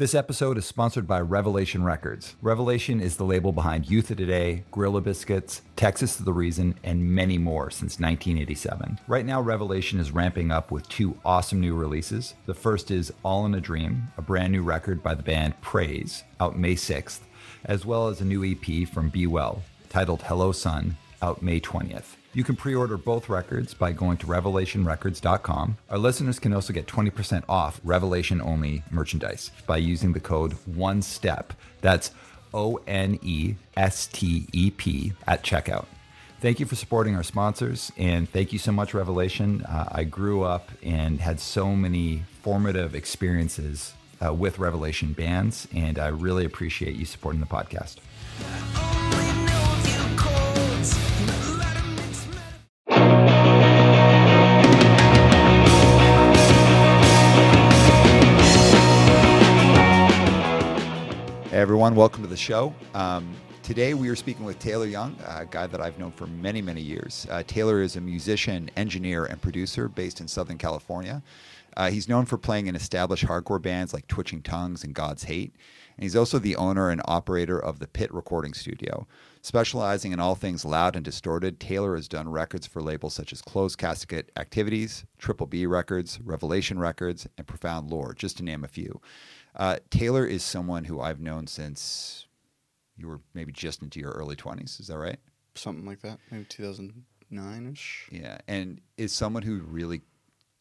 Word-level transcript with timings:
This 0.00 0.14
episode 0.14 0.56
is 0.56 0.64
sponsored 0.64 1.06
by 1.06 1.20
Revelation 1.20 1.84
Records. 1.84 2.34
Revelation 2.40 3.02
is 3.02 3.18
the 3.18 3.24
label 3.24 3.52
behind 3.52 3.90
Youth 3.90 4.10
of 4.10 4.16
Today, 4.16 4.64
Gorilla 4.72 5.02
Biscuits, 5.02 5.60
Texas 5.76 6.18
Is 6.18 6.24
the 6.24 6.32
Reason, 6.32 6.74
and 6.82 7.04
many 7.04 7.36
more 7.36 7.70
since 7.70 8.00
1987. 8.00 8.98
Right 9.06 9.26
now, 9.26 9.42
Revelation 9.42 10.00
is 10.00 10.10
ramping 10.10 10.50
up 10.50 10.70
with 10.70 10.88
two 10.88 11.18
awesome 11.22 11.60
new 11.60 11.74
releases. 11.74 12.32
The 12.46 12.54
first 12.54 12.90
is 12.90 13.12
All 13.22 13.44
in 13.44 13.54
a 13.54 13.60
Dream, 13.60 14.04
a 14.16 14.22
brand 14.22 14.52
new 14.52 14.62
record 14.62 15.02
by 15.02 15.14
the 15.14 15.22
band 15.22 15.60
Praise, 15.60 16.24
out 16.40 16.58
May 16.58 16.76
6th, 16.76 17.20
as 17.66 17.84
well 17.84 18.08
as 18.08 18.22
a 18.22 18.24
new 18.24 18.42
EP 18.42 18.88
from 18.88 19.10
Be 19.10 19.26
Well, 19.26 19.62
titled 19.90 20.22
Hello 20.22 20.50
Sun, 20.50 20.96
out 21.20 21.42
May 21.42 21.60
20th. 21.60 22.16
You 22.32 22.44
can 22.44 22.54
pre 22.54 22.74
order 22.74 22.96
both 22.96 23.28
records 23.28 23.74
by 23.74 23.92
going 23.92 24.16
to 24.18 24.26
revelationrecords.com. 24.26 25.78
Our 25.90 25.98
listeners 25.98 26.38
can 26.38 26.52
also 26.52 26.72
get 26.72 26.86
20% 26.86 27.42
off 27.48 27.80
Revelation 27.82 28.40
only 28.40 28.84
merchandise 28.90 29.50
by 29.66 29.78
using 29.78 30.12
the 30.12 30.20
code 30.20 30.54
ONE 30.66 31.02
STEP. 31.02 31.52
That's 31.80 32.12
O 32.54 32.80
N 32.86 33.18
E 33.22 33.56
S 33.76 34.06
T 34.06 34.46
E 34.52 34.70
P 34.70 35.12
at 35.26 35.42
checkout. 35.42 35.86
Thank 36.40 36.58
you 36.58 36.66
for 36.66 36.74
supporting 36.74 37.16
our 37.16 37.22
sponsors, 37.22 37.92
and 37.98 38.26
thank 38.30 38.52
you 38.52 38.58
so 38.58 38.72
much, 38.72 38.94
Revelation. 38.94 39.62
Uh, 39.62 39.88
I 39.92 40.04
grew 40.04 40.42
up 40.42 40.70
and 40.82 41.20
had 41.20 41.38
so 41.38 41.76
many 41.76 42.22
formative 42.42 42.94
experiences 42.94 43.92
uh, 44.24 44.32
with 44.32 44.58
Revelation 44.58 45.12
bands, 45.12 45.68
and 45.74 45.98
I 45.98 46.08
really 46.08 46.46
appreciate 46.46 46.96
you 46.96 47.04
supporting 47.04 47.40
the 47.40 47.46
podcast. 47.46 47.96
Everyone, 61.60 61.94
welcome 61.94 62.22
to 62.22 62.28
the 62.28 62.34
show. 62.34 62.74
Um, 62.94 63.36
today 63.62 63.92
we 63.92 64.08
are 64.08 64.16
speaking 64.16 64.46
with 64.46 64.58
Taylor 64.58 64.86
Young, 64.86 65.14
a 65.26 65.44
guy 65.44 65.66
that 65.66 65.78
I've 65.78 65.98
known 65.98 66.10
for 66.10 66.26
many, 66.26 66.62
many 66.62 66.80
years. 66.80 67.26
Uh, 67.30 67.42
Taylor 67.46 67.82
is 67.82 67.96
a 67.96 68.00
musician, 68.00 68.70
engineer, 68.78 69.26
and 69.26 69.38
producer 69.42 69.86
based 69.86 70.22
in 70.22 70.26
Southern 70.26 70.56
California. 70.56 71.22
Uh, 71.76 71.90
he's 71.90 72.08
known 72.08 72.24
for 72.24 72.38
playing 72.38 72.66
in 72.66 72.74
established 72.74 73.26
hardcore 73.26 73.60
bands 73.60 73.92
like 73.92 74.06
Twitching 74.08 74.40
Tongues 74.40 74.84
and 74.84 74.94
God's 74.94 75.24
Hate. 75.24 75.54
And 75.96 76.02
he's 76.04 76.16
also 76.16 76.38
the 76.38 76.56
owner 76.56 76.88
and 76.88 77.02
operator 77.04 77.58
of 77.58 77.78
the 77.78 77.86
Pit 77.86 78.12
Recording 78.12 78.54
Studio. 78.54 79.06
Specializing 79.42 80.12
in 80.12 80.20
all 80.20 80.34
things 80.34 80.64
loud 80.64 80.96
and 80.96 81.04
distorted, 81.04 81.60
Taylor 81.60 81.94
has 81.94 82.08
done 82.08 82.30
records 82.30 82.66
for 82.66 82.80
labels 82.80 83.14
such 83.14 83.34
as 83.34 83.42
Closed 83.42 83.76
Casket 83.78 84.32
Activities, 84.36 85.04
Triple 85.18 85.46
B 85.46 85.66
Records, 85.66 86.20
Revelation 86.24 86.78
Records, 86.78 87.26
and 87.36 87.46
Profound 87.46 87.90
Lore, 87.90 88.14
just 88.14 88.38
to 88.38 88.42
name 88.42 88.64
a 88.64 88.68
few. 88.68 89.00
Uh, 89.56 89.76
Taylor 89.90 90.26
is 90.26 90.42
someone 90.42 90.84
who 90.84 91.00
I've 91.00 91.20
known 91.20 91.46
since 91.46 92.26
you 92.96 93.08
were 93.08 93.20
maybe 93.34 93.52
just 93.52 93.82
into 93.82 94.00
your 94.00 94.12
early 94.12 94.36
20s. 94.36 94.80
Is 94.80 94.86
that 94.88 94.98
right? 94.98 95.18
something 95.54 95.84
like 95.84 96.00
that, 96.02 96.18
maybe 96.30 96.44
2009 96.44 97.72
ish. 97.72 98.08
Yeah. 98.10 98.38
And 98.48 98.80
is 98.96 99.12
someone 99.12 99.42
who 99.42 99.60
really 99.60 100.02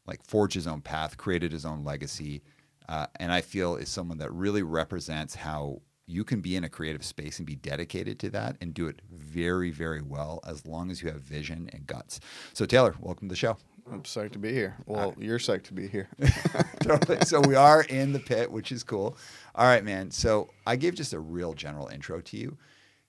like 0.05 0.23
forged 0.25 0.55
his 0.55 0.67
own 0.67 0.81
path, 0.81 1.17
created 1.17 1.51
his 1.51 1.65
own 1.65 1.83
legacy. 1.83 2.41
Uh, 2.87 3.05
and 3.17 3.31
I 3.31 3.41
feel 3.41 3.75
is 3.75 3.89
someone 3.89 4.17
that 4.17 4.31
really 4.33 4.63
represents 4.63 5.35
how 5.35 5.81
you 6.07 6.23
can 6.23 6.41
be 6.41 6.55
in 6.55 6.63
a 6.63 6.69
creative 6.69 7.05
space 7.05 7.37
and 7.37 7.45
be 7.45 7.55
dedicated 7.55 8.17
to 8.19 8.31
that 8.31 8.57
and 8.61 8.73
do 8.73 8.87
it 8.87 8.99
very, 9.11 9.69
very 9.69 10.01
well 10.01 10.39
as 10.47 10.65
long 10.65 10.89
as 10.89 11.03
you 11.03 11.09
have 11.09 11.21
vision 11.21 11.69
and 11.71 11.85
guts. 11.85 12.19
So, 12.53 12.65
Taylor, 12.65 12.95
welcome 12.99 13.27
to 13.27 13.33
the 13.33 13.37
show. 13.37 13.57
I'm 13.91 14.03
psyched 14.03 14.33
to 14.33 14.39
be 14.39 14.53
here. 14.53 14.75
Well, 14.85 15.15
you're 15.17 15.39
psyched 15.39 15.63
to 15.63 15.73
be 15.73 15.87
here. 15.87 16.09
totally. 16.81 17.19
So 17.25 17.41
we 17.41 17.55
are 17.55 17.81
in 17.83 18.13
the 18.13 18.19
pit, 18.19 18.51
which 18.51 18.71
is 18.71 18.83
cool. 18.83 19.17
All 19.55 19.65
right, 19.65 19.83
man. 19.83 20.11
So 20.11 20.49
I 20.67 20.75
gave 20.75 20.95
just 20.95 21.13
a 21.13 21.19
real 21.19 21.53
general 21.53 21.87
intro 21.87 22.21
to 22.21 22.37
you 22.37 22.57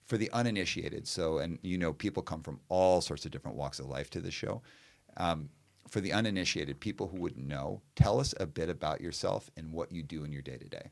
for 0.06 0.16
the 0.16 0.30
uninitiated. 0.32 1.06
So, 1.06 1.38
and 1.38 1.58
you 1.62 1.76
know, 1.78 1.92
people 1.92 2.22
come 2.22 2.42
from 2.42 2.60
all 2.68 3.00
sorts 3.00 3.24
of 3.24 3.30
different 3.30 3.56
walks 3.56 3.78
of 3.78 3.86
life 3.86 4.10
to 4.10 4.20
the 4.20 4.30
show. 4.30 4.62
Um, 5.16 5.50
for 5.88 6.00
the 6.00 6.12
uninitiated, 6.12 6.80
people 6.80 7.08
who 7.08 7.18
wouldn't 7.18 7.46
know, 7.46 7.82
tell 7.96 8.20
us 8.20 8.32
a 8.38 8.46
bit 8.46 8.70
about 8.70 9.00
yourself 9.00 9.50
and 9.56 9.72
what 9.72 9.90
you 9.92 10.02
do 10.02 10.24
in 10.24 10.32
your 10.32 10.42
day 10.42 10.56
to 10.56 10.68
day. 10.68 10.90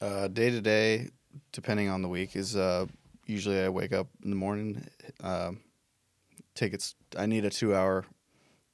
Uh, 0.00 0.28
Day 0.28 0.50
to 0.50 0.60
day, 0.60 1.08
depending 1.52 1.88
on 1.88 2.02
the 2.02 2.08
week, 2.08 2.36
is 2.36 2.54
uh, 2.54 2.86
usually 3.26 3.60
I 3.60 3.70
wake 3.70 3.94
up 3.94 4.08
in 4.22 4.30
the 4.30 4.36
morning, 4.36 4.86
uh, 5.22 5.52
take. 6.54 6.76
I 7.16 7.24
need 7.24 7.46
a 7.46 7.50
two 7.50 7.74
hour 7.74 8.04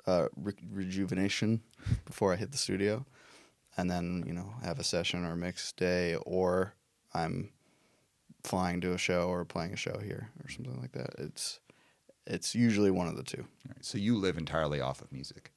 uh, 0.06 0.28
re- 0.36 0.54
rejuvenation 0.70 1.60
before 2.04 2.32
I 2.32 2.36
hit 2.36 2.52
the 2.52 2.58
studio, 2.58 3.04
and 3.76 3.90
then 3.90 4.24
you 4.26 4.32
know 4.32 4.54
have 4.62 4.78
a 4.78 4.84
session 4.84 5.24
or 5.24 5.32
a 5.32 5.36
mix 5.36 5.72
day, 5.72 6.16
or 6.26 6.74
I'm 7.14 7.50
flying 8.44 8.80
to 8.80 8.92
a 8.92 8.98
show 8.98 9.28
or 9.28 9.44
playing 9.44 9.72
a 9.72 9.76
show 9.76 9.98
here 10.02 10.30
or 10.42 10.48
something 10.48 10.80
like 10.80 10.92
that. 10.92 11.14
It's 11.18 11.60
it's 12.26 12.54
usually 12.54 12.90
one 12.90 13.08
of 13.08 13.16
the 13.16 13.22
two. 13.22 13.44
Right, 13.66 13.84
so 13.84 13.98
you 13.98 14.16
live 14.16 14.38
entirely 14.38 14.80
off 14.80 15.00
of 15.02 15.12
music. 15.12 15.52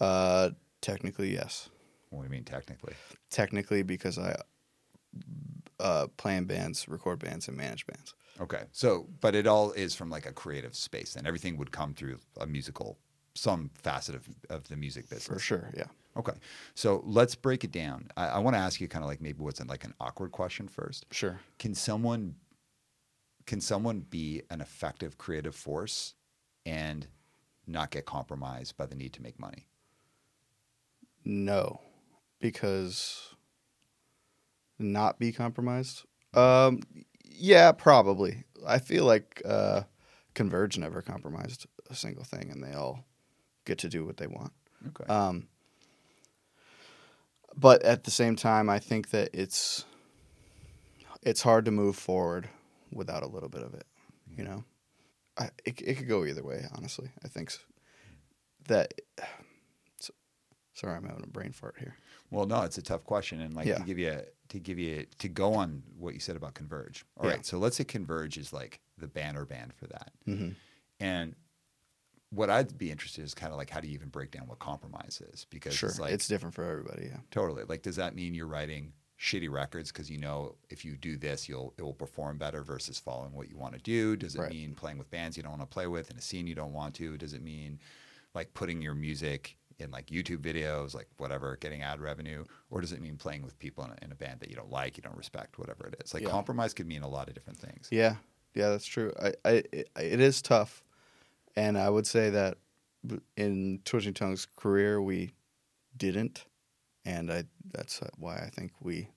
Uh, 0.00 0.50
technically, 0.80 1.32
yes. 1.32 1.68
What 2.10 2.20
do 2.20 2.24
you 2.26 2.30
mean 2.30 2.44
technically? 2.44 2.94
Technically, 3.30 3.82
because 3.82 4.18
I 4.18 4.36
uh, 5.80 6.06
play 6.16 6.36
in 6.36 6.44
bands, 6.44 6.88
record 6.88 7.18
bands, 7.18 7.48
and 7.48 7.56
manage 7.56 7.86
bands. 7.86 8.14
Okay. 8.40 8.62
So, 8.72 9.08
but 9.20 9.34
it 9.34 9.46
all 9.46 9.72
is 9.72 9.94
from 9.94 10.10
like 10.10 10.26
a 10.26 10.32
creative 10.32 10.74
space, 10.74 11.16
and 11.16 11.26
everything 11.26 11.56
would 11.58 11.72
come 11.72 11.94
through 11.94 12.18
a 12.40 12.46
musical, 12.46 12.98
some 13.38 13.70
facet 13.74 14.14
of, 14.14 14.28
of 14.50 14.68
the 14.68 14.76
music 14.76 15.08
business. 15.08 15.26
For 15.26 15.38
sure, 15.38 15.70
yeah. 15.76 15.86
Okay. 16.16 16.32
So 16.74 17.02
let's 17.06 17.34
break 17.34 17.64
it 17.64 17.70
down. 17.70 18.10
I, 18.16 18.26
I 18.26 18.38
want 18.38 18.54
to 18.54 18.60
ask 18.60 18.80
you 18.80 18.88
kind 18.88 19.04
of 19.04 19.08
like 19.08 19.20
maybe 19.20 19.40
what's 19.40 19.60
in 19.60 19.68
like 19.68 19.84
an 19.84 19.94
awkward 20.00 20.32
question 20.32 20.66
first. 20.68 21.06
Sure. 21.12 21.40
Can 21.58 21.74
someone 21.74 22.34
can 23.46 23.60
someone 23.62 24.00
be 24.00 24.42
an 24.50 24.60
effective 24.60 25.16
creative 25.16 25.54
force 25.54 26.14
and 26.66 27.06
not 27.66 27.90
get 27.90 28.04
compromised 28.04 28.76
by 28.76 28.84
the 28.84 28.94
need 28.94 29.14
to 29.14 29.22
make 29.22 29.40
money? 29.40 29.66
No, 31.24 31.80
because 32.40 33.34
not 34.78 35.18
be 35.18 35.32
compromised. 35.32 36.04
Um, 36.34 36.80
yeah, 37.24 37.72
probably. 37.72 38.44
I 38.66 38.78
feel 38.78 39.04
like 39.04 39.40
uh, 39.44 39.82
Converge 40.34 40.76
never 40.76 41.00
compromised 41.00 41.66
a 41.88 41.94
single 41.94 42.24
thing, 42.24 42.50
and 42.50 42.62
they 42.62 42.74
all 42.74 43.04
get 43.68 43.78
to 43.78 43.88
do 43.88 44.04
what 44.04 44.16
they 44.16 44.26
want. 44.26 44.52
Okay. 44.88 45.04
Um, 45.12 45.46
but 47.56 47.82
at 47.82 48.04
the 48.04 48.10
same 48.10 48.34
time, 48.36 48.68
I 48.68 48.78
think 48.80 49.10
that 49.10 49.30
it's 49.32 49.84
it's 51.22 51.42
hard 51.42 51.64
to 51.66 51.70
move 51.70 51.96
forward 51.96 52.48
without 52.92 53.22
a 53.22 53.26
little 53.28 53.48
bit 53.48 53.62
of 53.62 53.74
it. 53.74 53.84
You 54.36 54.44
know, 54.44 54.64
I, 55.36 55.50
it 55.64 55.80
it 55.82 55.94
could 55.98 56.08
go 56.08 56.24
either 56.24 56.42
way. 56.44 56.64
Honestly, 56.76 57.10
I 57.24 57.28
think 57.28 57.52
that. 58.66 58.94
Sorry, 60.74 60.94
I'm 60.94 61.02
having 61.04 61.24
a 61.24 61.26
brain 61.26 61.50
fart 61.50 61.74
here. 61.80 61.96
well, 62.30 62.46
no, 62.46 62.62
it's 62.62 62.78
a 62.78 62.82
tough 62.82 63.02
question, 63.02 63.40
and 63.40 63.52
like 63.52 63.66
Yeah. 63.66 63.78
to 63.78 63.82
give 63.82 63.98
you 63.98 64.20
to 64.50 64.58
give 64.60 64.78
you 64.78 65.06
to 65.18 65.28
go 65.28 65.54
on 65.54 65.82
what 65.98 66.14
you 66.14 66.20
said 66.20 66.36
about 66.36 66.54
Converge. 66.54 67.04
All 67.16 67.26
right. 67.28 67.38
Yeah. 67.38 67.42
So 67.42 67.58
let's 67.58 67.76
say 67.76 67.82
Converge 67.84 68.38
is 68.38 68.52
like 68.52 68.78
the 68.96 69.08
banner 69.08 69.44
band 69.44 69.74
for 69.74 69.88
that, 69.88 70.12
hmm 70.24 70.50
and 71.00 71.34
what 72.30 72.50
I'd 72.50 72.76
be 72.76 72.90
interested 72.90 73.20
in 73.22 73.26
is 73.26 73.34
kind 73.34 73.52
of 73.52 73.58
like 73.58 73.70
how 73.70 73.80
do 73.80 73.88
you 73.88 73.94
even 73.94 74.08
break 74.10 74.30
down 74.30 74.46
what 74.46 74.58
compromise 74.58 75.22
is? 75.32 75.46
Because 75.50 75.74
Sure, 75.74 75.88
it's 75.88 75.98
like 76.00 76.12
it's 76.12 76.28
different 76.28 76.54
for 76.54 76.64
everybody. 76.64 77.06
Yeah. 77.06 77.18
Totally. 77.30 77.64
Like, 77.64 77.82
does 77.82 77.96
that 77.96 78.14
mean 78.14 78.34
you're 78.34 78.46
writing 78.46 78.92
shitty 79.20 79.50
records 79.50 79.90
because 79.90 80.08
you 80.10 80.18
know 80.18 80.54
if 80.70 80.84
you 80.84 80.96
do 80.96 81.16
this, 81.16 81.48
you'll 81.48 81.74
it 81.78 81.82
will 81.82 81.94
perform 81.94 82.38
better 82.38 82.62
versus 82.62 82.98
following 82.98 83.32
what 83.32 83.48
you 83.48 83.56
want 83.56 83.74
to 83.74 83.80
do? 83.80 84.14
Does 84.16 84.34
it 84.34 84.40
Right. 84.40 84.50
mean 84.50 84.74
playing 84.74 84.98
with 84.98 85.10
bands 85.10 85.36
you 85.36 85.42
don't 85.42 85.52
want 85.58 85.62
to 85.62 85.66
play 85.74 85.86
with 85.86 86.10
in 86.10 86.16
a 86.16 86.20
scene 86.20 86.46
you 86.46 86.54
don't 86.54 86.72
want 86.72 86.94
to? 86.96 87.16
Does 87.16 87.32
it 87.32 87.42
mean 87.42 87.78
like 88.34 88.52
putting 88.54 88.82
your 88.82 88.94
music 88.94 89.56
in 89.78 89.90
like 89.90 90.06
YouTube 90.08 90.38
videos, 90.38 90.94
like 90.94 91.08
whatever, 91.16 91.56
getting 91.60 91.82
ad 91.82 92.00
revenue, 92.00 92.44
or 92.68 92.80
does 92.80 92.92
it 92.92 93.00
mean 93.00 93.16
playing 93.16 93.42
with 93.42 93.58
people 93.58 93.84
in 93.84 93.90
a, 93.90 93.96
in 94.04 94.12
a 94.12 94.14
band 94.16 94.40
that 94.40 94.50
you 94.50 94.56
don't 94.56 94.70
like, 94.70 94.96
you 94.96 95.02
don't 95.02 95.16
respect, 95.16 95.58
whatever 95.58 95.86
it 95.86 95.94
is? 96.04 96.12
Like, 96.12 96.24
Yeah. 96.24 96.30
compromise 96.30 96.74
could 96.74 96.86
mean 96.86 97.02
a 97.02 97.08
lot 97.08 97.28
of 97.28 97.34
different 97.34 97.58
things. 97.58 97.88
Yeah, 97.90 98.16
yeah, 98.54 98.68
that's 98.70 98.84
true. 98.86 99.12
I, 99.22 99.32
I 99.44 99.50
it, 99.72 99.88
it 99.96 100.20
is 100.20 100.42
tough, 100.42 100.82
and 101.58 101.76
I 101.76 101.90
would 101.90 102.06
say 102.06 102.30
that 102.30 102.58
in 103.36 103.80
Twitching 103.84 104.14
Tongue's 104.14 104.46
career 104.56 105.00
we 105.02 105.32
didn't, 105.96 106.44
and 107.04 107.30
I 107.32 107.44
that's 107.72 108.00
why 108.18 108.36
I 108.38 108.50
think 108.50 108.72
we 108.80 109.08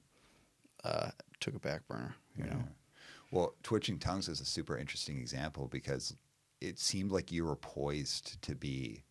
uh, 0.83 1.11
took 1.39 1.55
a 1.55 1.59
back 1.59 1.87
burner. 1.87 2.15
You 2.37 2.45
know, 2.45 2.63
Well, 3.31 3.53
Twitching 3.63 3.99
Tongues 3.99 4.27
is 4.29 4.39
a 4.41 4.45
super 4.45 4.77
interesting 4.77 5.17
example 5.19 5.67
because 5.67 6.15
it 6.59 6.79
seemed 6.79 7.11
like 7.11 7.31
you 7.31 7.45
were 7.45 7.55
poised 7.57 8.41
to 8.43 8.55
be 8.55 9.03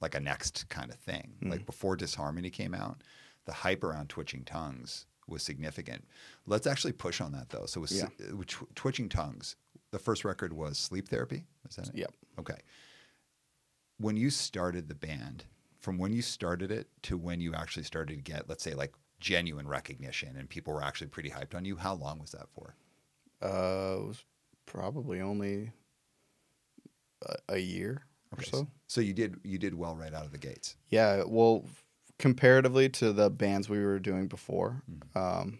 like 0.00 0.14
a 0.14 0.20
next 0.20 0.68
kind 0.68 0.90
of 0.90 0.96
thing. 0.98 1.32
Mm. 1.42 1.50
Like 1.50 1.66
before 1.66 1.96
Disharmony 1.96 2.50
came 2.50 2.74
out, 2.74 3.02
the 3.46 3.52
hype 3.52 3.82
around 3.84 4.08
Twitching 4.08 4.44
Tongues 4.44 5.06
was 5.26 5.42
significant. 5.42 6.04
Let's 6.46 6.66
actually 6.66 6.92
push 6.92 7.20
on 7.20 7.32
that 7.32 7.48
though. 7.50 7.66
So 7.66 7.80
with, 7.80 7.92
Yeah. 7.92 8.08
with 8.34 8.48
Tw- 8.48 8.74
Twitching 8.74 9.08
Tongues, 9.08 9.56
the 9.92 9.98
first 9.98 10.24
record 10.24 10.52
was 10.52 10.78
Sleep 10.78 11.08
Therapy. 11.08 11.44
Is 11.68 11.76
that 11.76 11.88
it? 11.88 11.94
Yep. 11.94 12.12
Okay. 12.40 12.58
When 13.98 14.16
you 14.16 14.30
started 14.30 14.88
the 14.88 14.94
band, 14.94 15.44
from 15.78 15.98
when 15.98 16.12
you 16.12 16.22
started 16.22 16.70
it 16.70 16.88
to 17.02 17.16
when 17.16 17.40
you 17.40 17.54
actually 17.54 17.82
started 17.84 18.14
to 18.16 18.22
get, 18.22 18.48
let's 18.48 18.62
say, 18.64 18.74
like 18.74 18.92
genuine 19.18 19.68
recognition 19.68 20.36
and 20.36 20.48
people 20.48 20.72
were 20.72 20.82
actually 20.82 21.08
pretty 21.08 21.30
hyped 21.30 21.54
on 21.54 21.64
you. 21.64 21.76
How 21.76 21.94
long 21.94 22.18
was 22.18 22.30
that 22.32 22.48
for? 22.54 22.74
Uh, 23.42 23.96
it 24.02 24.06
was 24.08 24.24
probably 24.66 25.20
only 25.20 25.72
a, 27.26 27.54
a 27.54 27.58
year 27.58 28.04
or 28.36 28.42
so. 28.42 28.68
So 28.86 29.00
you 29.00 29.12
did 29.12 29.36
you 29.42 29.58
did 29.58 29.74
well 29.74 29.96
right 29.96 30.14
out 30.14 30.24
of 30.24 30.32
the 30.32 30.38
gates. 30.38 30.76
Yeah, 30.88 31.24
well, 31.26 31.64
comparatively 32.18 32.88
to 32.90 33.12
the 33.12 33.28
bands 33.30 33.68
we 33.68 33.82
were 33.84 33.98
doing 33.98 34.28
before, 34.28 34.82
Mm-hmm. 34.90 35.18
um, 35.18 35.58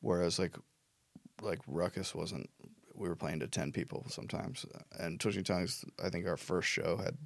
whereas 0.00 0.38
like 0.38 0.56
like 1.40 1.60
Ruckus 1.66 2.14
wasn't, 2.14 2.48
we 3.02 3.08
were 3.08 3.16
playing 3.16 3.40
to 3.40 3.48
ten 3.48 3.72
people 3.72 4.06
sometimes, 4.08 4.64
and 4.98 5.18
Twitching 5.20 5.44
Tongues, 5.44 5.84
I 6.02 6.08
think 6.08 6.26
our 6.26 6.36
first 6.36 6.68
show 6.68 6.96
had 6.96 7.16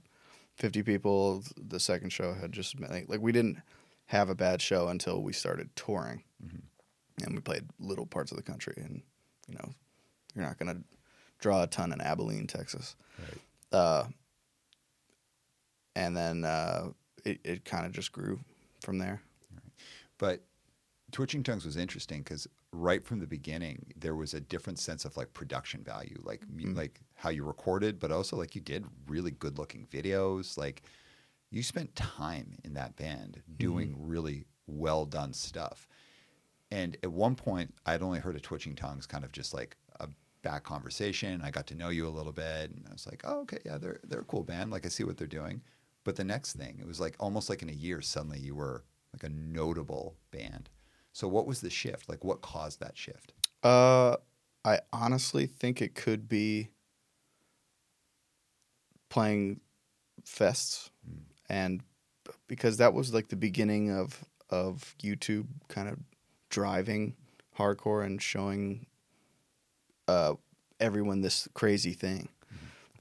fifty 0.56 0.82
people. 0.82 1.42
The 1.56 1.78
second 1.78 2.10
show 2.10 2.32
had 2.34 2.52
just 2.52 2.80
like, 2.80 3.08
like 3.08 3.20
we 3.20 3.30
didn't 3.32 3.58
have 4.06 4.28
a 4.30 4.34
bad 4.34 4.62
show 4.62 4.88
until 4.88 5.22
we 5.22 5.32
started 5.32 5.68
touring, 5.76 6.22
Mm-hmm. 6.44 7.24
and 7.24 7.34
we 7.34 7.40
played 7.40 7.64
little 7.78 8.06
parts 8.06 8.30
of 8.30 8.36
the 8.36 8.42
country, 8.42 8.74
and 8.76 9.02
you 9.48 9.54
know, 9.54 9.68
you're 10.34 10.44
not 10.44 10.58
gonna 10.58 10.78
draw 11.38 11.62
a 11.62 11.66
ton 11.66 11.92
in 11.92 12.00
Abilene, 12.00 12.46
Texas. 12.46 12.96
Right. 13.18 13.78
Uh, 13.78 14.04
and 15.94 16.16
then 16.16 16.44
uh, 16.44 16.88
it, 17.24 17.40
it 17.44 17.64
kind 17.64 17.86
of 17.86 17.92
just 17.92 18.12
grew 18.12 18.40
from 18.82 18.98
there. 18.98 19.20
But 20.18 20.40
Twitching 21.12 21.42
Tongues 21.42 21.64
was 21.64 21.76
interesting 21.76 22.22
because 22.22 22.46
right 22.76 23.04
from 23.04 23.18
the 23.20 23.26
beginning 23.26 23.92
there 23.96 24.14
was 24.14 24.34
a 24.34 24.40
different 24.40 24.78
sense 24.78 25.04
of 25.04 25.16
like 25.16 25.32
production 25.34 25.82
value, 25.82 26.20
like 26.22 26.46
Mhm. 26.46 26.76
like 26.76 27.00
how 27.14 27.30
you 27.30 27.44
recorded, 27.44 27.98
but 27.98 28.12
also 28.12 28.36
like 28.36 28.54
you 28.54 28.60
did 28.60 28.84
really 29.06 29.30
good 29.30 29.58
looking 29.58 29.86
videos. 29.86 30.56
Like 30.56 30.82
you 31.50 31.62
spent 31.62 31.94
time 31.96 32.58
in 32.64 32.74
that 32.74 32.96
band 32.96 33.42
doing 33.56 33.94
really 33.98 34.46
well 34.66 35.06
done 35.06 35.32
stuff. 35.32 35.88
And 36.70 36.96
at 37.02 37.12
one 37.12 37.36
point, 37.36 37.74
I'd 37.86 38.02
only 38.02 38.18
heard 38.18 38.34
of 38.36 38.42
Twitching 38.42 38.74
Tongues 38.74 39.06
kind 39.06 39.24
of 39.24 39.32
just 39.32 39.54
like 39.54 39.76
a 40.00 40.08
back 40.42 40.64
conversation. 40.64 41.40
I 41.42 41.50
got 41.50 41.66
to 41.68 41.74
know 41.74 41.88
you 41.90 42.06
a 42.08 42.10
little 42.10 42.32
bit, 42.32 42.70
and 42.72 42.84
I 42.88 42.92
was 42.92 43.06
like, 43.06 43.22
"Oh, 43.24 43.40
okay, 43.42 43.58
yeah, 43.64 43.78
they're 43.78 44.00
they're 44.04 44.20
a 44.20 44.24
cool 44.24 44.42
band. 44.42 44.70
Like 44.70 44.84
I 44.84 44.88
see 44.88 45.04
what 45.04 45.16
they're 45.16 45.26
doing." 45.28 45.62
But 46.04 46.16
the 46.16 46.24
next 46.24 46.54
thing, 46.54 46.78
it 46.80 46.86
was 46.86 47.00
like 47.00 47.16
almost 47.20 47.48
like 47.48 47.62
in 47.62 47.68
a 47.68 47.72
year, 47.72 48.00
suddenly 48.02 48.38
you 48.40 48.54
were 48.56 48.84
like 49.12 49.22
a 49.24 49.28
notable 49.28 50.16
band. 50.30 50.68
So 51.16 51.26
what 51.28 51.46
was 51.46 51.62
the 51.62 51.70
shift? 51.70 52.10
Like 52.10 52.24
what 52.24 52.42
caused 52.42 52.80
that 52.80 52.94
shift? 52.94 53.32
Uh, 53.62 54.16
I 54.66 54.80
honestly 54.92 55.46
think 55.46 55.80
it 55.80 55.94
could 55.94 56.28
be 56.28 56.68
playing 59.08 59.62
fests, 60.26 60.90
and 61.48 61.80
because 62.48 62.76
that 62.76 62.92
was 62.92 63.14
like 63.14 63.28
the 63.28 63.36
beginning 63.36 63.90
of 63.90 64.26
of 64.50 64.94
YouTube 65.02 65.46
kind 65.68 65.88
of 65.88 65.96
driving 66.50 67.16
hardcore 67.58 68.04
and 68.04 68.20
showing 68.20 68.84
uh, 70.08 70.34
everyone 70.80 71.22
this 71.22 71.48
crazy 71.54 71.94
thing. 71.94 72.28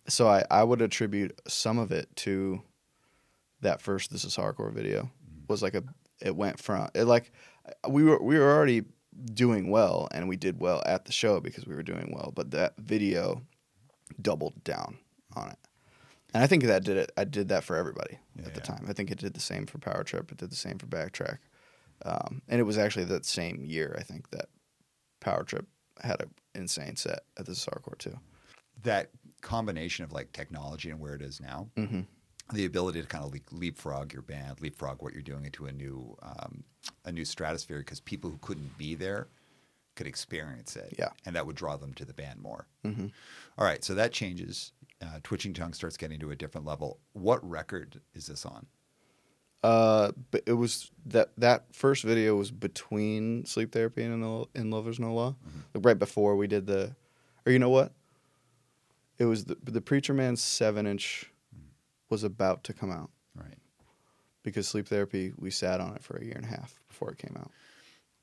So 0.08 0.30
I, 0.30 0.46
I 0.50 0.64
would 0.64 0.82
attribute 0.82 1.38
some 1.50 1.78
of 1.78 1.92
it 1.92 2.08
to 2.16 2.62
that 3.60 3.82
first 3.82 4.10
"This 4.10 4.24
Is 4.24 4.38
Hardcore" 4.38 4.72
video. 4.72 5.12
Was 5.50 5.62
like 5.62 5.76
a 5.76 5.84
it 6.22 6.34
went 6.34 6.60
from 6.60 6.88
it 6.96 7.04
like 7.04 7.34
we 7.90 8.04
were 8.04 8.22
we 8.22 8.38
were 8.38 8.52
already 8.54 8.84
doing 9.34 9.70
well 9.70 10.08
and 10.12 10.28
we 10.28 10.36
did 10.36 10.60
well 10.60 10.82
at 10.86 11.06
the 11.06 11.12
show 11.12 11.40
because 11.40 11.66
we 11.66 11.76
were 11.76 11.84
doing 11.84 12.12
well, 12.16 12.32
but 12.36 12.52
that 12.52 12.76
video 12.78 13.42
doubled 14.22 14.64
down 14.64 14.98
on 15.36 15.50
it. 15.50 15.58
And 16.34 16.44
I 16.44 16.48
think 16.48 16.64
that 16.64 16.84
did 16.84 16.98
it. 16.98 17.12
I 17.16 17.24
did 17.24 17.48
that 17.50 17.64
for 17.64 17.78
everybody 17.78 18.20
Yeah, 18.36 18.48
at 18.48 18.54
the 18.54 18.60
yeah. 18.60 18.66
time. 18.66 18.86
I 18.90 18.94
think 18.94 19.10
it 19.12 19.20
did 19.20 19.34
the 19.34 19.40
same 19.40 19.66
for 19.66 19.78
Power 19.78 20.04
Trip. 20.04 20.32
It 20.32 20.38
did 20.38 20.52
the 20.52 20.56
same 20.56 20.78
for 20.78 20.86
Backtrack. 20.88 21.38
Um, 22.04 22.42
and 22.50 22.60
it 22.60 22.64
was 22.64 22.78
actually 22.78 23.06
that 23.06 23.26
same 23.26 23.64
year, 23.64 23.96
I 23.98 24.04
think, 24.04 24.30
that 24.32 24.48
Power 25.22 25.44
Trip 25.44 25.66
had 26.04 26.22
an 26.22 26.32
insane 26.54 26.98
set 26.98 27.22
at 27.38 27.46
the 27.46 27.54
Hardcore 27.54 27.98
too. 27.98 28.20
That 28.84 29.12
combination 29.42 30.04
of 30.04 30.12
like 30.12 30.34
technology 30.34 30.90
and 30.90 31.00
where 31.00 31.16
it 31.16 31.22
is 31.22 31.40
now, 31.40 31.70
Mm-hmm. 31.78 32.02
The 32.54 32.66
ability 32.66 33.02
to 33.02 33.08
kind 33.08 33.24
of 33.24 33.34
leapfrog 33.52 34.14
your 34.14 34.22
band, 34.22 34.62
leapfrog 34.62 35.02
what 35.02 35.14
you're 35.14 35.22
doing 35.22 35.46
into 35.46 35.66
a 35.66 35.72
new 35.72 36.16
um, 36.22 36.64
a 37.04 37.12
new 37.12 37.26
stratosphere 37.26 37.80
because 37.80 38.00
people 38.00 38.30
who 38.30 38.38
couldn't 38.42 38.78
be 38.78 38.96
there 38.96 39.28
could 39.96 40.08
experience 40.08 40.76
it. 40.76 40.94
Yeah. 41.00 41.10
and 41.26 41.36
that 41.36 41.46
would 41.48 41.56
draw 41.56 41.78
them 41.78 41.94
to 41.96 42.06
the 42.06 42.14
band 42.14 42.42
more. 42.42 42.68
Mm-hmm. 42.86 43.08
All 43.58 43.66
right, 43.66 43.84
so 43.84 43.96
that 43.96 44.12
changes. 44.12 44.74
Uh, 45.02 45.20
Twitching 45.24 45.54
Tongue 45.54 45.74
starts 45.74 45.98
getting 45.98 46.20
to 46.20 46.32
a 46.32 46.36
different 46.36 46.68
level. 46.68 47.00
What 47.14 47.48
record 47.48 48.02
is 48.14 48.28
this 48.28 48.46
on? 48.46 48.66
Uh, 49.64 50.12
but 50.30 50.44
it 50.46 50.54
was 50.54 50.92
that 51.08 51.32
that 51.38 51.66
first 51.74 52.04
video 52.04 52.36
was 52.36 52.52
between 52.52 53.46
sleep 53.46 53.72
therapy 53.72 54.04
and 54.04 54.14
in, 54.24 54.46
in 54.54 54.70
Lovers 54.70 55.00
No 55.00 55.14
Law, 55.14 55.36
like 55.74 55.84
right 55.84 55.98
before 55.98 56.36
we 56.36 56.46
did 56.46 56.68
the, 56.68 56.96
or 57.46 57.52
you 57.52 57.58
know 57.58 57.72
what? 57.72 57.92
It 59.18 59.26
was 59.26 59.46
the 59.46 59.58
the 59.64 59.82
Preacher 59.82 60.14
Man 60.14 60.36
seven 60.36 60.86
inch 60.86 61.32
was 62.16 62.24
about 62.24 62.64
to 62.64 62.72
come 62.74 62.92
out 62.92 63.12
Right. 63.36 63.58
because 64.42 64.68
sleep 64.70 64.88
therapy 64.88 65.34
we 65.38 65.52
sat 65.52 65.82
on 65.82 65.96
it 65.96 66.02
for 66.04 66.16
a 66.16 66.24
year 66.24 66.36
and 66.38 66.46
a 66.46 66.48
half 66.48 66.80
before 66.88 67.12
it 67.12 67.18
came 67.18 67.36
out. 67.38 67.52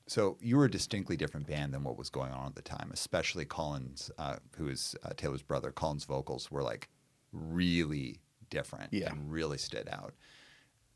So 0.07 0.37
you 0.41 0.57
were 0.57 0.65
a 0.65 0.71
distinctly 0.71 1.15
different 1.15 1.45
band 1.45 1.73
than 1.75 1.83
what 1.83 1.95
was 1.97 2.09
going 2.09 2.31
on 2.31 2.47
at 2.47 2.55
the 2.55 2.61
time, 2.63 2.89
especially 2.91 3.45
Colin's, 3.45 4.09
uh, 4.17 4.37
who 4.57 4.67
is 4.67 4.95
uh, 5.03 5.11
Taylor's 5.15 5.43
brother. 5.43 5.71
Colin's 5.71 6.05
vocals 6.05 6.49
were 6.49 6.63
like 6.63 6.89
really 7.31 8.19
different 8.49 8.91
Yeah. 8.91 9.11
and 9.11 9.31
really 9.31 9.57
stood 9.59 9.87
out. 9.89 10.13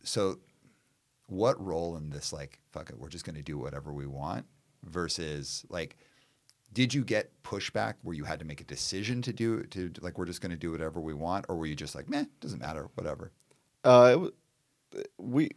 So, 0.04 0.40
what 1.28 1.64
role 1.64 1.98
in 1.98 2.10
this, 2.10 2.34
like, 2.34 2.60
fuck 2.72 2.90
it, 2.90 2.98
we're 2.98 3.10
just 3.10 3.26
going 3.26 3.36
to 3.36 3.44
do 3.44 3.58
whatever 3.58 3.94
we 3.94 4.08
want, 4.08 4.46
versus 4.84 5.66
like, 5.70 5.98
did 6.74 6.94
you 6.94 7.04
get 7.04 7.32
pushback 7.44 7.96
where 8.04 8.16
you 8.16 8.24
had 8.26 8.40
to 8.40 8.46
make 8.46 8.62
a 8.62 8.66
decision 8.66 9.22
to 9.24 9.34
do 9.34 9.64
to 9.64 9.92
like 10.02 10.18
we're 10.18 10.26
just 10.26 10.42
going 10.42 10.52
to 10.52 10.58
do 10.58 10.72
whatever 10.72 11.00
we 11.00 11.14
want, 11.14 11.46
or 11.50 11.56
were 11.56 11.66
you 11.66 11.76
just 11.76 11.96
like, 11.96 12.10
meh, 12.10 12.26
doesn't 12.42 12.60
matter, 12.60 12.90
whatever? 12.96 13.32
Uh, 13.84 14.10
it, 14.14 14.20
wa- 14.20 15.02
we 15.18 15.50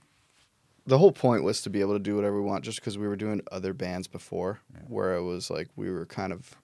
the 0.87 0.99
whole 0.99 1.13
point 1.13 1.45
was 1.45 1.61
to 1.63 1.71
be 1.71 1.81
able 1.81 1.93
to 1.93 1.99
do 1.99 2.17
whatever 2.17 2.41
we 2.41 2.47
want, 2.49 2.65
just 2.65 2.81
because 2.81 2.97
we 2.99 3.07
were 3.07 3.17
doing 3.17 3.41
other 3.53 3.73
bands 3.75 4.09
before, 4.09 4.61
Yeah. 4.73 4.81
where 4.89 5.15
it 5.15 5.23
was 5.23 5.51
like 5.51 5.69
we 5.77 5.91
were 5.91 6.07
kind 6.07 6.33
of 6.33 6.57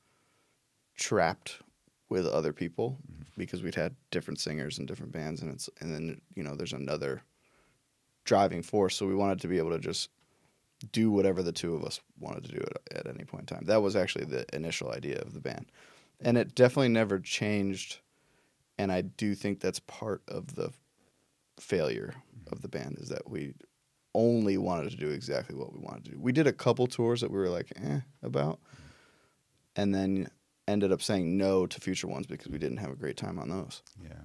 trapped 0.97 1.61
with 2.09 2.27
other 2.27 2.53
people 2.53 2.99
because 3.37 3.63
we'd 3.63 3.75
had 3.75 3.95
different 4.11 4.41
singers 4.41 4.79
and 4.79 4.89
different 4.89 5.13
bands, 5.13 5.43
and 5.43 5.53
it's 5.53 5.69
and 5.81 5.93
then 5.93 6.21
you 6.35 6.43
know 6.43 6.55
there's 6.55 6.73
another 6.73 7.23
driving 8.25 8.63
force, 8.63 8.97
so 8.97 9.07
we 9.07 9.15
wanted 9.15 9.41
to 9.41 9.49
be 9.49 9.59
able 9.59 9.71
to 9.71 9.79
just 9.79 10.09
do 10.93 11.11
whatever 11.11 11.43
the 11.43 11.53
two 11.53 11.75
of 11.75 11.85
us 11.85 12.01
wanted 12.19 12.45
to 12.45 12.53
do 12.53 12.65
at, 12.91 12.99
at 12.99 13.15
any 13.15 13.25
point 13.25 13.51
in 13.51 13.57
time. 13.57 13.67
That 13.67 13.83
was 13.83 13.97
actually 13.97 14.27
the 14.27 14.45
initial 14.55 14.91
idea 14.91 15.21
of 15.21 15.35
the 15.35 15.41
band, 15.41 15.67
and 16.21 16.37
it 16.37 16.55
definitely 16.55 16.89
never 16.89 17.19
changed. 17.19 17.99
And 18.79 18.93
I 18.93 19.01
do 19.01 19.35
think 19.35 19.61
that's 19.61 19.81
part 19.81 20.23
of 20.29 20.55
the 20.55 20.71
failure 21.59 22.15
of 22.53 22.61
the 22.61 22.69
band 22.69 22.99
is 23.01 23.09
that 23.09 23.29
we 23.31 23.55
only 24.15 24.57
wanted 24.59 24.91
to 24.91 24.97
do 24.97 25.11
exactly 25.11 25.55
what 25.55 25.73
we 25.73 25.79
wanted 25.79 26.05
to 26.05 26.11
do. 26.13 26.21
We 26.21 26.33
did 26.33 26.47
a 26.47 26.53
couple 26.53 26.87
tours 26.87 27.21
that 27.21 27.31
we 27.31 27.39
were 27.39 27.49
like, 27.49 27.73
eh, 27.83 28.01
about, 28.23 28.61
and 29.77 29.95
then 29.95 30.29
ended 30.69 30.93
up 30.93 31.03
saying 31.03 31.37
no 31.37 31.67
to 31.67 31.81
future 31.81 32.09
ones 32.09 32.27
because 32.27 32.49
we 32.49 32.59
didn't 32.59 32.79
have 32.79 32.91
a 32.91 32.97
great 32.97 33.17
time 33.17 33.39
on 33.39 33.49
those. 33.49 33.83
Yeah. 34.03 34.23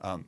Um, 0.00 0.26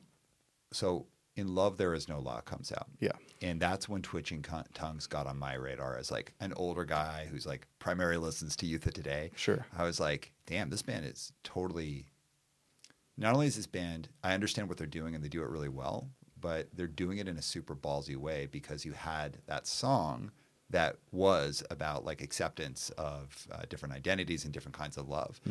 so 0.73 1.05
in 1.39 1.55
love 1.55 1.77
there 1.77 1.93
is 1.93 2.07
no 2.07 2.19
law 2.19 2.41
comes 2.41 2.71
out. 2.71 2.87
Yeah. 2.99 3.13
And 3.41 3.59
that's 3.59 3.89
when 3.89 4.01
Twitching 4.01 4.41
Con- 4.41 4.65
Tongues 4.73 5.07
got 5.07 5.25
on 5.27 5.37
my 5.37 5.53
radar 5.55 5.97
as 5.97 6.11
like 6.11 6.33
an 6.39 6.53
older 6.55 6.85
guy 6.85 7.27
who's 7.31 7.45
like 7.45 7.67
primarily 7.79 8.17
listens 8.17 8.55
to 8.57 8.65
Youth 8.65 8.85
of 8.85 8.93
Today. 8.93 9.31
Sure. 9.35 9.65
I 9.77 9.83
was 9.83 9.99
like, 9.99 10.31
damn, 10.45 10.69
this 10.69 10.81
band 10.81 11.05
is 11.05 11.31
totally. 11.43 12.05
Not 13.17 13.33
only 13.33 13.47
is 13.47 13.55
this 13.55 13.67
band, 13.67 14.09
I 14.23 14.33
understand 14.33 14.69
what 14.69 14.77
they're 14.77 14.87
doing 14.87 15.15
and 15.15 15.23
they 15.23 15.27
do 15.27 15.41
it 15.41 15.49
really 15.49 15.67
well, 15.69 16.07
but 16.39 16.69
they're 16.73 16.87
doing 16.87 17.17
it 17.17 17.27
in 17.27 17.37
a 17.37 17.41
super 17.41 17.75
ballsy 17.75 18.15
way 18.15 18.47
because 18.49 18.85
you 18.85 18.93
had 18.93 19.39
that 19.47 19.67
song 19.67 20.31
that 20.69 20.97
was 21.11 21.63
about 21.69 22.05
like 22.05 22.21
acceptance 22.21 22.91
of 22.91 23.47
uh, 23.51 23.63
different 23.69 23.93
identities 23.95 24.45
and 24.45 24.53
different 24.53 24.77
kinds 24.77 24.97
of 24.97 25.09
love, 25.09 25.41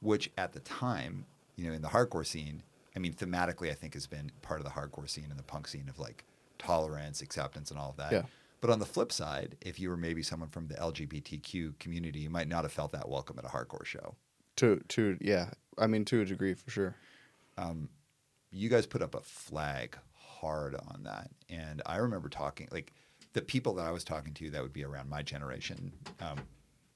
which 0.00 0.30
at 0.36 0.52
the 0.52 0.60
time, 0.60 1.24
you 1.56 1.66
know, 1.68 1.72
in 1.74 1.80
the 1.80 1.88
hardcore 1.88 2.26
scene, 2.26 2.62
I 2.96 2.98
mean, 2.98 3.12
thematically, 3.12 3.70
I 3.70 3.74
think 3.74 3.94
has 3.94 4.06
been 4.06 4.30
part 4.42 4.60
of 4.60 4.64
the 4.64 4.70
hardcore 4.70 5.08
scene 5.08 5.26
and 5.30 5.38
the 5.38 5.44
punk 5.44 5.68
scene 5.68 5.88
of 5.88 5.98
like 5.98 6.24
tolerance, 6.58 7.22
acceptance, 7.22 7.70
and 7.70 7.78
all 7.78 7.90
of 7.90 7.96
that. 7.96 8.12
Yeah. 8.12 8.22
But 8.60 8.70
on 8.70 8.78
the 8.78 8.86
flip 8.86 9.12
side, 9.12 9.56
if 9.60 9.78
you 9.78 9.90
were 9.90 9.96
maybe 9.96 10.22
someone 10.22 10.48
from 10.48 10.68
the 10.68 10.74
LGBTQ 10.74 11.78
community, 11.78 12.20
you 12.20 12.30
might 12.30 12.48
not 12.48 12.64
have 12.64 12.72
felt 12.72 12.92
that 12.92 13.08
welcome 13.08 13.38
at 13.38 13.44
a 13.44 13.48
hardcore 13.48 13.84
show. 13.84 14.14
To 14.56 14.80
to 14.88 15.18
yeah, 15.20 15.50
I 15.76 15.86
mean 15.86 16.04
to 16.06 16.20
a 16.20 16.24
degree 16.24 16.54
for 16.54 16.70
sure. 16.70 16.96
You 18.52 18.68
guys 18.68 18.86
put 18.86 19.02
up 19.02 19.16
a 19.16 19.20
flag 19.20 19.98
hard 20.44 20.74
on 20.74 21.04
that. 21.04 21.30
And 21.48 21.82
I 21.86 21.96
remember 21.96 22.28
talking, 22.28 22.68
like, 22.70 22.92
the 23.32 23.42
people 23.42 23.74
that 23.74 23.86
I 23.86 23.90
was 23.90 24.04
talking 24.04 24.34
to 24.34 24.50
that 24.50 24.62
would 24.62 24.72
be 24.72 24.84
around 24.84 25.08
my 25.08 25.22
generation, 25.22 25.92
um, 26.20 26.38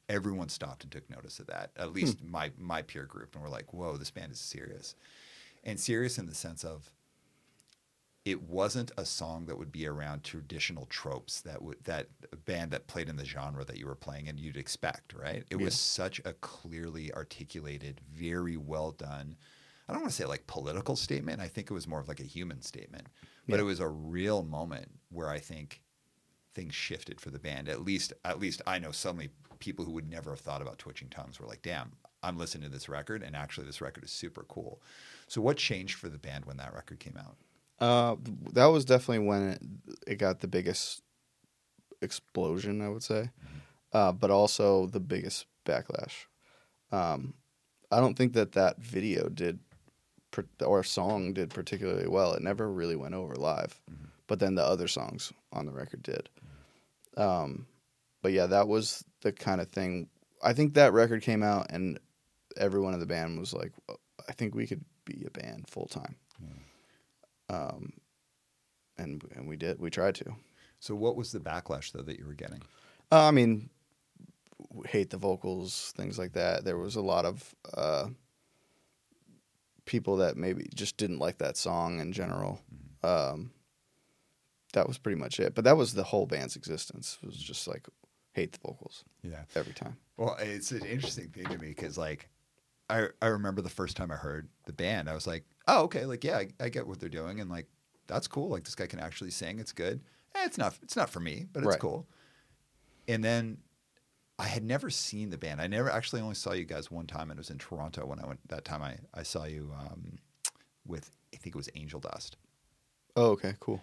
everyone 0.09 0.49
stopped 0.49 0.85
and 0.85 0.93
took 0.93 1.09
notice 1.11 1.41
of 1.41 1.47
that, 1.49 1.71
at 1.77 1.93
least 1.93 2.23
my, 2.23 2.51
my 2.59 2.83
peer 2.83 3.05
group. 3.05 3.35
And 3.35 3.43
we're 3.43 3.51
like, 3.51 3.73
whoa, 3.73 3.97
this 3.97 4.11
band 4.11 4.33
is 4.33 4.39
serious. 4.39 4.95
And 5.65 5.79
serious 5.79 6.19
in 6.19 6.27
the 6.27 6.35
sense 6.35 6.65
of 6.65 6.91
it 8.25 8.43
wasn't 8.43 8.91
a 8.99 9.05
song 9.05 9.47
that 9.47 9.57
would 9.59 9.73
be 9.73 9.87
around 9.87 10.23
traditional 10.23 10.85
tropes 10.87 11.41
that 11.43 11.63
would 11.63 11.83
that 11.85 12.09
a 12.33 12.37
band 12.37 12.71
that 12.73 12.87
played 12.87 13.09
in 13.09 13.17
the 13.17 13.25
genre 13.25 13.65
that 13.65 13.79
you 13.79 13.87
were 13.87 13.95
playing 13.95 14.29
and 14.29 14.39
you'd 14.39 14.57
expect, 14.57 15.15
right? 15.15 15.45
It 15.51 15.57
Yeah. 15.57 15.65
was 15.65 15.79
such 15.79 16.21
a 16.25 16.35
clearly 16.35 17.13
articulated, 17.15 18.01
very 18.11 18.57
well 18.57 18.91
done. 18.91 19.37
I 19.89 19.95
don't 19.95 20.03
want 20.03 20.11
to 20.13 20.17
say 20.17 20.27
like 20.27 20.47
political 20.47 20.97
statement. 20.97 21.41
I 21.41 21.49
think 21.49 21.71
it 21.71 21.75
was 21.75 21.87
more 21.87 22.01
of 22.01 22.09
like 22.09 22.21
a 22.21 22.25
human 22.25 22.61
statement. 22.61 23.07
But 23.47 23.55
Yeah. 23.57 23.61
it 23.63 23.65
was 23.65 23.81
a 23.81 23.89
real 23.89 24.43
moment 24.43 25.01
where 25.09 25.31
I 25.31 25.39
think 25.39 25.81
things 26.53 26.75
shifted 26.75 27.21
for 27.21 27.31
the 27.31 27.39
band. 27.39 27.69
At 27.69 27.83
least 27.83 28.13
at 28.25 28.39
least 28.39 28.61
I 28.67 28.79
know 28.79 28.93
many 29.15 29.31
people 29.59 29.85
who 29.87 29.93
would 29.93 30.09
never 30.09 30.31
have 30.31 30.41
thought 30.41 30.61
about 30.61 30.79
twitching 30.79 31.09
tongues 31.09 31.41
were 31.41 31.47
like, 31.47 31.63
damn, 31.63 31.97
I'm 32.23 32.39
listening 32.39 32.69
to 32.69 32.75
this 32.75 32.89
record 32.89 33.23
and 33.23 33.37
actually 33.37 33.67
this 33.67 33.81
record 33.81 34.05
is 34.05 34.11
super 34.11 34.45
cool. 34.49 34.81
So 35.27 35.41
what 35.41 35.57
changed 35.57 35.97
for 35.97 36.09
the 36.09 36.19
band 36.19 36.45
when 36.47 36.57
that 36.57 36.75
record 36.75 37.01
came 37.01 37.19
out? 37.19 37.37
Uh, 37.81 38.17
that 38.53 38.67
was 38.67 38.85
definitely 38.85 39.27
when 39.27 39.49
it, 39.49 39.63
it 40.07 40.15
got 40.17 40.41
the 40.41 40.49
biggest 40.49 41.03
explosion, 42.03 42.83
I 42.83 42.89
would 42.89 43.03
say, 43.03 43.31
uh, 43.93 44.13
but 44.13 44.31
also 44.31 44.87
the 44.87 45.01
biggest 45.01 45.47
backlash. 45.65 46.27
Um, 46.91 47.35
I 47.91 48.01
don't 48.01 48.17
think 48.17 48.33
that 48.35 48.53
that 48.53 48.79
video 48.79 49.29
did, 49.29 49.61
or 50.65 50.83
song 50.83 51.33
did 51.33 51.51
particularly 51.51 52.09
well. 52.09 52.33
It 52.35 52.43
never 52.43 52.71
really 52.71 52.97
went 52.97 53.15
over 53.15 53.35
live, 53.35 53.81
but 54.27 54.41
then 54.41 54.55
the 54.55 54.65
other 54.65 54.89
songs 54.89 55.33
on 55.53 55.67
the 55.67 55.73
record 55.73 56.03
did. 56.03 56.29
Um, 57.17 57.67
but 58.23 58.33
yeah, 58.33 58.47
that 58.47 58.69
was 58.69 59.05
the 59.23 59.33
kind 59.33 59.61
of 59.61 59.69
thing. 59.69 60.09
I 60.43 60.53
think 60.53 60.75
that 60.75 60.93
record 60.93 61.23
came 61.23 61.43
out, 61.43 61.69
and 61.71 61.99
everyone 62.59 62.95
in 62.95 63.01
the 63.01 63.07
band 63.07 63.39
was 63.39 63.53
like, 63.53 63.73
"I 64.29 64.33
think 64.33 64.55
we 64.55 64.67
could 64.67 64.85
be 65.05 65.25
a 65.27 65.31
band 65.31 65.69
full 65.69 65.87
time." 65.87 66.17
um, 67.51 67.93
and 68.99 69.23
and 69.35 69.49
we 69.49 69.57
did. 69.57 69.79
We 69.81 69.91
tried 69.91 70.15
to. 70.17 70.35
So 70.81 70.95
what 70.95 71.17
was 71.17 71.33
the 71.33 71.41
backlash 71.41 71.93
though 71.93 72.03
that 72.03 72.19
you 72.19 72.27
were 72.27 72.35
getting? 72.35 72.63
Uh, 73.11 73.25
I 73.27 73.31
mean, 73.31 73.71
hate 74.87 75.11
the 75.11 75.17
vocals, 75.17 75.93
things 75.97 76.19
like 76.19 76.33
that. 76.35 76.65
There 76.65 76.77
was 76.77 76.97
a 76.97 77.01
lot 77.01 77.25
of 77.25 77.55
uh, 77.75 78.09
people 79.87 80.17
that 80.19 80.37
maybe 80.37 80.69
just 80.75 80.97
didn't 80.97 81.19
like 81.19 81.39
that 81.39 81.57
song 81.57 82.01
in 82.01 82.13
general. 82.13 82.61
Um, 83.03 83.51
that 84.75 84.87
was 84.87 84.99
pretty 84.99 85.19
much 85.19 85.41
it. 85.41 85.55
But 85.55 85.65
that 85.65 85.77
was 85.77 85.95
the 85.95 86.05
whole 86.05 86.27
band's 86.27 86.55
existence. 86.57 87.19
It 87.23 87.27
was 87.27 87.37
just 87.37 87.67
like 87.67 87.89
hate 88.33 88.53
the 88.53 88.59
vocals 88.63 89.05
Yeah. 89.23 89.45
every 89.55 89.73
time. 89.73 89.97
Well, 90.17 90.37
it's 90.41 90.71
an 90.73 90.85
interesting 90.85 91.31
thing 91.31 91.45
to 91.47 91.59
me 91.59 91.69
because, 91.69 91.97
like, 91.97 92.29
I 92.91 93.09
I 93.21 93.27
remember 93.27 93.63
the 93.63 93.69
first 93.69 93.97
time 93.97 94.11
I 94.11 94.17
heard 94.17 94.49
the 94.67 94.73
band, 94.73 95.09
I 95.09 95.15
was 95.15 95.27
like, 95.27 95.45
oh, 95.67 95.83
okay, 95.85 96.05
like, 96.07 96.25
yeah, 96.25 96.39
I, 96.39 96.49
I 96.61 96.69
get 96.69 96.87
what 96.87 97.01
they're 97.01 97.09
doing, 97.09 97.41
and 97.41 97.51
like, 97.51 97.67
that's 98.07 98.27
cool. 98.29 98.49
Like, 98.49 98.65
this 98.65 98.75
guy 98.75 98.87
can 98.87 98.99
actually 99.01 99.31
sing. 99.31 99.59
It's 99.59 99.73
good. 99.73 100.01
Eh, 100.35 100.45
it's 100.45 100.59
not 100.59 100.79
it's 100.83 100.97
not 100.97 101.11
for 101.11 101.21
me, 101.21 101.47
but 101.53 101.61
it's 101.63 101.69
Right. 101.73 101.81
cool. 101.81 102.07
And 103.07 103.25
then 103.25 103.59
I 104.39 104.47
had 104.47 104.63
never 104.63 104.91
seen 104.91 105.31
the 105.31 105.39
band. 105.39 105.61
I 105.61 105.67
never 105.67 105.91
actually 105.91 106.21
only 106.21 106.35
saw 106.35 106.53
you 106.53 106.65
guys 106.65 106.91
one 106.91 107.07
time, 107.07 107.31
and 107.31 107.39
it 107.39 107.41
was 107.41 107.51
in 107.51 107.59
Toronto 107.59 108.07
when 108.07 108.21
I 108.21 108.27
went. 108.27 108.41
That 108.49 108.65
time 108.65 108.83
I 108.83 108.99
I 109.15 109.23
saw 109.23 109.45
you 109.45 109.73
um, 109.79 110.19
with 110.87 111.11
I 111.35 111.37
think 111.39 111.55
it 111.55 111.59
was 111.59 111.69
Angel 111.75 112.01
Dust. 112.01 112.37
Oh, 113.17 113.31
okay, 113.33 113.55
cool. 113.61 113.81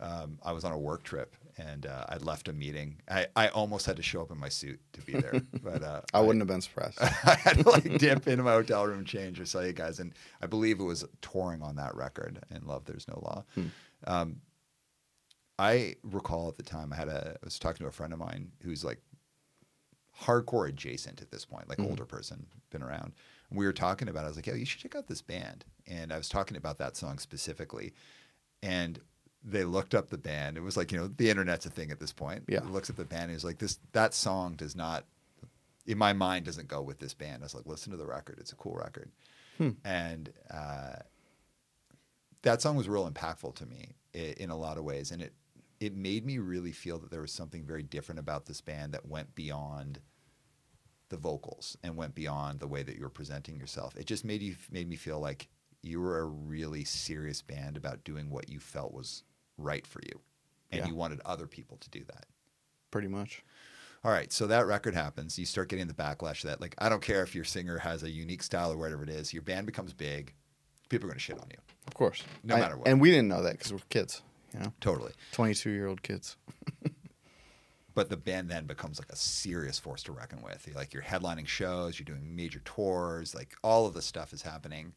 um, 0.00 0.38
I 0.44 0.52
was 0.52 0.64
on 0.64 0.72
a 0.72 0.78
work 0.78 1.02
trip 1.02 1.34
and 1.58 1.86
uh, 1.86 2.04
I'd 2.08 2.22
left 2.22 2.48
a 2.48 2.52
meeting. 2.52 3.00
I, 3.10 3.26
I 3.34 3.48
almost 3.48 3.86
had 3.86 3.96
to 3.96 4.02
show 4.02 4.22
up 4.22 4.30
in 4.30 4.38
my 4.38 4.48
suit 4.48 4.80
to 4.92 5.00
be 5.02 5.14
there, 5.14 5.42
but 5.62 5.82
uh, 5.82 6.00
I 6.14 6.20
wouldn't 6.20 6.40
have 6.40 6.48
been 6.48 6.60
surprised. 6.60 6.98
I 7.00 7.34
had 7.34 7.58
to 7.58 7.68
like 7.68 7.84
dip 7.98 8.28
into 8.28 8.44
my 8.44 8.52
hotel 8.52 8.86
room, 8.86 9.04
change, 9.04 9.40
or 9.40 9.46
saw 9.46 9.60
you 9.60 9.72
guys, 9.72 9.98
and 9.98 10.14
I 10.40 10.46
believe 10.46 10.80
it 10.80 10.84
was 10.84 11.04
touring 11.20 11.62
on 11.62 11.76
that 11.76 11.94
record. 11.96 12.38
And 12.50 12.64
Love, 12.64 12.84
There's 12.84 13.08
No 13.08 13.20
Law. 13.22 13.44
Um, 14.06 14.40
I 15.58 15.96
recall 16.04 16.48
at 16.48 16.56
the 16.56 16.62
time 16.62 16.92
I 16.92 16.96
had 16.96 17.08
a 17.08 17.36
I 17.42 17.44
was 17.44 17.58
talking 17.58 17.84
to 17.84 17.88
a 17.88 17.92
friend 17.92 18.12
of 18.12 18.18
mine 18.20 18.52
who's 18.62 18.84
like 18.84 19.00
hardcore 20.22 20.68
adjacent 20.68 21.20
at 21.20 21.30
this 21.30 21.44
point, 21.44 21.68
like 21.68 21.80
older 21.80 22.04
person, 22.04 22.46
been 22.70 22.82
around. 22.82 23.12
And 23.50 23.58
we 23.58 23.66
were 23.66 23.72
talking 23.72 24.08
about. 24.08 24.22
it. 24.22 24.26
I 24.26 24.28
was 24.28 24.36
like, 24.36 24.46
"Yo, 24.46 24.54
you 24.54 24.64
should 24.64 24.80
check 24.80 24.94
out 24.94 25.08
this 25.08 25.22
band." 25.22 25.64
And 25.86 26.12
I 26.12 26.18
was 26.18 26.28
talking 26.28 26.56
about 26.56 26.78
that 26.78 26.96
song 26.96 27.18
specifically, 27.18 27.92
and 28.62 29.00
they 29.44 29.64
looked 29.64 29.94
up 29.94 30.10
the 30.10 30.18
band. 30.18 30.56
It 30.56 30.62
was 30.62 30.76
like 30.76 30.92
you 30.92 30.98
know 30.98 31.08
the 31.08 31.30
internet's 31.30 31.66
a 31.66 31.70
thing 31.70 31.90
at 31.90 32.00
this 32.00 32.12
point. 32.12 32.44
Yeah. 32.48 32.62
He 32.62 32.68
looks 32.70 32.90
at 32.90 32.96
the 32.96 33.04
band. 33.04 33.24
and 33.24 33.32
He's 33.32 33.44
like, 33.44 33.58
"This 33.58 33.78
that 33.92 34.14
song 34.14 34.54
does 34.54 34.76
not." 34.76 35.04
In 35.86 35.96
my 35.96 36.12
mind, 36.12 36.44
doesn't 36.44 36.68
go 36.68 36.82
with 36.82 36.98
this 36.98 37.14
band. 37.14 37.42
I 37.42 37.46
was 37.46 37.54
like, 37.54 37.64
listen 37.64 37.92
to 37.92 37.96
the 37.96 38.04
record. 38.04 38.36
It's 38.40 38.52
a 38.52 38.56
cool 38.56 38.74
record, 38.74 39.10
and 39.84 40.30
uh, 40.50 40.96
that 42.42 42.60
song 42.60 42.76
was 42.76 42.88
real 42.88 43.10
impactful 43.10 43.54
to 43.54 43.64
me 43.66 43.94
in 44.12 44.50
a 44.50 44.56
lot 44.56 44.76
of 44.76 44.84
ways, 44.84 45.10
and 45.10 45.22
it 45.22 45.32
it 45.80 45.94
made 45.94 46.26
me 46.26 46.38
really 46.38 46.72
feel 46.72 46.98
that 46.98 47.10
there 47.10 47.20
was 47.20 47.32
something 47.32 47.64
very 47.64 47.82
different 47.82 48.18
about 48.18 48.46
this 48.46 48.60
band 48.60 48.92
that 48.92 49.06
went 49.06 49.34
beyond 49.34 50.00
the 51.08 51.16
vocals 51.16 51.76
and 51.82 51.96
went 51.96 52.14
beyond 52.14 52.60
the 52.60 52.66
way 52.66 52.82
that 52.82 52.96
you 52.96 53.02
were 53.02 53.08
presenting 53.08 53.56
yourself. 53.56 53.96
It 53.96 54.06
just 54.06 54.24
made 54.24 54.42
you 54.42 54.56
made 54.70 54.88
me 54.88 54.96
feel 54.96 55.20
like 55.20 55.48
you 55.82 56.00
were 56.00 56.18
a 56.18 56.24
really 56.24 56.84
serious 56.84 57.40
band 57.40 57.76
about 57.76 58.04
doing 58.04 58.30
what 58.30 58.50
you 58.50 58.58
felt 58.58 58.92
was 58.92 59.22
right 59.58 59.86
for 59.86 60.00
you, 60.06 60.20
and 60.70 60.80
Yeah. 60.80 60.86
you 60.88 60.94
wanted 60.94 61.20
other 61.26 61.46
people 61.46 61.76
to 61.78 61.90
do 61.90 62.04
that. 62.04 62.26
Pretty 62.90 63.08
much. 63.08 63.42
All 64.04 64.12
right, 64.12 64.32
so 64.32 64.46
that 64.46 64.66
record 64.66 64.94
happens. 64.94 65.38
You 65.38 65.44
start 65.44 65.68
getting 65.68 65.88
the 65.88 65.94
backlash 65.94 66.42
that, 66.42 66.60
like, 66.60 66.74
I 66.78 66.88
don't 66.88 67.02
care 67.02 67.22
if 67.22 67.34
your 67.34 67.44
singer 67.44 67.78
has 67.78 68.02
a 68.04 68.10
unique 68.10 68.42
style 68.44 68.72
or 68.72 68.76
whatever 68.76 69.02
it 69.02 69.10
is. 69.10 69.32
Your 69.34 69.42
band 69.42 69.66
becomes 69.66 69.92
big. 69.92 70.32
People 70.88 71.06
are 71.06 71.10
going 71.10 71.18
to 71.18 71.22
shit 71.22 71.38
on 71.38 71.48
you. 71.50 71.58
Of 71.86 71.94
course. 71.94 72.22
No 72.44 72.54
I- 72.54 72.60
matter 72.60 72.76
what. 72.78 72.86
And 72.88 73.00
we 73.00 73.10
didn't 73.10 73.28
know 73.28 73.42
that 73.42 73.52
because 73.58 73.72
we're 73.72 73.80
kids, 73.90 74.22
you 74.54 74.60
know, 74.60 74.72
Totally. 74.80 75.12
22 75.32 75.70
year 75.70 75.86
old 75.88 76.02
kids. 76.02 76.36
But 77.94 78.10
the 78.10 78.16
band 78.16 78.48
then 78.48 78.66
becomes 78.66 79.00
like 79.00 79.10
a 79.10 79.16
serious 79.16 79.78
force 79.80 80.04
to 80.04 80.12
reckon 80.12 80.40
with. 80.40 80.68
You're, 80.68 80.76
like, 80.76 80.94
you're 80.94 81.02
headlining 81.02 81.48
shows, 81.48 81.98
you're 81.98 82.04
doing 82.04 82.36
major 82.36 82.60
tours, 82.64 83.34
like, 83.34 83.56
all 83.64 83.86
of 83.86 83.94
this 83.94 84.06
stuff 84.06 84.32
is 84.32 84.42
happening. 84.42 84.92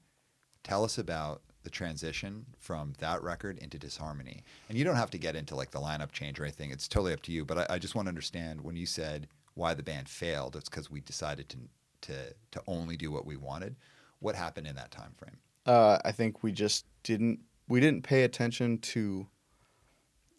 Tell 0.64 0.84
us 0.84 1.00
about 1.00 1.42
the 1.64 1.70
transition 1.70 2.46
from 2.58 2.94
that 3.00 3.22
record 3.22 3.58
into 3.60 3.78
Disharmony. 3.78 4.44
And 4.70 4.78
you 4.78 4.84
don't 4.84 4.96
have 4.96 5.12
to 5.12 5.18
get 5.18 5.36
into 5.36 5.56
like 5.56 5.72
the 5.72 5.80
lineup 5.80 6.12
change 6.12 6.40
or 6.40 6.44
anything. 6.44 6.72
It's 6.72 6.88
totally 6.88 7.14
up 7.14 7.22
to 7.24 7.32
you. 7.32 7.46
But 7.46 7.58
I, 7.60 7.76
I 7.76 7.80
just 7.80 7.96
want 7.96 8.08
to 8.08 8.10
understand 8.10 8.62
when 8.62 8.76
you 8.76 8.86
said 8.86 9.28
why 9.54 9.74
the 9.74 9.84
band 9.84 10.10
failed, 10.10 10.56
it's 10.56 10.70
because 10.70 10.90
we 10.90 11.02
decided 11.02 11.50
to 11.50 11.58
to 12.02 12.34
to 12.52 12.62
only 12.68 12.98
do 12.98 13.12
what 13.12 13.26
we 13.26 13.38
wanted. 13.38 13.76
What 14.20 14.36
happened 14.36 14.68
in 14.68 14.76
that 14.76 14.92
time 14.92 15.14
frame? 15.18 15.38
Uh, 15.66 16.00
I 16.04 16.12
think 16.12 16.44
we 16.44 16.52
just 16.52 16.86
didn't 17.04 17.40
we 17.68 17.80
didn't 17.80 18.04
pay 18.04 18.24
attention 18.24 18.80
to 18.80 19.28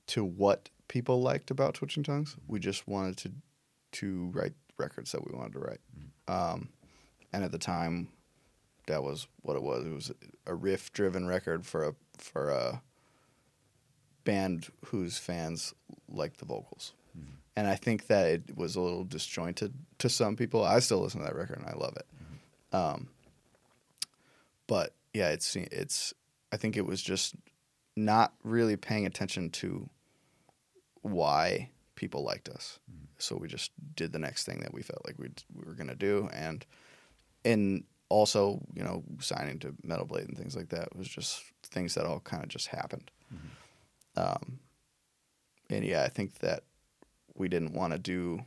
to 0.08 0.24
what 0.24 0.68
people 0.88 1.22
liked 1.22 1.50
about 1.50 1.74
Twitching 1.74 2.02
Tongues. 2.02 2.36
We 2.46 2.58
just 2.58 2.88
wanted 2.88 3.16
to 3.18 3.32
to 3.92 4.30
write 4.34 4.54
records 4.78 5.12
that 5.12 5.24
we 5.24 5.36
wanted 5.36 5.52
to 5.52 5.58
write. 5.60 5.80
Um, 6.28 6.70
and 7.32 7.44
at 7.44 7.52
the 7.52 7.58
time, 7.58 8.08
that 8.86 9.02
was 9.02 9.26
what 9.42 9.56
it 9.56 9.62
was. 9.62 9.84
It 9.84 9.94
was 9.94 10.12
a 10.46 10.54
riff 10.54 10.92
driven 10.92 11.26
record 11.26 11.66
for 11.66 11.88
a 11.88 11.94
for 12.18 12.50
a 12.50 12.82
band 14.24 14.68
whose 14.86 15.18
fans 15.18 15.74
liked 16.08 16.38
the 16.38 16.44
vocals. 16.44 16.92
Mm-hmm. 17.16 17.34
And 17.56 17.66
I 17.66 17.74
think 17.76 18.06
that 18.06 18.26
it 18.26 18.56
was 18.56 18.76
a 18.76 18.80
little 18.80 19.04
disjointed 19.04 19.74
to 19.98 20.08
some 20.08 20.36
people. 20.36 20.64
I 20.64 20.78
still 20.78 21.00
listen 21.00 21.20
to 21.20 21.26
that 21.26 21.36
record 21.36 21.58
and 21.58 21.68
I 21.68 21.74
love 21.74 21.96
it. 21.96 22.06
Mm-hmm. 22.16 22.76
Um, 22.76 23.08
but 24.66 24.94
yeah, 25.12 25.30
it's 25.30 25.54
it's. 25.56 26.14
I 26.52 26.56
think 26.56 26.76
it 26.76 26.86
was 26.86 27.02
just 27.02 27.34
not 27.96 28.32
really 28.42 28.76
paying 28.76 29.06
attention 29.06 29.50
to 29.50 29.88
why 31.02 31.70
people 31.94 32.24
liked 32.24 32.48
us. 32.48 32.78
Mm-hmm. 32.90 33.04
So 33.18 33.36
we 33.36 33.48
just 33.48 33.70
did 33.94 34.12
the 34.12 34.18
next 34.18 34.44
thing 34.44 34.60
that 34.60 34.72
we 34.72 34.82
felt 34.82 35.04
like 35.04 35.18
we 35.18 35.30
we 35.54 35.64
were 35.64 35.74
gonna 35.74 35.94
do, 35.94 36.28
and 36.32 36.64
and 37.44 37.84
also 38.12 38.60
you 38.74 38.82
know 38.84 39.02
signing 39.20 39.58
to 39.60 39.74
Metal 39.82 40.04
Blade 40.06 40.28
and 40.28 40.36
things 40.36 40.54
like 40.54 40.68
that 40.68 40.94
was 40.96 41.08
just 41.08 41.42
things 41.64 41.94
that 41.94 42.04
all 42.06 42.20
kind 42.20 42.42
of 42.42 42.48
just 42.48 42.68
happened. 42.68 43.10
Um, 44.16 44.58
and 45.70 45.84
yeah, 45.84 46.02
I 46.04 46.08
think 46.08 46.38
that 46.40 46.64
we 47.34 47.48
didn't 47.48 47.72
want 47.72 47.92
to 47.94 47.98
do 47.98 48.44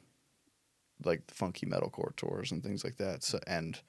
like 1.04 1.26
the 1.28 1.34
funky 1.34 1.66
metalcore 1.66 2.16
tours 2.16 2.52
and 2.52 2.64
things 2.64 2.84
like 2.84 2.98
that. 2.98 3.24
So 3.24 3.40
and 3.48 3.80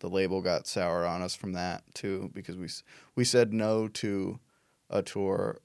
the 0.00 0.08
label 0.08 0.40
got 0.42 0.66
sour 0.66 1.04
on 1.06 1.22
us 1.22 1.34
from 1.34 1.52
that 1.52 1.82
too 1.94 2.30
because 2.34 2.56
we 2.56 2.68
we 3.14 3.24
said 3.24 3.52
no 3.52 3.88
to 3.88 4.38
a 4.88 5.02
tour 5.02 5.58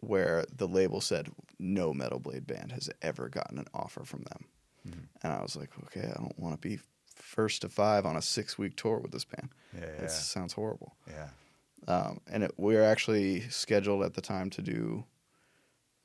where 0.00 0.44
the 0.56 0.66
label 0.68 1.00
said 1.00 1.30
no 1.58 1.92
Metal 1.92 2.18
Blade 2.18 2.46
band 2.46 2.72
has 2.72 2.90
ever 3.02 3.28
gotten 3.28 3.58
an 3.58 3.66
offer 3.74 4.04
from 4.04 4.22
them. 4.22 4.44
And 5.22 5.32
I 5.32 5.42
was 5.42 5.56
like, 5.56 5.70
okay, 5.84 6.08
I 6.08 6.18
don't 6.18 6.38
want 6.38 6.60
to 6.60 6.68
be 6.68 6.80
first 7.30 7.62
to 7.62 7.68
five 7.68 8.04
on 8.04 8.16
a 8.16 8.22
six 8.22 8.58
week 8.58 8.74
tour 8.76 8.98
with 8.98 9.12
this 9.12 9.24
band. 9.24 9.50
Yeah, 9.72 9.86
yeah. 9.86 10.00
That 10.00 10.10
sounds 10.10 10.52
horrible. 10.52 10.96
Yeah. 11.08 11.28
Um, 11.86 12.20
and 12.30 12.44
it, 12.44 12.52
we 12.56 12.74
were 12.74 12.82
actually 12.82 13.48
scheduled 13.48 14.02
at 14.02 14.14
the 14.14 14.20
time 14.20 14.50
to 14.50 14.62
do 14.62 15.04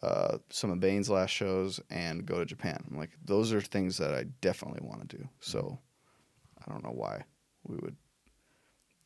uh, 0.01 0.37
some 0.49 0.69
of 0.69 0.79
Bane's 0.79 1.09
last 1.09 1.31
shows 1.31 1.79
and 1.89 2.25
go 2.25 2.37
to 2.39 2.45
Japan. 2.45 2.83
I'm 2.89 2.97
like, 2.97 3.11
those 3.23 3.51
are 3.53 3.61
things 3.61 3.97
that 3.97 4.13
I 4.13 4.25
definitely 4.41 4.87
want 4.87 5.09
to 5.09 5.17
do. 5.17 5.27
So 5.39 5.79
I 6.65 6.71
don't 6.71 6.83
know 6.83 6.93
why 6.93 7.23
we 7.63 7.77
would 7.77 7.95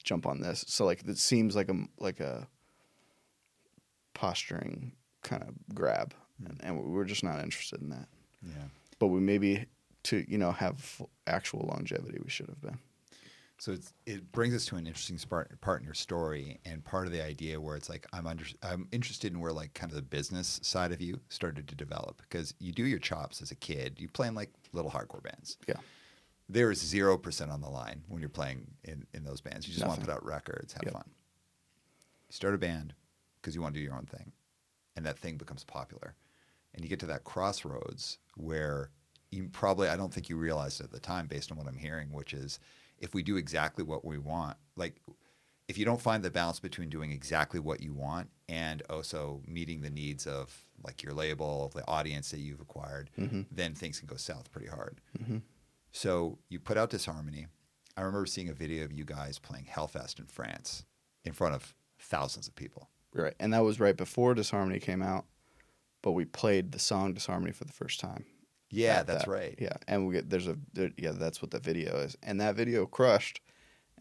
jump 0.03 0.27
on 0.27 0.41
this. 0.41 0.65
So 0.67 0.85
like, 0.85 1.07
it 1.07 1.17
seems 1.17 1.55
like 1.55 1.69
a 1.69 1.75
like 1.99 2.19
a 2.19 2.47
posturing 4.13 4.91
kind 5.23 5.43
of 5.43 5.53
grab, 5.73 6.13
and, 6.45 6.59
and 6.61 6.83
we're 6.83 7.05
just 7.05 7.23
not 7.23 7.41
interested 7.41 7.81
in 7.81 7.89
that. 7.89 8.07
Yeah. 8.43 8.65
But 8.99 9.07
we 9.07 9.21
maybe 9.21 9.65
to 10.03 10.25
you 10.27 10.37
know 10.37 10.51
have 10.51 11.01
actual 11.27 11.67
longevity, 11.71 12.19
we 12.23 12.29
should 12.29 12.47
have 12.47 12.61
been. 12.61 12.77
So 13.61 13.73
it's, 13.73 13.91
it 14.05 14.31
brings 14.31 14.55
us 14.55 14.65
to 14.67 14.77
an 14.77 14.87
interesting 14.87 15.17
part, 15.29 15.59
part 15.59 15.81
in 15.81 15.85
your 15.85 15.93
story, 15.93 16.61
and 16.63 16.81
part 16.81 17.07
of 17.07 17.11
the 17.11 17.21
idea 17.21 17.59
where 17.59 17.75
it's 17.75 17.89
like 17.89 18.07
I'm 18.13 18.25
under, 18.25 18.45
I'm 18.63 18.87
interested 18.93 19.33
in 19.33 19.41
where 19.41 19.51
like 19.51 19.73
kind 19.73 19.91
of 19.91 19.97
the 19.97 20.01
business 20.01 20.61
side 20.63 20.93
of 20.93 21.01
you 21.01 21.19
started 21.27 21.67
to 21.67 21.75
develop 21.75 22.21
because 22.21 22.53
you 22.59 22.71
do 22.71 22.85
your 22.85 22.99
chops 22.99 23.41
as 23.41 23.51
a 23.51 23.55
kid. 23.55 23.95
You 23.99 24.07
play 24.07 24.29
in 24.29 24.33
like 24.33 24.49
little 24.71 24.89
hardcore 24.89 25.21
bands. 25.21 25.57
Yeah. 25.67 25.75
There 26.47 26.71
is 26.71 26.79
zero 26.79 27.17
percent 27.17 27.51
on 27.51 27.59
the 27.59 27.67
line 27.67 28.01
when 28.07 28.21
you're 28.21 28.29
playing 28.29 28.65
in, 28.85 29.05
in 29.13 29.25
those 29.25 29.41
bands. 29.41 29.67
You 29.67 29.73
just 29.73 29.85
want 29.85 29.99
to 29.99 30.05
put 30.05 30.13
out 30.15 30.25
records, 30.25 30.71
have 30.71 30.83
Yep. 30.83 30.93
fun. 30.93 31.03
You 32.29 32.33
start 32.33 32.55
a 32.55 32.57
band 32.57 32.93
because 33.41 33.55
you 33.55 33.61
want 33.61 33.73
to 33.73 33.79
do 33.81 33.83
your 33.83 33.95
own 33.95 34.05
thing, 34.05 34.31
and 34.95 35.05
that 35.05 35.19
thing 35.19 35.35
becomes 35.35 35.65
popular, 35.65 36.15
and 36.73 36.81
you 36.81 36.89
get 36.89 36.99
to 37.01 37.07
that 37.07 37.25
crossroads 37.25 38.19
where 38.37 38.89
you 39.31 39.47
probably 39.49 39.87
I 39.89 39.95
don't 39.95 40.13
think 40.13 40.29
you 40.29 40.37
realized 40.37 40.79
it 40.81 40.85
at 40.85 40.91
the 40.91 40.99
time, 40.99 41.27
based 41.27 41.51
on 41.51 41.57
what 41.57 41.67
I'm 41.67 41.77
hearing, 41.77 42.11
which 42.11 42.33
is 42.33 42.59
if 42.97 43.13
we 43.13 43.23
do 43.23 43.37
exactly 43.37 43.83
what 43.83 44.03
we 44.05 44.17
want, 44.17 44.57
like 44.75 44.95
if 45.67 45.77
you 45.77 45.85
don't 45.85 46.01
find 46.01 46.23
the 46.23 46.31
balance 46.31 46.59
between 46.59 46.89
doing 46.89 47.11
exactly 47.11 47.59
what 47.59 47.79
you 47.81 47.93
want 47.93 48.29
and 48.49 48.81
also 48.89 49.41
meeting 49.47 49.81
the 49.81 49.89
needs 49.89 50.25
of 50.25 50.65
like 50.83 51.03
your 51.03 51.13
label, 51.13 51.71
the 51.75 51.87
audience 51.87 52.31
that 52.31 52.39
you've 52.39 52.59
acquired, 52.61 53.09
Mm-hmm. 53.19 53.41
then 53.51 53.75
things 53.75 53.99
can 53.99 54.07
go 54.07 54.15
south 54.15 54.51
pretty 54.51 54.67
hard. 54.67 54.99
So 55.91 56.39
you 56.49 56.59
put 56.59 56.77
out 56.77 56.89
Disharmony. 56.89 57.47
I 57.97 58.01
remember 58.01 58.25
seeing 58.25 58.49
a 58.49 58.53
video 58.53 58.83
of 58.85 58.91
you 58.93 59.03
guys 59.05 59.39
playing 59.39 59.65
Hellfest 59.65 60.19
in 60.19 60.25
France 60.25 60.85
in 61.25 61.33
front 61.33 61.53
of 61.55 61.75
thousands 61.99 62.47
of 62.47 62.55
people. 62.55 62.89
Right, 63.13 63.33
and 63.39 63.53
that 63.53 63.63
was 63.63 63.79
right 63.79 63.97
before 63.97 64.33
Disharmony 64.35 64.79
came 64.79 65.01
out, 65.01 65.25
but 66.01 66.11
we 66.11 66.25
played 66.25 66.71
the 66.71 66.79
song 66.79 67.13
Disharmony 67.13 67.51
for 67.51 67.65
the 67.65 67.73
first 67.73 67.99
time. 67.99 68.25
Yeah, 68.71 68.99
at 68.99 69.07
that's 69.07 69.25
that. 69.25 69.31
right. 69.31 69.55
Yeah, 69.59 69.77
and 69.87 70.07
we 70.07 70.13
get 70.13 70.29
there's 70.29 70.47
a 70.47 70.57
there, 70.73 70.91
yeah 70.97 71.11
that's 71.11 71.41
what 71.41 71.51
the 71.51 71.59
video 71.59 71.97
is, 71.97 72.15
and 72.23 72.39
that 72.41 72.55
video 72.55 72.85
crushed, 72.85 73.41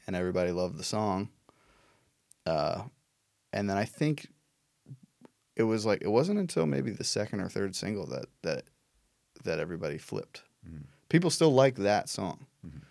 and 0.07 0.15
everybody 0.15 0.51
loved 0.53 0.77
the 0.77 0.85
song. 0.85 1.31
Uh, 2.47 2.85
and 3.53 3.69
then 3.69 3.77
I 3.77 3.85
think 3.85 4.29
it 5.57 5.63
was 5.65 5.85
like 5.87 6.03
it 6.03 6.09
wasn't 6.11 6.39
until 6.39 6.67
maybe 6.67 6.91
the 6.91 7.05
second 7.05 7.41
or 7.41 7.49
third 7.49 7.75
single 7.75 8.07
that 8.07 8.27
that 8.43 8.65
that 9.45 9.59
everybody 9.59 9.99
flipped. 9.99 10.43
Mhm. 10.69 10.85
People 11.09 11.31
still 11.31 11.53
like 11.53 11.77
that 11.77 12.09
song, 12.09 12.47
Mhm. 12.67 12.83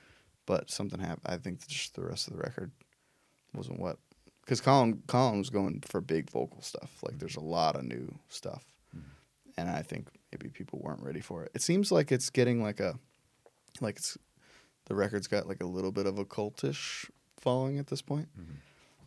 but 0.46 0.70
something 0.72 1.00
happened. 1.00 1.26
I 1.34 1.38
think 1.38 1.66
just 1.68 1.96
the 1.96 2.04
rest 2.04 2.28
of 2.28 2.34
the 2.34 2.40
record 2.40 2.72
wasn't 3.54 3.80
what 3.80 4.00
because 4.42 4.62
Colin 4.62 5.04
Colin 5.08 5.38
was 5.38 5.50
going 5.50 5.82
for 5.82 6.02
big 6.02 6.30
vocal 6.30 6.62
stuff. 6.62 7.04
Like 7.04 7.20
there's 7.20 7.36
a 7.36 7.40
lot 7.42 7.76
of 7.76 7.84
new 7.84 8.18
stuff, 8.30 8.66
and 9.58 9.70
I 9.70 9.82
think 9.82 10.08
maybe 10.40 10.50
people 10.50 10.80
weren't 10.82 11.02
ready 11.02 11.20
for 11.22 11.44
it. 11.44 11.52
It 11.54 11.62
seems 11.62 11.92
like 11.92 12.12
it's 12.12 12.30
getting 12.30 12.62
like 12.62 12.80
a 12.80 12.98
like 13.82 13.98
it's 13.98 14.18
the 14.86 14.96
record's 14.96 15.28
got 15.28 15.48
like 15.48 15.62
a 15.62 15.66
little 15.68 15.92
bit 15.92 16.06
of 16.06 16.18
a 16.18 16.26
cultish 16.26 17.10
following 17.40 17.78
at 17.80 17.88
this 17.88 18.02
point. 18.02 18.30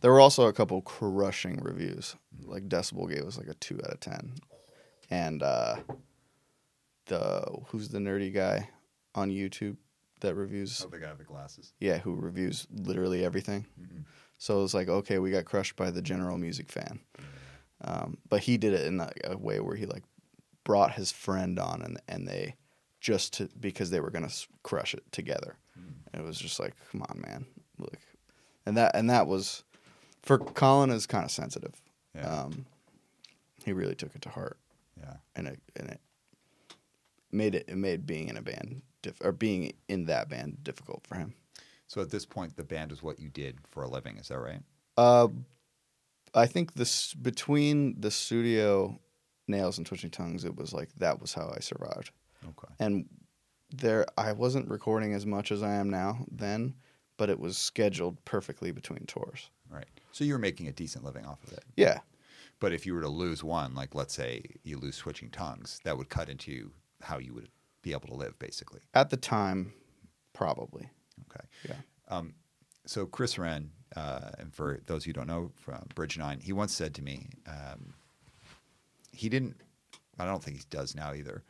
There 0.01 0.11
were 0.11 0.19
also 0.19 0.47
a 0.47 0.53
couple 0.53 0.81
crushing 0.81 1.59
reviews. 1.61 2.15
Like 2.43 2.67
Decibel 2.69 3.07
gave 3.09 3.23
us 3.23 3.37
like 3.37 3.47
a 3.47 3.53
two 3.55 3.79
out 3.83 3.91
of 3.91 3.99
ten, 3.99 4.33
and 5.09 5.43
uh, 5.43 5.75
the 7.07 7.45
who's 7.67 7.89
the 7.89 7.99
nerdy 7.99 8.33
guy 8.33 8.69
on 9.15 9.29
YouTube 9.29 9.77
that 10.21 10.35
reviews 10.35 10.83
Oh, 10.85 10.89
the 10.89 10.99
guy 10.99 11.09
with 11.09 11.17
the 11.19 11.23
glasses. 11.23 11.73
yeah, 11.79 11.97
who 11.97 12.15
reviews 12.15 12.67
literally 12.71 13.25
everything. 13.25 13.65
So 14.37 14.59
it 14.59 14.61
was 14.63 14.73
like, 14.73 14.87
okay, 14.87 15.19
we 15.19 15.29
got 15.31 15.45
crushed 15.45 15.75
by 15.75 15.91
the 15.91 16.01
general 16.01 16.37
music 16.37 16.69
fan. 16.71 16.99
Um, 17.83 18.17
but 18.29 18.41
he 18.41 18.57
did 18.57 18.73
it 18.73 18.85
in 18.87 18.99
a, 18.99 19.09
a 19.23 19.37
way 19.37 19.59
where 19.59 19.75
he 19.75 19.85
like 19.87 20.03
brought 20.63 20.93
his 20.93 21.11
friend 21.11 21.59
on, 21.59 21.81
and 21.81 21.99
and 22.07 22.27
they 22.27 22.55
just 22.99 23.33
to, 23.33 23.49
because 23.59 23.89
they 23.89 23.99
were 23.99 24.11
gonna 24.11 24.29
crush 24.63 24.93
it 24.93 25.03
together. 25.11 25.55
And 26.13 26.21
it 26.21 26.25
was 26.25 26.37
just 26.37 26.59
like, 26.59 26.75
come 26.91 27.03
on, 27.03 27.21
man, 27.25 27.45
like, 27.79 28.01
and 28.65 28.75
that 28.77 28.95
and 28.95 29.09
that 29.09 29.27
was 29.27 29.63
for 30.21 30.37
Colin 30.37 30.89
is 30.89 31.07
kind 31.07 31.23
of 31.25 31.31
sensitive. 31.31 31.73
Yeah. 32.13 32.41
Um, 32.43 32.65
he 33.63 33.71
really 33.73 33.95
took 33.95 34.13
it 34.15 34.21
to 34.23 34.29
heart, 34.29 34.57
Yeah. 34.99 35.15
and 35.35 35.47
it 35.47 35.59
and 35.75 35.89
it 35.89 36.01
made 37.31 37.55
it 37.55 37.65
it 37.67 37.77
made 37.77 38.05
being 38.05 38.27
in 38.27 38.37
a 38.37 38.41
band 38.41 38.81
diff- 39.01 39.21
or 39.23 39.31
being 39.31 39.73
in 39.87 40.05
that 40.05 40.29
band 40.29 40.63
difficult 40.63 41.05
for 41.07 41.15
him. 41.15 41.33
So 41.87 42.01
at 42.01 42.09
this 42.09 42.25
point, 42.25 42.55
the 42.55 42.63
band 42.63 42.91
is 42.91 43.01
what 43.03 43.19
you 43.19 43.29
did 43.29 43.59
for 43.67 43.83
a 43.83 43.89
living. 43.89 44.17
Is 44.17 44.27
that 44.29 44.39
right? 44.39 44.61
Uh, 44.97 45.27
I 46.33 46.45
think 46.47 46.73
this 46.73 47.13
between 47.13 47.99
the 47.99 48.11
studio 48.11 48.99
nails 49.51 49.77
and 49.77 49.85
twitching 49.85 50.09
tongues, 50.09 50.45
it 50.45 50.55
was 50.55 50.73
like 50.73 50.89
that 50.97 51.21
was 51.21 51.33
how 51.33 51.53
I 51.55 51.59
survived. 51.59 52.11
Okay. 52.43 52.73
And 52.79 53.05
there, 53.71 54.05
I 54.17 54.31
wasn't 54.33 54.67
recording 54.69 55.13
as 55.13 55.25
much 55.25 55.51
as 55.51 55.61
I 55.61 55.73
am 55.75 55.89
now 55.89 56.25
then, 56.31 56.73
but 57.17 57.29
it 57.29 57.39
was 57.39 57.57
scheduled 57.57 58.23
perfectly 58.25 58.71
between 58.71 59.05
tours. 59.05 59.49
Right. 59.69 59.85
So 60.11 60.23
you 60.23 60.33
were 60.33 60.39
making 60.39 60.67
a 60.67 60.71
decent 60.73 61.05
living 61.05 61.25
off 61.25 61.43
of 61.45 61.53
it. 61.53 61.63
Yeah, 61.77 61.99
But 62.59 62.73
if 62.73 62.85
you 62.85 62.93
were 62.93 63.01
to 63.01 63.07
lose 63.09 63.43
one, 63.43 63.73
like 63.75 63.95
let's 63.95 64.13
say 64.13 64.43
you 64.63 64.77
lose 64.77 64.97
twitching 64.97 65.29
tongues, 65.29 65.79
that 65.83 65.97
would 65.97 66.09
cut 66.09 66.27
into 66.29 66.71
how 67.01 67.17
you 67.19 67.33
would 67.33 67.49
be 67.81 67.91
able 67.93 68.07
to 68.07 68.15
live, 68.15 68.37
basically. 68.39 68.81
at 68.93 69.09
the 69.09 69.17
time, 69.17 69.73
probably. 70.33 70.89
Okay. 71.31 71.45
Yeah. 71.69 71.75
Um, 72.09 72.33
so 72.85 73.05
Chris 73.05 73.37
Wrenn, 73.37 73.71
uh, 73.95 74.31
and 74.37 74.53
for 74.53 74.81
those 74.87 75.05
who 75.05 75.13
don't 75.13 75.27
know 75.27 75.51
from 75.55 75.85
Bridge 75.95 76.17
Nine, 76.17 76.39
he 76.41 76.51
once 76.53 76.73
said 76.73 76.93
to 76.95 77.01
me, 77.01 77.29
um, 77.47 77.93
he 79.21 79.29
didn't. 79.29 79.55
I 80.19 80.25
don't 80.25 80.43
think 80.43 80.57
he 80.57 80.63
does 80.69 80.95
now 80.95 81.13
either. 81.13 81.43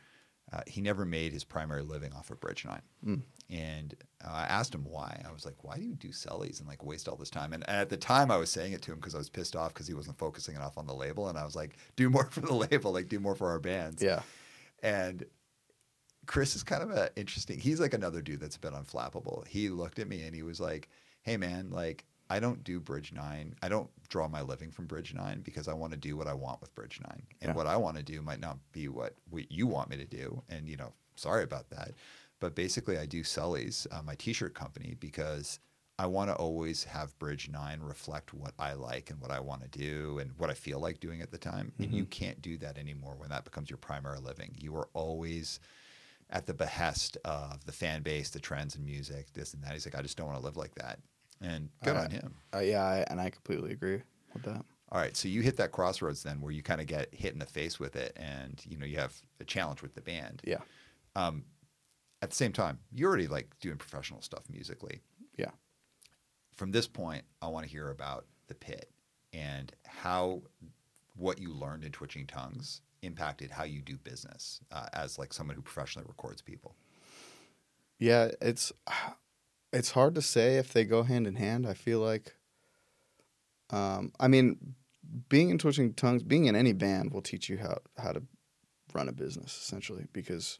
Uh, 0.52 0.60
he 0.66 0.80
never 0.82 1.04
made 1.06 1.32
his 1.32 1.44
primary 1.44 1.82
living 1.82 2.12
off 2.12 2.30
of 2.30 2.38
Bridge 2.40 2.64
Nine, 2.66 2.82
Mm. 3.06 3.22
and 3.48 3.94
uh, 4.22 4.30
I 4.30 4.42
asked 4.42 4.74
him 4.74 4.84
why. 4.84 5.22
I 5.26 5.32
was 5.32 5.46
like, 5.46 5.64
"Why 5.64 5.76
do 5.78 5.82
you 5.84 5.94
do 5.94 6.08
sellies 6.08 6.58
and 6.60 6.68
like 6.68 6.84
waste 6.84 7.08
all 7.08 7.16
this 7.16 7.30
time?" 7.30 7.54
And 7.54 7.66
at 7.70 7.88
the 7.88 7.96
time, 7.96 8.30
I 8.30 8.36
was 8.36 8.50
saying 8.50 8.72
it 8.74 8.82
to 8.82 8.92
him 8.92 8.98
because 8.98 9.14
I 9.14 9.18
was 9.18 9.30
pissed 9.30 9.56
off 9.56 9.72
because 9.72 9.86
he 9.88 9.94
wasn't 9.94 10.18
focusing 10.18 10.54
enough 10.54 10.76
on 10.76 10.86
the 10.86 10.94
label, 10.94 11.28
and 11.28 11.38
I 11.38 11.44
was 11.44 11.56
like, 11.56 11.76
"Do 11.96 12.10
more 12.10 12.26
for 12.26 12.40
the 12.40 12.54
label, 12.70 12.92
like 12.92 13.08
do 13.08 13.18
more 13.18 13.34
for 13.34 13.48
our 13.48 13.58
bands." 13.60 14.02
Yeah. 14.02 14.20
And 14.82 15.24
Chris 16.26 16.54
is 16.54 16.62
kind 16.62 16.82
of 16.82 16.90
a 16.90 17.08
interesting. 17.16 17.58
He's 17.58 17.80
like 17.80 17.94
another 17.94 18.20
dude 18.20 18.40
that's 18.40 18.58
been 18.58 18.74
unflappable. 18.74 19.46
He 19.46 19.70
looked 19.70 19.98
at 19.98 20.08
me 20.08 20.22
and 20.22 20.34
he 20.34 20.42
was 20.42 20.60
like, 20.60 20.88
"Hey 21.22 21.36
man, 21.38 21.70
like 21.70 22.04
I 22.32 22.40
don't 22.40 22.64
do 22.64 22.80
Bridge 22.80 23.12
9. 23.12 23.56
I 23.62 23.68
don't 23.68 23.90
draw 24.08 24.26
my 24.26 24.40
living 24.40 24.70
from 24.70 24.86
Bridge 24.86 25.12
9 25.12 25.42
because 25.42 25.68
I 25.68 25.74
want 25.74 25.92
to 25.92 25.98
do 25.98 26.16
what 26.16 26.26
I 26.26 26.32
want 26.32 26.62
with 26.62 26.74
Bridge 26.74 26.98
9. 27.06 27.22
And 27.42 27.50
Yeah. 27.50 27.54
what 27.54 27.66
I 27.66 27.76
want 27.76 27.98
to 27.98 28.02
do 28.02 28.22
might 28.22 28.40
not 28.40 28.56
be 28.72 28.88
what, 28.88 29.14
what 29.28 29.52
you 29.52 29.66
want 29.66 29.90
me 29.90 29.98
to 29.98 30.06
do. 30.06 30.42
And 30.48 30.66
you 30.66 30.78
know, 30.78 30.94
sorry 31.14 31.44
about 31.44 31.68
that. 31.70 31.90
But 32.40 32.54
basically 32.54 32.96
I 32.96 33.04
do 33.04 33.22
Sully's, 33.22 33.86
uh, 33.90 34.00
my 34.00 34.14
t-shirt 34.14 34.54
company 34.54 34.96
because 34.98 35.60
I 35.98 36.06
want 36.06 36.30
to 36.30 36.34
always 36.34 36.84
have 36.84 37.18
Bridge 37.18 37.50
9 37.50 37.80
reflect 37.80 38.32
what 38.32 38.54
I 38.58 38.72
like 38.72 39.10
and 39.10 39.20
what 39.20 39.30
I 39.30 39.38
want 39.40 39.60
to 39.64 39.68
do 39.68 40.18
and 40.18 40.32
what 40.38 40.48
I 40.48 40.54
feel 40.54 40.80
like 40.80 41.00
doing 41.00 41.20
at 41.20 41.32
the 41.32 41.38
time. 41.38 41.72
And 41.78 41.92
you 41.92 42.06
can't 42.06 42.40
do 42.40 42.56
that 42.58 42.78
anymore 42.78 43.14
when 43.18 43.28
that 43.28 43.44
becomes 43.44 43.68
your 43.68 43.76
primary 43.76 44.20
living. 44.20 44.54
You 44.58 44.74
are 44.76 44.88
always 44.94 45.60
at 46.30 46.46
the 46.46 46.54
behest 46.54 47.18
of 47.26 47.62
the 47.66 47.72
fan 47.72 48.00
base, 48.02 48.30
the 48.30 48.40
trends 48.40 48.74
in 48.74 48.86
music, 48.86 49.34
this 49.34 49.52
and 49.52 49.62
that. 49.62 49.74
He's 49.74 49.84
like, 49.84 49.94
I 49.94 50.00
just 50.00 50.16
don't 50.16 50.28
want 50.28 50.38
to 50.38 50.44
live 50.44 50.56
like 50.56 50.74
that. 50.76 50.98
And 51.42 51.70
good 51.82 51.96
Uh, 51.96 52.00
on 52.00 52.10
him. 52.10 52.34
Uh, 52.54 52.60
yeah, 52.60 52.82
I, 52.82 53.04
and 53.10 53.20
I 53.20 53.30
completely 53.30 53.72
agree 53.72 54.02
with 54.32 54.44
that. 54.44 54.64
All 54.90 55.00
right, 55.00 55.16
so 55.16 55.26
you 55.26 55.40
hit 55.40 55.56
that 55.56 55.72
crossroads 55.72 56.22
then, 56.22 56.40
where 56.40 56.52
you 56.52 56.62
kind 56.62 56.80
of 56.80 56.86
get 56.86 57.12
hit 57.14 57.32
in 57.32 57.38
the 57.38 57.46
face 57.46 57.80
with 57.80 57.96
it, 57.96 58.12
and 58.16 58.60
you 58.66 58.76
know 58.76 58.86
you 58.86 58.98
have 58.98 59.14
a 59.40 59.44
challenge 59.44 59.82
with 59.82 59.94
the 59.94 60.02
band. 60.02 60.42
Yeah. 60.44 60.60
Um, 61.16 61.44
at 62.20 62.30
the 62.30 62.36
same 62.36 62.52
time, 62.52 62.78
you're 62.92 63.08
already 63.08 63.26
like 63.26 63.58
doing 63.60 63.76
professional 63.78 64.22
stuff 64.22 64.44
musically. 64.50 65.00
Yeah. 65.36 65.50
From 66.54 66.70
this 66.70 66.86
point, 66.86 67.24
I 67.40 67.48
want 67.48 67.64
to 67.66 67.70
hear 67.70 67.90
about 67.90 68.26
the 68.46 68.54
pit 68.54 68.90
and 69.32 69.72
how 69.86 70.42
what 71.16 71.40
you 71.40 71.52
learned 71.52 71.84
in 71.84 71.92
Twitching 71.92 72.26
Tongues 72.26 72.82
impacted 73.00 73.50
how 73.50 73.64
you 73.64 73.82
do 73.82 73.96
business 73.96 74.60
uh, 74.70 74.86
as 74.92 75.18
like 75.18 75.32
someone 75.32 75.56
who 75.56 75.62
professionally 75.62 76.06
records 76.06 76.42
people. 76.42 76.76
Yeah, 77.98 78.30
it's 78.40 78.72
it's 79.72 79.92
hard 79.92 80.14
to 80.14 80.22
say 80.22 80.56
if 80.56 80.72
they 80.72 80.84
go 80.84 81.02
hand 81.02 81.26
in 81.26 81.36
hand. 81.36 81.66
I 81.66 81.74
feel 81.74 82.00
like, 82.00 82.34
um, 83.70 84.12
I 84.20 84.28
mean, 84.28 84.74
being 85.28 85.50
in 85.50 85.58
twitching 85.58 85.94
tongues, 85.94 86.22
being 86.22 86.46
in 86.46 86.56
any 86.56 86.72
band 86.72 87.12
will 87.12 87.22
teach 87.22 87.48
you 87.48 87.58
how 87.58 87.78
how 87.98 88.12
to 88.12 88.22
run 88.94 89.08
a 89.08 89.12
business 89.12 89.56
essentially 89.56 90.06
because 90.12 90.58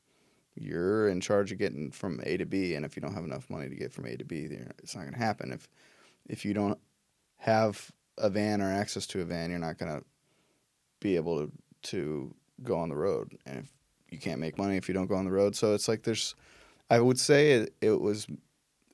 you're 0.54 1.08
in 1.08 1.20
charge 1.20 1.52
of 1.52 1.58
getting 1.58 1.90
from 1.90 2.20
A 2.24 2.36
to 2.36 2.44
B, 2.44 2.74
and 2.74 2.84
if 2.84 2.96
you 2.96 3.02
don't 3.02 3.14
have 3.14 3.24
enough 3.24 3.48
money 3.48 3.68
to 3.68 3.74
get 3.74 3.92
from 3.92 4.06
A 4.06 4.16
to 4.16 4.24
B, 4.24 4.48
it's 4.78 4.94
not 4.94 5.02
going 5.02 5.14
to 5.14 5.18
happen. 5.18 5.52
If 5.52 5.68
if 6.26 6.44
you 6.44 6.54
don't 6.54 6.78
have 7.36 7.90
a 8.18 8.30
van 8.30 8.60
or 8.60 8.70
access 8.70 9.06
to 9.08 9.20
a 9.20 9.24
van, 9.24 9.50
you're 9.50 9.58
not 9.58 9.78
going 9.78 9.98
to 9.98 10.04
be 11.00 11.16
able 11.16 11.46
to 11.46 11.52
to 11.82 12.34
go 12.62 12.78
on 12.78 12.88
the 12.88 12.96
road, 12.96 13.36
and 13.46 13.58
if 13.58 13.70
you 14.10 14.18
can't 14.18 14.40
make 14.40 14.58
money 14.58 14.76
if 14.76 14.88
you 14.88 14.94
don't 14.94 15.08
go 15.08 15.16
on 15.16 15.24
the 15.24 15.32
road, 15.32 15.56
so 15.56 15.74
it's 15.74 15.88
like 15.88 16.02
there's 16.02 16.34
I 16.90 17.00
would 17.00 17.18
say 17.18 17.52
it, 17.52 17.74
it 17.80 18.00
was 18.00 18.26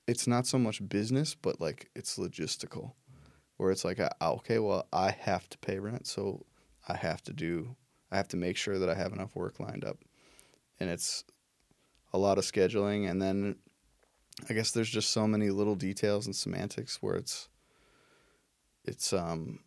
it's 0.08 0.26
not 0.26 0.46
so 0.46 0.58
much 0.58 0.88
business, 0.88 1.34
but 1.34 1.60
like 1.60 1.90
it's 1.94 2.16
logistical, 2.18 2.92
where 3.58 3.70
it's 3.70 3.84
like, 3.84 4.00
uh, 4.00 4.08
okay, 4.22 4.58
well, 4.58 4.88
I 4.92 5.10
have 5.10 5.48
to 5.50 5.58
pay 5.58 5.78
rent, 5.78 6.06
so 6.06 6.46
I 6.88 6.96
have 6.96 7.22
to 7.24 7.32
do. 7.34 7.76
I 8.10 8.16
have 8.16 8.28
to 8.28 8.38
make 8.38 8.56
sure 8.56 8.78
that 8.78 8.88
I 8.88 8.94
have 8.94 9.12
enough 9.12 9.36
work 9.36 9.60
lined 9.60 9.84
up, 9.84 9.98
and 10.80 10.88
it's 10.88 11.24
a 12.14 12.18
lot 12.18 12.38
of 12.38 12.44
scheduling. 12.44 13.08
And 13.08 13.20
then 13.20 13.56
I 14.48 14.54
guess 14.54 14.70
there's 14.70 14.88
just 14.88 15.10
so 15.10 15.28
many 15.28 15.50
little 15.50 15.74
details 15.74 16.24
and 16.24 16.34
semantics 16.34 17.02
where 17.02 17.16
it's 17.16 17.50
it's 18.84 19.12
um 19.12 19.58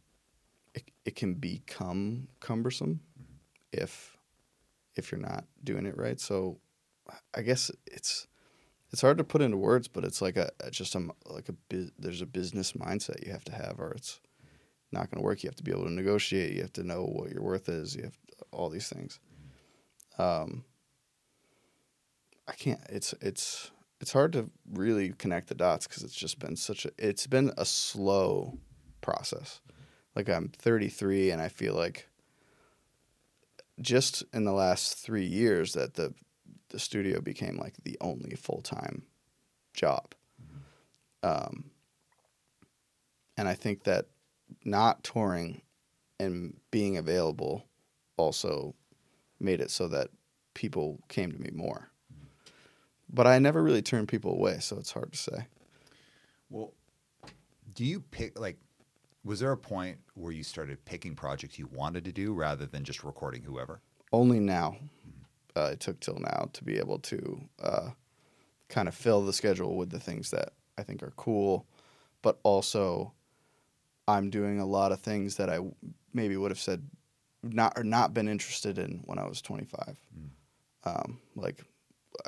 it, 0.73 0.89
it 1.05 1.15
can 1.15 1.35
become 1.35 2.29
cumbersome 2.39 3.01
if 3.71 4.17
if 4.95 5.11
you're 5.11 5.21
not 5.21 5.45
doing 5.63 5.85
it 5.85 5.97
right. 5.97 6.19
So 6.19 6.59
I 7.35 7.43
guess 7.43 7.69
it's 7.85 8.27
it's 8.91 9.01
hard 9.01 9.17
to 9.19 9.23
put 9.23 9.41
into 9.41 9.57
words, 9.57 9.87
but 9.87 10.03
it's 10.03 10.21
like 10.21 10.37
a 10.37 10.51
just 10.69 10.95
a 10.95 11.07
like 11.25 11.49
a 11.49 11.55
there's 11.97 12.21
a 12.21 12.25
business 12.25 12.73
mindset 12.73 13.25
you 13.25 13.31
have 13.31 13.45
to 13.45 13.53
have, 13.53 13.79
or 13.79 13.91
it's 13.91 14.19
not 14.91 15.09
going 15.09 15.21
to 15.21 15.25
work. 15.25 15.43
You 15.43 15.47
have 15.47 15.55
to 15.55 15.63
be 15.63 15.71
able 15.71 15.85
to 15.85 15.91
negotiate. 15.91 16.53
You 16.53 16.61
have 16.61 16.73
to 16.73 16.83
know 16.83 17.05
what 17.05 17.31
your 17.31 17.41
worth 17.41 17.69
is. 17.69 17.95
You 17.95 18.03
have 18.03 18.17
all 18.51 18.69
these 18.69 18.89
things. 18.89 19.19
Um, 20.17 20.65
I 22.47 22.53
can't. 22.53 22.81
It's 22.89 23.13
it's 23.21 23.71
it's 24.01 24.11
hard 24.11 24.33
to 24.33 24.49
really 24.69 25.13
connect 25.17 25.47
the 25.47 25.55
dots 25.55 25.87
because 25.87 26.03
it's 26.03 26.15
just 26.15 26.39
been 26.39 26.57
such 26.57 26.85
a. 26.85 26.91
It's 26.97 27.27
been 27.27 27.53
a 27.57 27.65
slow 27.65 28.59
process. 28.99 29.61
Like 30.15 30.27
I'm 30.27 30.49
33, 30.49 31.31
and 31.31 31.41
I 31.41 31.47
feel 31.47 31.75
like 31.75 32.09
just 33.79 34.23
in 34.33 34.43
the 34.43 34.51
last 34.51 34.97
three 34.97 35.25
years 35.25 35.73
that 35.73 35.93
the 35.93 36.13
the 36.71 36.79
studio 36.79 37.21
became 37.21 37.57
like 37.57 37.75
the 37.83 37.97
only 38.01 38.35
full 38.35 38.61
time 38.61 39.03
job. 39.73 40.13
Um, 41.23 41.71
and 43.37 43.47
I 43.47 43.53
think 43.53 43.83
that 43.83 44.07
not 44.65 45.03
touring 45.03 45.61
and 46.19 46.55
being 46.71 46.97
available 46.97 47.65
also 48.17 48.75
made 49.39 49.61
it 49.61 49.71
so 49.71 49.87
that 49.87 50.09
people 50.53 50.99
came 51.07 51.31
to 51.31 51.39
me 51.39 51.49
more. 51.53 51.89
But 53.09 53.27
I 53.27 53.39
never 53.39 53.61
really 53.61 53.81
turned 53.81 54.07
people 54.07 54.31
away, 54.31 54.59
so 54.59 54.77
it's 54.77 54.91
hard 54.91 55.11
to 55.11 55.17
say. 55.17 55.47
Well, 56.49 56.73
do 57.73 57.83
you 57.83 57.99
pick 57.99 58.39
like? 58.39 58.57
Was 59.23 59.39
there 59.39 59.51
a 59.51 59.57
point 59.57 59.99
where 60.15 60.31
you 60.31 60.43
started 60.43 60.83
picking 60.83 61.15
projects 61.15 61.59
you 61.59 61.67
wanted 61.71 62.05
to 62.05 62.11
do 62.11 62.33
rather 62.33 62.65
than 62.65 62.83
just 62.83 63.03
recording 63.03 63.43
whoever? 63.43 63.79
Only 64.11 64.39
now. 64.39 64.77
Uh, 65.55 65.71
it 65.73 65.79
took 65.79 65.99
till 65.99 66.17
now 66.19 66.49
to 66.53 66.63
be 66.63 66.77
able 66.77 66.99
to 66.99 67.41
uh, 67.61 67.89
kind 68.69 68.87
of 68.87 68.95
fill 68.95 69.25
the 69.25 69.33
schedule 69.33 69.75
with 69.75 69.89
the 69.89 69.99
things 69.99 70.31
that 70.31 70.53
I 70.77 70.83
think 70.83 71.03
are 71.03 71.13
cool, 71.17 71.65
but 72.21 72.39
also 72.43 73.13
I'm 74.07 74.29
doing 74.29 74.59
a 74.59 74.65
lot 74.65 74.91
of 74.91 74.99
things 74.99 75.35
that 75.37 75.49
I 75.49 75.59
maybe 76.13 76.37
would 76.37 76.51
have 76.51 76.59
said 76.59 76.83
not 77.43 77.73
or 77.75 77.83
not 77.83 78.13
been 78.13 78.27
interested 78.27 78.77
in 78.77 79.01
when 79.05 79.17
I 79.19 79.27
was 79.27 79.41
25. 79.41 79.97
Um, 80.83 81.19
like 81.35 81.63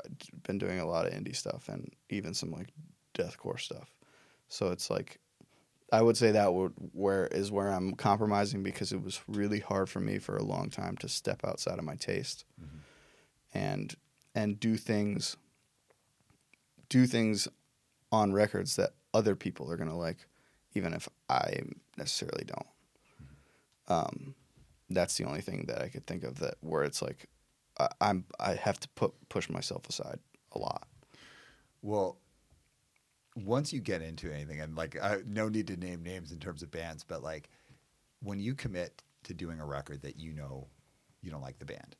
I've 0.04 0.42
been 0.42 0.58
doing 0.58 0.80
a 0.80 0.86
lot 0.86 1.06
of 1.06 1.12
indie 1.12 1.36
stuff 1.36 1.68
and 1.68 1.92
even 2.10 2.34
some 2.34 2.50
like 2.52 2.68
deathcore 3.16 3.60
stuff. 3.60 3.90
So 4.48 4.70
it's 4.70 4.90
like 4.90 5.18
I 5.92 6.02
would 6.02 6.16
say 6.16 6.32
that 6.32 6.52
would 6.52 6.72
where 6.92 7.26
is 7.28 7.50
where 7.52 7.68
I'm 7.68 7.94
compromising 7.94 8.62
because 8.62 8.92
it 8.92 9.02
was 9.02 9.20
really 9.28 9.60
hard 9.60 9.88
for 9.88 10.00
me 10.00 10.18
for 10.18 10.36
a 10.36 10.42
long 10.42 10.70
time 10.70 10.96
to 10.98 11.08
step 11.08 11.44
outside 11.44 11.78
of 11.78 11.84
my 11.84 11.94
taste 11.96 12.44
and 13.54 13.94
and 14.34 14.58
do 14.60 14.76
things 14.76 15.36
do 16.88 17.06
things 17.06 17.48
on 18.12 18.32
records 18.32 18.76
that 18.76 18.90
other 19.12 19.34
people 19.34 19.70
are 19.70 19.76
gonna 19.76 19.96
like, 19.96 20.26
even 20.74 20.92
if 20.92 21.08
I 21.28 21.62
necessarily 21.96 22.44
don't. 22.44 22.66
Um, 23.88 24.34
that's 24.90 25.16
the 25.16 25.24
only 25.24 25.40
thing 25.40 25.64
that 25.68 25.80
I 25.80 25.88
could 25.88 26.06
think 26.06 26.24
of 26.24 26.40
that 26.40 26.54
where 26.60 26.82
it's 26.82 27.00
like 27.00 27.28
I, 27.78 27.88
I'm 28.00 28.24
I 28.38 28.54
have 28.54 28.78
to 28.80 28.88
put 28.90 29.12
push 29.28 29.48
myself 29.48 29.88
aside 29.88 30.18
a 30.52 30.58
lot. 30.58 30.86
Well, 31.82 32.18
once 33.36 33.72
you 33.72 33.80
get 33.80 34.00
into 34.02 34.32
anything, 34.32 34.60
and 34.60 34.76
like, 34.76 34.96
I, 35.02 35.18
no 35.26 35.48
need 35.48 35.66
to 35.68 35.76
name 35.76 36.02
names 36.02 36.32
in 36.32 36.38
terms 36.38 36.62
of 36.62 36.70
bands, 36.70 37.04
but 37.04 37.22
like, 37.22 37.50
when 38.22 38.40
you 38.40 38.54
commit 38.54 39.02
to 39.24 39.34
doing 39.34 39.60
a 39.60 39.66
record 39.66 40.02
that 40.02 40.18
you 40.18 40.32
know 40.32 40.68
you 41.20 41.30
don't 41.30 41.42
like 41.42 41.58
the 41.58 41.64
band, 41.64 41.96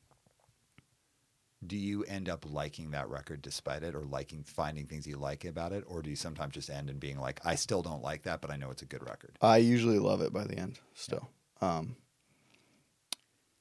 do 1.67 1.77
you 1.77 2.03
end 2.03 2.29
up 2.29 2.45
liking 2.49 2.91
that 2.91 3.09
record 3.09 3.41
despite 3.41 3.83
it, 3.83 3.95
or 3.95 4.01
liking 4.01 4.43
finding 4.43 4.85
things 4.85 5.07
you 5.07 5.17
like 5.17 5.45
about 5.45 5.71
it, 5.71 5.83
or 5.87 6.01
do 6.01 6.09
you 6.09 6.15
sometimes 6.15 6.53
just 6.53 6.69
end 6.69 6.89
in 6.89 6.97
being 6.97 7.19
like, 7.19 7.39
I 7.45 7.55
still 7.55 7.81
don't 7.81 8.01
like 8.01 8.23
that, 8.23 8.41
but 8.41 8.51
I 8.51 8.57
know 8.57 8.71
it's 8.71 8.81
a 8.81 8.85
good 8.85 9.07
record? 9.07 9.37
I 9.41 9.57
usually 9.57 9.99
love 9.99 10.21
it 10.21 10.33
by 10.33 10.43
the 10.43 10.57
end 10.57 10.79
still. 10.93 11.29
Um, 11.61 11.95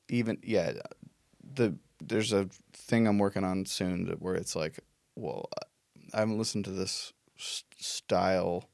even 0.09 0.39
yeah, 0.43 0.73
the 1.55 1.77
there's 2.01 2.33
a 2.33 2.49
thing 2.73 3.07
I'm 3.07 3.19
working 3.19 3.45
on 3.45 3.67
soon 3.67 4.07
that 4.07 4.21
where 4.21 4.35
it's 4.35 4.55
like, 4.55 4.81
well, 5.17 5.49
I 6.13 6.21
haven't 6.21 6.39
listened 6.39 6.65
to 6.67 6.71
this 6.71 7.13
style 7.37 8.69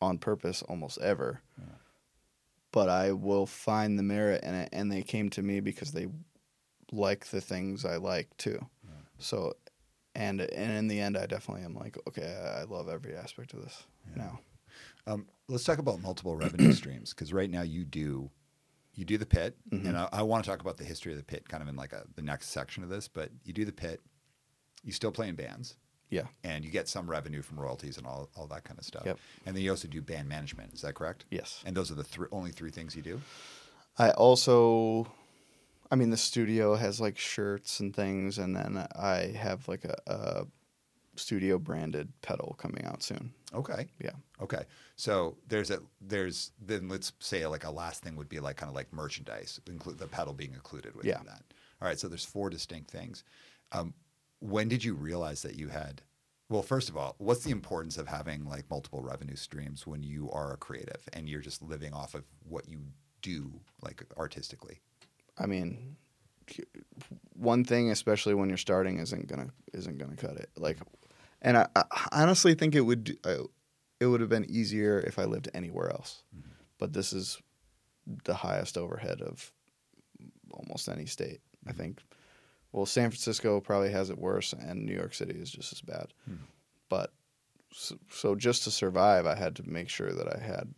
on 0.00 0.18
purpose 0.18 0.62
almost 0.62 0.98
ever, 1.00 1.40
but 2.70 2.88
I 2.88 3.12
will 3.12 3.46
find 3.46 3.98
the 3.98 4.02
merit 4.02 4.44
in 4.44 4.54
it, 4.54 4.68
and 4.72 4.92
they 4.92 5.02
came 5.02 5.30
to 5.30 5.42
me 5.42 5.60
because 5.60 5.92
they 5.92 6.06
like 6.92 7.26
the 7.26 7.40
things 7.40 7.84
I 7.84 7.96
like 7.96 8.34
too. 8.36 8.58
So, 9.18 9.54
and 10.14 10.40
and 10.40 10.72
in 10.72 10.88
the 10.88 11.00
end, 11.00 11.16
I 11.16 11.26
definitely 11.26 11.64
am 11.64 11.74
like, 11.74 11.96
okay, 12.08 12.36
I 12.56 12.64
love 12.64 12.88
every 12.88 13.16
aspect 13.16 13.52
of 13.54 13.62
this 13.62 13.84
now. 14.14 14.40
Um, 15.06 15.26
let's 15.48 15.64
talk 15.64 15.78
about 15.78 16.00
multiple 16.02 16.36
revenue 16.36 16.72
streams 16.82 17.12
because 17.14 17.32
right 17.32 17.50
now 17.50 17.62
you 17.62 17.84
do 17.84 18.30
you 18.94 19.04
do 19.04 19.18
the 19.18 19.26
pit, 19.26 19.56
Mm-hmm. 19.70 19.86
and 19.88 19.96
I, 19.96 20.08
I 20.12 20.22
want 20.22 20.44
to 20.44 20.50
talk 20.50 20.60
about 20.60 20.76
the 20.76 20.84
history 20.84 21.12
of 21.12 21.18
the 21.18 21.24
pit 21.24 21.48
kind 21.48 21.62
of 21.62 21.68
in 21.68 21.76
like 21.76 21.92
a, 21.92 22.04
the 22.16 22.22
next 22.22 22.50
section 22.50 22.82
of 22.84 22.88
this. 22.90 23.08
But 23.08 23.30
you 23.44 23.52
do 23.52 23.64
the 23.64 23.72
pit, 23.72 24.00
you 24.84 24.92
still 24.92 25.10
play 25.12 25.28
in 25.28 25.34
bands, 25.36 25.76
Yeah. 26.10 26.24
and 26.44 26.64
you 26.64 26.70
get 26.70 26.88
some 26.88 27.08
revenue 27.10 27.42
from 27.42 27.58
royalties 27.60 27.96
and 27.96 28.06
all, 28.06 28.28
all 28.36 28.46
that 28.48 28.64
kind 28.64 28.78
of 28.78 28.84
stuff. 28.84 29.02
Yep. 29.06 29.18
And 29.46 29.56
then 29.56 29.62
you 29.62 29.70
also 29.70 29.86
do 29.88 30.00
band 30.02 30.28
management. 30.28 30.74
Is 30.74 30.80
that 30.82 30.94
correct? 30.94 31.24
Yes. 31.30 31.62
And 31.66 31.76
those 31.76 31.90
are 31.92 31.94
the 31.94 32.06
only 32.32 32.50
three 32.50 32.70
things 32.70 32.94
you 32.96 33.02
do. 33.02 33.20
I 33.98 34.10
also, 34.10 35.06
I 35.90 35.96
mean, 35.96 36.10
the 36.10 36.16
studio 36.16 36.74
has 36.74 37.00
like 37.00 37.18
shirts 37.18 37.80
and 37.80 37.94
things, 37.94 38.38
and 38.38 38.54
then 38.54 38.86
I 38.94 39.32
have 39.36 39.66
like 39.68 39.84
a, 39.84 39.96
a 40.06 40.46
studio 41.16 41.58
branded 41.58 42.12
pedal 42.22 42.54
coming 42.58 42.84
out 42.84 43.02
soon. 43.02 43.32
Okay. 43.54 43.86
Yeah. 44.02 44.10
Okay. 44.42 44.64
So 44.96 45.36
there's 45.48 45.70
a 45.70 45.80
there's 46.00 46.52
then 46.60 46.88
let's 46.88 47.12
say 47.20 47.46
like 47.46 47.64
a 47.64 47.70
last 47.70 48.02
thing 48.02 48.16
would 48.16 48.28
be 48.28 48.40
like 48.40 48.56
kind 48.56 48.68
of 48.68 48.76
like 48.76 48.92
merchandise, 48.92 49.60
include 49.68 49.98
the 49.98 50.06
pedal 50.06 50.34
being 50.34 50.52
included 50.52 50.94
within 50.94 51.10
Yeah. 51.10 51.22
that. 51.24 51.42
All 51.80 51.88
right. 51.88 51.98
So 51.98 52.08
there's 52.08 52.24
four 52.24 52.50
distinct 52.50 52.90
things. 52.90 53.24
Um, 53.72 53.94
when 54.40 54.68
did 54.68 54.84
you 54.84 54.94
realize 54.94 55.42
that 55.42 55.56
you 55.56 55.68
had? 55.68 56.02
Well, 56.50 56.62
first 56.62 56.88
of 56.88 56.96
all, 56.96 57.14
what's 57.18 57.44
the 57.44 57.50
importance 57.50 57.98
of 57.98 58.06
having 58.08 58.44
like 58.46 58.70
multiple 58.70 59.02
revenue 59.02 59.36
streams 59.36 59.86
when 59.86 60.02
you 60.02 60.30
are 60.30 60.52
a 60.52 60.56
creative 60.56 61.02
and 61.12 61.28
you're 61.28 61.42
just 61.42 61.62
living 61.62 61.92
off 61.92 62.14
of 62.14 62.24
what 62.48 62.68
you 62.68 62.80
do 63.20 63.52
like 63.82 64.02
artistically? 64.16 64.80
I 65.38 65.46
mean, 65.46 65.96
one 67.34 67.64
thing, 67.64 67.90
especially 67.90 68.34
when 68.34 68.48
you're 68.48 68.58
starting, 68.58 68.98
isn't 68.98 69.26
gonna 69.28 69.48
isn't 69.72 69.98
gonna 69.98 70.16
cut 70.16 70.36
it. 70.36 70.50
Like, 70.56 70.78
and 71.42 71.56
I, 71.56 71.68
I 71.76 72.08
honestly 72.12 72.54
think 72.54 72.74
it 72.74 72.80
would 72.80 73.16
uh, 73.24 73.44
it 74.00 74.06
would 74.06 74.20
have 74.20 74.30
been 74.30 74.46
easier 74.50 75.00
if 75.00 75.18
I 75.18 75.24
lived 75.24 75.48
anywhere 75.54 75.90
else. 75.90 76.22
Mm-hmm. 76.36 76.50
But 76.78 76.92
this 76.92 77.12
is 77.12 77.40
the 78.24 78.34
highest 78.34 78.78
overhead 78.78 79.20
of 79.20 79.52
almost 80.52 80.88
any 80.88 81.06
state. 81.06 81.40
I 81.66 81.70
mm-hmm. 81.70 81.80
think. 81.80 82.02
Well, 82.72 82.86
San 82.86 83.10
Francisco 83.10 83.60
probably 83.60 83.90
has 83.92 84.10
it 84.10 84.18
worse, 84.18 84.52
and 84.52 84.84
New 84.84 84.94
York 84.94 85.14
City 85.14 85.38
is 85.38 85.50
just 85.50 85.72
as 85.72 85.80
bad. 85.80 86.12
Hmm. 86.26 86.34
But 86.90 87.14
so, 87.72 87.96
so 88.10 88.34
just 88.34 88.64
to 88.64 88.70
survive, 88.70 89.26
I 89.26 89.34
had 89.36 89.56
to 89.56 89.68
make 89.68 89.88
sure 89.88 90.12
that 90.12 90.28
I 90.28 90.38
had 90.38 90.68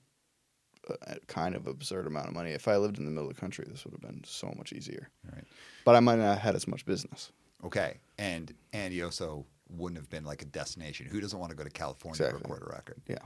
a, 1.06 1.18
kind 1.26 1.54
of 1.54 1.66
absurd 1.66 2.06
amount 2.06 2.28
of 2.28 2.34
money. 2.34 2.50
If 2.50 2.68
I 2.68 2.76
lived 2.76 2.98
in 2.98 3.04
the 3.04 3.10
middle 3.10 3.28
of 3.28 3.34
the 3.34 3.40
country, 3.40 3.66
this 3.70 3.84
would 3.84 3.92
have 3.92 4.00
been 4.00 4.22
so 4.24 4.52
much 4.56 4.72
easier. 4.72 5.08
Right. 5.32 5.44
But 5.84 5.96
I 5.96 6.00
might 6.00 6.16
not 6.16 6.24
have 6.34 6.38
had 6.38 6.54
as 6.54 6.66
much 6.68 6.84
business. 6.86 7.32
Okay. 7.64 7.98
And 8.18 8.54
and 8.72 8.92
you 8.94 9.04
also 9.04 9.46
wouldn't 9.68 9.98
have 9.98 10.10
been 10.10 10.24
like 10.24 10.42
a 10.42 10.46
destination. 10.46 11.06
Who 11.06 11.20
doesn't 11.20 11.38
want 11.38 11.50
to 11.50 11.56
go 11.56 11.64
to 11.64 11.70
California 11.70 12.14
Exactly. 12.24 12.40
to 12.42 12.48
record 12.48 12.68
a 12.68 12.72
record? 12.74 13.00
Yeah. 13.06 13.18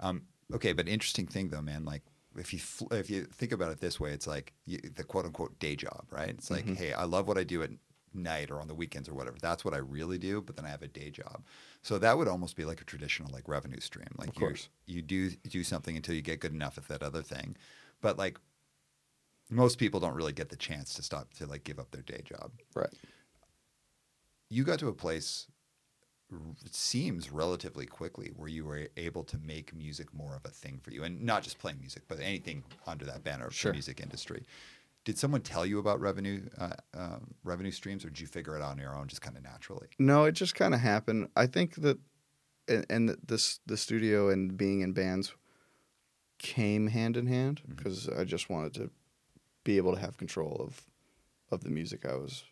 Um, 0.00 0.22
okay, 0.54 0.72
but 0.72 0.88
interesting 0.88 1.26
thing 1.26 1.48
though, 1.48 1.60
man. 1.62 1.84
Like 1.84 2.02
if 2.38 2.52
you 2.52 2.58
fl- 2.58 2.92
if 2.94 3.10
you 3.10 3.24
think 3.24 3.52
about 3.52 3.72
it 3.72 3.80
this 3.80 3.98
way, 4.00 4.12
it's 4.12 4.26
like 4.26 4.52
you, 4.66 4.78
the 4.78 5.04
quote 5.04 5.24
unquote 5.26 5.58
day 5.58 5.76
job, 5.76 6.04
right? 6.10 6.30
It's 6.30 6.50
like, 6.50 6.66
hey, 6.76 6.92
I 6.92 7.04
love 7.04 7.26
what 7.28 7.36
I 7.38 7.44
do 7.44 7.62
at 7.62 7.70
night 8.12 8.50
or 8.50 8.60
on 8.60 8.68
the 8.68 8.74
weekends 8.74 9.08
or 9.08 9.14
whatever. 9.14 9.36
That's 9.40 9.64
what 9.64 9.74
I 9.74 9.78
really 9.78 10.18
do. 10.18 10.40
But 10.42 10.56
then 10.56 10.64
I 10.64 10.68
have 10.68 10.82
a 10.82 10.88
day 10.88 11.10
job, 11.10 11.42
so 11.82 11.98
that 11.98 12.16
would 12.18 12.28
almost 12.28 12.56
be 12.56 12.64
like 12.64 12.80
a 12.80 12.84
traditional 12.84 13.32
like 13.32 13.48
revenue 13.48 13.80
stream. 13.80 14.08
Like 14.16 14.34
course. 14.34 14.68
you 14.86 15.02
do 15.02 15.30
do 15.30 15.62
something 15.64 15.96
until 15.96 16.14
you 16.14 16.22
get 16.22 16.40
good 16.40 16.52
enough 16.52 16.78
at 16.78 16.88
that 16.88 17.02
other 17.02 17.22
thing, 17.22 17.56
but 18.00 18.18
like 18.18 18.38
most 19.50 19.78
people 19.78 19.98
don't 20.00 20.14
really 20.14 20.32
get 20.32 20.48
the 20.48 20.56
chance 20.56 20.94
to 20.94 21.02
stop 21.02 21.32
to 21.34 21.46
like 21.46 21.64
give 21.64 21.78
up 21.78 21.90
their 21.90 22.02
day 22.02 22.22
job 22.24 22.52
Right. 22.74 22.92
you 24.48 24.62
got 24.64 24.78
to 24.80 24.88
a 24.88 24.92
place 24.92 25.48
it 26.64 26.72
seems 26.74 27.32
relatively 27.32 27.84
quickly 27.86 28.30
where 28.36 28.48
you 28.48 28.64
were 28.64 28.86
able 28.96 29.24
to 29.24 29.36
make 29.38 29.74
music 29.74 30.14
more 30.14 30.36
of 30.36 30.44
a 30.44 30.48
thing 30.50 30.78
for 30.80 30.92
you 30.92 31.02
and 31.02 31.20
not 31.20 31.42
just 31.42 31.58
playing 31.58 31.80
music 31.80 32.02
but 32.06 32.20
anything 32.20 32.62
under 32.86 33.04
that 33.04 33.24
banner 33.24 33.46
of 33.46 33.54
Sure. 33.54 33.72
the 33.72 33.74
music 33.74 34.00
industry 34.00 34.44
did 35.04 35.18
someone 35.18 35.40
tell 35.40 35.64
you 35.64 35.78
about 35.78 36.00
revenue 36.00 36.48
uh, 36.58 36.74
um, 36.94 37.34
revenue 37.42 37.70
streams, 37.70 38.04
or 38.04 38.08
did 38.08 38.20
you 38.20 38.26
figure 38.26 38.56
it 38.56 38.62
out 38.62 38.72
on 38.72 38.78
your 38.78 38.94
own, 38.94 39.08
just 39.08 39.22
kind 39.22 39.36
of 39.36 39.42
naturally? 39.42 39.88
No, 39.98 40.24
it 40.24 40.32
just 40.32 40.54
kind 40.54 40.74
of 40.74 40.80
happened. 40.80 41.28
I 41.36 41.46
think 41.46 41.76
that, 41.76 41.98
and, 42.68 42.86
and 42.90 43.16
this 43.26 43.60
the 43.66 43.76
studio 43.76 44.28
and 44.28 44.56
being 44.56 44.80
in 44.80 44.92
bands 44.92 45.32
came 46.38 46.88
hand 46.88 47.16
in 47.16 47.26
hand 47.26 47.60
because 47.68 48.08
I 48.08 48.24
just 48.24 48.48
wanted 48.48 48.74
to 48.74 48.90
be 49.64 49.76
able 49.76 49.94
to 49.94 50.00
have 50.00 50.16
control 50.16 50.56
of 50.60 50.86
of 51.50 51.64
the 51.64 51.70
music 51.70 52.06
I 52.06 52.14
was 52.14 52.44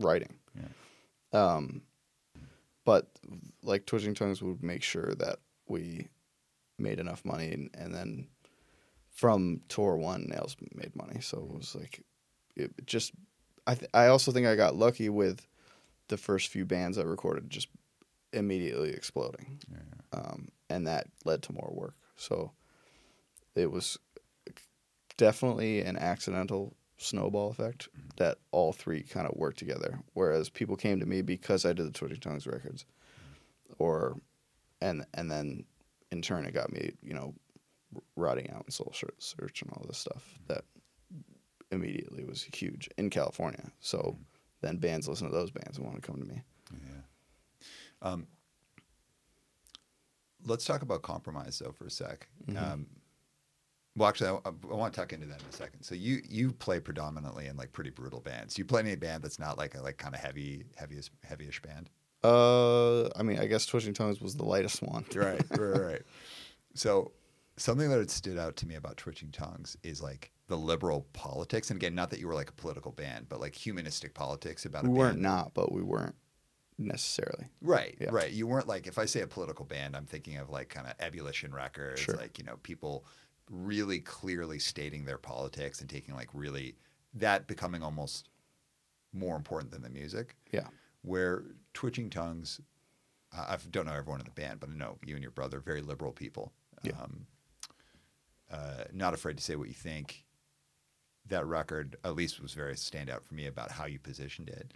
writing. 0.00 0.34
Yeah. 0.54 0.68
Um, 1.32 1.82
but 2.84 3.08
like 3.62 3.86
Twitching 3.86 4.14
Tongues 4.14 4.42
would 4.42 4.62
make 4.62 4.82
sure 4.82 5.14
that 5.14 5.38
we 5.66 6.08
made 6.78 6.98
enough 6.98 7.24
money, 7.24 7.52
and, 7.52 7.70
and 7.74 7.94
then 7.94 8.28
from 9.14 9.60
tour 9.68 9.96
one, 9.96 10.26
Nails 10.28 10.56
made 10.74 10.94
money. 10.94 11.20
So 11.20 11.38
it 11.38 11.56
was 11.56 11.74
like, 11.74 12.02
it 12.56 12.72
just. 12.86 13.12
I 13.66 13.74
th- 13.74 13.90
I 13.94 14.08
also 14.08 14.30
think 14.30 14.46
I 14.46 14.56
got 14.56 14.76
lucky 14.76 15.08
with 15.08 15.46
the 16.08 16.18
first 16.18 16.48
few 16.48 16.66
bands 16.66 16.98
I 16.98 17.02
recorded 17.02 17.48
just 17.48 17.68
immediately 18.34 18.90
exploding, 18.90 19.58
um, 20.12 20.48
and 20.68 20.86
that 20.86 21.06
led 21.24 21.42
to 21.44 21.52
more 21.54 21.72
work. 21.74 21.94
So 22.16 22.52
it 23.54 23.70
was 23.70 23.98
definitely 25.16 25.80
an 25.80 25.96
accidental 25.96 26.76
snowball 26.98 27.50
effect 27.50 27.88
that 28.16 28.38
all 28.50 28.72
three 28.72 29.02
kind 29.02 29.26
of 29.26 29.34
worked 29.36 29.58
together. 29.58 30.00
Whereas 30.12 30.50
people 30.50 30.76
came 30.76 31.00
to 31.00 31.06
me 31.06 31.22
because 31.22 31.64
I 31.64 31.72
did 31.72 31.86
the 31.86 31.92
Twitching 31.92 32.20
Tongues 32.20 32.46
records, 32.46 32.84
or 33.78 34.18
and 34.80 35.06
and 35.14 35.30
then 35.30 35.64
in 36.10 36.20
turn 36.20 36.44
it 36.44 36.52
got 36.52 36.70
me 36.70 36.92
you 37.02 37.14
know 37.14 37.34
rotting 38.16 38.50
out 38.50 38.64
and 38.64 38.72
soul 38.72 38.92
search 39.18 39.62
and 39.62 39.70
all 39.72 39.84
this 39.86 39.98
stuff 39.98 40.38
that 40.48 40.64
immediately 41.70 42.24
was 42.24 42.42
huge 42.42 42.88
in 42.98 43.10
California. 43.10 43.70
So 43.80 44.16
then 44.60 44.76
bands 44.78 45.08
listen 45.08 45.28
to 45.28 45.34
those 45.34 45.50
bands 45.50 45.76
and 45.78 45.86
want 45.86 46.00
to 46.00 46.06
come 46.06 46.20
to 46.20 46.26
me. 46.26 46.42
Yeah. 46.72 48.08
Um, 48.10 48.26
let's 50.44 50.64
talk 50.64 50.82
about 50.82 51.02
compromise 51.02 51.58
though 51.58 51.72
for 51.72 51.86
a 51.86 51.90
sec. 51.90 52.28
Mhm. 52.46 52.62
Um, 52.62 52.86
well, 53.96 54.08
actually, 54.08 54.30
I, 54.30 54.48
I 54.48 54.74
want 54.74 54.92
to 54.92 55.00
tuck 55.00 55.12
into 55.12 55.26
that 55.26 55.40
in 55.40 55.46
a 55.48 55.52
second. 55.52 55.82
So 55.84 55.94
you 55.94 56.20
you 56.28 56.52
play 56.52 56.80
predominantly 56.80 57.46
in 57.46 57.56
like 57.56 57.72
pretty 57.72 57.90
brutal 57.90 58.20
bands. 58.20 58.58
You 58.58 58.64
play 58.64 58.80
in 58.80 58.88
a 58.88 58.96
band 58.96 59.22
that's 59.22 59.38
not 59.38 59.56
like 59.56 59.76
a 59.76 59.82
like 59.82 59.98
kind 59.98 60.14
of 60.14 60.20
heavy 60.20 60.64
heaviest 60.76 61.10
heavyish 61.24 61.62
band. 61.62 61.90
Uh, 62.24 63.08
I 63.18 63.22
mean, 63.22 63.38
I 63.38 63.46
guess 63.46 63.66
Twitching 63.66 63.92
Tongues 63.94 64.20
was 64.20 64.34
the 64.34 64.44
lightest 64.44 64.82
one. 64.82 65.04
right, 65.14 65.42
right, 65.58 65.80
right. 65.80 66.02
So 66.76 67.12
something 67.56 67.88
that 67.90 67.98
had 67.98 68.10
stood 68.10 68.38
out 68.38 68.56
to 68.56 68.66
me 68.66 68.74
about 68.74 68.96
Twitching 68.96 69.30
Tongues 69.30 69.76
is 69.82 70.02
like 70.02 70.30
the 70.48 70.56
liberal 70.56 71.06
politics, 71.12 71.70
and 71.70 71.76
again, 71.78 71.94
not 71.94 72.10
that 72.10 72.20
you 72.20 72.28
were 72.28 72.34
like 72.34 72.50
a 72.50 72.54
political 72.54 72.92
band, 72.92 73.28
but 73.28 73.40
like 73.40 73.54
humanistic 73.54 74.14
politics 74.14 74.64
about. 74.64 74.84
We 74.84 74.90
a 74.90 74.92
weren't 74.92 75.14
band. 75.14 75.22
not, 75.22 75.54
but 75.54 75.72
we 75.72 75.82
weren't 75.82 76.14
necessarily. 76.78 77.46
Right, 77.60 77.96
Yeah. 78.00 78.10
right. 78.10 78.30
You 78.32 78.46
weren't 78.46 78.66
like 78.66 78.86
if 78.86 78.98
I 78.98 79.04
say 79.04 79.20
a 79.20 79.26
political 79.26 79.64
band, 79.64 79.96
I'm 79.96 80.06
thinking 80.06 80.36
of 80.38 80.50
like 80.50 80.68
kind 80.68 80.86
of 80.86 80.94
ebullition 81.00 81.52
records, 81.54 82.00
Sure. 82.00 82.16
like 82.16 82.38
you 82.38 82.44
know 82.44 82.56
people 82.62 83.04
really 83.50 84.00
clearly 84.00 84.58
stating 84.58 85.04
their 85.04 85.18
politics 85.18 85.80
and 85.80 85.88
taking 85.88 86.14
like 86.14 86.28
really 86.34 86.74
that 87.14 87.46
becoming 87.46 87.82
almost 87.82 88.28
more 89.12 89.36
important 89.36 89.70
than 89.70 89.82
the 89.82 89.90
music. 89.90 90.34
Yeah. 90.50 90.66
Where 91.02 91.44
twitching 91.74 92.10
tongues, 92.10 92.60
I 93.32 93.56
don't 93.70 93.86
know 93.86 93.92
everyone 93.92 94.20
in 94.20 94.24
the 94.26 94.32
band, 94.32 94.60
but 94.60 94.70
I 94.70 94.72
know 94.72 94.98
you 95.04 95.14
and 95.14 95.22
your 95.22 95.30
brother, 95.30 95.60
very 95.60 95.82
liberal 95.82 96.10
people. 96.12 96.52
Yeah. 96.82 96.94
Um, 97.00 97.26
uh, 98.52 98.84
not 98.92 99.14
afraid 99.14 99.36
to 99.38 99.42
say 99.42 99.56
what 99.56 99.68
you 99.68 99.74
think. 99.74 100.24
That 101.28 101.46
record, 101.46 101.96
at 102.04 102.14
least, 102.16 102.40
was 102.42 102.52
very 102.52 102.74
standout 102.74 103.22
for 103.24 103.34
me 103.34 103.46
about 103.46 103.70
how 103.72 103.86
you 103.86 103.98
positioned 103.98 104.48
it 104.48 104.72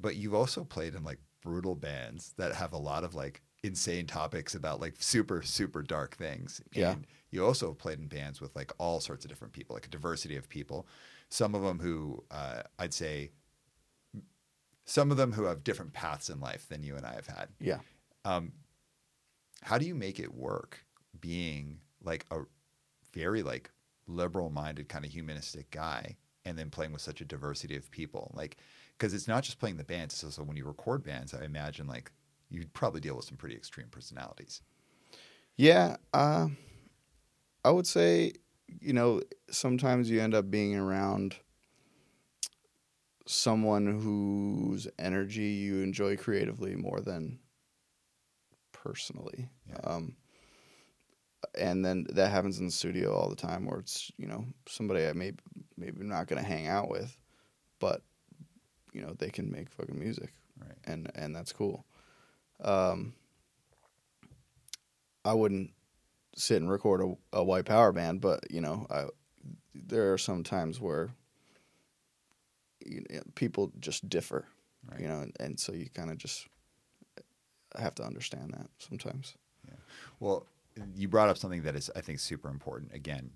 but 0.00 0.14
you've 0.14 0.32
also 0.34 0.62
played 0.62 0.94
in 0.94 1.02
like 1.02 1.18
brutal 1.42 1.74
bands 1.74 2.32
that 2.36 2.54
have 2.54 2.72
a 2.72 2.78
lot 2.78 3.02
of 3.02 3.16
like 3.16 3.42
insane 3.64 4.06
topics 4.06 4.54
about 4.54 4.80
like 4.80 4.94
super 5.00 5.42
super 5.42 5.82
dark 5.82 6.16
things 6.16 6.60
Yeah. 6.72 6.92
and 6.92 7.04
you 7.32 7.44
also 7.44 7.74
played 7.74 7.98
in 7.98 8.06
bands 8.06 8.40
with 8.40 8.54
like 8.54 8.70
all 8.78 9.00
sorts 9.00 9.24
of 9.24 9.28
different 9.28 9.52
people 9.54 9.74
like 9.74 9.86
a 9.86 9.90
diversity 9.90 10.36
of 10.36 10.48
people 10.48 10.86
some 11.30 11.56
of 11.56 11.62
them 11.62 11.80
who 11.80 12.22
uh, 12.30 12.62
i'd 12.78 12.94
say 12.94 13.32
some 14.84 15.10
of 15.10 15.16
them 15.16 15.32
who 15.32 15.44
have 15.44 15.64
different 15.64 15.92
paths 15.92 16.30
in 16.30 16.38
life 16.40 16.68
than 16.68 16.84
you 16.84 16.94
and 16.96 17.04
i 17.04 17.14
have 17.14 17.26
had 17.26 17.48
Yeah. 17.60 17.78
um, 18.24 18.52
how 19.62 19.78
do 19.78 19.84
you 19.86 19.96
make 19.96 20.20
it 20.20 20.32
work 20.32 20.84
being 21.20 21.80
like 22.08 22.26
a 22.30 22.40
very 23.12 23.42
like 23.42 23.70
liberal 24.06 24.50
minded 24.50 24.88
kind 24.88 25.04
of 25.04 25.12
humanistic 25.12 25.70
guy 25.70 26.16
and 26.44 26.58
then 26.58 26.70
playing 26.70 26.92
with 26.92 27.02
such 27.02 27.20
a 27.20 27.24
diversity 27.24 27.76
of 27.76 27.90
people 27.90 28.32
like 28.34 28.56
because 28.96 29.14
it's 29.14 29.28
not 29.28 29.44
just 29.44 29.60
playing 29.60 29.76
the 29.76 29.84
bands 29.84 30.14
so, 30.16 30.26
also 30.28 30.42
when 30.42 30.56
you 30.56 30.66
record 30.66 31.04
bands 31.04 31.34
i 31.34 31.44
imagine 31.44 31.86
like 31.86 32.10
you'd 32.50 32.72
probably 32.72 33.00
deal 33.00 33.14
with 33.16 33.26
some 33.26 33.36
pretty 33.36 33.54
extreme 33.54 33.88
personalities 33.90 34.62
Yeah, 35.58 35.96
uh, 36.14 36.48
I 37.64 37.70
would 37.70 37.86
say, 37.86 38.34
you 38.80 38.92
know, 38.92 39.22
sometimes 39.50 40.08
you 40.08 40.20
end 40.20 40.34
up 40.34 40.50
being 40.50 40.76
around 40.76 41.36
someone 43.26 44.00
whose 44.00 44.86
energy 44.98 45.50
you 45.50 45.82
enjoy 45.82 46.16
creatively 46.16 46.76
more 46.76 47.00
than 47.00 47.40
personally. 48.72 49.50
Yeah. 49.68 49.80
Um, 49.82 50.16
and 51.56 51.84
then 51.84 52.06
that 52.10 52.30
happens 52.30 52.58
in 52.58 52.66
the 52.66 52.72
studio 52.72 53.14
all 53.14 53.28
the 53.28 53.36
time 53.36 53.66
where 53.66 53.78
it's, 53.78 54.10
you 54.16 54.26
know, 54.26 54.46
somebody 54.66 55.06
I 55.06 55.12
may 55.12 55.32
maybe 55.76 56.04
not 56.04 56.26
going 56.26 56.42
to 56.42 56.48
hang 56.48 56.66
out 56.66 56.90
with, 56.90 57.16
but, 57.78 58.02
you 58.92 59.00
know, 59.00 59.14
they 59.18 59.30
can 59.30 59.50
make 59.50 59.70
fucking 59.70 59.98
music 59.98 60.32
right 60.60 60.76
and 60.84 61.10
and 61.14 61.34
that's 61.34 61.52
cool. 61.52 61.84
Um, 62.62 63.14
I 65.24 65.34
wouldn't 65.34 65.70
sit 66.36 66.60
and 66.60 66.70
record 66.70 67.00
a, 67.00 67.38
a 67.38 67.44
white 67.44 67.66
power 67.66 67.92
band, 67.92 68.20
but 68.20 68.50
you 68.50 68.60
know, 68.60 68.86
I, 68.90 69.06
there 69.74 70.12
are 70.12 70.18
some 70.18 70.42
times 70.42 70.80
where 70.80 71.10
you 72.84 73.04
know, 73.10 73.20
people 73.34 73.72
just 73.78 74.08
differ, 74.08 74.46
right 74.90 75.00
you 75.00 75.08
know, 75.08 75.20
and, 75.20 75.36
and 75.38 75.60
so 75.60 75.72
you 75.72 75.88
kind 75.90 76.10
of 76.10 76.18
just 76.18 76.48
have 77.78 77.94
to 77.96 78.02
understand 78.02 78.54
that 78.54 78.68
sometimes. 78.78 79.34
Well, 80.20 80.46
you 80.94 81.08
brought 81.08 81.28
up 81.28 81.38
something 81.38 81.62
that 81.62 81.74
is, 81.76 81.90
I 81.96 82.00
think, 82.00 82.18
super 82.20 82.48
important. 82.48 82.92
Again, 82.92 83.30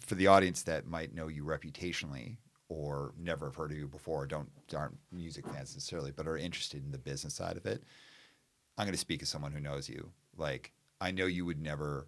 for 0.00 0.14
the 0.14 0.26
audience 0.26 0.62
that 0.62 0.86
might 0.86 1.14
know 1.14 1.28
you 1.28 1.44
reputationally 1.44 2.36
or 2.68 3.12
never 3.18 3.46
have 3.46 3.56
heard 3.56 3.70
of 3.72 3.78
you 3.78 3.88
before, 3.88 4.26
don't 4.26 4.50
aren't 4.74 4.98
music 5.12 5.44
fans 5.46 5.74
necessarily, 5.74 6.10
but 6.10 6.26
are 6.26 6.36
interested 6.36 6.84
in 6.84 6.92
the 6.92 6.98
business 6.98 7.34
side 7.34 7.56
of 7.56 7.66
it. 7.66 7.82
I'm 8.76 8.84
going 8.86 8.92
to 8.92 8.98
speak 8.98 9.22
as 9.22 9.28
someone 9.28 9.52
who 9.52 9.60
knows 9.60 9.88
you. 9.88 10.10
Like, 10.36 10.72
I 11.00 11.10
know 11.10 11.26
you 11.26 11.44
would 11.44 11.60
never. 11.60 12.06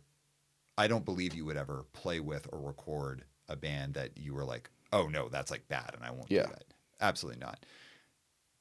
I 0.79 0.87
don't 0.87 1.05
believe 1.05 1.35
you 1.35 1.45
would 1.45 1.57
ever 1.57 1.85
play 1.93 2.21
with 2.21 2.47
or 2.53 2.61
record 2.61 3.25
a 3.49 3.57
band 3.57 3.95
that 3.95 4.17
you 4.17 4.33
were 4.35 4.45
like, 4.45 4.71
oh 4.93 5.09
no, 5.09 5.29
that's 5.29 5.51
like 5.51 5.67
bad, 5.69 5.93
and 5.95 6.05
I 6.05 6.11
won't 6.11 6.31
Yeah. 6.31 6.45
do 6.45 6.53
that. 6.53 6.65
Absolutely 7.01 7.41
not 7.41 7.65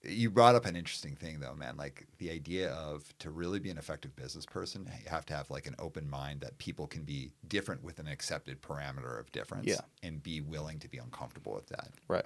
you 0.03 0.29
brought 0.29 0.55
up 0.55 0.65
an 0.65 0.75
interesting 0.77 1.15
thing 1.15 1.39
though 1.41 1.53
man 1.53 1.75
like 1.75 2.07
the 2.19 2.31
idea 2.31 2.71
of 2.71 3.03
to 3.19 3.29
really 3.29 3.59
be 3.59 3.69
an 3.69 3.77
effective 3.77 4.15
business 4.15 4.45
person 4.45 4.89
you 5.03 5.09
have 5.09 5.25
to 5.25 5.33
have 5.35 5.49
like 5.49 5.67
an 5.67 5.75
open 5.77 6.09
mind 6.09 6.39
that 6.39 6.57
people 6.57 6.88
can 6.88 7.03
be 7.03 7.31
different 7.49 7.83
with 7.83 7.99
an 7.99 8.07
accepted 8.07 8.62
parameter 8.62 9.19
of 9.19 9.29
difference 9.33 9.65
Yeah. 9.67 9.81
and 10.01 10.23
be 10.23 10.39
willing 10.39 10.79
to 10.79 10.88
be 10.88 10.97
uncomfortable 10.99 11.53
with 11.53 11.67
that 11.67 11.89
Right. 12.07 12.25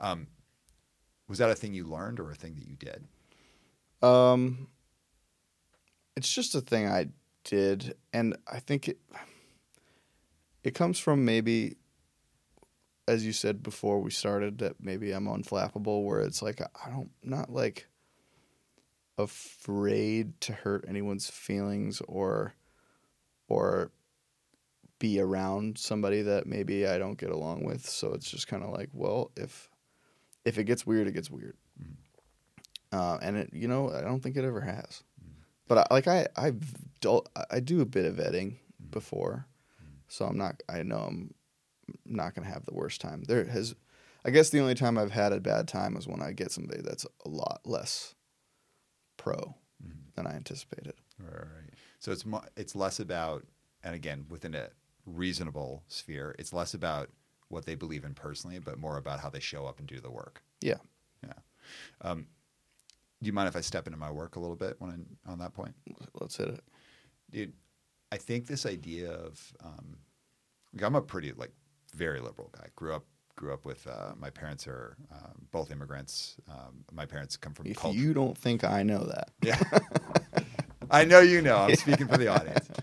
um, 0.00 0.28
was 1.28 1.38
that 1.38 1.50
a 1.50 1.54
thing 1.54 1.74
you 1.74 1.84
learned 1.86 2.18
or 2.20 2.30
a 2.30 2.34
thing 2.34 2.54
that 2.54 2.66
you 2.66 2.76
did 2.76 3.04
Um, 4.02 4.68
it's 6.16 6.32
just 6.32 6.54
a 6.54 6.60
thing 6.60 6.86
I 6.88 7.08
did, 7.44 7.94
and 8.12 8.36
I 8.50 8.60
think 8.60 8.88
it 8.88 8.98
it 10.64 10.74
comes 10.74 10.98
from 10.98 11.24
maybe, 11.24 11.76
as 13.08 13.24
you 13.26 13.32
said 13.32 13.62
before 13.62 14.00
we 14.00 14.10
started, 14.10 14.58
that 14.58 14.76
maybe 14.80 15.10
I'm 15.12 15.26
unflappable. 15.26 16.04
Where 16.04 16.20
it's 16.20 16.42
like 16.42 16.60
I 16.60 16.90
don't 16.90 17.10
not 17.22 17.50
like 17.50 17.86
afraid 19.16 20.40
to 20.42 20.52
hurt 20.52 20.84
anyone's 20.88 21.28
feelings 21.28 22.00
or 22.06 22.54
or 23.48 23.90
be 24.98 25.20
around 25.20 25.78
somebody 25.78 26.22
that 26.22 26.46
maybe 26.46 26.86
I 26.86 26.98
don't 26.98 27.18
get 27.18 27.30
along 27.30 27.64
with. 27.64 27.88
So 27.88 28.12
it's 28.14 28.30
just 28.30 28.48
kind 28.48 28.62
of 28.62 28.70
like, 28.70 28.90
well, 28.92 29.30
if 29.36 29.70
if 30.44 30.58
it 30.58 30.64
gets 30.64 30.86
weird, 30.86 31.08
it 31.08 31.12
gets 31.12 31.30
weird. 31.30 31.56
Mhm. 31.80 31.96
Uh, 32.90 33.18
and 33.20 33.36
it, 33.36 33.50
you 33.52 33.68
know, 33.68 33.92
I 33.92 34.00
don't 34.00 34.22
think 34.22 34.36
it 34.36 34.44
ever 34.44 34.62
has. 34.62 35.02
But 35.66 35.78
I, 35.78 35.86
like 35.94 36.08
I, 36.08 36.26
I've 36.36 36.74
do, 37.00 37.20
I 37.50 37.60
do 37.60 37.80
a 37.82 37.86
bit 37.86 38.06
of 38.06 38.16
vetting 38.16 38.56
before, 38.90 39.46
so 40.08 40.24
I'm 40.24 40.38
not. 40.38 40.62
I 40.68 40.82
know 40.82 40.96
I'm 40.98 41.34
not 42.04 42.34
gonna 42.34 42.48
have 42.48 42.64
the 42.64 42.74
worst 42.74 43.00
time. 43.00 43.22
There 43.26 43.44
has, 43.44 43.74
I 44.24 44.30
guess, 44.30 44.50
the 44.50 44.60
only 44.60 44.74
time 44.74 44.98
I've 44.98 45.12
had 45.12 45.32
a 45.32 45.40
bad 45.40 45.68
time 45.68 45.96
is 45.96 46.06
when 46.06 46.22
I 46.22 46.32
get 46.32 46.52
somebody 46.52 46.80
that's 46.82 47.06
a 47.24 47.28
lot 47.28 47.60
less 47.64 48.14
pro 49.16 49.54
than 50.14 50.26
I 50.26 50.34
anticipated. 50.34 50.94
right, 51.20 51.32
right. 51.32 51.74
so 52.00 52.12
it's 52.12 52.26
mo- 52.26 52.44
it's 52.56 52.74
less 52.74 52.98
about 52.98 53.44
and 53.84 53.94
again 53.94 54.26
within 54.28 54.54
a 54.54 54.68
reasonable 55.06 55.84
sphere. 55.88 56.34
It's 56.38 56.52
less 56.52 56.74
about 56.74 57.10
what 57.48 57.66
they 57.66 57.74
believe 57.74 58.04
in 58.04 58.14
personally, 58.14 58.58
but 58.58 58.78
more 58.78 58.96
about 58.96 59.20
how 59.20 59.30
they 59.30 59.40
show 59.40 59.66
up 59.66 59.78
and 59.78 59.86
do 59.88 60.00
the 60.00 60.10
work. 60.10 60.42
Yeah. 60.60 60.78
Yeah. 61.22 61.32
Um, 62.02 62.26
do 63.22 63.26
you 63.26 63.32
mind 63.32 63.48
if 63.48 63.56
I 63.56 63.60
step 63.60 63.86
into 63.86 63.98
my 63.98 64.10
work 64.10 64.36
a 64.36 64.40
little 64.40 64.56
bit 64.56 64.76
when 64.78 64.90
I'm 64.90 65.06
on 65.26 65.38
that 65.38 65.54
point? 65.54 65.74
Let's 66.20 66.36
hit 66.36 66.48
it. 66.48 66.60
Dude, 67.30 67.52
I 68.12 68.16
think 68.16 68.46
this 68.46 68.66
idea 68.66 69.10
of 69.10 69.52
um, 69.64 69.96
like, 70.72 70.82
I'm 70.82 70.94
a 70.94 71.02
pretty 71.02 71.32
like 71.32 71.52
very 71.94 72.20
liberal 72.20 72.50
guy. 72.56 72.68
Grew 72.76 72.94
up 72.94 73.04
grew 73.36 73.52
up 73.52 73.64
with 73.64 73.86
uh, 73.86 74.12
my 74.18 74.30
parents 74.30 74.66
are 74.66 74.96
um, 75.12 75.46
both 75.52 75.70
immigrants. 75.70 76.36
Um, 76.50 76.84
my 76.92 77.06
parents 77.06 77.36
come 77.36 77.54
from 77.54 77.66
If 77.68 77.76
culture. 77.76 77.98
you 77.98 78.12
don't 78.14 78.36
think 78.36 78.64
I 78.64 78.82
know 78.82 79.04
that, 79.04 79.30
Yeah. 79.42 79.62
I 80.90 81.04
know 81.04 81.20
you 81.20 81.42
know. 81.42 81.56
I'm 81.58 81.76
speaking 81.76 82.08
for 82.08 82.16
the 82.16 82.28
audience. 82.28 82.68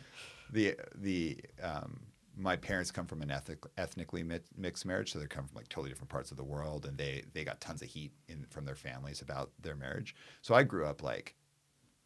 The 0.51 0.75
the 0.95 1.39
um, 1.61 2.01
my 2.37 2.55
parents 2.55 2.91
come 2.91 3.07
from 3.07 3.21
an 3.21 3.31
ethnic, 3.31 3.59
ethnically 3.77 4.23
mi- 4.23 4.39
mixed 4.57 4.85
marriage, 4.85 5.11
so 5.11 5.19
they 5.19 5.25
come 5.27 5.45
from 5.47 5.55
like 5.57 5.69
totally 5.69 5.89
different 5.89 6.09
parts 6.09 6.31
of 6.31 6.37
the 6.37 6.43
world, 6.43 6.85
and 6.85 6.97
they 6.97 7.23
they 7.33 7.43
got 7.43 7.59
tons 7.61 7.81
of 7.81 7.89
heat 7.89 8.13
in 8.29 8.45
from 8.49 8.65
their 8.65 8.75
families 8.75 9.21
about 9.21 9.51
their 9.61 9.75
marriage. 9.75 10.15
So 10.41 10.55
I 10.55 10.63
grew 10.63 10.85
up 10.85 11.03
like 11.03 11.35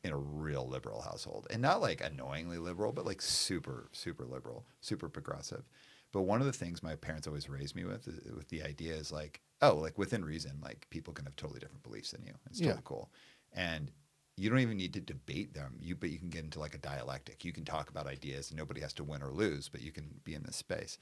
in 0.04 0.12
a 0.12 0.18
real 0.18 0.68
liberal 0.68 1.02
household, 1.02 1.48
and 1.52 1.62
not 1.62 1.82
like 1.82 2.02
annoyingly 2.02 2.58
liberal, 2.60 2.94
but 2.94 3.06
like 3.06 3.22
super 3.22 3.90
super 3.92 4.26
liberal, 4.26 4.66
super 4.82 5.10
progressive. 5.10 5.64
But 6.12 6.24
one 6.24 6.40
of 6.42 6.48
the 6.48 6.54
things 6.54 6.82
my 6.82 6.96
parents 6.96 7.28
always 7.28 7.48
raised 7.50 7.76
me 7.76 7.84
with, 7.86 8.08
is- 8.08 8.32
with 8.34 8.48
the 8.50 8.64
idea 8.64 8.94
is 8.96 9.12
like, 9.12 9.42
oh, 9.62 9.76
like 9.76 9.98
within 9.98 10.26
reason, 10.26 10.60
like 10.62 10.88
people 10.90 11.14
can 11.14 11.26
have 11.26 11.36
totally 11.36 11.60
different 11.60 11.84
beliefs 11.84 12.12
than 12.12 12.24
you. 12.24 12.34
It's 12.50 12.60
totally 12.60 12.76
Yeah. 12.78 12.82
cool, 12.84 13.12
and 13.54 13.92
you 14.38 14.50
don't 14.50 14.60
even 14.60 14.78
need 14.78 14.94
to 14.94 15.02
debate 15.02 15.54
them. 15.54 15.76
You 15.82 15.96
but 15.96 16.10
you 16.10 16.18
can 16.18 16.30
get 16.30 16.44
into 16.46 16.60
like 16.60 16.74
a 16.74 16.78
dialectic. 16.80 17.44
You 17.46 17.52
can 17.52 17.66
talk 17.66 17.90
about 17.90 18.08
ideas, 18.08 18.50
and 18.50 18.58
nobody 18.58 18.82
has 18.82 18.94
to 18.94 19.04
win 19.04 19.22
or 19.22 19.32
lose, 19.32 19.68
but 19.70 19.82
you 19.82 19.92
can 19.92 20.20
be 20.24 20.34
in 20.34 20.44
this 20.44 20.56
space. 20.56 20.98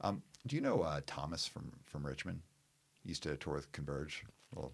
Um, 0.00 0.22
do 0.46 0.56
you 0.56 0.62
know 0.62 0.82
uh, 0.82 1.00
Thomas 1.06 1.46
from 1.46 1.72
from 1.84 2.04
Richmond? 2.06 2.40
He 3.02 3.10
used 3.10 3.22
to 3.24 3.36
tour 3.36 3.54
with 3.54 3.70
Converge, 3.72 4.24
little 4.54 4.72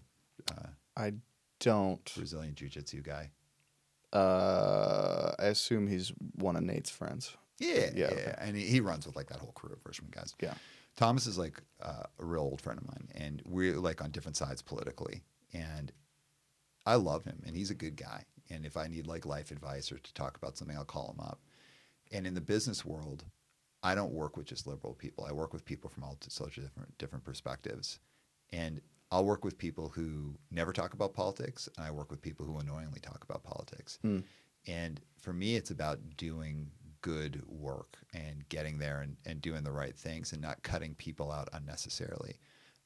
uh, 0.49 0.69
I 0.97 1.13
don't. 1.59 2.11
Brazilian 2.15 2.55
jiu-jitsu 2.55 3.01
guy. 3.01 3.31
Uh, 4.13 5.33
I 5.37 5.45
assume 5.45 5.87
he's 5.87 6.11
one 6.35 6.55
of 6.55 6.63
Nate's 6.63 6.89
friends. 6.89 7.35
Yeah, 7.59 7.89
yeah, 7.95 8.09
Yeah, 8.15 8.35
and 8.39 8.55
he, 8.55 8.65
he 8.65 8.79
runs 8.81 9.05
with 9.05 9.15
like 9.15 9.27
that 9.27 9.39
whole 9.39 9.53
crew 9.53 9.73
of 9.73 9.85
Richmond 9.85 10.13
guys. 10.13 10.33
Yeah. 10.41 10.53
Thomas 10.95 11.27
is 11.27 11.37
like 11.37 11.61
uh, 11.81 12.03
a 12.19 12.25
real 12.25 12.41
old 12.41 12.61
friend 12.61 12.79
of 12.79 12.87
mine, 12.87 13.07
and 13.15 13.41
we're 13.45 13.75
like 13.75 14.01
on 14.01 14.11
different 14.11 14.37
sides 14.37 14.61
politically. 14.61 15.21
And 15.53 15.91
I 16.85 16.95
love 16.95 17.25
him, 17.25 17.41
and 17.45 17.55
he's 17.55 17.71
a 17.71 17.75
good 17.75 17.95
guy. 17.95 18.23
And 18.49 18.65
if 18.65 18.77
I 18.77 18.87
need 18.87 19.07
like 19.07 19.25
life 19.25 19.51
advice 19.51 19.91
or 19.91 19.97
to 19.97 20.13
talk 20.13 20.37
about 20.37 20.57
something, 20.57 20.77
I'll 20.77 20.85
call 20.85 21.13
him 21.17 21.19
up. 21.19 21.39
And 22.11 22.27
in 22.27 22.33
the 22.33 22.41
business 22.41 22.85
world, 22.85 23.25
I 23.83 23.95
don't 23.95 24.13
work 24.13 24.37
with 24.37 24.45
just 24.45 24.67
liberal 24.67 24.93
people. 24.93 25.25
I 25.25 25.33
work 25.33 25.53
with 25.53 25.65
people 25.65 25.89
from 25.89 26.03
all 26.03 26.17
sorts 26.27 26.57
of 26.57 26.63
different 26.63 26.97
different 26.97 27.23
perspectives, 27.23 27.99
and 28.51 28.81
I'll 29.11 29.25
work 29.25 29.45
with 29.45 29.57
people 29.57 29.89
who 29.89 30.37
never 30.51 30.73
talk 30.73 30.93
about 30.93 31.13
politics, 31.13 31.69
and 31.77 31.85
I 31.85 31.91
work 31.91 32.09
with 32.09 32.21
people 32.21 32.45
who 32.45 32.57
annoyingly 32.57 32.99
talk 32.99 33.23
about 33.23 33.43
politics. 33.43 33.99
Hmm. 34.01 34.19
And 34.67 34.99
for 35.19 35.33
me, 35.33 35.55
it's 35.55 35.71
about 35.71 35.99
doing 36.17 36.71
good 37.05 37.43
work 37.47 37.97
and 38.15 38.49
getting 38.49 38.79
there 38.79 39.01
and, 39.01 39.15
and 39.27 39.39
doing 39.39 39.63
the 39.63 39.71
right 39.71 39.95
things 39.95 40.33
and 40.33 40.41
not 40.41 40.63
cutting 40.63 40.95
people 40.95 41.31
out 41.31 41.47
unnecessarily. 41.53 42.39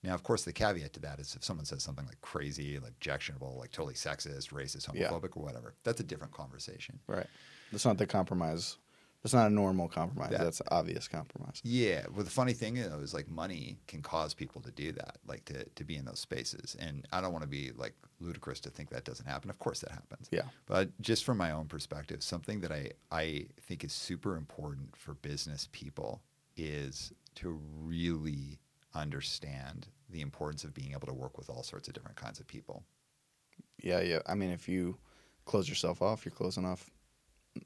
Now, 0.03 0.13
of 0.13 0.23
course, 0.23 0.43
the 0.43 0.51
caveat 0.51 0.91
to 0.93 0.99
that 0.99 1.19
is 1.19 1.35
if 1.35 1.43
someone 1.45 1.65
says 1.65 1.83
something 1.83 2.05
like 2.05 2.19
crazy, 2.19 2.77
like 2.79 2.91
objectionable, 2.91 3.55
like 3.57 3.71
totally 3.71 3.93
sexist, 3.93 4.49
racist, 4.51 4.93
Yeah. 4.93 5.07
homophobic, 5.07 5.37
or 5.37 5.43
whatever, 5.43 5.73
that's 5.85 6.01
a 6.01 6.03
different 6.03 6.33
conversation. 6.33 6.99
Right. 7.07 7.27
That's 7.71 7.85
not 7.85 7.97
the 7.97 8.05
compromise. 8.05 8.75
That's 9.23 9.33
not 9.33 9.47
a 9.47 9.53
normal 9.53 9.89
compromise. 9.89 10.31
That- 10.31 10.39
That's 10.41 10.61
obvious 10.71 11.07
compromise. 11.09 11.59
Yeah. 11.63 12.05
Well, 12.13 12.23
the 12.23 12.29
funny 12.31 12.53
thing 12.53 12.75
though 12.75 12.99
is 12.99 13.13
like 13.13 13.29
money 13.29 13.77
can 13.87 14.01
cause 14.01 14.33
people 14.33 14.61
to 14.61 14.71
do 14.71 14.93
that, 14.93 15.17
like 15.27 15.43
to, 15.45 15.65
to 15.67 15.83
be 15.83 15.97
in 15.97 16.05
those 16.05 16.19
spaces. 16.19 16.77
And 16.79 17.05
I 17.11 17.19
don't 17.19 17.33
want 17.33 17.43
to 17.43 17.49
be 17.49 17.71
like 17.75 17.93
ludicrous 18.21 18.61
to 18.61 18.69
think 18.69 18.89
that 18.91 19.03
doesn't 19.03 19.25
happen. 19.25 19.49
Of 19.49 19.59
course 19.59 19.81
that 19.81 19.91
happens. 19.91 20.29
Yeah. 20.31 20.43
But 20.67 20.89
just 21.01 21.25
from 21.25 21.37
my 21.37 21.51
own 21.51 21.65
perspective, 21.65 22.23
something 22.23 22.61
that 22.61 22.71
I, 22.71 22.91
I 23.11 23.47
think 23.61 23.83
is 23.83 23.91
super 23.91 24.37
important 24.37 24.95
for 24.95 25.15
business 25.15 25.67
people 25.73 26.21
is 26.55 27.11
to 27.35 27.59
really 27.83 28.59
understand 28.95 29.87
the 30.09 30.21
importance 30.21 30.63
of 30.63 30.73
being 30.73 30.93
able 30.93 31.07
to 31.07 31.13
work 31.13 31.37
with 31.37 31.49
all 31.49 31.63
sorts 31.63 31.87
of 31.87 31.93
different 31.93 32.15
kinds 32.17 32.39
of 32.39 32.47
people. 32.47 32.83
Yeah, 33.83 33.99
yeah. 33.99 34.19
I 34.27 34.35
mean, 34.35 34.49
if 34.49 34.67
you 34.67 34.97
close 35.45 35.67
yourself 35.69 36.01
off, 36.01 36.23
you're 36.25 36.31
closing 36.31 36.65
off 36.65 36.89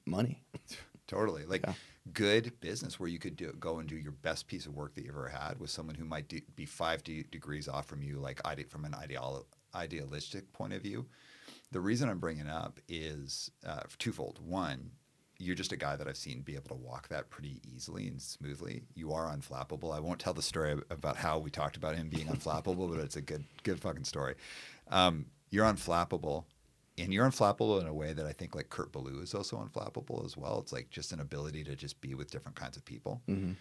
money. 0.05 0.41
Totally. 1.07 1.45
Like 1.45 1.65
Yeah. 1.65 1.73
good 2.13 2.59
business 2.59 2.99
where 2.99 3.09
you 3.09 3.19
could 3.19 3.35
do, 3.35 3.51
go 3.59 3.79
and 3.79 3.87
do 3.89 3.95
your 3.97 4.11
best 4.11 4.47
piece 4.47 4.65
of 4.65 4.73
work 4.73 4.93
that 4.95 5.01
you've 5.05 5.15
ever 5.15 5.27
had 5.29 5.59
with 5.59 5.69
someone 5.69 5.95
who 5.95 6.05
might 6.05 6.27
do, 6.27 6.39
be 6.55 6.65
five 6.65 7.03
de- 7.03 7.23
degrees 7.23 7.67
off 7.67 7.87
from 7.87 8.01
you, 8.01 8.19
like 8.19 8.41
ide- 8.45 8.69
from 8.69 8.85
an 8.85 8.93
ideal, 8.95 9.45
idealistic 9.75 10.51
point 10.53 10.73
of 10.73 10.81
view. 10.81 11.05
The 11.71 11.79
reason 11.81 12.09
I'm 12.09 12.19
bringing 12.19 12.45
it 12.47 12.51
up 12.51 12.79
is 12.87 13.51
uh, 13.65 13.81
twofold. 13.97 14.39
One, 14.45 14.91
you're 15.39 15.55
just 15.55 15.71
a 15.71 15.77
guy 15.77 15.95
that 15.95 16.07
I've 16.07 16.15
seen 16.17 16.41
be 16.41 16.55
able 16.55 16.69
to 16.69 16.75
walk 16.75 17.07
that 17.09 17.29
pretty 17.29 17.59
easily 17.75 18.07
and 18.07 18.21
smoothly. 18.21 18.83
You 18.93 19.11
are 19.13 19.35
unflappable. 19.35 19.93
I 19.93 19.99
won't 19.99 20.19
tell 20.19 20.33
the 20.33 20.41
story 20.43 20.79
about 20.89 21.17
how 21.17 21.39
we 21.39 21.49
talked 21.49 21.75
about 21.75 21.95
him 21.95 22.07
being 22.09 22.27
unflappable, 22.27 22.89
but 22.89 22.99
it's 23.03 23.15
a 23.17 23.21
good, 23.21 23.43
good 23.63 23.79
fucking 23.81 24.05
story. 24.05 24.35
Um, 24.89 25.25
you're 25.49 25.65
unflappable, 25.65 26.45
and 26.97 27.13
you're 27.13 27.27
unflappable 27.27 27.81
in 27.81 27.87
a 27.87 27.93
way 27.93 28.13
that 28.13 28.25
I 28.25 28.31
think 28.33 28.55
like 28.55 28.69
Kurt 28.69 28.91
Ballou 28.91 29.21
is 29.21 29.33
also 29.33 29.57
unflappable 29.57 30.23
as 30.25 30.37
well. 30.37 30.59
It's 30.59 30.71
like 30.73 30.89
just 30.89 31.11
an 31.11 31.19
ability 31.19 31.63
to 31.65 31.75
just 31.75 31.99
be 32.01 32.13
with 32.13 32.29
different 32.31 32.55
kinds 32.55 32.77
of 32.77 32.85
people. 32.85 33.21
Mm-hmm. 33.27 33.53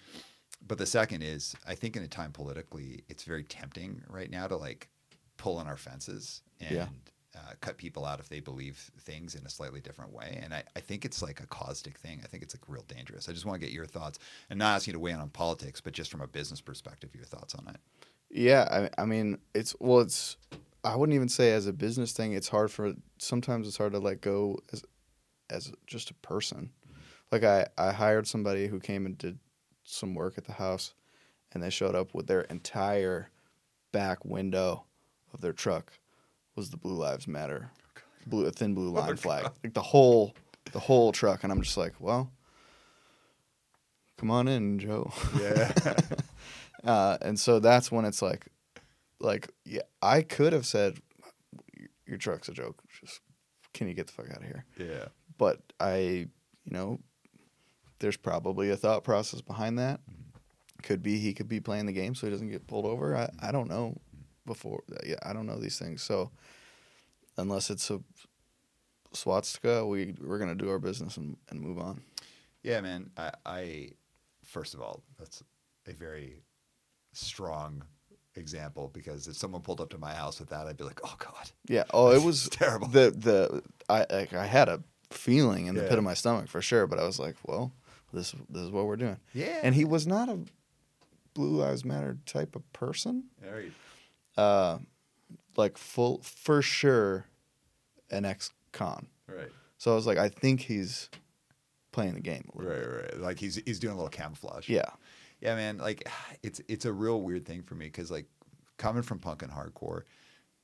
But 0.66 0.78
the 0.78 0.86
second 0.86 1.22
is, 1.22 1.56
I 1.66 1.74
think 1.74 1.96
in 1.96 2.02
a 2.02 2.08
time 2.08 2.30
politically, 2.32 3.04
it's 3.08 3.24
very 3.24 3.42
tempting 3.42 4.02
right 4.08 4.30
now 4.30 4.46
to 4.46 4.56
like 4.56 4.88
pull 5.36 5.56
on 5.56 5.66
our 5.66 5.76
fences 5.76 6.42
and 6.60 6.70
Yeah. 6.76 6.86
uh, 7.34 7.54
cut 7.60 7.78
people 7.78 8.04
out 8.04 8.20
if 8.20 8.28
they 8.28 8.38
believe 8.40 8.90
things 9.00 9.34
in 9.34 9.44
a 9.44 9.50
slightly 9.50 9.80
different 9.80 10.12
way. 10.12 10.38
And 10.40 10.54
I, 10.54 10.62
I 10.76 10.80
think 10.80 11.04
it's 11.04 11.20
like 11.22 11.40
a 11.40 11.46
caustic 11.46 11.98
thing. 11.98 12.20
I 12.22 12.28
think 12.28 12.42
it's 12.44 12.54
like 12.54 12.68
real 12.68 12.84
dangerous. 12.86 13.28
I 13.28 13.32
just 13.32 13.44
want 13.46 13.60
to 13.60 13.66
get 13.66 13.74
your 13.74 13.86
thoughts 13.86 14.18
and 14.50 14.58
not 14.58 14.76
asking 14.76 14.92
you 14.92 14.98
to 14.98 15.00
weigh 15.00 15.12
in 15.12 15.20
on 15.20 15.30
politics, 15.30 15.80
but 15.80 15.94
just 15.94 16.10
from 16.12 16.20
a 16.20 16.28
business 16.28 16.60
perspective, 16.60 17.10
your 17.14 17.24
thoughts 17.24 17.54
on 17.54 17.66
it. 17.68 17.80
Yeah, 18.30 18.88
I, 18.96 19.02
I 19.02 19.04
mean, 19.04 19.38
it's 19.54 19.74
well, 19.80 20.00
it's. 20.00 20.36
I 20.84 20.96
wouldn't 20.96 21.14
even 21.14 21.28
say 21.28 21.52
as 21.52 21.66
a 21.66 21.72
business 21.72 22.12
thing. 22.12 22.32
It's 22.32 22.48
hard 22.48 22.70
for 22.70 22.94
sometimes 23.18 23.68
it's 23.68 23.76
hard 23.76 23.92
to 23.92 23.98
let 23.98 24.20
go 24.20 24.58
as 24.72 24.84
as 25.50 25.72
just 25.86 26.10
a 26.10 26.14
person. 26.14 26.70
Like 27.30 27.44
I, 27.44 27.66
I 27.78 27.92
hired 27.92 28.26
somebody 28.26 28.66
who 28.66 28.80
came 28.80 29.06
and 29.06 29.16
did 29.16 29.38
some 29.84 30.14
work 30.14 30.38
at 30.38 30.44
the 30.44 30.52
house, 30.52 30.94
and 31.52 31.62
they 31.62 31.70
showed 31.70 31.94
up 31.94 32.14
with 32.14 32.26
their 32.26 32.42
entire 32.42 33.30
back 33.92 34.24
window 34.24 34.84
of 35.32 35.40
their 35.40 35.52
truck 35.52 35.92
was 36.56 36.70
the 36.70 36.76
Blue 36.76 36.94
Lives 36.94 37.26
Matter, 37.26 37.70
blue 38.26 38.46
a 38.46 38.50
thin 38.50 38.74
blue 38.74 38.90
line 38.90 39.16
flag, 39.16 39.44
like 39.62 39.74
the 39.74 39.82
whole 39.82 40.34
the 40.72 40.78
whole 40.80 41.12
truck, 41.12 41.42
and 41.42 41.52
I'm 41.52 41.62
just 41.62 41.76
like, 41.76 41.94
well, 42.00 42.30
come 44.18 44.30
on 44.30 44.48
in, 44.48 44.78
Joe. 44.78 45.12
Yeah. 45.40 45.72
Uh, 46.84 47.16
and 47.22 47.38
so 47.38 47.60
that's 47.60 47.92
when 47.92 48.04
it's 48.04 48.20
like, 48.20 48.46
like, 49.22 49.48
yeah, 49.64 49.82
I 50.00 50.22
could 50.22 50.52
have 50.52 50.66
said, 50.66 50.98
your 52.06 52.18
truck's 52.18 52.48
a 52.48 52.52
joke. 52.52 52.82
Just, 53.00 53.20
can 53.72 53.88
you 53.88 53.94
get 53.94 54.06
the 54.06 54.12
fuck 54.12 54.30
out 54.30 54.38
of 54.38 54.44
here? 54.44 54.64
yeah. 54.78 55.06
But 55.38 55.60
I, 55.80 55.96
you 55.96 56.70
know, 56.70 57.00
there's 57.98 58.16
probably 58.16 58.70
a 58.70 58.76
thought 58.76 59.04
process 59.04 59.40
behind 59.40 59.78
that. 59.78 60.00
Mm-hmm. 60.00 60.82
Could 60.82 61.02
be 61.02 61.18
he 61.18 61.32
could 61.32 61.48
be 61.48 61.60
playing 61.60 61.86
the 61.86 61.92
game 61.92 62.14
so 62.14 62.26
he 62.26 62.32
doesn't 62.32 62.50
get 62.50 62.66
pulled 62.66 62.86
over. 62.86 63.16
I, 63.16 63.30
I 63.40 63.52
don't 63.52 63.68
know 63.68 63.90
mm-hmm. 63.90 64.22
before. 64.44 64.82
Yeah, 65.06 65.16
I 65.22 65.32
don't 65.32 65.46
know 65.46 65.58
these 65.58 65.78
things. 65.78 66.02
So 66.02 66.32
unless 67.38 67.70
it's 67.70 67.90
a 67.90 68.00
swastika, 69.12 69.86
we 69.86 70.14
we're 70.20 70.38
gonna 70.38 70.56
do 70.56 70.70
our 70.70 70.80
business 70.80 71.16
and, 71.16 71.36
and 71.50 71.60
move 71.60 71.78
on. 71.78 72.02
Yeah, 72.62 72.80
man. 72.80 73.10
I, 73.16 73.30
I 73.46 73.88
first 74.44 74.74
of 74.74 74.80
all, 74.80 75.02
that's 75.18 75.42
a 75.86 75.92
very 75.92 76.42
strong 77.12 77.84
example 78.36 78.90
because 78.92 79.26
if 79.28 79.36
someone 79.36 79.62
pulled 79.62 79.80
up 79.80 79.90
to 79.90 79.98
my 79.98 80.14
house 80.14 80.40
with 80.40 80.48
that, 80.50 80.66
I'd 80.66 80.76
be 80.76 80.84
like, 80.84 81.00
oh 81.04 81.14
god. 81.18 81.50
Yeah. 81.68 81.84
Oh, 81.92 82.12
it 82.12 82.22
was 82.24 82.48
terrible. 82.48 82.88
The 82.88 83.10
the 83.10 83.62
I 83.88 84.06
like 84.10 84.32
I 84.32 84.46
had 84.46 84.68
a 84.68 84.82
feeling 85.10 85.66
in 85.66 85.74
the 85.74 85.82
Yeah. 85.82 85.88
pit 85.88 85.98
of 85.98 86.04
my 86.04 86.14
stomach 86.14 86.48
for 86.48 86.62
sure, 86.62 86.86
but 86.86 86.98
I 86.98 87.04
was 87.04 87.18
like, 87.18 87.36
well, 87.46 87.72
this 88.12 88.32
this 88.48 88.62
is 88.62 88.70
what 88.70 88.86
we're 88.86 88.96
doing. 88.96 89.18
Yeah. 89.34 89.60
And 89.62 89.74
he 89.74 89.84
was 89.84 90.06
not 90.06 90.28
a 90.28 90.38
Blue 91.34 91.56
Lives 91.60 91.84
Matter 91.84 92.18
type 92.26 92.56
of 92.56 92.70
person. 92.72 93.24
Very. 93.40 93.72
Uh, 94.36 94.78
like 95.56 95.76
full 95.76 96.22
for 96.22 96.62
sure, 96.62 97.26
an 98.10 98.24
ex-con. 98.24 99.06
Right. 99.28 99.50
So 99.78 99.92
I 99.92 99.94
was 99.94 100.06
like, 100.06 100.16
I 100.18 100.28
think 100.28 100.60
he's 100.62 101.10
playing 101.90 102.14
the 102.14 102.20
game 102.20 102.48
Right, 102.54 102.68
bit. 102.80 102.88
right. 102.88 103.18
Like 103.20 103.38
he's 103.38 103.56
he's 103.66 103.78
doing 103.78 103.92
a 103.92 103.96
little 103.96 104.08
camouflage. 104.10 104.68
Yeah. 104.68 104.88
Yeah, 105.42 105.56
man. 105.56 105.78
Like 105.78 106.08
it's 106.42 106.60
it's 106.68 106.84
a 106.84 106.92
real 106.92 107.20
weird 107.20 107.44
thing 107.44 107.62
for 107.62 107.74
me 107.74 107.86
because 107.86 108.10
like 108.10 108.26
coming 108.78 109.02
from 109.02 109.18
punk 109.18 109.42
and 109.42 109.52
hardcore, 109.52 110.02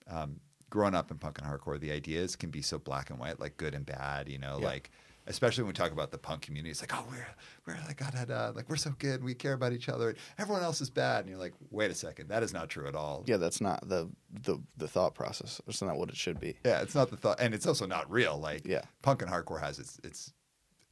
um, 0.08 0.40
growing 0.70 0.94
up 0.94 1.10
in 1.10 1.18
punk 1.18 1.38
and 1.38 1.46
hardcore, 1.46 1.78
the 1.78 1.92
ideas 1.92 2.36
can 2.36 2.50
be 2.50 2.62
so 2.62 2.78
black 2.78 3.10
and 3.10 3.18
white, 3.18 3.40
like 3.40 3.56
good 3.56 3.74
and 3.74 3.84
bad. 3.84 4.28
You 4.28 4.38
know, 4.38 4.58
Yeah. 4.60 4.66
like 4.66 4.90
especially 5.26 5.62
when 5.62 5.68
we 5.68 5.74
talk 5.74 5.92
about 5.92 6.10
the 6.10 6.16
punk 6.16 6.40
community. 6.40 6.70
It's 6.70 6.80
like, 6.80 6.94
oh, 6.94 7.04
we're 7.10 7.26
we're 7.66 7.78
like 7.86 7.98
God, 7.98 8.30
uh, 8.30 8.52
like 8.54 8.66
we're 8.70 8.76
so 8.76 8.94
good, 8.98 9.22
we 9.22 9.34
care 9.34 9.52
about 9.52 9.72
each 9.74 9.90
other. 9.90 10.14
Everyone 10.38 10.62
else 10.62 10.80
is 10.80 10.88
bad, 10.88 11.20
and 11.20 11.28
you're 11.28 11.38
like, 11.38 11.52
wait 11.70 11.90
a 11.90 11.94
second, 11.94 12.28
that 12.28 12.42
is 12.42 12.54
not 12.54 12.70
true 12.70 12.86
at 12.88 12.94
all. 12.94 13.24
Yeah, 13.26 13.36
that's 13.36 13.60
not 13.60 13.86
the 13.88 14.08
the 14.42 14.58
the 14.78 14.88
thought 14.88 15.14
process. 15.14 15.60
It's 15.66 15.82
not 15.82 15.96
what 15.98 16.08
it 16.08 16.16
should 16.16 16.40
be. 16.40 16.56
Yeah, 16.64 16.80
it's 16.80 16.94
not 16.94 17.10
the 17.10 17.16
thought, 17.18 17.40
and 17.40 17.52
it's 17.54 17.66
also 17.66 17.84
not 17.84 18.10
real. 18.10 18.38
Like, 18.38 18.66
Yeah. 18.66 18.82
punk 19.02 19.20
and 19.22 19.30
hardcore 19.30 19.60
has 19.60 19.78
its 19.78 20.00
its 20.02 20.32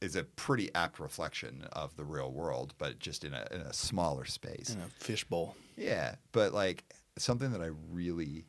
is 0.01 0.15
a 0.15 0.23
pretty 0.23 0.73
apt 0.75 0.99
reflection 0.99 1.67
of 1.71 1.95
the 1.95 2.03
real 2.05 2.31
world, 2.31 2.73
but 2.77 2.99
just 2.99 3.23
in 3.23 3.33
a 3.33 3.47
in 3.51 3.61
a 3.61 3.73
smaller 3.73 4.25
space. 4.25 4.69
In 4.75 4.81
a 4.81 4.87
fishbowl. 4.99 5.55
Yeah, 5.75 6.15
but 6.31 6.53
like 6.53 6.83
something 7.17 7.51
that 7.51 7.61
I 7.61 7.69
really 7.91 8.45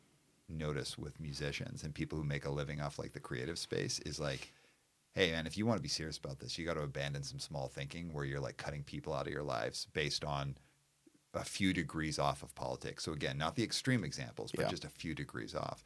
notice 0.47 0.97
with 0.97 1.19
musicians 1.19 1.83
and 1.83 1.93
people 1.93 2.17
who 2.17 2.23
make 2.23 2.45
a 2.45 2.51
living 2.51 2.81
off 2.81 2.97
like 2.99 3.13
the 3.13 3.19
creative 3.19 3.59
space 3.59 3.99
is 3.99 4.19
like, 4.19 4.51
hey 5.13 5.31
man, 5.31 5.45
if 5.47 5.57
you 5.57 5.65
want 5.65 5.77
to 5.77 5.83
be 5.83 5.89
serious 5.89 6.17
about 6.17 6.39
this, 6.39 6.57
you 6.57 6.65
got 6.65 6.73
to 6.75 6.81
abandon 6.81 7.23
some 7.23 7.39
small 7.39 7.67
thinking 7.67 8.13
where 8.13 8.25
you're 8.25 8.39
like 8.39 8.57
cutting 8.57 8.83
people 8.83 9.13
out 9.13 9.27
of 9.27 9.33
your 9.33 9.43
lives 9.43 9.87
based 9.93 10.23
on 10.23 10.55
a 11.35 11.43
few 11.43 11.73
degrees 11.73 12.17
off 12.17 12.41
of 12.41 12.53
politics. 12.55 13.03
So 13.03 13.11
again, 13.11 13.37
not 13.37 13.55
the 13.55 13.63
extreme 13.63 14.03
examples, 14.03 14.51
but 14.51 14.63
Yeah. 14.63 14.69
just 14.69 14.85
a 14.85 14.89
few 14.89 15.13
degrees 15.13 15.53
off. 15.53 15.83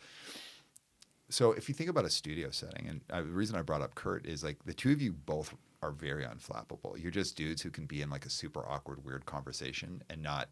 So 1.34 1.52
if 1.52 1.68
you 1.68 1.74
think 1.74 1.90
about 1.90 2.06
a 2.06 2.12
studio 2.12 2.52
setting, 2.52 2.88
and 2.88 3.02
uh, 3.10 3.22
the 3.22 3.30
reason 3.30 3.56
I 3.56 3.64
brought 3.64 3.82
up 3.82 3.96
Kurt 3.96 4.28
is 4.28 4.44
like 4.44 4.64
the 4.66 4.74
two 4.74 4.92
of 4.92 5.02
you 5.02 5.14
both 5.14 5.56
are 5.82 5.90
very 5.90 6.24
unflappable. 6.24 7.02
You're 7.02 7.10
just 7.10 7.36
dudes 7.36 7.60
who 7.64 7.72
can 7.72 7.88
be 7.88 8.04
in 8.04 8.12
like 8.12 8.28
a 8.28 8.30
super 8.30 8.64
awkward, 8.70 9.04
weird 9.04 9.26
conversation 9.26 10.04
and 10.12 10.22
not. 10.22 10.50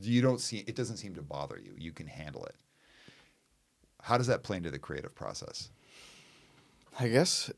You 0.00 0.22
don't 0.22 0.40
see 0.40 0.58
it 0.68 0.76
doesn't 0.76 0.98
seem 0.98 1.12
to 1.16 1.22
bother 1.22 1.58
you. 1.58 1.74
You 1.76 1.90
can 1.90 2.06
handle 2.06 2.44
it. 2.44 2.54
How 4.00 4.16
does 4.16 4.28
that 4.28 4.44
play 4.44 4.58
into 4.58 4.70
the 4.70 4.78
creative 4.78 5.12
process? 5.16 5.70
I 7.00 7.08
guess. 7.08 7.50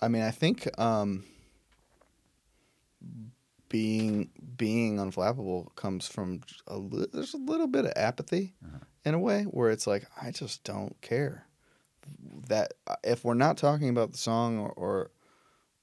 I 0.00 0.08
mean, 0.08 0.22
I 0.22 0.30
think 0.30 0.66
um, 0.80 1.24
being 3.68 4.30
being 4.56 4.96
unflappable 4.96 5.74
comes 5.76 6.08
from 6.08 6.40
a 6.66 6.78
li- 6.78 7.08
there's 7.12 7.34
a 7.34 7.38
little 7.38 7.66
bit 7.66 7.84
of 7.84 7.92
apathy 7.94 8.54
in 9.04 9.14
a 9.14 9.18
way 9.18 9.42
where 9.44 9.70
it's 9.70 9.86
like 9.86 10.04
I 10.20 10.30
just 10.30 10.64
don't 10.64 11.00
care 11.00 11.46
that 12.48 12.74
if 13.02 13.24
we're 13.24 13.34
not 13.34 13.56
talking 13.56 13.88
about 13.88 14.12
the 14.12 14.18
song 14.18 14.58
or 14.58 14.72
or, 14.76 15.10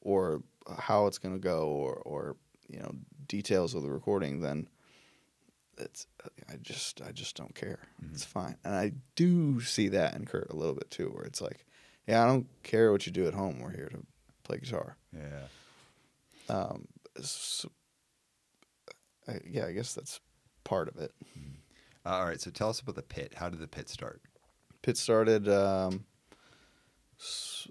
or 0.02 0.42
how 0.80 1.08
it's 1.08 1.18
going 1.18 1.34
to 1.36 1.40
go 1.42 1.68
or 1.68 1.94
or 2.06 2.36
you 2.68 2.80
know 2.80 2.94
details 3.28 3.74
of 3.74 3.84
the 3.84 3.92
recording 3.92 4.42
then 4.42 4.68
it's 5.78 6.06
I 6.50 6.58
just 6.62 7.02
I 7.02 7.12
just 7.12 7.36
don't 7.36 7.56
care. 7.56 7.80
Mm-hmm. 8.04 8.14
It's 8.14 8.26
fine. 8.26 8.56
And 8.64 8.76
I 8.76 8.92
do 9.16 9.62
see 9.62 9.88
that 9.90 10.16
in 10.16 10.26
Kurt 10.26 10.50
a 10.52 10.56
little 10.56 10.76
bit 10.76 10.92
too 10.92 11.10
where 11.10 11.24
it's 11.26 11.42
like 11.42 11.66
yeah, 12.08 12.24
I 12.24 12.28
don't 12.28 12.48
care 12.64 12.92
what 12.92 13.06
you 13.06 13.12
do 13.12 13.28
at 13.28 13.34
home. 13.34 13.60
We're 13.60 13.72
here 13.72 13.90
to 13.90 14.00
play 14.44 14.58
guitar. 14.58 14.98
Yeah. 15.16 16.54
Um, 16.54 16.88
s- 17.18 17.66
I, 19.28 19.32
uh, 19.34 19.40
yeah, 19.48 19.66
I 19.68 19.72
guess 19.72 19.94
that's 19.94 20.20
part 20.64 20.88
of 20.90 20.98
it. 20.98 21.14
Mm-hmm. 21.38 21.50
Uh, 22.06 22.10
all 22.10 22.26
right. 22.26 22.42
So 22.42 22.52
tell 22.52 22.70
us 22.70 22.80
about 22.80 22.96
the 22.96 23.02
pit. 23.02 23.34
How 23.36 23.50
did 23.50 23.60
the 23.60 23.68
pit 23.68 23.90
start? 23.90 24.22
Pit 24.82 24.98
started 24.98 25.48
um, 25.48 26.06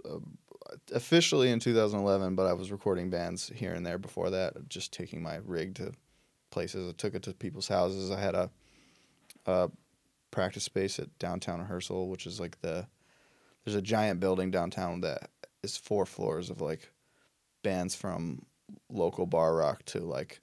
uh, 0.05 0.19
officially 0.93 1.51
in 1.51 1.59
2011, 1.59 2.35
but 2.35 2.47
I 2.47 2.53
was 2.53 2.71
recording 2.71 3.11
bands 3.11 3.51
here 3.55 3.73
and 3.73 3.85
there 3.85 3.99
before 3.99 4.31
that, 4.31 4.69
just 4.69 4.93
taking 4.93 5.23
my 5.23 5.41
rig 5.45 5.75
to 5.77 5.93
places. 6.51 6.89
I 6.89 6.93
took 6.97 7.15
it 7.15 7.23
to 7.25 7.33
people's 7.33 7.69
houses. 7.69 8.11
I 8.11 8.21
had 8.21 8.35
a, 8.35 8.51
a 9.47 9.71
practice 10.31 10.65
space 10.65 10.99
at 10.99 11.19
downtown 11.19 11.61
rehearsal, 11.61 12.09
which 12.09 12.27
is 12.27 12.39
like 12.39 12.61
the 12.61 12.87
there's 13.65 13.77
a 13.77 13.83
giant 13.83 14.21
building 14.21 14.51
downtown 14.51 15.01
that 15.03 15.31
is 15.63 15.77
four 15.77 16.07
floors 16.07 16.51
of 16.51 16.61
like 16.61 16.91
bands 17.63 17.95
from 17.95 18.47
local 18.89 19.27
bar 19.27 19.55
rock 19.55 19.85
to 19.85 20.01
like 20.01 20.41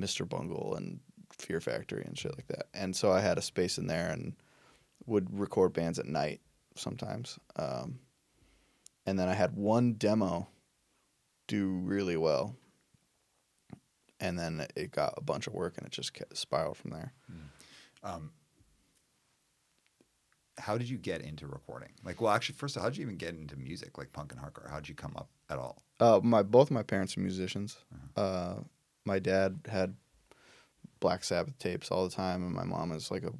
Mr. 0.00 0.26
Bungle 0.28 0.74
and 0.76 1.00
Fear 1.38 1.60
Factory 1.60 2.04
and 2.04 2.18
shit 2.18 2.36
like 2.36 2.48
that. 2.48 2.66
And 2.74 2.94
so 2.94 3.12
I 3.12 3.20
had 3.20 3.38
a 3.38 3.42
space 3.42 3.78
in 3.78 3.86
there 3.86 4.10
and 4.10 4.34
would 5.06 5.38
record 5.38 5.72
bands 5.72 5.98
at 5.98 6.06
night 6.06 6.40
sometimes. 6.74 7.38
Um, 7.56 8.00
and 9.06 9.18
then 9.18 9.28
I 9.28 9.34
had 9.34 9.56
one 9.56 9.94
demo 9.94 10.48
do 11.46 11.68
really 11.84 12.16
well. 12.16 12.56
And 14.20 14.38
then 14.38 14.66
it 14.76 14.90
got 14.90 15.14
a 15.16 15.22
bunch 15.22 15.46
of 15.46 15.54
work 15.54 15.78
and 15.78 15.86
it 15.86 15.92
just 15.92 16.12
kept 16.12 16.36
spiraled 16.36 16.76
from 16.76 16.90
there. 16.90 17.12
Um, 18.02 18.32
how 20.58 20.76
did 20.76 20.88
you 20.88 20.98
get 20.98 21.22
into 21.22 21.46
recording? 21.46 21.90
Like, 22.04 22.20
well, 22.20 22.32
actually, 22.32 22.56
first 22.56 22.76
of 22.76 22.80
all, 22.80 22.84
how 22.84 22.90
did 22.90 22.98
you 22.98 23.02
even 23.02 23.16
get 23.16 23.34
into 23.34 23.56
music, 23.56 23.96
like 23.96 24.12
punk 24.12 24.32
and 24.32 24.40
hardcore? 24.40 24.68
How 24.68 24.76
did 24.76 24.88
you 24.88 24.94
come 24.94 25.14
up 25.16 25.28
at 25.48 25.58
all? 25.58 25.82
Uh, 26.00 26.20
my 26.22 26.42
both 26.42 26.70
my 26.70 26.82
parents 26.82 27.16
are 27.16 27.20
musicians. 27.20 27.78
Uh, 28.16 28.56
my 29.04 29.18
dad 29.18 29.60
had 29.68 29.94
Black 31.00 31.24
Sabbath 31.24 31.58
tapes 31.58 31.90
all 31.90 32.08
the 32.08 32.14
time, 32.14 32.44
and 32.44 32.54
my 32.54 32.64
mom 32.64 32.92
is 32.92 33.10
like 33.10 33.24
a 33.24 33.32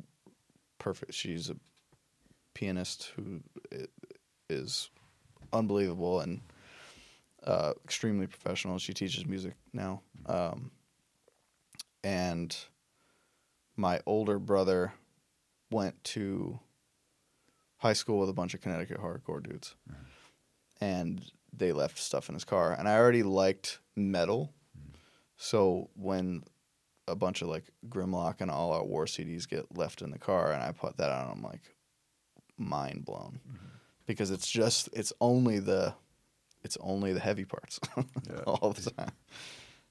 perfect. 0.78 1.14
She's 1.14 1.50
a 1.50 1.56
pianist 2.54 3.12
who 3.16 3.40
is 4.48 4.90
unbelievable 5.52 6.20
and 6.20 6.40
uh, 7.44 7.72
extremely 7.84 8.26
professional. 8.26 8.78
She 8.78 8.92
teaches 8.92 9.26
music 9.26 9.54
now, 9.72 10.02
um, 10.26 10.70
and 12.04 12.56
my 13.76 14.00
older 14.06 14.38
brother 14.38 14.92
went 15.70 16.02
to 16.02 16.58
high 17.78 17.92
school 17.92 18.18
with 18.18 18.28
a 18.28 18.32
bunch 18.32 18.54
of 18.54 18.60
Connecticut 18.60 19.00
hardcore 19.00 19.42
dudes 19.42 19.74
and 20.80 21.30
they 21.52 21.72
left 21.72 21.98
stuff 21.98 22.28
in 22.28 22.34
his 22.34 22.44
car 22.44 22.74
and 22.78 22.88
i 22.88 22.96
already 22.96 23.22
liked 23.22 23.78
metal 23.96 24.52
so 25.36 25.88
when 25.94 26.42
a 27.08 27.16
bunch 27.16 27.42
of 27.42 27.48
like 27.48 27.64
grimlock 27.88 28.40
and 28.40 28.50
all 28.50 28.72
out 28.74 28.88
war 28.88 29.06
cds 29.06 29.48
get 29.48 29.76
left 29.76 30.02
in 30.02 30.10
the 30.10 30.18
car 30.18 30.52
and 30.52 30.62
i 30.62 30.70
put 30.72 30.96
that 30.98 31.10
on 31.10 31.30
i'm 31.30 31.42
like 31.42 31.74
mind 32.56 33.04
blown. 33.04 33.40
Because 34.06 34.30
it's 34.30 34.50
just 34.50 34.88
it's 34.92 35.12
only 35.20 35.58
the 35.58 35.94
it's 36.62 36.76
only 36.80 37.12
the 37.12 37.20
heavy 37.20 37.44
parts 37.44 37.78
Yeah. 38.28 38.40
all 38.46 38.70
the 38.72 38.90
time. 38.90 39.12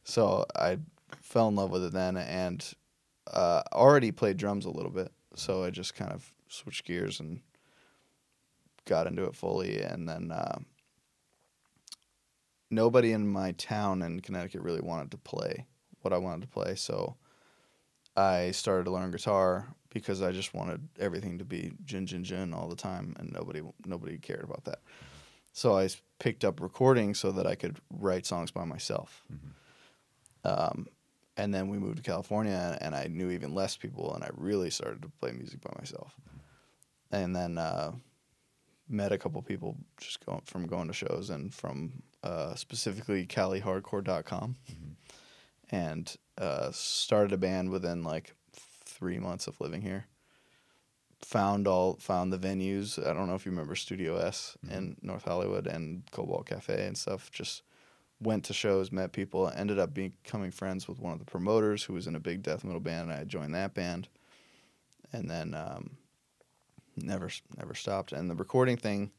So 0.03 0.45
i 0.55 0.78
fell 1.22 1.47
in 1.47 1.55
love 1.55 1.72
with 1.72 1.86
it 1.86 1.93
then 1.93 2.18
and 2.18 2.65
uh, 3.32 3.61
already 3.74 4.11
played 4.11 4.38
drums 4.38 4.65
a 4.65 4.70
little 4.70 4.91
bit 4.91 5.11
so 5.36 5.63
i 5.63 5.70
just 5.70 5.95
kind 5.95 6.11
of 6.11 6.32
switched 6.49 6.86
gears 6.86 7.20
and 7.20 7.41
got 8.86 9.07
into 9.07 9.24
it 9.26 9.36
fully 9.36 9.82
and 9.82 10.07
then 10.07 10.32
uh, 10.32 10.59
nobody 12.70 13.11
in 13.11 13.28
my 13.28 13.51
town 13.53 14.01
in 14.01 14.20
Connecticut 14.20 14.61
really 14.61 14.82
wanted 14.82 15.11
to 15.11 15.18
play 15.18 15.65
what 16.02 16.14
I 16.14 16.18
wanted 16.18 16.41
to 16.41 16.48
play. 16.48 16.76
So 16.76 17.16
I 18.16 18.52
started 18.52 18.86
to 18.86 18.91
learn 18.91 19.12
guitar 19.12 19.68
because 19.93 20.22
I 20.22 20.32
just 20.32 20.54
wanted 20.54 20.88
everything 21.00 21.38
to 21.38 21.45
be 21.45 21.74
jin 21.86 22.06
jin 22.06 22.24
jin 22.24 22.54
all 22.54 22.68
the 22.68 22.76
time, 22.76 23.16
and 23.20 23.32
nobody 23.32 23.62
nobody 23.86 24.18
cared 24.18 24.43
about 24.43 24.66
that. 24.66 24.80
So 25.54 25.78
I 25.78 25.89
picked 26.20 26.45
up 26.45 26.62
recording 26.62 27.14
so 27.14 27.32
that 27.32 27.48
I 27.48 27.56
could 27.56 27.78
write 27.89 28.26
songs 28.26 28.52
by 28.52 28.66
myself. 28.66 29.24
Um, 30.43 30.88
and 31.36 31.54
then 31.54 31.68
we 31.68 31.78
moved 31.78 31.98
to 31.98 32.04
California, 32.04 32.78
and 32.82 32.95
I 32.95 33.08
knew 33.08 33.30
even 33.32 33.54
less 33.54 33.78
people, 33.78 34.14
and 34.14 34.24
I 34.24 34.30
really 34.36 34.70
started 34.70 35.02
to 35.04 35.10
play 35.20 35.32
music 35.32 35.62
by 35.62 35.74
myself. 35.78 36.16
And 37.12 37.36
then 37.36 37.58
uh, 37.58 37.93
met 38.89 39.12
a 39.12 39.18
couple 39.18 39.41
people 39.41 39.78
just 40.00 40.26
going 40.26 40.41
from 40.45 40.68
going 40.68 40.88
to 40.88 40.93
shows 40.93 41.30
and 41.30 41.54
from 41.54 42.02
uh, 42.24 42.56
specifically 42.56 43.26
CaliHardcore.com, 43.26 44.56
and 45.70 46.15
uh, 46.38 46.72
started 46.72 47.34
a 47.34 47.38
band 47.38 47.70
within 47.70 48.03
like 48.03 48.36
three 48.53 49.20
months 49.20 49.47
of 49.47 49.59
living 49.59 49.82
here. 49.82 50.05
Found 51.22 51.68
all 51.68 51.95
found 51.95 52.32
the 52.32 52.38
venues. 52.38 52.99
I 52.99 53.13
don't 53.13 53.28
know 53.28 53.36
if 53.36 53.45
you 53.45 53.51
remember 53.51 53.76
Studio 53.76 54.18
S 54.18 54.55
in 54.70 54.97
North 55.01 55.26
Hollywood 55.26 55.65
and 55.65 56.03
Cobalt 56.11 56.45
Cafe 56.45 56.86
and 56.86 56.97
stuff. 56.97 57.32
Just 57.32 57.63
went 58.20 58.45
to 58.45 58.53
shows, 58.53 58.91
met 58.91 59.13
people, 59.13 59.51
ended 59.55 59.80
up 59.80 59.93
becoming 59.93 60.51
friends 60.51 60.88
with 60.88 60.99
one 60.99 61.13
of 61.13 61.20
the 61.20 61.26
promoters 61.26 61.84
who 61.84 61.93
was 61.93 62.07
in 62.07 62.15
a 62.15 62.20
big 62.20 62.43
death 62.43 62.63
metal 62.63 62.80
band. 62.80 63.09
And 63.09 63.20
I 63.20 63.24
joined 63.24 63.55
that 63.55 63.74
band, 63.74 64.07
and 65.11 65.30
then 65.30 65.55
um, 65.55 65.97
never 66.95 67.30
never 67.57 67.74
stopped. 67.74 68.11
And 68.11 68.30
the 68.30 68.36
recording 68.36 68.78
thing 68.78 69.11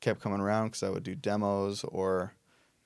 kept 0.00 0.20
coming 0.20 0.40
around 0.40 0.68
because 0.68 0.84
I 0.84 0.90
would 0.90 1.02
do 1.02 1.16
demos, 1.16 1.82
or 1.84 2.34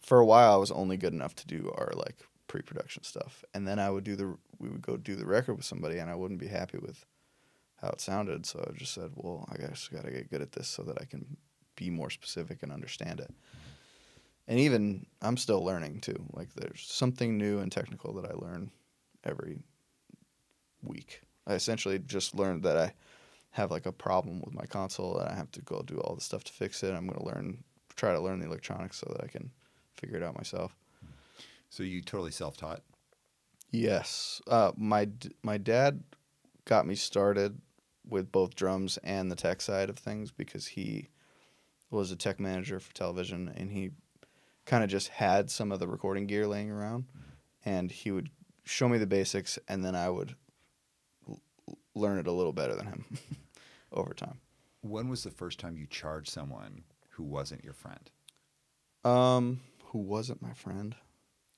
for 0.00 0.18
a 0.18 0.26
while 0.26 0.54
I 0.54 0.56
was 0.56 0.70
only 0.70 0.96
good 0.96 1.12
enough 1.12 1.34
to 1.36 1.46
do 1.46 1.70
our 1.76 1.92
like 1.94 2.26
pre-production 2.46 3.02
stuff, 3.02 3.44
and 3.54 3.66
then 3.66 3.78
I 3.78 3.90
would 3.90 4.04
do 4.04 4.16
the 4.16 4.36
we 4.58 4.68
would 4.68 4.82
go 4.82 4.96
do 4.96 5.16
the 5.16 5.26
record 5.26 5.54
with 5.54 5.64
somebody, 5.64 5.98
and 5.98 6.10
I 6.10 6.14
wouldn't 6.14 6.40
be 6.40 6.48
happy 6.48 6.78
with 6.78 7.04
how 7.80 7.88
it 7.90 8.00
sounded, 8.00 8.46
so 8.46 8.64
I 8.68 8.76
just 8.76 8.94
said, 8.94 9.10
well, 9.14 9.48
I 9.52 9.56
guess 9.56 9.88
got 9.88 10.04
to 10.04 10.10
get 10.10 10.30
good 10.30 10.42
at 10.42 10.52
this 10.52 10.68
so 10.68 10.82
that 10.84 11.00
I 11.00 11.04
can 11.04 11.36
be 11.76 11.90
more 11.90 12.10
specific 12.10 12.62
and 12.62 12.72
understand 12.72 13.20
it. 13.20 13.30
And 14.46 14.58
even 14.58 15.06
I'm 15.22 15.36
still 15.36 15.64
learning 15.64 16.00
too. 16.00 16.24
Like 16.32 16.54
there's 16.54 16.84
something 16.86 17.36
new 17.36 17.58
and 17.60 17.72
technical 17.72 18.12
that 18.14 18.30
I 18.30 18.34
learn 18.34 18.70
every 19.24 19.58
week. 20.82 21.22
I 21.46 21.54
essentially 21.54 21.98
just 21.98 22.34
learned 22.34 22.62
that 22.64 22.76
I 22.76 22.94
have 23.50 23.70
like 23.70 23.86
a 23.86 23.92
problem 23.92 24.40
with 24.40 24.54
my 24.54 24.66
console 24.66 25.18
and 25.18 25.28
I 25.28 25.34
have 25.34 25.50
to 25.52 25.62
go 25.62 25.82
do 25.82 25.98
all 25.98 26.14
the 26.14 26.20
stuff 26.20 26.44
to 26.44 26.52
fix 26.52 26.82
it. 26.82 26.94
I'm 26.94 27.06
going 27.06 27.18
to 27.18 27.24
learn 27.24 27.64
try 27.96 28.12
to 28.12 28.20
learn 28.20 28.40
the 28.40 28.46
electronics 28.46 28.98
so 28.98 29.12
that 29.14 29.24
I 29.24 29.28
can 29.28 29.50
figure 29.94 30.16
it 30.16 30.22
out 30.22 30.36
myself. 30.36 30.74
So 31.74 31.82
you 31.82 32.02
totally 32.02 32.30
self-taught. 32.30 32.82
Yes, 33.72 34.40
uh, 34.46 34.70
my 34.76 35.08
my 35.42 35.58
dad 35.58 36.04
got 36.66 36.86
me 36.86 36.94
started 36.94 37.60
with 38.08 38.30
both 38.30 38.54
drums 38.54 38.96
and 39.02 39.28
the 39.28 39.34
tech 39.34 39.60
side 39.60 39.90
of 39.90 39.98
things 39.98 40.30
because 40.30 40.68
he 40.68 41.08
was 41.90 42.12
a 42.12 42.16
tech 42.16 42.38
manager 42.38 42.78
for 42.78 42.94
television 42.94 43.52
and 43.56 43.72
he 43.72 43.90
kind 44.66 44.84
of 44.84 44.90
just 44.90 45.08
had 45.08 45.50
some 45.50 45.72
of 45.72 45.80
the 45.80 45.88
recording 45.88 46.28
gear 46.28 46.46
laying 46.46 46.70
around 46.70 47.06
and 47.64 47.90
he 47.90 48.12
would 48.12 48.30
show 48.62 48.88
me 48.88 48.96
the 48.96 49.04
basics 49.04 49.58
and 49.66 49.84
then 49.84 49.96
I 49.96 50.10
would 50.10 50.36
l- 51.28 51.40
learn 51.96 52.20
it 52.20 52.28
a 52.28 52.32
little 52.32 52.52
better 52.52 52.76
than 52.76 52.86
him 52.86 53.04
over 53.92 54.14
time. 54.14 54.38
When 54.82 55.08
was 55.08 55.24
the 55.24 55.32
first 55.32 55.58
time 55.58 55.76
you 55.76 55.88
charged 55.88 56.28
someone 56.28 56.84
who 57.08 57.24
wasn't 57.24 57.64
your 57.64 57.74
friend? 57.74 58.10
Um, 59.02 59.58
who 59.86 59.98
wasn't 59.98 60.40
my 60.40 60.52
friend? 60.52 60.94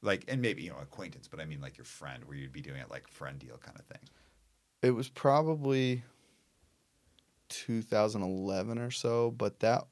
Like, 0.06 0.24
and 0.28 0.40
maybe 0.40 0.62
you 0.62 0.70
know 0.70 0.78
acquaintance, 0.80 1.28
but 1.28 1.40
I 1.40 1.44
mean 1.44 1.60
like 1.60 1.76
your 1.76 1.84
friend, 1.84 2.24
where 2.24 2.36
you'd 2.36 2.52
be 2.52 2.60
doing 2.60 2.80
it 2.80 2.90
like 2.90 3.08
friend 3.08 3.38
deal 3.38 3.58
kind 3.58 3.78
of 3.78 3.84
thing. 3.84 4.08
It 4.82 4.92
was 4.92 5.08
probably 5.08 6.02
2011 7.48 8.78
or 8.78 8.90
so, 8.90 9.32
but 9.32 9.60
that 9.60 9.84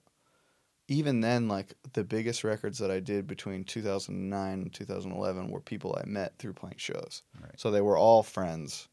even 0.88 1.20
then 1.20 1.48
like 1.48 1.74
the 1.94 2.04
biggest 2.04 2.44
records 2.44 2.78
that 2.78 2.90
I 2.90 3.00
did 3.00 3.26
between 3.26 3.64
2009 3.64 4.52
and 4.52 4.72
2011 4.72 5.50
were 5.50 5.60
people 5.60 5.98
I 5.98 6.06
met 6.06 6.38
through 6.38 6.52
playing 6.52 6.76
shows. 6.76 7.22
Right. 7.40 7.58
So 7.58 7.70
they 7.70 7.80
were 7.80 7.96
all 7.96 8.22
friends 8.22 8.88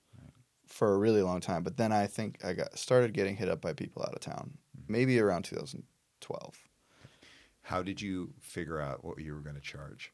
for 0.67 0.93
a 0.93 0.97
really 0.97 1.21
long 1.21 1.41
time, 1.41 1.63
but 1.63 1.77
then 1.77 1.91
I 1.91 2.07
think 2.07 2.43
I 2.45 2.53
got 2.53 2.77
started 2.79 3.13
getting 3.13 3.35
hit 3.35 3.49
up 3.49 3.61
by 3.61 3.73
people 3.73 4.03
out 4.03 4.13
of 4.13 4.21
town. 4.21 4.57
Mm-hmm. 4.77 4.91
Maybe 4.91 5.19
around 5.19 5.43
2012. 5.43 6.57
How 7.63 7.83
did 7.83 8.01
you 8.01 8.33
figure 8.39 8.79
out 8.79 9.03
what 9.03 9.19
you 9.19 9.33
were 9.33 9.41
going 9.41 9.55
to 9.55 9.61
charge? 9.61 10.13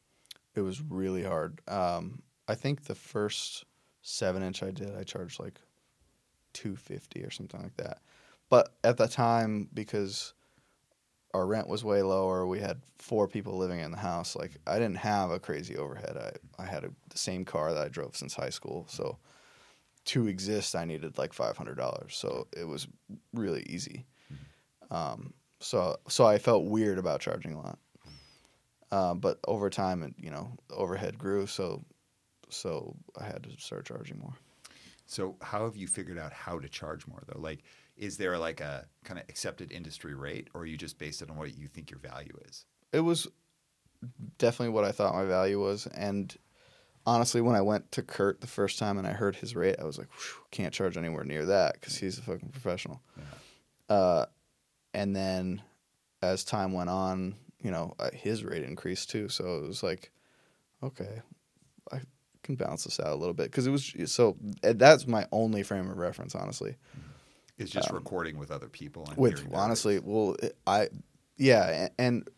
It 0.58 0.62
was 0.62 0.82
really 0.82 1.22
hard. 1.22 1.60
Um, 1.68 2.20
I 2.48 2.56
think 2.56 2.84
the 2.84 2.96
first 2.96 3.64
seven 4.02 4.42
inch 4.42 4.62
I 4.64 4.72
did, 4.72 4.96
I 4.96 5.04
charged 5.04 5.38
like 5.38 5.60
two 6.52 6.74
fifty 6.74 7.22
or 7.22 7.30
something 7.30 7.62
like 7.62 7.76
that. 7.76 8.00
But 8.50 8.74
at 8.82 8.96
the 8.96 9.06
time, 9.06 9.68
because 9.72 10.34
our 11.32 11.46
rent 11.46 11.68
was 11.68 11.84
way 11.84 12.02
lower, 12.02 12.44
we 12.44 12.58
had 12.58 12.80
four 12.98 13.28
people 13.28 13.56
living 13.56 13.78
in 13.78 13.92
the 13.92 13.98
house. 13.98 14.34
Like 14.34 14.56
I 14.66 14.74
didn't 14.80 14.96
have 14.96 15.30
a 15.30 15.38
crazy 15.38 15.76
overhead. 15.76 16.16
I 16.16 16.62
I 16.62 16.66
had 16.66 16.82
a, 16.82 16.90
the 17.10 17.18
same 17.18 17.44
car 17.44 17.72
that 17.72 17.84
I 17.84 17.88
drove 17.88 18.16
since 18.16 18.34
high 18.34 18.50
school, 18.50 18.86
so 18.88 19.18
to 20.06 20.26
exist, 20.26 20.74
I 20.74 20.84
needed 20.86 21.18
like 21.18 21.32
five 21.32 21.56
hundred 21.56 21.76
dollars. 21.76 22.16
So 22.16 22.48
it 22.56 22.64
was 22.64 22.88
really 23.32 23.62
easy. 23.68 24.06
Um, 24.90 25.34
so 25.60 25.98
so 26.08 26.26
I 26.26 26.38
felt 26.38 26.64
weird 26.64 26.98
about 26.98 27.20
charging 27.20 27.52
a 27.52 27.60
lot. 27.60 27.78
Uh, 28.90 29.14
but 29.14 29.38
over 29.46 29.68
time, 29.68 30.02
it, 30.02 30.14
you 30.18 30.30
know, 30.30 30.50
overhead 30.70 31.18
grew, 31.18 31.46
so 31.46 31.84
so 32.50 32.96
I 33.20 33.24
had 33.24 33.42
to 33.44 33.50
start 33.58 33.84
charging 33.84 34.18
more. 34.18 34.34
So 35.06 35.36
how 35.42 35.64
have 35.64 35.76
you 35.76 35.86
figured 35.86 36.18
out 36.18 36.32
how 36.32 36.58
to 36.58 36.68
charge 36.68 37.06
more 37.06 37.22
though? 37.26 37.40
Like, 37.40 37.62
is 37.96 38.16
there 38.16 38.38
like 38.38 38.60
a 38.60 38.86
kind 39.04 39.18
of 39.18 39.26
accepted 39.28 39.72
industry 39.72 40.14
rate, 40.14 40.48
or 40.54 40.64
you 40.66 40.76
just 40.76 40.98
based 40.98 41.22
it 41.22 41.30
on 41.30 41.36
what 41.36 41.56
you 41.56 41.68
think 41.68 41.90
your 41.90 42.00
value 42.00 42.36
is? 42.48 42.64
It 42.92 43.00
was 43.00 43.26
definitely 44.38 44.72
what 44.72 44.84
I 44.84 44.92
thought 44.92 45.14
my 45.14 45.24
value 45.24 45.60
was, 45.60 45.86
and 45.88 46.34
honestly, 47.08 47.40
when 47.40 47.56
I 47.56 47.62
went 47.62 47.90
to 47.92 48.02
Kurt 48.02 48.40
the 48.40 48.46
first 48.46 48.78
time 48.78 48.98
and 48.98 49.06
I 49.06 49.12
heard 49.12 49.36
his 49.36 49.56
rate, 49.56 49.76
I 49.80 49.84
was 49.84 49.98
like, 49.98 50.08
can't 50.50 50.74
charge 50.74 50.96
anywhere 50.96 51.24
near 51.24 51.46
that 51.46 51.74
because 51.74 51.96
he's 51.96 52.18
a 52.18 52.22
fucking 52.22 52.50
professional. 52.50 53.00
Yeah. 53.16 53.94
Uh, 53.96 54.26
and 54.92 55.16
then 55.16 55.62
as 56.22 56.44
time 56.44 56.72
went 56.72 56.90
on, 56.90 57.34
you 57.62 57.70
know, 57.70 57.94
uh, 57.98 58.10
his 58.12 58.44
rate 58.44 58.62
increased 58.62 59.10
too. 59.10 59.28
So 59.28 59.58
it 59.58 59.66
was 59.66 59.82
like, 59.82 60.10
okay, 60.82 61.22
I 61.92 62.00
can 62.42 62.54
balance 62.56 62.84
this 62.84 63.00
out 63.00 63.08
a 63.08 63.14
little 63.16 63.34
bit 63.34 63.50
because 63.50 63.66
it 63.66 63.70
was 63.70 63.94
so. 64.06 64.36
uh, 64.64 64.72
That's 64.76 65.06
my 65.06 65.26
only 65.32 65.62
frame 65.62 65.90
of 65.90 65.96
reference, 65.98 66.34
honestly. 66.34 66.76
It's 67.58 67.70
just 67.72 67.88
Um, 67.90 67.96
recording 67.96 68.38
with 68.38 68.50
other 68.52 68.68
people 68.68 69.08
and 69.08 69.18
With 69.18 69.44
honestly, 69.52 69.98
well, 69.98 70.36
it- 70.42 70.56
I, 70.66 70.88
yeah, 71.36 71.86
a- 71.86 72.00
and 72.00 72.28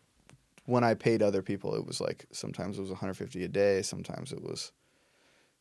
when 0.65 0.83
I 0.83 0.95
paid 0.95 1.21
other 1.21 1.41
people, 1.43 1.75
it 1.75 1.85
was 1.85 2.01
like 2.01 2.25
sometimes 2.31 2.77
it 2.77 2.81
was 2.81 2.89
150 2.89 3.43
a 3.43 3.47
day, 3.47 3.83
sometimes 3.83 4.31
it 4.31 4.41
was 4.41 4.71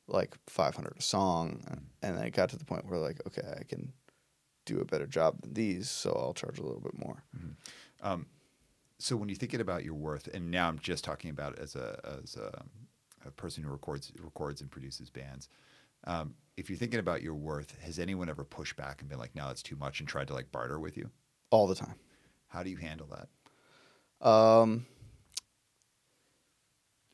like 0.08 0.34
500 0.46 0.96
a 0.98 1.02
song, 1.02 1.62
and 2.02 2.16
then 2.16 2.24
it 2.24 2.30
got 2.32 2.48
to 2.50 2.56
the 2.56 2.64
point 2.64 2.86
where 2.86 2.98
like, 2.98 3.20
okay, 3.26 3.42
I 3.58 3.64
can 3.64 3.92
do 4.64 4.80
a 4.80 4.84
better 4.84 5.06
job 5.06 5.40
than 5.42 5.52
these, 5.54 5.88
so 5.90 6.12
I'll 6.12 6.34
charge 6.34 6.58
a 6.58 6.62
little 6.62 6.80
bit 6.80 6.98
more. 6.98 7.22
Um, 8.02 8.26
so 9.00 9.16
when 9.16 9.28
you're 9.28 9.36
thinking 9.36 9.60
about 9.60 9.84
your 9.84 9.94
worth, 9.94 10.28
and 10.28 10.50
now 10.50 10.68
I'm 10.68 10.78
just 10.78 11.04
talking 11.04 11.30
about 11.30 11.58
as 11.58 11.74
a 11.74 12.00
as 12.22 12.36
a, 12.36 12.62
a 13.26 13.30
person 13.30 13.64
who 13.64 13.70
records 13.70 14.12
records 14.20 14.60
and 14.60 14.70
produces 14.70 15.10
bands. 15.10 15.48
Um, 16.04 16.34
if 16.56 16.70
you're 16.70 16.78
thinking 16.78 17.00
about 17.00 17.22
your 17.22 17.34
worth, 17.34 17.74
has 17.82 17.98
anyone 17.98 18.30
ever 18.30 18.44
pushed 18.44 18.76
back 18.76 19.00
and 19.00 19.08
been 19.08 19.18
like, 19.18 19.34
"No, 19.34 19.46
that's 19.48 19.62
too 19.62 19.76
much," 19.76 20.00
and 20.00 20.08
tried 20.08 20.28
to 20.28 20.34
like 20.34 20.52
barter 20.52 20.78
with 20.78 20.96
you? 20.96 21.10
all 21.50 21.66
the 21.66 21.74
time. 21.74 21.96
How 22.48 22.62
do 22.62 22.70
you 22.70 22.76
handle 22.76 23.08
that? 24.20 24.26
Um, 24.26 24.86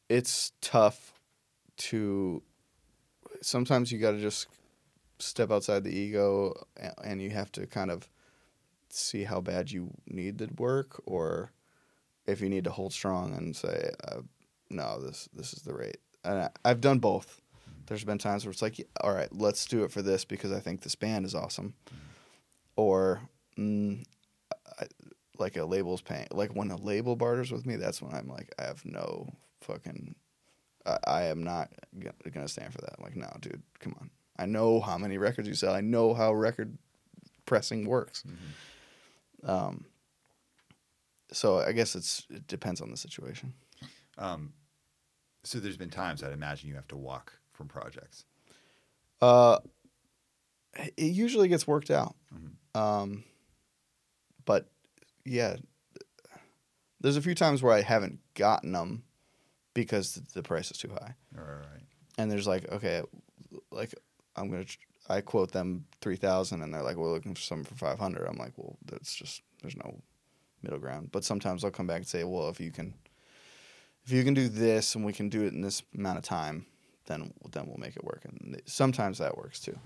it's 0.08 0.52
tough 0.60 1.12
to. 1.78 2.42
Sometimes 3.42 3.92
you 3.92 3.98
got 3.98 4.12
to 4.12 4.20
just 4.20 4.46
step 5.18 5.50
outside 5.50 5.84
the 5.84 5.94
ego, 5.94 6.54
and 7.02 7.20
you 7.20 7.30
have 7.30 7.52
to 7.52 7.66
kind 7.66 7.90
of 7.90 8.08
see 8.88 9.24
how 9.24 9.40
bad 9.40 9.70
you 9.70 9.90
need 10.06 10.38
the 10.38 10.48
work, 10.56 11.02
or 11.04 11.52
if 12.26 12.40
you 12.40 12.48
need 12.48 12.64
to 12.64 12.70
hold 12.70 12.92
strong 12.92 13.34
and 13.36 13.54
say, 13.54 13.90
uh, 14.08 14.20
"No, 14.70 15.00
this 15.00 15.28
this 15.32 15.52
is 15.52 15.62
the 15.62 15.74
rate." 15.74 15.98
And 16.24 16.42
I, 16.42 16.50
I've 16.64 16.80
done 16.80 16.98
both. 16.98 17.40
There's 17.86 18.04
been 18.04 18.18
times 18.18 18.44
where 18.44 18.52
it's 18.52 18.62
like, 18.62 18.84
"All 19.00 19.12
right, 19.12 19.28
let's 19.32 19.66
do 19.66 19.84
it 19.84 19.92
for 19.92 20.02
this 20.02 20.24
because 20.24 20.52
I 20.52 20.60
think 20.60 20.82
this 20.82 20.94
band 20.96 21.24
is 21.24 21.34
awesome," 21.34 21.74
or 22.76 23.20
mm, 23.58 24.04
I, 24.78 24.84
like 25.38 25.56
a 25.56 25.64
label's 25.64 26.02
paying 26.02 26.26
like 26.30 26.54
when 26.54 26.70
a 26.70 26.76
label 26.76 27.14
barters 27.16 27.52
with 27.52 27.66
me 27.66 27.76
that's 27.76 28.00
when 28.00 28.14
i'm 28.14 28.26
like 28.26 28.54
i 28.58 28.62
have 28.64 28.82
no 28.86 29.28
fucking 29.60 30.14
i, 30.86 30.98
I 31.06 31.22
am 31.24 31.42
not 31.42 31.70
g- 31.98 32.08
gonna 32.32 32.48
stand 32.48 32.72
for 32.72 32.80
that. 32.80 32.94
I'm 32.96 33.04
like 33.04 33.16
no 33.16 33.30
dude 33.40 33.62
come 33.78 33.94
on. 34.00 34.10
I 34.38 34.46
know 34.46 34.80
how 34.80 34.98
many 34.98 35.18
records 35.18 35.48
you 35.48 35.54
sell. 35.54 35.74
I 35.74 35.80
know 35.80 36.14
how 36.14 36.32
record 36.32 36.76
pressing 37.44 37.86
works. 37.86 38.24
Um 39.44 39.84
so 41.36 41.58
i 41.58 41.72
guess 41.72 41.94
it's 41.94 42.26
it 42.30 42.46
depends 42.46 42.80
on 42.80 42.90
the 42.90 42.96
situation 42.96 43.52
Um, 44.18 44.52
so 45.44 45.60
there's 45.60 45.76
been 45.76 45.90
times 45.90 46.22
I'd 46.22 46.32
imagine 46.32 46.68
you 46.70 46.74
have 46.76 46.88
to 46.88 46.96
walk 46.96 47.32
from 47.52 47.68
projects. 47.68 48.24
uh 49.20 49.58
it 50.96 51.12
usually 51.24 51.48
gets 51.48 51.66
worked 51.66 51.90
out 51.90 52.14
Mhm. 52.34 52.52
um 52.80 53.24
but 54.44 54.68
yeah 55.24 55.56
there's 57.00 57.16
a 57.16 57.22
few 57.22 57.34
times 57.34 57.62
where 57.62 57.72
i 57.74 57.82
haven't 57.82 58.20
gotten 58.34 58.72
them 58.72 59.02
because 59.74 60.14
the 60.34 60.42
price 60.42 60.70
is 60.70 60.78
too 60.78 60.90
high 60.90 61.14
All 61.38 61.44
right. 61.44 61.82
and 62.18 62.30
there's 62.30 62.46
like 62.46 62.70
okay 62.72 63.02
like 63.70 63.94
i'm 64.36 64.50
gonna 64.50 64.64
tr- 64.64 64.78
i 65.08 65.20
quote 65.20 65.52
them 65.52 65.86
3000 66.00 66.62
and 66.62 66.72
they're 66.74 66.82
like 66.82 66.96
we're 66.96 67.12
looking 67.12 67.34
for 67.34 67.40
something 67.40 67.64
for 67.66 67.74
500 67.76 68.26
i'm 68.26 68.36
like 68.38 68.52
well 68.56 68.76
that's 68.84 69.14
just 69.14 69.42
there's 69.62 69.76
no 69.76 70.00
middle 70.66 70.78
ground 70.78 71.08
but 71.12 71.24
sometimes 71.24 71.64
i'll 71.64 71.70
come 71.70 71.86
back 71.86 71.98
and 71.98 72.06
say 72.06 72.24
well 72.24 72.48
if 72.48 72.60
you 72.60 72.70
can 72.70 72.92
if 74.04 74.12
you 74.12 74.22
can 74.24 74.34
do 74.34 74.48
this 74.48 74.94
and 74.94 75.04
we 75.04 75.12
can 75.12 75.28
do 75.28 75.44
it 75.44 75.52
in 75.52 75.60
this 75.60 75.82
amount 75.96 76.18
of 76.18 76.24
time 76.24 76.66
then 77.06 77.32
then 77.52 77.66
we'll 77.66 77.78
make 77.78 77.96
it 77.96 78.04
work 78.04 78.22
and 78.24 78.60
sometimes 78.66 79.18
that 79.18 79.36
works 79.36 79.60
too 79.60 79.78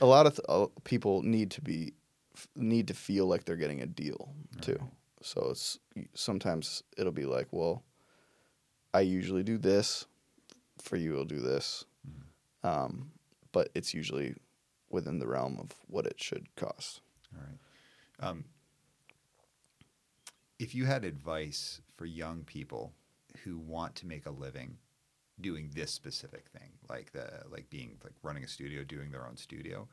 a 0.00 0.06
lot 0.06 0.26
of 0.26 0.34
th- 0.34 0.46
uh, 0.48 0.66
people 0.84 1.22
need 1.22 1.50
to 1.50 1.60
be 1.60 1.92
f- 2.34 2.48
need 2.56 2.88
to 2.88 2.94
feel 2.94 3.26
like 3.26 3.44
they're 3.44 3.56
getting 3.56 3.82
a 3.82 3.86
deal 3.86 4.28
too 4.60 4.78
so 5.22 5.48
it's 5.50 5.78
sometimes 6.14 6.82
it'll 6.98 7.12
be 7.12 7.26
like 7.26 7.48
well 7.50 7.82
i 8.94 9.00
usually 9.00 9.42
do 9.42 9.58
this 9.58 10.06
for 10.86 10.96
you, 10.96 11.18
I'll 11.18 11.24
do 11.24 11.40
this. 11.40 11.84
Um, 12.62 13.10
but 13.52 13.70
it's 13.74 13.94
usually 13.94 14.34
within 14.90 15.18
the 15.18 15.26
realm 15.26 15.58
of 15.60 15.70
what 15.88 16.06
it 16.06 16.20
should 16.20 16.54
cost. 16.56 17.00
All 17.34 17.42
right. 17.42 18.28
Um, 18.28 18.44
if 20.58 20.74
you 20.74 20.86
had 20.86 21.04
advice 21.04 21.80
for 21.96 22.06
young 22.06 22.42
people 22.44 22.92
who 23.44 23.58
want 23.58 23.94
to 23.96 24.06
make 24.06 24.26
a 24.26 24.30
living 24.30 24.78
doing 25.40 25.70
this 25.74 25.90
specific 25.90 26.46
thing, 26.48 26.70
like 26.88 27.12
the 27.12 27.28
like 27.50 27.68
being 27.68 27.98
like 28.02 28.14
running 28.22 28.44
a 28.44 28.48
studio, 28.48 28.82
doing 28.84 29.10
their 29.10 29.26
own 29.26 29.36
studio, 29.36 29.86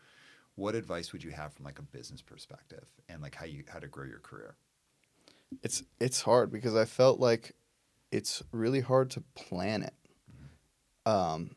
what 0.55 0.75
advice 0.75 1.11
would 1.11 1.23
you 1.23 1.31
have 1.31 1.53
from 1.53 1.65
like 1.65 1.79
a 1.79 1.83
business 1.83 2.21
perspective 2.21 2.85
and 3.09 3.21
like 3.21 3.35
how 3.35 3.45
you 3.45 3.63
how 3.67 3.79
to 3.79 3.87
grow 3.87 4.05
your 4.05 4.19
career? 4.19 4.55
It's 5.61 5.83
it's 5.99 6.21
hard 6.21 6.51
because 6.51 6.75
I 6.75 6.85
felt 6.85 7.19
like 7.19 7.53
it's 8.11 8.41
really 8.51 8.81
hard 8.81 9.09
to 9.11 9.23
plan 9.35 9.83
it. 9.83 9.93
Um, 11.05 11.55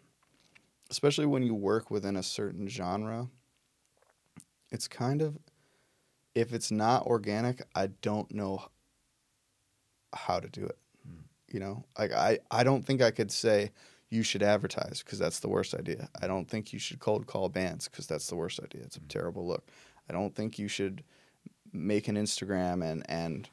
especially 0.91 1.27
when 1.27 1.43
you 1.43 1.55
work 1.55 1.91
within 1.91 2.17
a 2.17 2.23
certain 2.23 2.69
genre. 2.69 3.29
It's 4.73 4.89
kind 4.89 5.23
of 5.23 5.39
if 6.35 6.53
it's 6.53 6.71
not 6.71 7.07
organic, 7.07 7.63
I 7.75 7.89
don't 8.03 8.33
know 8.35 8.69
how 10.15 10.41
to 10.41 10.49
do 10.49 10.65
it. 10.65 10.79
Hmm. 11.07 11.23
You 11.53 11.61
know, 11.61 11.85
like 11.99 12.13
I, 12.13 12.39
I 12.51 12.65
don't 12.65 12.85
think 12.85 13.03
I 13.03 13.11
could 13.11 13.31
say 13.31 13.71
you 14.09 14.23
should 14.23 14.43
advertise 14.43 15.03
because 15.05 15.19
that's 15.19 15.41
the 15.41 15.49
worst 15.49 15.75
idea. 15.75 16.09
I 16.21 16.27
don't 16.27 16.49
think 16.49 16.73
you 16.73 16.79
should 16.79 17.01
cold 17.01 17.27
call 17.27 17.49
bands 17.49 17.89
because 17.89 18.07
that's 18.07 18.29
the 18.29 18.37
worst 18.37 18.61
idea. 18.63 18.83
It's 18.83 18.97
a 18.97 19.01
hmm. 19.01 19.09
terrible 19.09 19.47
look. 19.47 19.69
I 20.09 20.13
don't 20.13 20.35
think 20.35 20.59
you 20.59 20.69
should 20.69 21.03
make 21.73 22.09
an 22.09 22.17
Instagram 22.17 22.85
and 22.85 23.05
and 23.09 23.49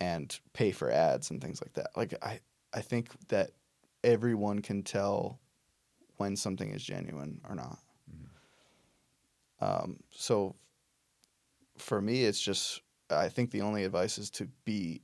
and 0.00 0.40
pay 0.52 0.72
for 0.72 0.90
ads 0.90 1.30
and 1.30 1.40
things 1.40 1.62
like 1.62 1.74
that. 1.74 1.90
Like 1.96 2.14
I, 2.22 2.40
I 2.74 2.80
think 2.80 3.10
that 3.28 3.50
everyone 4.02 4.60
can 4.60 4.82
tell 4.82 5.38
when 6.16 6.36
something 6.36 6.70
is 6.70 6.82
genuine 6.82 7.40
or 7.48 7.54
not. 7.54 7.78
Mm-hmm. 8.10 9.64
Um, 9.64 10.00
so 10.10 10.56
for 11.78 12.00
me, 12.00 12.24
it's 12.24 12.40
just 12.40 12.80
I 13.10 13.28
think 13.28 13.50
the 13.50 13.60
only 13.60 13.84
advice 13.84 14.18
is 14.18 14.30
to 14.30 14.48
be 14.64 15.02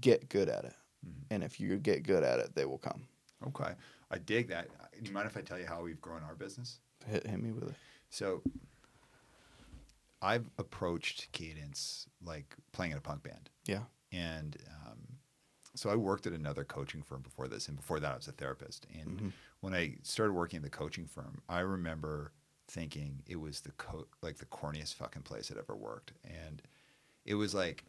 get 0.00 0.28
good 0.28 0.48
at 0.48 0.64
it, 0.64 0.74
and 1.30 1.42
if 1.42 1.60
you 1.60 1.76
get 1.78 2.02
good 2.02 2.22
at 2.24 2.38
it, 2.40 2.54
they 2.54 2.64
will 2.64 2.78
come. 2.78 3.02
Okay, 3.48 3.72
I 4.10 4.18
dig 4.18 4.48
that. 4.48 4.68
Do 5.00 5.08
you 5.08 5.12
mind 5.14 5.26
if 5.28 5.36
I 5.36 5.40
tell 5.42 5.58
you 5.58 5.66
how 5.66 5.82
we've 5.82 6.00
grown 6.00 6.22
our 6.24 6.34
business? 6.34 6.80
Hit, 7.06 7.26
hit 7.26 7.40
me 7.42 7.52
with 7.52 7.68
it. 7.70 7.74
So 8.10 8.42
I've 10.20 10.48
approached 10.58 11.28
Cadence 11.32 12.06
like 12.24 12.56
playing 12.72 12.92
in 12.92 12.98
a 12.98 13.00
punk 13.00 13.22
band. 13.22 13.50
Yeah. 13.66 13.82
And 14.12 14.56
um, 14.86 14.98
so 15.74 15.90
I 15.90 15.94
worked 15.96 16.26
at 16.26 16.32
another 16.32 16.64
coaching 16.64 17.02
firm 17.02 17.22
before 17.22 17.46
this, 17.46 17.68
and 17.68 17.76
before 17.76 18.00
that, 18.00 18.12
I 18.12 18.16
was 18.16 18.26
a 18.28 18.32
therapist. 18.32 18.86
And 18.98 19.20
Mhm. 19.20 19.32
when 19.60 19.74
I 19.74 19.96
started 20.02 20.32
working 20.32 20.56
at 20.58 20.62
the 20.64 20.70
coaching 20.70 21.06
firm, 21.06 21.42
I 21.48 21.60
remember 21.60 22.32
thinking 22.66 23.22
it 23.26 23.36
was 23.36 23.60
the 23.60 23.72
co- 23.72 24.08
like 24.22 24.38
the 24.38 24.46
corniest 24.46 24.94
fucking 24.94 25.22
place 25.22 25.50
I'd 25.50 25.58
ever 25.58 25.76
worked, 25.76 26.12
and 26.24 26.60
it 27.24 27.34
was 27.34 27.54
like 27.54 27.84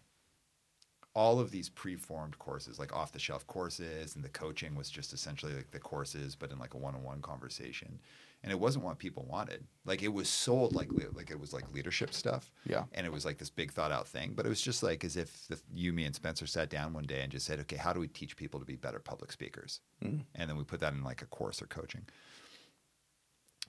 all 1.16 1.40
of 1.40 1.52
these 1.52 1.70
pre-formed 1.70 2.38
courses, 2.40 2.78
like 2.80 2.96
off-the-shelf 2.96 3.46
courses, 3.48 4.16
and 4.16 4.24
the 4.24 4.30
coaching 4.30 4.76
was 4.76 4.90
just 4.90 5.12
essentially 5.12 5.54
like 5.54 5.72
the 5.72 5.80
courses, 5.80 6.36
but 6.36 6.52
in 6.52 6.60
like 6.60 6.76
a 6.76 6.78
one-on-one 6.78 7.22
conversation, 7.22 8.00
and 8.44 8.52
it 8.52 8.60
wasn't 8.60 8.86
what 8.86 9.00
people 9.00 9.26
wanted. 9.28 9.66
Like 9.86 10.04
it 10.04 10.14
was 10.14 10.30
sold 10.30 10.76
like 10.76 10.90
like 11.14 11.32
it 11.32 11.40
was 11.40 11.52
like 11.52 11.74
leadership 11.74 12.14
stuff, 12.14 12.52
Yeah. 12.66 12.84
and 12.94 13.06
it 13.08 13.12
was 13.12 13.26
like 13.26 13.38
this 13.40 13.50
big 13.50 13.72
thought 13.72 13.92
out 13.92 14.08
thing. 14.08 14.34
But 14.36 14.46
it 14.46 14.50
was 14.50 14.62
just 14.62 14.84
like 14.84 15.04
as 15.04 15.18
if 15.18 15.48
the, 15.48 15.60
you, 15.74 15.92
me, 15.94 16.06
and 16.06 16.16
Spencer 16.16 16.46
sat 16.46 16.70
down 16.70 16.94
one 16.94 17.06
day 17.06 17.22
and 17.22 17.32
just 17.32 17.46
said, 17.48 17.60
okay, 17.62 17.76
how 17.78 17.92
do 17.92 18.00
we 18.00 18.08
teach 18.08 18.38
people 18.38 18.60
to 18.60 18.66
be 18.66 18.76
better 18.76 19.00
public 19.00 19.32
speakers? 19.32 19.82
Mm. 20.04 20.22
And 20.36 20.50
then 20.50 20.58
we 20.58 20.64
put 20.64 20.80
that 20.82 20.94
in 20.94 21.04
like 21.04 21.22
a 21.24 21.26
course 21.28 21.62
or 21.62 21.66
coaching. 21.66 22.06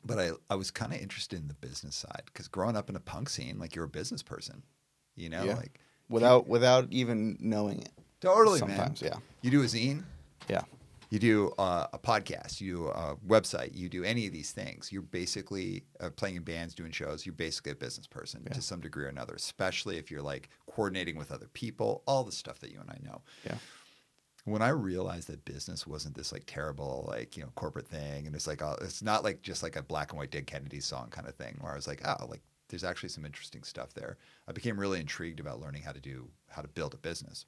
But 0.05 0.18
I, 0.18 0.30
I 0.49 0.55
was 0.55 0.70
kind 0.70 0.93
of 0.95 1.01
interested 1.01 1.41
in 1.41 1.49
the 1.49 1.55
business 1.55 1.97
side 1.97 2.22
because 2.26 2.49
growing 2.49 2.76
up 2.76 2.88
in 2.88 2.97
a 2.97 3.01
punk 3.01 3.28
scene, 3.28 3.59
like 3.59 3.74
you're 3.74 3.84
a 3.84 3.88
business 3.88 4.22
person, 4.22 4.62
you 5.16 5.28
know, 5.28 5.43
Yeah. 5.45 5.57
like 5.57 5.80
Without 6.11 6.47
without 6.49 6.89
even 6.91 7.37
knowing 7.41 7.81
it. 7.81 7.93
totally, 8.21 8.59
Sometimes, 8.59 9.01
man. 9.01 9.13
yeah. 9.15 9.19
You 9.43 9.51
do 9.51 9.63
a 9.63 9.65
zine, 9.67 10.03
Yeah. 10.49 10.63
you 11.09 11.19
do 11.19 11.55
uh, 11.59 11.87
a 11.93 11.99
podcast, 11.99 12.61
you 12.61 12.75
do 12.75 12.87
a 12.89 13.17
website, 13.27 13.75
you 13.75 13.89
do 13.89 14.05
any 14.05 14.27
of 14.27 14.33
these 14.35 14.51
things. 14.53 14.93
You're 14.93 15.01
basically 15.03 15.85
uh, 16.01 16.11
playing 16.11 16.37
in 16.37 16.43
bands, 16.43 16.75
doing 16.75 16.91
shows. 16.93 17.25
You're 17.25 17.33
basically 17.35 17.73
a 17.73 17.77
business 17.77 18.07
person 18.07 18.43
Yeah. 18.47 18.53
to 18.55 18.61
some 18.61 18.81
degree 18.81 19.05
or 19.05 19.09
another, 19.09 19.35
especially 19.35 19.97
if 19.97 20.11
you're 20.11 20.21
like 20.21 20.51
coordinating 20.71 21.17
with 21.17 21.33
other 21.33 21.49
people, 21.55 22.03
all 22.07 22.25
the 22.25 22.33
stuff 22.33 22.59
that 22.61 22.71
you 22.71 22.81
and 22.81 22.91
I 22.91 22.99
know. 23.09 23.23
Yeah. 23.47 23.57
When 24.45 24.63
I 24.63 24.71
realized 24.71 25.29
that 25.29 25.45
business 25.45 25.87
wasn't 25.87 26.17
this 26.17 26.33
like 26.33 26.45
terrible 26.47 27.05
like 27.09 27.37
you 27.37 27.43
know 27.45 27.51
corporate 27.55 27.87
thing, 27.89 28.27
and 28.27 28.35
it's 28.35 28.47
like 28.47 28.63
uh, 28.63 28.77
it's 28.81 29.03
not 29.03 29.23
like 29.23 29.43
just 29.43 29.63
like 29.63 29.77
a 29.77 29.83
black 29.83 30.11
and 30.13 30.19
white 30.19 30.31
Dead 30.31 30.47
Kennedy 30.47 30.81
song 30.81 31.09
kind 31.11 31.29
of 31.29 31.35
thing, 31.35 31.57
where 31.61 31.73
I 31.73 31.77
was 31.77 31.87
like, 31.87 32.01
oh, 32.07 32.27
like 32.27 32.41
there's 32.71 32.85
actually 32.85 33.09
some 33.11 33.25
interesting 33.25 33.62
stuff 33.62 33.93
there. 33.93 34.16
I 34.49 34.53
became 34.53 34.81
really 34.81 35.01
intrigued 35.01 35.41
about 35.41 35.61
learning 35.61 35.83
how 35.83 35.93
to 35.93 36.01
do 36.01 36.29
how 36.49 36.62
to 36.62 36.68
build 36.68 36.95
a 36.95 36.99
business. 36.99 37.45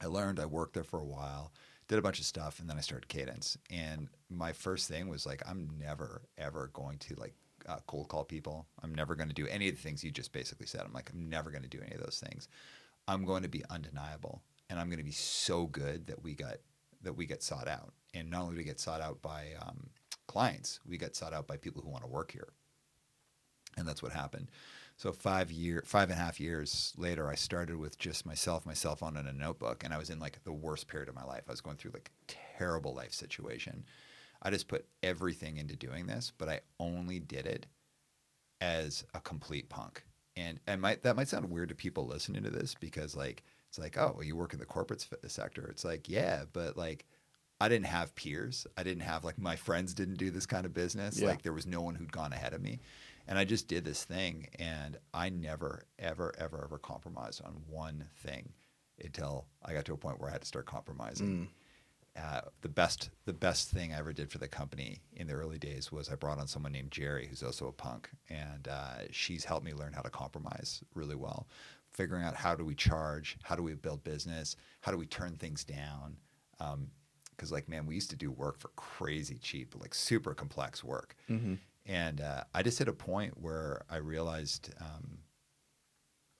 I 0.00 0.06
learned. 0.06 0.38
I 0.38 0.46
worked 0.46 0.74
there 0.74 0.84
for 0.84 1.00
a 1.00 1.04
while, 1.04 1.52
did 1.88 1.98
a 1.98 2.02
bunch 2.02 2.18
of 2.18 2.26
stuff, 2.26 2.60
and 2.60 2.68
then 2.68 2.76
I 2.76 2.82
started 2.82 3.08
Cadence. 3.08 3.56
And 3.70 4.08
my 4.30 4.52
first 4.52 4.88
thing 4.88 5.08
was 5.08 5.26
like, 5.26 5.42
I'm 5.48 5.70
never 5.78 6.22
ever 6.36 6.70
going 6.72 6.98
to 6.98 7.14
like 7.16 7.34
uh, 7.68 7.78
cold 7.86 8.08
call 8.08 8.24
people. 8.24 8.66
I'm 8.82 8.94
never 8.94 9.14
going 9.14 9.28
to 9.28 9.34
do 9.34 9.46
any 9.48 9.68
of 9.68 9.76
the 9.76 9.80
things 9.82 10.04
you 10.04 10.10
just 10.10 10.32
basically 10.32 10.66
said. 10.66 10.82
I'm 10.84 10.92
like, 10.92 11.10
I'm 11.12 11.28
never 11.28 11.50
going 11.50 11.62
to 11.62 11.68
do 11.68 11.80
any 11.84 11.94
of 11.94 12.02
those 12.02 12.22
things. 12.24 12.48
I'm 13.06 13.24
going 13.24 13.42
to 13.42 13.48
be 13.48 13.64
undeniable, 13.70 14.42
and 14.68 14.78
I'm 14.78 14.88
going 14.88 14.98
to 14.98 15.04
be 15.04 15.12
so 15.12 15.66
good 15.66 16.06
that 16.08 16.22
we 16.22 16.34
got 16.34 16.56
that 17.02 17.14
we 17.14 17.26
get 17.26 17.42
sought 17.42 17.68
out. 17.68 17.92
And 18.14 18.30
not 18.30 18.42
only 18.42 18.54
do 18.54 18.58
we 18.58 18.64
get 18.64 18.80
sought 18.80 19.00
out 19.00 19.22
by 19.22 19.48
um, 19.62 19.90
clients, 20.26 20.80
we 20.86 20.98
get 20.98 21.14
sought 21.14 21.32
out 21.32 21.46
by 21.46 21.56
people 21.56 21.82
who 21.82 21.90
want 21.90 22.02
to 22.02 22.10
work 22.10 22.32
here. 22.32 22.48
And 23.78 23.88
that's 23.88 24.02
what 24.02 24.12
happened. 24.12 24.50
So 24.96 25.12
five 25.12 25.52
year, 25.52 25.82
five 25.86 26.10
and 26.10 26.18
a 26.18 26.22
half 26.22 26.40
years 26.40 26.92
later, 26.96 27.28
I 27.28 27.36
started 27.36 27.76
with 27.76 27.98
just 27.98 28.26
myself, 28.26 28.66
my 28.66 28.74
cell 28.74 28.96
phone, 28.96 29.16
and 29.16 29.28
a 29.28 29.32
notebook, 29.32 29.84
and 29.84 29.94
I 29.94 29.98
was 29.98 30.10
in 30.10 30.18
like 30.18 30.42
the 30.42 30.52
worst 30.52 30.88
period 30.88 31.08
of 31.08 31.14
my 31.14 31.24
life. 31.24 31.44
I 31.46 31.52
was 31.52 31.60
going 31.60 31.76
through 31.76 31.92
like 31.92 32.10
a 32.28 32.32
terrible 32.58 32.94
life 32.94 33.12
situation. 33.12 33.84
I 34.42 34.50
just 34.50 34.66
put 34.66 34.86
everything 35.02 35.56
into 35.56 35.76
doing 35.76 36.06
this, 36.06 36.32
but 36.36 36.48
I 36.48 36.60
only 36.80 37.20
did 37.20 37.46
it 37.46 37.66
as 38.60 39.04
a 39.14 39.20
complete 39.20 39.68
punk. 39.68 40.04
And 40.36 40.58
and 40.66 40.80
might 40.80 41.02
that 41.04 41.14
might 41.14 41.28
sound 41.28 41.48
weird 41.50 41.68
to 41.68 41.74
people 41.76 42.06
listening 42.06 42.42
to 42.42 42.50
this 42.50 42.74
because 42.74 43.16
like 43.16 43.44
it's 43.68 43.78
like 43.78 43.96
oh 43.96 44.14
well, 44.16 44.24
you 44.24 44.34
work 44.34 44.52
in 44.52 44.58
the 44.58 44.66
corporate 44.66 45.06
sector. 45.28 45.68
It's 45.70 45.84
like 45.84 46.08
yeah, 46.08 46.44
but 46.52 46.76
like 46.76 47.06
I 47.60 47.68
didn't 47.68 47.86
have 47.86 48.14
peers. 48.14 48.66
I 48.76 48.82
didn't 48.82 49.02
have 49.02 49.24
like 49.24 49.38
my 49.38 49.56
friends 49.56 49.94
didn't 49.94 50.18
do 50.18 50.30
this 50.30 50.46
kind 50.46 50.64
of 50.64 50.72
business. 50.72 51.18
Yeah. 51.20 51.28
Like 51.28 51.42
there 51.42 51.52
was 51.52 51.66
no 51.66 51.80
one 51.80 51.94
who'd 51.94 52.12
gone 52.12 52.32
ahead 52.32 52.54
of 52.54 52.62
me. 52.62 52.80
And 53.28 53.38
I 53.38 53.44
just 53.44 53.68
did 53.68 53.84
this 53.84 54.04
thing 54.04 54.48
and 54.58 54.96
I 55.12 55.28
never 55.28 55.84
ever 55.98 56.32
ever 56.38 56.62
ever 56.64 56.78
compromised 56.78 57.42
on 57.44 57.60
one 57.68 58.04
thing 58.24 58.48
until 59.04 59.46
I 59.64 59.74
got 59.74 59.84
to 59.84 59.92
a 59.92 59.96
point 59.96 60.18
where 60.18 60.30
I 60.30 60.32
had 60.32 60.40
to 60.40 60.46
start 60.48 60.66
compromising. 60.66 61.48
Uh, 62.20 62.40
the 62.62 62.68
best 62.68 63.10
the 63.26 63.32
best 63.32 63.70
thing 63.70 63.92
I 63.92 63.98
ever 63.98 64.12
did 64.12 64.30
for 64.32 64.38
the 64.38 64.48
company 64.48 65.02
in 65.12 65.28
the 65.28 65.34
early 65.34 65.58
days 65.58 65.92
was 65.92 66.08
I 66.08 66.16
brought 66.16 66.38
on 66.38 66.48
someone 66.48 66.72
named 66.72 66.90
Jerry 66.90 67.26
who's 67.28 67.44
also 67.44 67.68
a 67.68 67.72
punk 67.72 68.08
and 68.28 68.66
uh, 68.66 69.02
she's 69.12 69.44
helped 69.44 69.64
me 69.64 69.72
learn 69.72 69.92
how 69.92 70.00
to 70.02 70.10
compromise 70.10 70.82
really 70.94 71.14
well 71.14 71.46
figuring 71.92 72.24
out 72.24 72.34
how 72.34 72.56
do 72.56 72.64
we 72.64 72.74
charge 72.74 73.36
how 73.44 73.54
do 73.54 73.62
we 73.62 73.74
build 73.74 74.02
business 74.02 74.56
how 74.80 74.90
do 74.90 74.98
we 74.98 75.06
turn 75.06 75.36
things 75.36 75.62
down 75.64 76.16
because 77.36 77.52
like 77.52 77.68
man 77.68 77.86
we 77.86 77.94
used 77.94 78.10
to 78.10 78.16
do 78.16 78.32
work 78.32 78.58
for 78.58 78.68
crazy 78.74 79.38
cheap 79.38 79.74
like 79.78 79.94
super 79.94 80.34
complex 80.34 80.82
work 80.82 81.14
Mm-hmm. 81.30 81.54
And 81.88 82.20
uh, 82.20 82.44
I 82.54 82.62
just 82.62 82.78
hit 82.78 82.86
a 82.86 82.92
point 82.92 83.40
where 83.40 83.82
I 83.88 83.96
realized 83.96 84.74
um, 84.78 85.18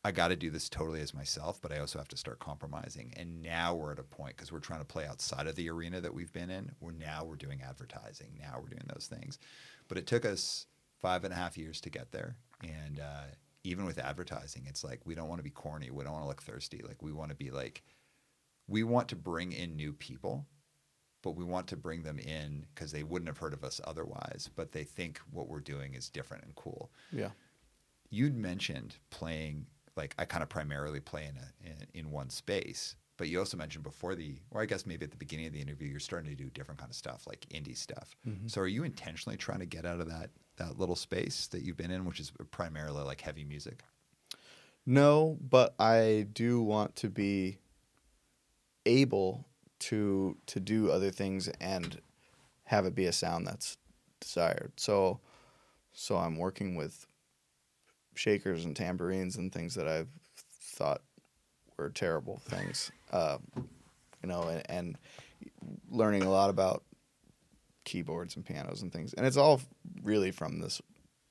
I 0.05 0.13
got 0.13 0.29
to 0.29 0.37
do 0.37 0.51
this 0.51 0.69
totally 0.69 1.01
as 1.01 1.15
myself, 1.15 1.61
but 1.61 1.73
I 1.73 1.79
also 1.79 1.99
have 1.99 2.09
to 2.09 2.17
start 2.19 2.39
compromising. 2.39 3.15
And 3.17 3.43
now 3.43 3.75
we're 3.75 3.93
at 3.93 3.99
a 3.99 4.05
point 4.05 4.37
because 4.37 4.53
we're 4.53 4.61
trying 4.61 4.81
to 4.81 4.87
play 4.87 5.07
outside 5.07 5.47
of 5.47 5.57
the 5.57 5.71
arena 5.71 6.03
that 6.03 6.13
we've 6.13 6.33
been 6.33 6.51
in. 6.51 6.73
We're 6.81 6.93
now 6.93 7.25
we're 7.25 7.37
doing 7.37 7.63
advertising. 7.63 8.39
Now 8.39 8.59
we're 8.61 8.69
doing 8.69 8.87
those 8.93 9.09
things, 9.11 9.39
but 9.89 9.97
it 9.97 10.07
took 10.07 10.27
us 10.27 10.67
five 11.01 11.25
and 11.25 11.33
a 11.33 11.37
half 11.37 11.57
years 11.57 11.81
to 11.81 11.91
get 11.91 12.13
there. 12.13 12.37
And 12.63 13.01
uh, 13.01 13.25
even 13.65 13.87
with 13.87 13.99
advertising, 13.99 14.67
it's 14.69 14.85
like 14.85 15.01
we 15.07 15.15
don't 15.15 15.29
want 15.29 15.39
to 15.39 15.45
be 15.45 15.51
corny. 15.51 15.91
We 15.91 16.05
don't 16.05 16.13
want 16.13 16.25
to 16.25 16.29
look 16.29 16.43
thirsty. 16.43 16.83
Like 16.87 17.03
we 17.03 17.13
want 17.13 17.31
to 17.31 17.37
be 17.37 17.51
like 17.51 17.83
we 18.67 18.83
want 18.83 19.09
to 19.09 19.17
bring 19.17 19.53
in 19.53 19.77
new 19.77 19.95
people 19.95 20.47
but 21.23 21.33
we 21.33 21.45
want 21.45 21.67
to 21.69 21.77
bring 21.77 22.03
them 22.03 22.19
in 22.19 22.67
because 22.75 22.93
they 22.93 23.03
wouldn't 23.03 23.29
have 23.29 23.39
heard 23.39 23.53
of 23.53 23.65
us 23.65 23.81
otherwise, 23.85 24.49
but 24.55 24.73
they 24.73 24.85
think 24.85 25.21
what 25.31 25.49
we're 25.49 25.61
doing 25.61 25.95
is 25.95 26.09
different 26.09 26.45
and 26.45 26.55
cool. 26.55 26.91
Yeah. 27.13 27.31
You'd 28.11 28.37
mentioned 28.37 28.97
playing, 29.11 29.67
like 29.97 30.15
I 30.19 30.25
kind 30.25 30.43
of 30.43 30.49
primarily 30.49 31.01
play 31.01 31.27
in, 31.27 31.37
a, 31.37 31.71
in 31.71 32.07
in 32.07 32.11
one 32.11 32.31
space, 32.31 32.97
but 33.19 33.29
you 33.29 33.39
also 33.41 33.57
mentioned 33.57 33.83
before 33.83 34.15
the, 34.15 34.37
or 34.53 34.63
I 34.63 34.67
guess 34.67 34.87
maybe 34.87 35.05
at 35.05 35.11
the 35.11 35.17
beginning 35.17 35.47
of 35.47 35.53
the 35.53 35.61
interview, 35.61 35.89
you're 35.89 36.01
starting 36.01 36.31
to 36.31 36.37
do 36.37 36.49
different 36.51 36.79
kind 36.79 36.91
of 36.91 36.97
stuff, 36.97 37.27
like 37.27 37.45
indie 37.51 37.77
stuff. 37.77 38.17
Mm-hmm. 38.27 38.47
So 38.47 38.61
are 38.61 38.69
you 38.69 38.85
intentionally 38.85 39.37
trying 39.37 39.59
to 39.59 39.67
get 39.67 39.85
out 39.85 40.01
of 40.01 40.09
that 40.09 40.31
that 40.57 40.79
little 40.79 40.97
space 40.97 41.49
that 41.49 41.63
you've 41.63 41.77
been 41.77 41.91
in, 41.91 42.05
which 42.05 42.21
is 42.21 42.33
primarily 42.51 43.03
like 43.03 43.21
heavy 43.21 43.45
music? 43.45 43.83
No, 44.87 45.37
but 45.41 45.75
I 45.79 46.29
do 46.33 46.63
want 46.63 46.97
to 46.97 47.11
be 47.11 47.59
able 48.87 49.47
to 49.81 50.37
to 50.47 50.61
do 50.61 50.91
other 50.91 51.11
things 51.11 51.49
and 51.61 52.01
have 52.65 52.85
it 52.87 52.95
be 52.95 53.07
a 53.07 53.13
sound 53.13 53.47
that's 53.47 53.77
desired. 54.21 54.73
So 54.77 55.21
so 55.93 56.17
I'm 56.17 56.37
working 56.37 56.77
with 56.77 57.07
shakers 58.15 58.65
and 58.65 58.75
tambourines 58.75 59.37
and 59.37 59.53
things 59.53 59.75
that 59.75 59.89
I've 59.89 60.09
thought 60.61 61.03
were 61.77 61.91
terrible 61.91 62.39
things. 62.39 62.91
Uh, 63.11 63.39
you 64.23 64.29
know, 64.29 64.43
and, 64.43 64.63
and 64.69 64.99
learning 65.91 66.25
a 66.25 66.31
lot 66.31 66.51
about 66.51 66.85
keyboards 67.85 68.37
and 68.37 68.45
pianos 68.45 68.83
and 68.83 68.93
things. 68.93 69.15
And 69.15 69.27
it's 69.27 69.39
all 69.39 69.63
really 70.03 70.31
from 70.31 70.61
this 70.61 70.83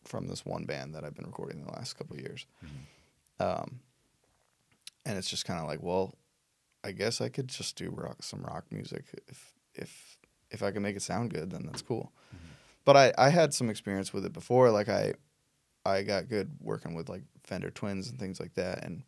from 0.06 0.26
this 0.26 0.44
one 0.44 0.66
band 0.66 0.96
that 0.96 1.04
I've 1.04 1.14
been 1.14 1.28
recording 1.28 1.64
the 1.64 1.72
last 1.72 1.98
couple 1.98 2.16
of 2.16 2.22
years. 2.22 2.48
Um, 3.40 3.82
and 5.06 5.18
it's 5.20 5.30
just 5.30 5.46
kind 5.46 5.60
of 5.60 5.68
like, 5.68 5.84
well, 5.84 6.16
I 6.84 6.92
guess 6.92 7.22
I 7.22 7.30
could 7.30 7.48
just 7.48 7.76
do 7.76 7.90
rock, 7.90 8.24
some 8.24 8.42
rock 8.42 8.66
music 8.72 9.06
if 9.28 9.54
if 9.74 10.18
if 10.50 10.64
I 10.64 10.72
can 10.72 10.82
make 10.82 10.96
it 10.96 11.02
sound 11.02 11.34
good, 11.34 11.52
then 11.52 11.64
that's 11.66 11.82
cool. 11.82 12.12
Mm-hmm. 12.30 12.48
But 12.86 12.98
I 12.98 13.14
I 13.18 13.30
had 13.30 13.54
some 13.54 13.70
experience 13.70 14.14
with 14.14 14.26
it 14.26 14.34
before. 14.34 14.72
Like 14.72 14.90
I 14.90 15.14
I 15.86 16.04
got 16.04 16.30
good 16.30 16.52
working 16.62 16.96
with 16.96 17.10
like 17.10 17.24
Fender 17.44 17.72
Twins 17.72 18.10
and 18.10 18.20
things 18.20 18.40
like 18.40 18.54
that, 18.56 18.84
and 18.84 19.04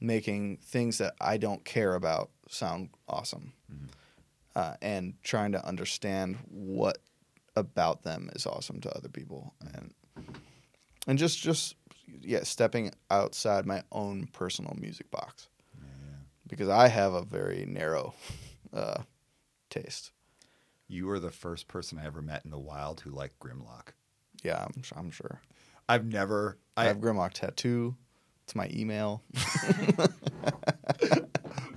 making 0.00 0.58
things 0.58 0.98
that 0.98 1.14
I 1.20 1.36
don't 1.36 1.64
care 1.64 1.94
about 1.94 2.30
sound 2.48 2.90
awesome, 3.08 3.52
mm-hmm. 3.72 3.86
uh, 4.54 4.74
and 4.80 5.14
trying 5.22 5.52
to 5.52 5.66
understand 5.66 6.38
what 6.48 6.98
about 7.56 8.02
them 8.02 8.30
is 8.34 8.46
awesome 8.46 8.80
to 8.82 8.96
other 8.96 9.08
people, 9.08 9.54
mm-hmm. 9.64 9.76
and 9.76 9.94
and 11.06 11.18
just 11.18 11.40
just 11.40 11.74
yeah, 12.20 12.42
stepping 12.44 12.92
outside 13.10 13.66
my 13.66 13.82
own 13.92 14.28
personal 14.32 14.76
music 14.78 15.10
box 15.10 15.48
because 16.48 16.68
I 16.68 16.88
have 16.88 17.12
a 17.14 17.22
very 17.22 17.64
narrow 17.66 18.14
uh, 18.72 19.02
taste. 19.70 20.12
You 20.88 21.06
were 21.06 21.20
the 21.20 21.30
first 21.30 21.68
person 21.68 21.98
I 21.98 22.06
ever 22.06 22.22
met 22.22 22.44
in 22.44 22.50
the 22.50 22.58
wild 22.58 23.00
who 23.02 23.10
liked 23.10 23.38
Grimlock. 23.38 23.88
Yeah, 24.42 24.64
I'm, 24.64 24.82
I'm 24.96 25.10
sure. 25.10 25.40
I've 25.88 26.06
never. 26.06 26.58
I, 26.76 26.84
I 26.84 26.86
have 26.86 26.98
Grimlock 26.98 27.32
tattoo. 27.34 27.96
It's 28.44 28.54
my 28.54 28.70
email. 28.72 29.22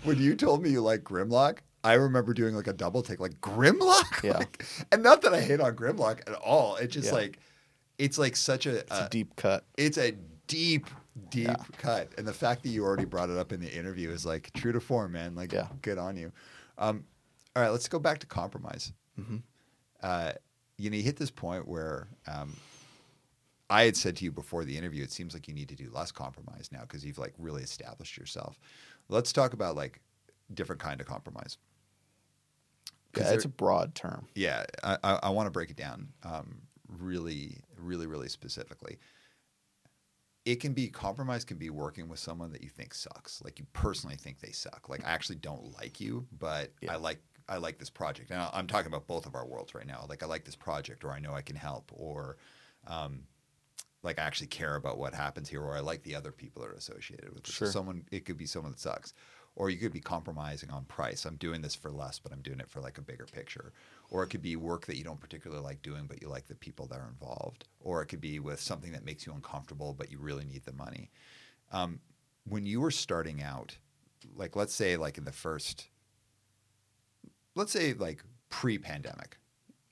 when 0.03 0.19
you 0.19 0.36
told 0.36 0.63
me 0.63 0.69
you 0.69 0.82
like 0.82 1.03
Grimlock, 1.03 1.59
I 1.84 1.93
remember 1.93 2.34
doing 2.34 2.55
like 2.55 2.67
a 2.67 2.74
double 2.74 3.01
take, 3.01 3.19
like 3.19 3.39
Grimlock. 3.41 4.24
Yeah. 4.24 4.38
Like- 4.38 4.65
and 4.91 5.03
not 5.03 5.22
that 5.24 5.34
I 5.34 5.41
hate 5.41 5.59
on 5.59 5.76
Grimlock 5.76 6.22
at 6.28 6.34
all. 6.36 6.76
It's 6.78 6.93
just 6.93 7.07
Yeah. 7.07 7.13
like, 7.13 7.39
it's 7.97 8.17
like 8.17 8.36
such 8.36 8.65
a. 8.65 8.78
It's 8.80 8.91
uh, 8.91 9.03
a 9.07 9.09
deep 9.09 9.36
cut. 9.36 9.65
it's 9.78 9.97
a 9.97 10.13
deep, 10.47 10.88
deep 11.30 11.47
Yeah. 11.47 11.55
cut. 11.78 12.09
And 12.17 12.28
the 12.28 12.34
fact 12.34 12.63
that 12.63 12.69
you 12.69 12.84
already 12.84 13.05
brought 13.05 13.30
it 13.30 13.38
up 13.38 13.51
in 13.51 13.59
the 13.59 13.72
interview 13.72 14.09
is 14.09 14.26
like 14.26 14.51
true 14.53 14.72
to 14.72 14.80
form, 14.80 15.11
man. 15.13 15.36
Like, 15.36 15.51
Yeah. 15.53 15.67
good 15.82 15.97
on 15.97 16.17
you. 16.17 16.32
Um, 16.78 17.05
all 17.55 17.61
right, 17.63 17.69
let's 17.69 17.88
go 17.88 17.99
back 17.99 18.19
to 18.19 18.28
compromise. 18.28 18.91
hmm 19.15 19.38
Uh, 20.01 20.34
you 20.78 20.89
know, 20.89 20.97
you 20.97 21.03
hit 21.03 21.17
this 21.17 21.30
point 21.30 21.67
where 21.67 22.07
um, 22.28 22.55
I 23.69 23.84
had 23.84 23.95
said 23.95 24.15
to 24.17 24.26
you 24.26 24.32
before 24.32 24.65
the 24.65 24.76
interview, 24.78 25.03
it 25.03 25.11
seems 25.11 25.34
like 25.34 25.47
you 25.47 25.53
need 25.53 25.69
to 25.69 25.76
do 25.76 25.89
less 25.93 26.11
compromise 26.11 26.69
now 26.72 26.82
because 26.82 27.05
you've 27.05 27.19
like 27.19 27.34
really 27.38 27.61
established 27.61 28.17
yourself. 28.17 28.59
Let's 29.09 29.32
talk 29.32 29.53
about 29.53 29.76
like 29.76 30.01
different 30.53 30.82
kind 30.82 30.99
of 30.99 31.07
compromise. 31.07 31.57
Yeah, 33.15 33.32
it's 33.34 33.45
a 33.45 33.49
broad 33.49 33.93
term. 33.93 34.28
yeah, 34.36 34.63
I, 34.84 34.97
I, 35.03 35.19
I 35.24 35.30
want 35.30 35.47
to 35.47 35.51
break 35.51 35.69
it 35.69 35.76
down 35.76 36.07
um, 36.24 36.61
really, 36.88 37.57
really, 37.78 38.07
really 38.07 38.30
specifically. 38.30 38.97
It 40.44 40.56
can 40.56 40.74
be 40.74 40.89
compromise 40.89 41.46
can 41.46 41.58
be 41.58 41.70
working 41.70 42.08
with 42.10 42.20
someone 42.20 42.52
that 42.54 42.64
you 42.64 42.70
think 42.70 42.94
sucks, 42.94 43.42
like 43.44 43.60
you 43.60 43.66
personally 43.74 44.16
think 44.16 44.39
they 44.39 44.52
suck. 44.52 44.89
Like 44.89 45.06
I 45.06 45.12
actually 45.12 45.36
don't 45.36 45.72
like 45.80 46.00
you, 46.00 46.28
but 46.39 46.72
Yeah. 46.82 46.94
I 46.94 46.96
like 46.96 47.22
I 47.48 47.58
like 47.58 47.78
this 47.78 47.89
project. 47.89 48.30
Now 48.30 48.50
I'm 48.54 48.66
talking 48.66 48.88
about 48.88 49.08
both 49.08 49.26
of 49.26 49.36
our 49.36 49.46
worlds 49.46 49.76
right 49.76 49.86
now. 49.86 50.06
Like 50.10 50.24
I 50.24 50.26
like 50.26 50.46
this 50.46 50.56
project, 50.56 51.04
or 51.04 51.12
I 51.12 51.20
know 51.20 51.34
I 51.34 51.42
can 51.42 51.56
help, 51.56 51.92
or 51.94 52.38
um, 52.88 53.24
like 54.04 54.18
I 54.20 54.24
actually 54.24 54.48
care 54.48 54.76
about 54.78 54.98
what 54.98 55.14
happens 55.14 55.48
here, 55.48 55.62
or 55.62 55.76
I 55.76 55.80
like 55.82 56.02
the 56.04 56.16
other 56.16 56.32
people 56.32 56.64
that 56.64 56.70
are 56.70 56.76
associated 56.76 57.34
with 57.34 57.44
this. 57.44 57.54
So 57.56 57.66
Sure. 57.66 57.72
someone 57.72 58.06
it 58.12 58.26
could 58.26 58.38
be 58.38 58.48
someone 58.48 58.72
that 58.72 58.80
sucks, 58.80 59.14
or 59.56 59.70
you 59.70 59.78
could 59.78 59.91
be 59.91 59.99
compromising 59.99 60.70
on 60.70 60.86
price. 60.86 61.26
I'm 61.26 61.36
doing 61.36 61.62
this 61.62 61.76
for 61.76 61.91
less, 61.91 62.20
but 62.20 62.32
I'm 62.32 62.41
doing 62.41 62.60
it 62.60 62.70
for 62.70 62.80
like 62.80 62.97
a 62.97 63.02
bigger 63.02 63.26
picture. 63.26 63.74
Or 64.10 64.24
it 64.24 64.28
could 64.28 64.41
be 64.41 64.56
work 64.56 64.86
that 64.86 64.97
you 64.97 65.04
don't 65.04 65.20
particularly 65.20 65.62
like 65.64 65.82
doing, 65.82 66.06
but 66.08 66.22
you 66.22 66.30
like 66.30 66.47
the 66.47 66.56
people 66.56 66.88
that 66.88 66.99
are 66.99 67.08
involved. 67.10 67.66
Or 67.82 68.02
it 68.02 68.08
could 68.08 68.22
be 68.22 68.39
with 68.39 68.60
something 68.62 68.91
that 68.93 69.06
makes 69.06 69.26
you 69.26 69.34
uncomfortable, 69.34 69.93
but 69.97 70.10
you 70.12 70.20
really 70.20 70.45
need 70.45 70.64
the 70.66 70.74
money. 70.74 71.12
Um, 71.72 71.99
when 72.47 72.66
you 72.66 72.80
were 72.82 72.91
starting 72.91 73.41
out, 73.43 73.78
like 74.36 74.56
let's 74.56 74.74
say 74.74 74.97
like 74.97 75.18
in 75.18 75.26
the 75.26 75.32
first, 75.32 75.88
let's 77.56 77.72
say 77.72 77.93
like 77.93 78.24
pre-pandemic, 78.49 79.38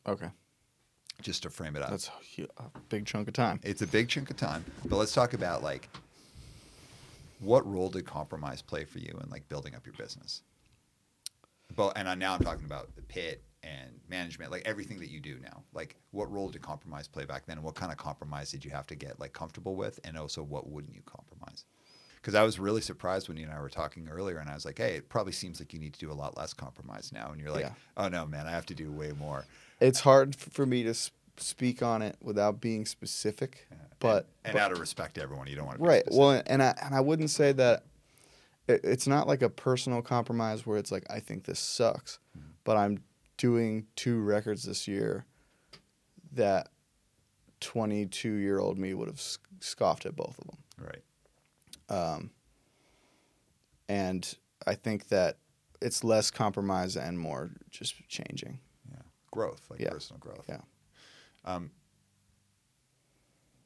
Okay, 0.08 0.30
just 1.22 1.44
to 1.44 1.50
frame 1.50 1.76
it 1.76 1.82
up. 1.84 1.90
that's 1.92 2.10
a, 2.38 2.44
a 2.58 2.70
big 2.90 3.06
chunk 3.06 3.28
of 3.28 3.34
time. 3.34 3.60
It's 3.64 3.82
a 3.82 3.88
big 3.88 4.08
chunk 4.10 4.30
of 4.32 4.38
time, 4.38 4.64
but 4.86 4.96
let's 4.98 5.14
talk 5.14 5.34
about 5.34 5.64
like 5.64 5.90
what 7.40 7.66
role 7.70 7.90
did 7.90 8.06
compromise 8.06 8.62
play 8.62 8.86
for 8.86 9.00
you 9.00 9.18
in 9.24 9.30
like 9.30 9.48
building 9.50 9.76
up 9.76 9.86
your 9.86 9.96
business? 9.96 10.44
But 11.76 11.94
and 11.98 12.10
I, 12.10 12.16
now 12.16 12.34
I'm 12.34 12.42
talking 12.42 12.66
about 12.66 12.96
the 12.96 13.02
pit 13.02 13.44
and 13.64 13.92
management, 14.10 14.52
like 14.52 14.64
everything 14.66 15.00
that 15.00 15.10
you 15.10 15.20
do 15.20 15.38
now. 15.42 15.64
Like 15.74 15.96
what 16.12 16.32
role 16.32 16.50
did 16.50 16.62
compromise 16.62 17.08
play 17.08 17.26
back 17.26 17.46
then? 17.46 17.58
And 17.58 17.66
what 17.66 17.76
kind 17.76 17.92
of 17.92 17.98
compromise 17.98 18.52
did 18.52 18.64
you 18.66 18.72
have 18.72 18.88
to 18.88 18.96
get 18.96 19.20
like 19.20 19.34
comfortable 19.34 19.76
with? 19.76 20.00
And 20.04 20.18
also 20.18 20.44
what 20.44 20.70
wouldn't 20.70 20.96
you 20.96 21.02
compromise? 21.06 21.66
Because 22.16 22.36
I 22.36 22.44
was 22.44 22.60
really 22.60 22.82
surprised 22.82 23.30
when 23.30 23.38
you 23.38 23.46
and 23.46 23.54
I 23.54 23.62
were 23.62 23.70
talking 23.70 24.10
earlier, 24.10 24.40
and 24.40 24.50
I 24.50 24.54
was 24.54 24.66
like, 24.66 24.78
"Hey, 24.78 24.96
it 24.96 25.08
probably 25.08 25.32
seems 25.32 25.62
like 25.62 25.72
you 25.72 25.80
need 25.80 25.94
to 25.94 26.00
do 26.02 26.12
a 26.12 26.14
lot 26.14 26.36
less 26.36 26.54
compromise 26.54 27.14
now." 27.14 27.32
And 27.32 27.40
you're 27.40 27.52
like, 27.52 27.62
Yeah. 27.62 27.74
"Oh 27.96 28.10
no, 28.10 28.26
man, 28.26 28.46
I 28.46 28.52
have 28.52 28.66
to 28.66 28.76
do 28.76 28.92
way 28.92 29.14
more." 29.18 29.46
It's 29.80 30.02
hard 30.02 30.36
for 30.36 30.66
me 30.66 30.84
to 30.84 30.94
speak 31.40 31.82
on 31.84 32.02
it 32.02 32.16
without 32.22 32.60
being 32.62 32.86
specific, 32.86 33.68
but 34.00 34.26
and, 34.44 34.46
and 34.46 34.54
but- 34.54 34.62
out 34.62 34.72
of 34.72 34.80
respect 34.80 35.16
to 35.16 35.22
everyone, 35.24 35.48
you 35.48 35.56
don't 35.56 35.66
want 35.66 35.78
to 35.78 35.84
be 35.84 35.88
right. 35.90 36.02
specific. 36.06 36.20
Well, 36.20 36.44
and 36.46 36.62
I 36.64 36.76
and 36.84 36.94
I 36.96 37.00
wouldn't 37.02 37.30
say 37.30 37.52
that 37.54 37.84
it, 38.68 38.82
it's 38.84 39.08
not 39.08 39.28
like 39.28 39.42
a 39.42 39.50
personal 39.50 40.02
compromise 40.02 40.66
where 40.66 40.78
it's 40.78 40.92
like 40.92 41.06
I 41.10 41.20
think 41.20 41.46
this 41.46 41.60
sucks, 41.60 42.20
Mm-hmm. 42.38 42.50
but 42.64 42.78
I'm 42.78 43.04
doing 43.38 43.88
two 43.96 44.22
records 44.22 44.64
this 44.64 44.88
year 44.88 45.26
that 46.34 46.70
22 47.62 48.30
year 48.34 48.60
old 48.60 48.78
me 48.78 48.94
would 48.94 49.08
have 49.08 49.22
scoffed 49.60 50.06
at 50.06 50.16
both 50.16 50.38
of 50.40 50.48
them. 50.48 50.58
right. 50.88 51.04
Um, 51.90 52.32
and 53.88 54.36
I 54.68 54.76
think 54.76 55.08
that 55.08 55.38
it's 55.82 56.04
less 56.04 56.30
compromise 56.32 56.96
and 56.96 57.18
more 57.20 57.50
just 57.72 57.96
changing. 58.08 58.60
Yeah, 58.92 59.02
growth, 59.32 59.62
like 59.70 59.80
Yeah. 59.80 59.90
personal 59.90 60.20
growth. 60.20 60.46
Yeah. 60.48 60.62
Um, 61.50 61.72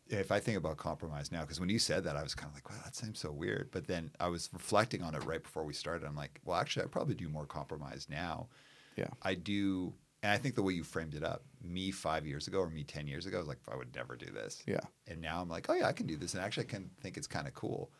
if 0.07 0.31
I 0.31 0.39
think 0.39 0.57
about 0.57 0.77
compromise 0.77 1.31
now, 1.31 1.41
because 1.41 1.59
when 1.59 1.69
you 1.69 1.79
said 1.79 2.03
that, 2.03 2.15
I 2.15 2.23
was 2.23 2.35
kind 2.35 2.49
of 2.49 2.55
like, 2.55 2.69
"Wow, 2.69 2.77
that 2.83 2.95
seems 2.95 3.19
so 3.19 3.31
weird." 3.31 3.71
But 3.71 3.87
then 3.87 4.11
I 4.19 4.27
was 4.27 4.49
reflecting 4.53 5.01
on 5.01 5.15
it 5.15 5.23
right 5.23 5.41
before 5.41 5.63
we 5.63 5.73
started. 5.73 6.05
I'm 6.05 6.15
like, 6.15 6.39
"Well, 6.43 6.59
actually, 6.59 6.83
I 6.83 6.87
probably 6.87 7.15
do 7.15 7.29
more 7.29 7.45
compromise 7.45 8.07
now. 8.09 8.49
Yeah. 8.95 9.09
I 9.21 9.35
do." 9.35 9.93
And 10.21 10.31
I 10.31 10.37
think 10.37 10.55
the 10.55 10.63
way 10.63 10.73
you 10.73 10.83
framed 10.83 11.15
it 11.15 11.23
up, 11.23 11.43
me 11.61 11.91
five 11.91 12.25
years 12.25 12.47
ago 12.47 12.59
or 12.59 12.69
me 12.69 12.83
ten 12.83 13.07
years 13.07 13.25
ago, 13.25 13.37
I 13.37 13.39
was 13.39 13.47
like, 13.47 13.59
"I 13.71 13.75
would 13.75 13.95
never 13.95 14.15
do 14.15 14.27
this." 14.27 14.61
Yeah. 14.65 14.81
And 15.07 15.21
now 15.21 15.41
I'm 15.41 15.49
like, 15.49 15.69
"Oh 15.69 15.73
yeah, 15.73 15.87
I 15.87 15.93
can 15.93 16.05
do 16.05 16.17
this," 16.17 16.33
and 16.33 16.43
actually, 16.43 16.67
I 16.67 16.69
can 16.69 16.91
think 17.01 17.17
it's 17.17 17.27
kind 17.27 17.47
of 17.47 17.53
cool. 17.53 17.91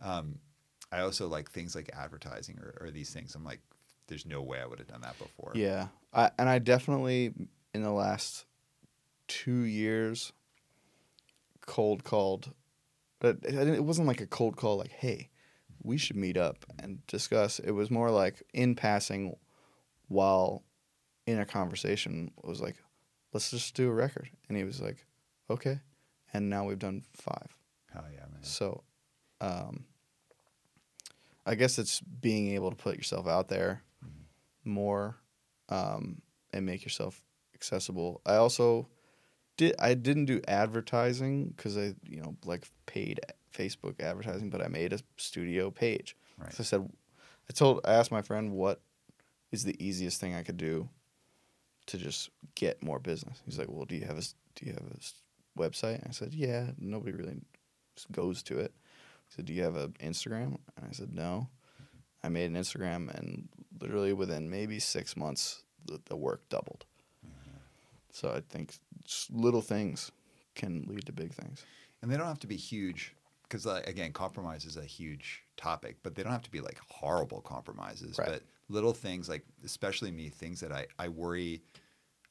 Um, 0.00 0.38
I 0.92 1.00
also 1.00 1.26
like 1.28 1.50
things 1.50 1.74
like 1.74 1.90
advertising 1.94 2.58
or, 2.58 2.76
or 2.80 2.90
these 2.90 3.12
things. 3.12 3.34
I'm 3.34 3.44
like, 3.44 3.60
"There's 4.08 4.26
no 4.26 4.42
way 4.42 4.60
I 4.60 4.66
would 4.66 4.78
have 4.78 4.88
done 4.88 5.02
that 5.02 5.18
before." 5.18 5.52
Yeah. 5.54 5.88
I, 6.12 6.30
and 6.38 6.48
I 6.48 6.58
definitely, 6.58 7.34
in 7.72 7.82
the 7.82 7.90
last 7.92 8.46
two 9.28 9.60
years, 9.60 10.32
cold 11.60 12.04
called. 12.04 12.52
But 13.18 13.38
it 13.44 13.84
wasn't 13.84 14.08
like 14.08 14.20
a 14.20 14.26
cold 14.26 14.56
call, 14.56 14.76
like, 14.76 14.92
hey, 14.92 15.30
we 15.82 15.96
should 15.96 16.16
meet 16.16 16.36
up 16.36 16.64
and 16.78 17.06
discuss. 17.06 17.58
It 17.58 17.70
was 17.70 17.90
more 17.90 18.10
like 18.10 18.42
in 18.52 18.74
passing 18.74 19.36
while 20.08 20.64
in 21.26 21.40
a 21.40 21.46
conversation, 21.46 22.30
it 22.38 22.48
was 22.48 22.60
like, 22.60 22.76
let's 23.32 23.50
just 23.50 23.74
do 23.74 23.88
a 23.88 23.92
record. 23.92 24.30
And 24.48 24.56
he 24.56 24.64
was 24.64 24.80
like, 24.80 25.04
okay. 25.50 25.80
And 26.32 26.48
now 26.48 26.64
we've 26.64 26.78
done 26.78 27.02
five. 27.14 27.56
Hell 27.92 28.04
yeah, 28.12 28.20
man. 28.20 28.42
So, 28.42 28.84
um, 29.40 29.84
I 31.44 31.54
guess 31.54 31.78
it's 31.78 32.00
being 32.00 32.54
able 32.54 32.70
to 32.70 32.76
put 32.76 32.96
yourself 32.96 33.26
out 33.26 33.48
there 33.48 33.82
more 34.64 35.16
um, 35.68 36.20
and 36.52 36.66
make 36.66 36.84
yourself 36.84 37.22
accessible. 37.54 38.20
I 38.26 38.36
also 38.36 38.88
did. 39.56 39.74
I 39.78 39.94
didn't 39.94 40.26
do 40.26 40.40
advertising 40.46 41.54
because 41.56 41.76
I, 41.76 41.94
you 42.08 42.20
know, 42.20 42.36
like 42.44 42.66
paid 42.86 43.20
Facebook 43.56 44.00
advertising, 44.00 44.50
but 44.50 44.62
I 44.62 44.68
made 44.68 44.92
a 44.92 45.00
studio 45.16 45.70
page. 45.70 46.16
Right. 46.38 46.52
So 46.52 46.60
I 46.60 46.64
said, 46.64 46.90
I 47.48 47.52
told, 47.52 47.80
I 47.84 47.94
asked 47.94 48.10
my 48.10 48.22
friend 48.22 48.52
what 48.52 48.80
is 49.52 49.64
the 49.64 49.76
easiest 49.84 50.20
thing 50.20 50.34
I 50.34 50.42
could 50.42 50.56
do 50.56 50.88
to 51.86 51.98
just 51.98 52.30
get 52.54 52.82
more 52.82 52.98
business. 52.98 53.40
He's 53.44 53.58
like, 53.58 53.68
well, 53.70 53.84
do 53.84 53.94
you 53.94 54.04
have 54.04 54.18
a 54.18 54.22
do 54.56 54.66
you 54.66 54.72
have 54.72 54.82
a 54.82 55.60
website? 55.60 56.00
And 56.00 56.08
I 56.08 56.12
said, 56.12 56.34
yeah. 56.34 56.70
Nobody 56.78 57.12
really 57.12 57.36
goes 58.10 58.42
to 58.44 58.58
it. 58.58 58.72
He 59.28 59.36
said, 59.36 59.44
do 59.44 59.52
you 59.52 59.62
have 59.62 59.76
an 59.76 59.94
Instagram? 60.02 60.58
And 60.76 60.86
I 60.88 60.92
said, 60.92 61.14
no. 61.14 61.48
I 62.22 62.28
made 62.28 62.46
an 62.46 62.56
Instagram, 62.56 63.14
and 63.16 63.48
literally 63.80 64.12
within 64.12 64.50
maybe 64.50 64.80
six 64.80 65.16
months, 65.16 65.62
the, 65.84 66.00
the 66.06 66.16
work 66.16 66.48
doubled. 66.48 66.84
So 68.16 68.30
I 68.30 68.40
think 68.40 68.74
little 69.30 69.60
things 69.60 70.10
can 70.54 70.86
lead 70.88 71.04
to 71.04 71.12
big 71.12 71.34
things. 71.34 71.64
and 72.00 72.10
they 72.10 72.16
don't 72.16 72.26
have 72.26 72.38
to 72.40 72.46
be 72.46 72.56
huge 72.56 73.14
because 73.42 73.66
uh, 73.66 73.82
again 73.86 74.10
compromise 74.12 74.64
is 74.64 74.76
a 74.78 74.84
huge 74.84 75.42
topic 75.58 75.96
but 76.02 76.14
they 76.14 76.22
don't 76.22 76.32
have 76.32 76.42
to 76.42 76.50
be 76.50 76.60
like 76.62 76.78
horrible 76.88 77.40
compromises 77.42 78.18
Right. 78.18 78.28
but 78.28 78.42
little 78.68 78.94
things 78.94 79.28
like 79.28 79.44
especially 79.64 80.10
me 80.10 80.30
things 80.30 80.60
that 80.60 80.72
i 80.72 80.86
i 80.98 81.08
worry 81.08 81.60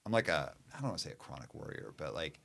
i'm 0.06 0.12
like 0.12 0.28
a 0.28 0.54
i 0.74 0.78
don't 0.80 0.90
want 0.90 0.98
to 0.98 1.04
say 1.08 1.12
a 1.12 1.16
chronic 1.16 1.54
worrier, 1.54 1.94
but 1.98 2.14
like 2.16 2.40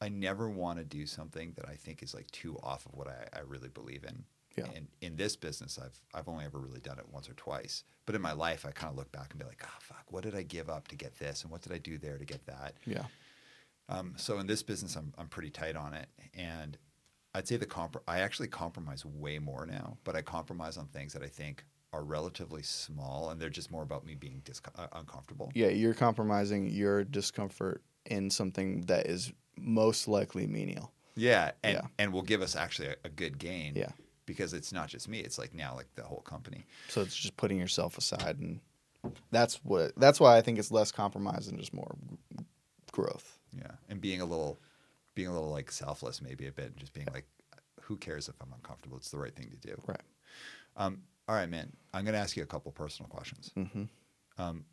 i 0.00 0.08
never 0.08 0.48
want 0.48 0.78
to 0.78 0.84
do 0.84 1.06
something 1.06 1.52
that 1.56 1.68
i 1.68 1.74
think 1.74 2.02
is 2.02 2.14
like 2.14 2.30
too 2.30 2.56
off 2.62 2.86
of 2.86 2.94
what 2.94 3.08
i, 3.08 3.38
I 3.38 3.40
really 3.46 3.68
believe 3.68 4.04
in 4.04 4.24
Yeah. 4.56 4.66
and 4.74 4.88
in 5.00 5.16
this 5.16 5.36
business 5.36 5.78
i've 5.82 5.98
i've 6.14 6.28
only 6.28 6.44
ever 6.44 6.58
really 6.58 6.80
done 6.80 6.98
it 6.98 7.06
once 7.10 7.28
or 7.28 7.34
twice 7.34 7.84
but 8.06 8.14
in 8.14 8.20
my 8.22 8.32
life 8.32 8.66
i 8.66 8.70
kind 8.70 8.90
of 8.90 8.96
look 8.96 9.10
back 9.12 9.28
and 9.30 9.38
be 9.40 9.46
like 9.46 9.62
oh 9.64 9.76
fuck 9.80 10.04
what 10.10 10.22
did 10.24 10.34
i 10.34 10.42
give 10.42 10.68
up 10.68 10.88
to 10.88 10.96
get 10.96 11.14
this 11.18 11.42
and 11.42 11.50
what 11.50 11.62
did 11.62 11.72
i 11.72 11.78
do 11.78 11.98
there 11.98 12.18
to 12.18 12.24
get 12.24 12.44
that 12.46 12.74
Yeah. 12.86 13.04
um, 13.88 14.14
so 14.16 14.38
in 14.38 14.46
this 14.46 14.62
business, 14.62 14.96
I'm 14.96 15.12
I'm 15.18 15.28
pretty 15.28 15.50
tight 15.50 15.76
on 15.76 15.92
it, 15.94 16.08
and 16.34 16.78
I'd 17.34 17.48
say 17.48 17.56
the 17.56 17.66
comp. 17.66 17.96
I 18.06 18.20
actually 18.20 18.48
compromise 18.48 19.04
way 19.04 19.38
more 19.38 19.66
now, 19.66 19.96
but 20.04 20.14
I 20.16 20.22
compromise 20.22 20.76
on 20.76 20.86
things 20.86 21.12
that 21.14 21.22
I 21.22 21.28
think 21.28 21.64
are 21.92 22.04
relatively 22.04 22.62
small 22.62 23.30
and 23.30 23.40
they're 23.40 23.50
just 23.50 23.70
more 23.70 23.82
about 23.82 24.06
me 24.06 24.14
being 24.14 24.40
disco- 24.46 24.72
uh, 24.78 24.86
uncomfortable. 24.94 25.50
Yeah, 25.54 25.68
you're 25.68 25.92
compromising 25.94 26.66
your 26.70 27.04
discomfort 27.04 27.82
in 28.06 28.30
something 28.30 28.82
that 28.82 29.06
is 29.06 29.30
most 29.58 30.08
likely 30.08 30.46
menial. 30.46 30.90
Yeah, 31.16 31.50
and 31.62 31.74
Yeah. 31.74 31.86
and 31.98 32.12
will 32.12 32.22
give 32.22 32.40
us 32.40 32.56
actually 32.56 32.88
a, 32.88 32.96
a 33.04 33.08
good 33.10 33.38
gain. 33.38 33.74
Yeah. 33.76 33.90
Because 34.32 34.54
it's 34.54 34.72
not 34.72 34.88
just 34.88 35.08
me; 35.08 35.20
it's 35.20 35.38
like 35.38 35.54
now 35.54 35.74
like 35.74 35.94
the 35.94 36.02
whole 36.02 36.22
company. 36.22 36.64
So 36.88 37.00
it's 37.02 37.14
just 37.14 37.36
putting 37.36 37.58
yourself 37.58 37.98
aside, 37.98 38.38
and 38.38 38.60
that's 39.30 39.56
what. 39.64 39.92
That's 39.96 40.18
why 40.18 40.36
I 40.36 40.40
think 40.40 40.58
it's 40.58 40.70
less 40.70 40.90
compromise 40.90 41.48
and 41.48 41.58
just 41.58 41.74
more 41.74 41.94
growth. 42.92 43.38
Yeah, 43.56 43.72
and 43.88 44.00
being 44.00 44.20
a 44.20 44.24
little, 44.24 44.60
being 45.14 45.28
a 45.28 45.32
little 45.32 45.50
like 45.50 45.70
selfless 45.70 46.22
maybe 46.22 46.46
a 46.46 46.52
bit, 46.52 46.66
and 46.66 46.76
just 46.76 46.92
being 46.92 47.08
like, 47.12 47.26
who 47.82 47.96
cares 47.96 48.28
if 48.28 48.34
I'm 48.40 48.52
uncomfortable? 48.54 48.96
It's 48.96 49.10
the 49.10 49.18
right 49.18 49.34
thing 49.34 49.50
to 49.50 49.68
do. 49.68 49.80
Right. 49.86 50.00
Um, 50.76 51.02
all 51.28 51.34
right, 51.34 51.48
man. 51.48 51.72
I'm 51.92 52.04
going 52.04 52.14
to 52.14 52.20
ask 52.20 52.36
you 52.36 52.42
a 52.42 52.46
couple 52.46 52.72
personal 52.72 53.08
questions. 53.08 53.52
Mm-hmm. 53.56 53.84
Um, 54.38 54.64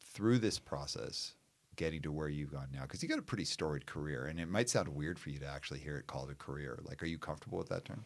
through 0.00 0.38
this 0.38 0.58
process, 0.58 1.34
getting 1.76 2.02
to 2.02 2.12
where 2.12 2.28
you've 2.28 2.52
gone 2.52 2.68
now, 2.72 2.82
because 2.82 3.02
you 3.02 3.08
got 3.08 3.18
a 3.18 3.22
pretty 3.22 3.44
storied 3.44 3.86
career, 3.86 4.26
and 4.26 4.38
it 4.38 4.48
might 4.48 4.68
sound 4.68 4.88
weird 4.88 5.18
for 5.18 5.30
you 5.30 5.38
to 5.38 5.46
actually 5.46 5.80
hear 5.80 5.96
it 5.96 6.06
called 6.06 6.30
a 6.30 6.34
career. 6.34 6.78
Like, 6.84 7.02
are 7.02 7.06
you 7.06 7.18
comfortable 7.18 7.58
with 7.58 7.68
that 7.68 7.84
term? 7.84 8.04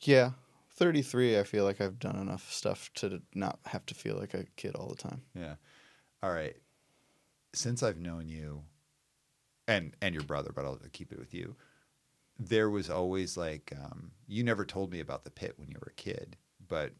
Yeah, 0.00 0.32
thirty 0.70 1.02
three. 1.02 1.38
I 1.38 1.42
feel 1.44 1.64
like 1.64 1.80
I've 1.80 1.98
done 1.98 2.16
enough 2.16 2.52
stuff 2.52 2.92
to 2.94 3.22
not 3.34 3.58
have 3.66 3.86
to 3.86 3.94
feel 3.94 4.16
like 4.16 4.34
a 4.34 4.44
kid 4.56 4.74
all 4.74 4.88
the 4.88 4.96
time. 4.96 5.22
Yeah. 5.34 5.56
All 6.22 6.32
right. 6.32 6.56
Since 7.54 7.82
I've 7.82 7.98
known 7.98 8.28
you, 8.28 8.64
and 9.68 9.94
and 10.00 10.14
your 10.14 10.24
brother, 10.24 10.52
but 10.54 10.64
I'll 10.64 10.78
keep 10.92 11.12
it 11.12 11.18
with 11.18 11.34
you. 11.34 11.56
There 12.38 12.70
was 12.70 12.90
always 12.90 13.36
like 13.36 13.72
um, 13.80 14.12
you 14.28 14.44
never 14.44 14.64
told 14.64 14.92
me 14.92 15.00
about 15.00 15.24
the 15.24 15.30
pit 15.30 15.54
when 15.58 15.70
you 15.70 15.76
were 15.80 15.90
a 15.90 15.94
kid, 15.94 16.36
but 16.66 16.92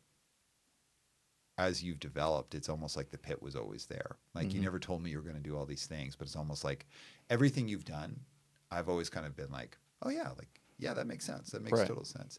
as 1.59 1.83
you've 1.83 2.01
developed, 2.01 2.55
it's 2.55 2.69
almost 2.69 2.97
like 2.97 3.11
the 3.11 3.19
pit 3.19 3.41
was 3.43 3.57
always 3.57 3.87
there. 3.87 4.17
Like 4.35 4.53
you 4.53 4.61
Mhm. 4.61 4.65
never 4.65 4.79
told 4.79 5.03
me 5.03 5.11
you 5.11 5.17
were 5.17 5.23
going 5.23 5.37
to 5.37 5.41
do 5.43 5.57
all 5.57 5.65
these 5.67 5.87
things, 5.87 6.15
but 6.15 6.27
it's 6.27 6.37
almost 6.37 6.65
like 6.65 6.87
everything 7.31 7.67
you've 7.69 7.85
done, 7.85 8.25
I've 8.71 8.89
always 8.89 9.09
kind 9.09 9.27
of 9.27 9.35
been 9.37 9.51
like, 9.51 9.79
oh 10.03 10.11
yeah, 10.11 10.31
like 10.31 10.61
yeah, 10.79 10.93
that 10.95 11.07
makes 11.07 11.25
sense. 11.25 11.51
That 11.51 11.63
makes 11.63 11.79
Right. 11.79 11.89
total 11.89 12.05
sense. 12.05 12.39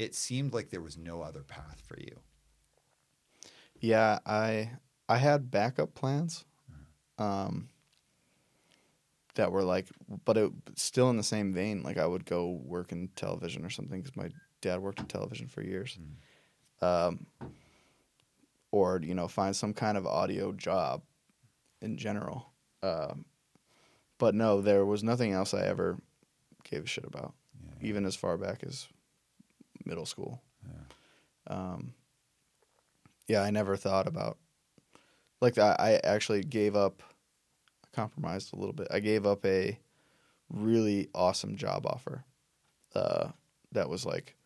It 0.00 0.14
seemed 0.14 0.54
like 0.54 0.70
there 0.70 0.80
was 0.80 0.96
no 0.96 1.20
other 1.20 1.42
path 1.42 1.82
for 1.86 1.98
you. 2.00 2.20
Yeah, 3.80 4.18
I 4.24 4.70
I 5.10 5.18
had 5.18 5.50
backup 5.50 5.94
plans, 5.94 6.46
um, 7.18 7.68
that 9.34 9.52
were 9.52 9.62
like, 9.62 9.88
but 10.24 10.38
it 10.38 10.50
still 10.74 11.10
in 11.10 11.18
the 11.18 11.22
same 11.22 11.52
vein. 11.52 11.82
Like 11.82 11.98
I 11.98 12.06
would 12.06 12.24
go 12.24 12.60
work 12.64 12.92
in 12.92 13.08
television 13.14 13.62
or 13.62 13.68
something 13.68 14.00
because 14.00 14.16
my 14.16 14.30
dad 14.62 14.80
worked 14.80 15.00
in 15.00 15.06
television 15.06 15.48
for 15.48 15.60
years, 15.62 15.98
um, 16.80 17.26
or 18.70 19.00
you 19.02 19.14
know 19.14 19.28
find 19.28 19.54
some 19.54 19.74
kind 19.74 19.98
of 19.98 20.06
audio 20.06 20.52
job 20.52 21.02
in 21.82 21.98
general. 21.98 22.46
Um, 22.82 23.26
but 24.16 24.34
no, 24.34 24.62
there 24.62 24.86
was 24.86 25.02
nothing 25.02 25.32
else 25.32 25.52
I 25.52 25.66
ever 25.66 25.98
gave 26.64 26.84
a 26.84 26.86
shit 26.86 27.04
about, 27.04 27.34
Yeah. 27.62 27.88
even 27.88 28.06
as 28.06 28.16
far 28.16 28.38
back 28.38 28.62
as 28.66 28.88
middle 29.84 30.06
school. 30.06 30.42
Yeah. 30.66 31.54
Um, 31.54 31.94
yeah, 33.26 33.42
I 33.42 33.50
never 33.50 33.76
thought 33.76 34.06
about 34.06 34.38
like 35.40 35.58
I, 35.58 36.00
actually 36.04 36.42
gave 36.42 36.76
up, 36.76 37.02
compromised 37.94 38.52
a 38.52 38.56
little 38.56 38.74
bit. 38.74 38.88
I 38.90 39.00
gave 39.00 39.26
up 39.26 39.44
a 39.46 39.78
really 40.50 41.08
awesome 41.14 41.56
job 41.56 41.86
offer. 41.86 42.24
Uh, 42.94 43.28
that 43.72 43.88
was 43.88 44.04
like, 44.04 44.36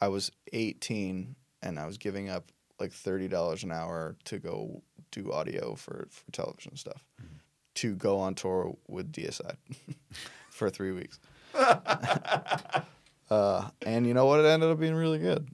I 0.00 0.08
was 0.08 0.30
18 0.52 1.34
and 1.62 1.78
I 1.78 1.86
was 1.86 1.98
giving 1.98 2.28
up 2.28 2.50
like 2.78 2.92
thirty 2.92 3.26
dollars 3.26 3.64
an 3.64 3.72
hour 3.72 4.16
to 4.26 4.38
go 4.38 4.82
do 5.10 5.32
audio 5.32 5.74
for 5.74 6.06
for 6.10 6.30
television 6.30 6.76
stuff, 6.76 7.04
to 7.74 7.96
go 7.96 8.20
on 8.20 8.36
tour 8.36 8.76
with 8.86 9.10
DSI 9.12 9.56
for 10.50 10.70
three 10.70 10.92
weeks. 10.92 11.18
uh, 13.30 13.68
and 13.84 14.06
you 14.06 14.14
know 14.14 14.26
what? 14.26 14.40
It 14.40 14.46
ended 14.46 14.70
up 14.70 14.78
being 14.80 14.94
really 14.94 15.18
good. 15.18 15.48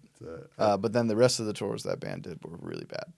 Uh, 0.58 0.76
but 0.78 0.92
then 0.92 1.06
the 1.06 1.16
rest 1.16 1.38
of 1.40 1.46
the 1.46 1.52
tours 1.52 1.82
that 1.82 2.00
band 2.00 2.22
did 2.22 2.42
were 2.44 2.56
really 2.60 2.86
bad. 2.86 3.12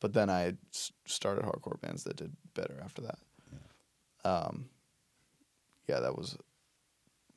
But 0.00 0.12
then 0.12 0.30
I 0.30 0.54
s- 0.72 0.92
started 1.06 1.44
hardcore 1.44 1.80
bands 1.80 2.04
that 2.04 2.16
did 2.16 2.36
better 2.54 2.80
after 2.84 3.02
that. 3.02 3.18
Um, 4.24 4.68
yeah, 5.88 6.00
that 6.00 6.16
was. 6.16 6.36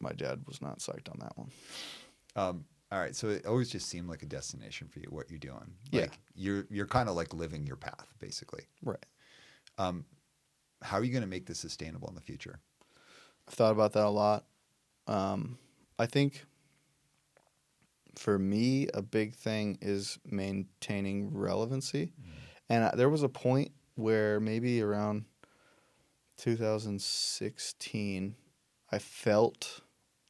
My 0.01 0.12
dad 0.14 0.43
was 0.47 0.62
not 0.62 0.80
psyched 0.80 1.10
on 1.10 1.18
that 1.20 1.38
one. 1.38 1.49
Um, 2.36 2.66
all 2.91 2.99
right, 2.99 3.16
so 3.16 3.28
it 3.30 3.45
always 3.45 3.70
just 3.70 3.88
seemed 3.89 4.07
like 4.10 4.24
a 4.24 4.26
destination 4.28 4.88
for 4.88 4.99
you. 4.99 5.07
What 5.10 5.30
you're 5.30 5.39
doing, 5.39 5.74
Yeah. 5.91 6.01
like 6.03 6.20
you're 6.36 6.66
you're 6.70 6.88
kind 6.88 7.10
of 7.10 7.16
like 7.16 7.34
living 7.34 7.66
your 7.68 7.76
path, 7.76 8.07
basically. 8.20 8.64
Right. 8.84 9.03
Um, 9.78 10.05
how 10.82 10.97
are 10.97 11.03
you 11.03 11.12
going 11.12 11.22
to 11.24 11.28
make 11.28 11.45
this 11.45 11.60
sustainable 11.60 12.07
in 12.10 12.16
the 12.16 12.22
future? 12.22 12.60
I've 13.47 13.53
thought 13.53 13.72
about 13.72 13.93
that 13.93 14.05
a 14.05 14.10
lot. 14.10 14.45
Um, 15.07 15.57
I 15.97 16.05
think 16.05 16.45
for 18.16 18.39
me, 18.39 18.88
a 18.93 19.01
big 19.01 19.36
thing 19.36 19.78
is 19.82 20.20
maintaining 20.26 21.34
relevancy. 21.34 22.14
Mm. 22.22 22.32
And 22.70 22.84
I, 22.86 22.95
there 22.95 23.10
was 23.10 23.24
a 23.24 23.30
point 23.30 23.72
where 23.95 24.39
maybe 24.39 24.82
around 24.82 25.26
2016, 26.38 28.36
I 28.91 28.99
felt 28.99 29.82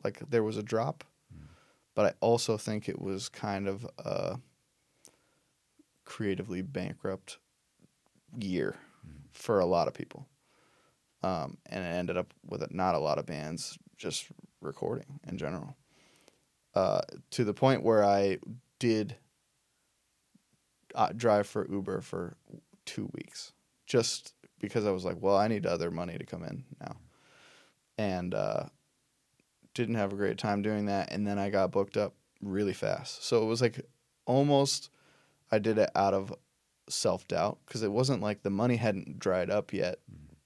like 0.04 0.22
there 0.30 0.44
was 0.44 0.58
a 0.58 0.64
drop, 0.64 1.04
mm. 1.34 1.48
but 1.96 2.06
I 2.06 2.14
also 2.20 2.58
think 2.58 2.90
it 2.90 3.02
was 3.02 3.30
kind 3.30 3.68
of 3.68 3.86
a 3.98 4.40
creatively 6.06 6.62
bankrupt 6.62 7.38
year 8.38 8.76
mm. 9.06 9.22
for 9.32 9.60
a 9.60 9.66
lot 9.66 9.88
of 9.88 9.94
people 9.94 10.28
um, 11.24 11.58
and 11.66 11.84
it 11.84 11.90
ended 11.90 12.18
up 12.18 12.34
with 12.46 12.72
not 12.74 12.96
a 12.96 13.00
lot 13.00 13.18
of 13.18 13.26
bands 13.26 13.78
just 13.98 14.28
recording 14.62 15.20
in 15.28 15.38
general. 15.38 15.76
Uh, 16.76 17.02
to 17.32 17.44
the 17.44 17.54
point 17.54 17.84
where 17.84 18.04
I 18.04 18.38
did 18.78 19.16
uh, 20.96 21.10
drive 21.16 21.48
for 21.48 21.68
Uber 21.70 22.02
for 22.02 22.38
two 22.86 23.10
weeks, 23.14 23.54
just 23.86 24.34
because 24.60 24.86
I 24.86 24.92
was 24.92 25.04
like, 25.04 25.18
well, 25.20 25.36
I 25.36 25.48
need 25.48 25.66
other 25.66 25.92
money 25.92 26.18
to 26.18 26.26
come 26.26 26.44
in 26.44 26.64
now, 26.80 26.96
and 27.98 28.34
uh, 28.34 28.64
didn't 29.74 29.96
have 29.96 30.14
a 30.14 30.18
great 30.18 30.38
time 30.38 30.62
doing 30.62 30.86
that. 30.86 31.12
And 31.12 31.26
then 31.26 31.40
I 31.40 31.50
got 31.50 31.72
booked 31.72 31.98
up 31.98 32.14
really 32.42 32.74
fast, 32.74 33.24
so 33.26 33.42
it 33.44 33.46
was 33.46 33.62
like 33.62 33.82
almost 34.26 34.90
I 35.52 35.60
did 35.60 35.78
it 35.80 35.90
out 35.96 36.14
of 36.14 36.34
self 36.88 37.28
doubt 37.28 37.58
because 37.66 37.82
it 37.84 37.92
wasn't 37.92 38.22
like 38.22 38.44
the 38.44 38.50
money 38.50 38.76
hadn't 38.76 39.20
dried 39.20 39.50
up 39.50 39.74
yet 39.74 40.00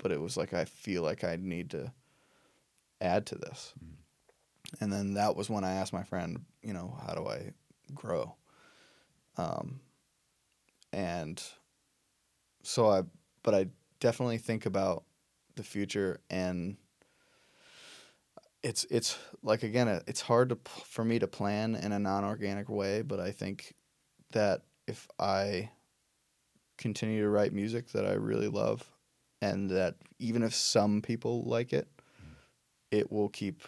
but 0.04 0.12
it 0.12 0.22
was 0.22 0.38
like 0.38 0.54
I 0.54 0.66
feel 0.66 1.02
like 1.02 1.24
I 1.24 1.38
need 1.42 1.72
to 1.72 1.92
add 3.02 3.26
to 3.28 3.36
this. 3.36 3.74
And 4.82 4.92
then 4.92 5.14
that 5.16 5.36
was 5.36 5.50
when 5.50 5.64
I 5.64 5.74
asked 5.74 5.94
my 5.94 6.04
friend, 6.04 6.46
you 6.62 6.74
know, 6.74 6.98
how 7.06 7.14
do 7.14 7.28
I 7.28 7.52
grow? 7.94 8.36
Um, 9.38 9.80
and 10.92 11.42
so 12.64 12.90
I, 12.90 13.04
but 13.44 13.54
I 13.54 13.68
definitely 14.00 14.38
think 14.38 14.66
about 14.66 15.04
the 15.56 15.64
future 15.64 16.20
and 16.30 16.78
it's 18.64 18.86
it's 18.90 19.18
like 19.44 19.62
again 19.64 20.02
it's 20.08 20.22
hard 20.22 20.50
to 20.50 20.58
for 20.86 21.04
me 21.04 21.20
to 21.20 21.28
plan 21.28 21.76
in 21.76 21.92
a 21.92 22.00
non-organic 22.00 22.70
way 22.70 23.02
but 23.02 23.20
i 23.20 23.30
think 23.32 23.74
that 24.32 24.62
if 24.88 25.08
i 25.20 25.70
continue 26.78 27.22
to 27.22 27.30
write 27.30 27.54
music 27.54 27.90
that 27.92 28.06
i 28.06 28.14
really 28.14 28.48
love 28.48 28.90
and 29.42 29.70
that 29.70 29.96
even 30.18 30.42
if 30.42 30.56
some 30.56 31.02
people 31.02 31.44
like 31.44 31.74
it 31.74 31.88
it 32.90 33.12
will 33.12 33.30
keep 33.30 33.62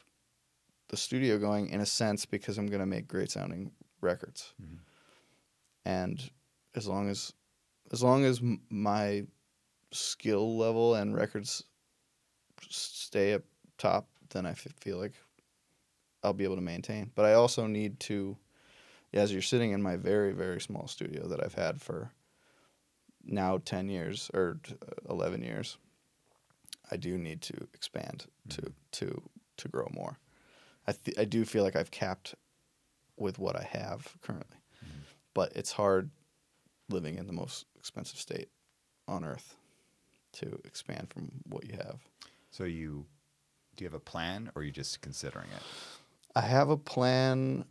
the 0.95 1.01
studio 1.01 1.37
going 1.37 1.69
in 1.69 1.81
a 1.81 1.85
sense 1.85 2.25
because 2.25 2.57
i'm 2.57 2.67
going 2.67 2.79
to 2.79 2.85
make 2.85 3.07
great 3.07 3.29
sounding 3.29 3.71
records 4.01 4.53
Mhm. 4.61 4.79
and 5.85 6.31
as 6.75 6.87
long 6.87 7.09
as 7.09 7.33
as 7.91 8.01
long 8.01 8.23
as 8.25 8.41
my 8.69 9.25
skill 9.91 10.57
level 10.57 10.95
and 10.95 11.15
records 11.15 11.63
stay 12.69 13.33
up 13.33 13.43
top, 13.77 14.07
then 14.29 14.45
I 14.45 14.51
f- 14.51 14.67
feel 14.81 14.97
like 14.97 15.13
I'll 16.23 16.33
be 16.33 16.43
able 16.45 16.55
to 16.55 16.61
maintain. 16.61 17.11
But 17.13 17.25
I 17.25 17.33
also 17.33 17.67
need 17.67 17.99
to, 18.01 18.37
as 19.13 19.31
you're 19.31 19.41
sitting 19.43 19.71
in 19.71 19.81
my 19.81 19.95
very 19.97 20.33
very 20.33 20.59
small 20.59 20.87
studio 20.87 21.27
that 21.27 21.43
I've 21.43 21.53
had 21.53 21.81
for 21.81 22.11
now 23.23 23.59
ten 23.59 23.87
years 23.89 24.31
or 24.33 24.59
eleven 25.09 25.43
years, 25.43 25.77
I 26.91 26.97
do 26.97 27.17
need 27.17 27.41
to 27.43 27.67
expand 27.73 28.25
to 28.49 28.73
to 28.93 29.21
to 29.57 29.67
grow 29.69 29.87
more. 29.93 30.17
I 30.87 30.91
th- 30.91 31.17
I 31.17 31.25
do 31.25 31.45
feel 31.45 31.63
like 31.63 31.75
I've 31.75 31.91
capped 31.91 32.35
with 33.17 33.39
what 33.39 33.55
I 33.55 33.63
have 33.63 34.15
currently, 34.21 34.57
but 35.33 35.53
it's 35.55 35.71
hard 35.71 36.09
living 36.89 37.17
in 37.17 37.27
the 37.27 37.33
most 37.33 37.65
expensive 37.77 38.19
state 38.19 38.49
on 39.07 39.23
earth 39.25 39.55
to 40.33 40.59
expand 40.65 41.09
from 41.09 41.31
what 41.47 41.65
you 41.65 41.73
have. 41.73 41.99
So 42.51 42.63
you 42.63 43.05
do 43.75 43.83
you 43.83 43.87
have 43.87 43.93
a 43.95 43.99
plan, 43.99 44.51
or 44.55 44.61
are 44.61 44.65
you 44.65 44.71
just 44.71 45.01
considering 45.01 45.47
it? 45.55 45.61
I 46.35 46.41
have 46.41 46.69
a 46.69 46.77
plan 46.77 47.65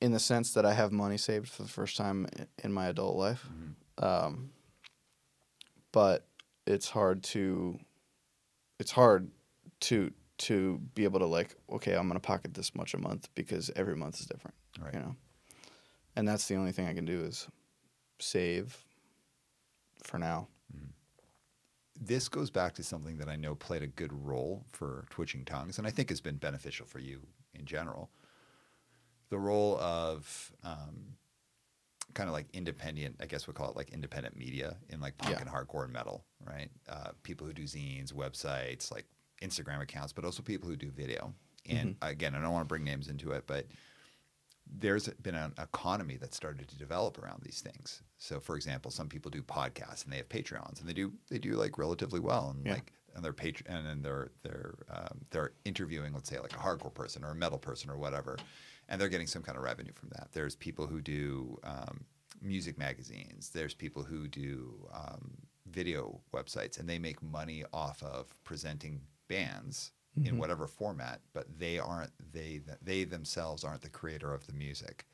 in 0.00 0.12
the 0.12 0.18
sense 0.20 0.52
that 0.52 0.64
I 0.64 0.74
have 0.74 0.92
money 0.92 1.16
saved 1.16 1.48
for 1.48 1.62
the 1.62 1.68
first 1.68 1.96
time 1.96 2.26
in 2.62 2.72
my 2.72 2.86
adult 2.86 3.16
life. 3.16 3.46
Um, 3.98 4.50
but 5.92 6.26
it's 6.66 6.88
hard 6.88 7.22
to 7.24 7.78
it's 8.78 8.92
hard 8.92 9.30
to 9.80 10.12
to 10.38 10.78
be 10.94 11.04
able 11.04 11.18
to 11.20 11.26
like 11.26 11.54
okay 11.70 11.94
i'm 11.94 12.06
gonna 12.08 12.20
pocket 12.20 12.54
this 12.54 12.74
much 12.74 12.94
a 12.94 12.98
month 12.98 13.28
because 13.34 13.70
every 13.76 13.96
month 13.96 14.20
is 14.20 14.26
different 14.26 14.54
Right. 14.80 14.94
you 14.94 15.00
know 15.00 15.16
and 16.16 16.26
that's 16.26 16.46
the 16.48 16.54
only 16.56 16.72
thing 16.72 16.86
i 16.86 16.94
can 16.94 17.04
do 17.04 17.20
is 17.20 17.48
save 18.20 18.84
for 20.04 20.18
now 20.18 20.48
this 22.00 22.28
goes 22.28 22.48
back 22.50 22.74
to 22.74 22.84
something 22.84 23.18
that 23.18 23.28
I 23.28 23.34
know 23.34 23.56
played 23.56 23.82
a 23.82 23.88
good 23.88 24.12
role 24.12 24.64
for 24.70 25.04
Twitching 25.10 25.44
Tongues, 25.44 25.78
and 25.78 25.86
I 25.86 25.90
think 25.90 26.10
has 26.10 26.20
been 26.20 26.36
beneficial 26.36 26.86
for 26.86 27.00
you 27.00 27.26
in 27.54 27.64
general. 27.64 28.08
The 29.30 29.38
role 29.40 29.76
of 29.80 30.52
um, 30.62 31.16
kind 32.14 32.28
of 32.28 32.34
like 32.34 32.46
independent, 32.52 33.16
I 33.20 33.26
guess 33.26 33.48
we'll 33.48 33.54
call 33.54 33.70
it 33.70 33.76
like 33.76 33.90
independent 33.90 34.36
media 34.36 34.76
in 34.90 35.00
like 35.00 35.18
punk 35.18 35.34
Yeah. 35.34 35.40
and 35.40 35.50
hardcore 35.50 35.82
and 35.82 35.92
metal, 35.92 36.24
right? 36.46 36.70
Uh, 36.88 37.10
people 37.24 37.48
who 37.48 37.52
do 37.52 37.64
zines, 37.64 38.12
websites, 38.14 38.92
like 38.92 39.06
Instagram 39.42 39.80
accounts, 39.82 40.12
but 40.12 40.24
also 40.24 40.42
people 40.42 40.68
who 40.68 40.76
do 40.76 40.90
video. 40.90 41.32
And 41.68 41.96
again, 42.02 42.34
I 42.34 42.40
don't 42.40 42.52
want 42.52 42.64
to 42.64 42.68
bring 42.68 42.84
names 42.84 43.08
into 43.08 43.32
it, 43.32 43.44
but 43.46 43.66
there's 44.66 45.08
been 45.22 45.34
an 45.34 45.52
economy 45.60 46.16
that 46.16 46.34
started 46.34 46.68
to 46.68 46.76
develop 46.78 47.18
around 47.22 47.42
these 47.42 47.60
things. 47.60 48.02
So, 48.18 48.38
for 48.40 48.56
example, 48.56 48.90
some 48.90 49.08
people 49.08 49.30
do 49.30 49.42
podcasts 49.42 50.04
and 50.04 50.12
they 50.12 50.18
have 50.18 50.28
Patreons, 50.28 50.80
and 50.80 50.88
they 50.88 50.92
do 50.92 51.12
they 51.30 51.38
do 51.38 51.52
like 51.52 51.78
relatively 51.78 52.20
well, 52.20 52.50
and 52.54 52.66
Yeah. 52.66 52.74
like 52.74 52.92
and 53.14 53.24
they're 53.24 53.32
patr- 53.32 53.62
and 53.66 53.86
then 53.86 54.02
they're 54.02 54.30
they're 54.42 54.74
um, 54.90 55.20
they're 55.30 55.52
interviewing, 55.64 56.12
let's 56.12 56.28
say, 56.28 56.38
like 56.38 56.52
a 56.52 56.56
hardcore 56.58 56.92
person 56.92 57.24
or 57.24 57.30
a 57.30 57.34
metal 57.34 57.58
person 57.58 57.90
or 57.90 57.96
whatever, 57.96 58.36
and 58.88 59.00
they're 59.00 59.08
getting 59.08 59.26
some 59.26 59.42
kind 59.42 59.56
of 59.56 59.64
revenue 59.64 59.92
from 59.94 60.10
that. 60.10 60.28
There's 60.32 60.54
people 60.54 60.86
who 60.86 61.00
do 61.00 61.58
um, 61.64 62.04
music 62.42 62.78
magazines. 62.78 63.50
There's 63.50 63.74
people 63.74 64.02
who 64.02 64.28
do 64.28 64.86
um, 64.92 65.30
video 65.66 66.20
websites, 66.34 66.78
and 66.78 66.88
they 66.88 66.98
make 66.98 67.22
money 67.22 67.64
off 67.72 68.02
of 68.02 68.34
presenting 68.44 69.00
bands 69.28 69.92
in 70.24 70.38
whatever 70.38 70.66
format, 70.66 71.20
but 71.32 71.46
they 71.58 71.78
aren't 71.78 72.10
they 72.32 72.60
they 72.82 73.04
themselves 73.04 73.64
aren't 73.64 73.82
the 73.82 73.88
creator 73.88 74.32
of 74.34 74.46
the 74.46 74.52
music. 74.52 75.06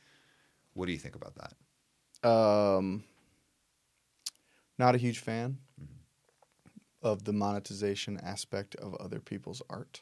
What 0.73 0.87
do 0.87 0.93
you 0.93 0.99
think 0.99 1.15
about 1.15 1.35
that? 1.37 1.55
um 2.29 3.05
not 4.79 4.95
a 4.95 4.99
huge 4.99 5.19
fan 5.19 5.59
of 7.03 7.25
the 7.25 7.33
monetization 7.35 8.19
aspect 8.23 8.75
of 8.77 8.95
other 8.95 9.21
people's 9.21 9.61
art. 9.69 10.01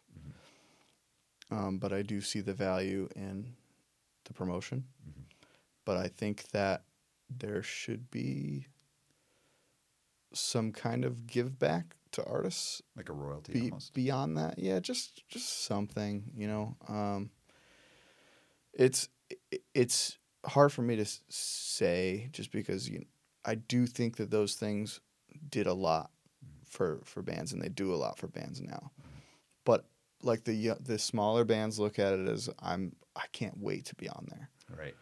Um, 1.50 1.78
but 1.78 1.92
i 1.92 2.02
do 2.02 2.20
see 2.20 2.40
the 2.40 2.54
value 2.54 3.08
in 3.16 3.54
the 4.24 4.32
promotion. 4.32 4.84
But 5.84 5.96
i 5.96 6.08
think 6.08 6.48
that 6.52 6.84
there 7.28 7.62
should 7.62 8.10
be 8.10 8.66
some 10.32 10.72
kind 10.72 11.04
of 11.04 11.26
give 11.26 11.58
back 11.58 11.96
to 12.12 12.24
artists 12.24 12.82
Like 12.96 13.08
a 13.08 13.12
royalty 13.12 13.52
be, 13.52 13.60
almost. 13.70 13.92
beyond 13.94 14.36
that 14.38 14.58
yeah 14.58 14.78
just 14.80 15.26
just 15.28 15.64
something 15.64 16.30
you 16.36 16.46
know 16.46 16.76
um 16.88 17.30
it's 18.72 19.08
it's 19.74 20.18
hard 20.46 20.72
for 20.72 20.82
me 20.82 20.96
to 20.96 21.04
say 21.28 22.28
just 22.32 22.50
because 22.50 22.88
you 22.88 23.04
I 23.44 23.56
do 23.56 23.86
think 23.86 24.16
that 24.16 24.30
those 24.30 24.54
things 24.54 25.00
did 25.48 25.66
a 25.66 25.74
lot 25.74 26.10
for 26.64 27.00
for 27.04 27.22
bands 27.22 27.52
and 27.52 27.60
they 27.60 27.68
do 27.68 27.92
a 27.92 27.96
lot 27.96 28.18
for 28.18 28.28
bands 28.28 28.60
now 28.60 28.90
but 29.64 29.86
like 30.22 30.44
the 30.44 30.74
the 30.80 30.98
smaller 30.98 31.44
bands 31.44 31.78
look 31.78 31.98
at 31.98 32.12
it 32.14 32.28
as 32.28 32.48
I'm 32.60 32.94
I 33.16 33.24
can't 33.32 33.58
wait 33.58 33.86
to 33.86 33.94
be 33.94 34.08
on 34.08 34.26
there 34.30 34.48
Right. 34.78 34.94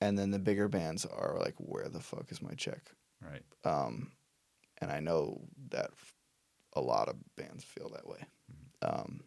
and 0.00 0.18
then 0.18 0.30
the 0.30 0.38
bigger 0.38 0.68
bands 0.68 1.06
are 1.06 1.36
like 1.40 1.54
where 1.58 1.88
the 1.88 2.00
fuck 2.00 2.30
is 2.30 2.42
my 2.42 2.52
check 2.54 2.90
Right. 3.22 3.42
um, 3.64 4.12
and 4.80 4.90
I 4.92 5.00
know 5.00 5.40
that 5.70 5.90
f- 5.92 6.14
a 6.74 6.80
lot 6.80 7.08
of 7.08 7.16
bands 7.36 7.64
feel 7.64 7.88
that 7.90 8.06
way. 8.06 8.24
Um, 8.82 9.20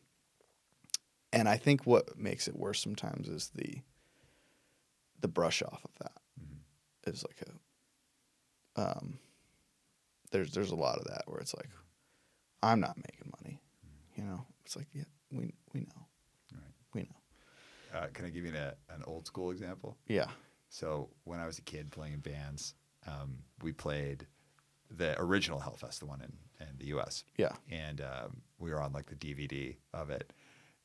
and 1.34 1.48
I 1.50 1.58
think 1.58 1.86
what 1.86 2.18
makes 2.18 2.48
it 2.48 2.56
worse 2.56 2.80
sometimes 2.82 3.28
is 3.28 3.50
the 3.56 3.82
the 5.22 5.28
brush 5.28 5.62
off 5.62 5.84
of 5.84 5.92
that 6.00 7.12
is 7.14 7.24
like 7.24 7.42
a 8.78 8.82
um, 8.82 9.20
there's 10.32 10.52
there's 10.52 10.72
a 10.72 10.76
lot 10.76 10.98
of 10.98 11.06
that 11.06 11.24
where 11.28 11.40
it's 11.40 11.56
like 11.56 11.70
I'm 12.64 12.80
not 12.80 12.98
making 12.98 13.32
money, 13.42 13.62
you 14.16 14.24
know. 14.24 14.46
It's 14.66 14.76
like 14.76 14.88
yeah, 14.94 15.04
we 15.32 15.54
we 15.74 15.82
know, 15.82 16.08
Right. 16.54 16.74
we 16.94 17.02
know, 17.02 18.00
Uh, 18.00 18.08
can 18.14 18.26
I 18.26 18.30
give 18.30 18.46
you 18.46 18.54
a, 18.56 18.76
an 18.94 19.04
old 19.08 19.26
school 19.28 19.52
example? 19.52 19.98
yeah, 20.08 20.30
So 20.70 21.10
when 21.24 21.40
I 21.40 21.46
was 21.48 21.58
a 21.58 21.64
kid 21.64 21.92
playing 21.92 22.14
in 22.14 22.20
bands, 22.20 22.76
um, 23.08 23.40
we 23.62 23.72
played 23.74 24.28
the 24.90 25.20
original 25.22 25.60
Hellfest, 25.60 26.00
the 26.00 26.06
one 26.06 26.22
in, 26.22 26.34
in 26.68 26.78
the 26.78 26.86
U.S. 26.88 27.24
yeah, 27.38 27.54
and 27.70 28.02
um, 28.02 28.42
we 28.58 28.72
were 28.72 28.82
on 28.82 28.92
like 28.94 29.06
the 29.08 29.16
DVD 29.16 29.76
of 29.94 30.10
it, 30.10 30.34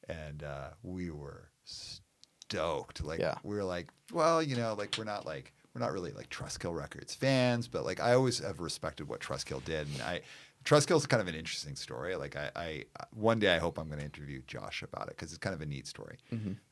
and 0.08 0.42
uh, 0.42 0.70
we 0.82 1.10
were 1.10 1.48
stoked. 1.64 3.02
Like 3.02 3.20
Yeah. 3.20 3.36
we 3.42 3.54
were 3.56 3.64
like, 3.64 3.90
well, 4.12 4.42
you 4.42 4.56
know, 4.56 4.74
like 4.74 4.94
we're 4.98 5.04
not 5.04 5.26
like 5.26 5.52
we're 5.74 5.80
not 5.80 5.92
really 5.92 6.12
like 6.12 6.28
Trustkill 6.30 6.74
Records 6.74 7.14
fans, 7.14 7.68
but 7.68 7.84
like 7.84 8.00
I 8.00 8.12
always 8.14 8.38
have 8.38 8.60
respected 8.60 9.08
what 9.08 9.20
Trustkill 9.20 9.64
did, 9.64 9.88
and 9.88 10.02
I 10.02 10.20
Trustkill's 10.64 11.06
kind 11.06 11.20
of 11.20 11.28
an 11.28 11.34
interesting 11.34 11.76
story. 11.76 12.16
Like 12.16 12.36
I, 12.36 12.50
I 12.56 12.84
one 13.12 13.38
day 13.38 13.54
I 13.54 13.58
hope 13.58 13.78
I'm 13.78 13.88
going 13.88 13.98
to 13.98 14.04
interview 14.04 14.40
Josh 14.46 14.82
about 14.82 15.08
it 15.08 15.16
because 15.16 15.30
it's 15.30 15.38
kind 15.38 15.54
of 15.54 15.60
a 15.60 15.66
neat 15.66 15.86
story. 15.86 16.18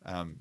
Um, 0.07 0.39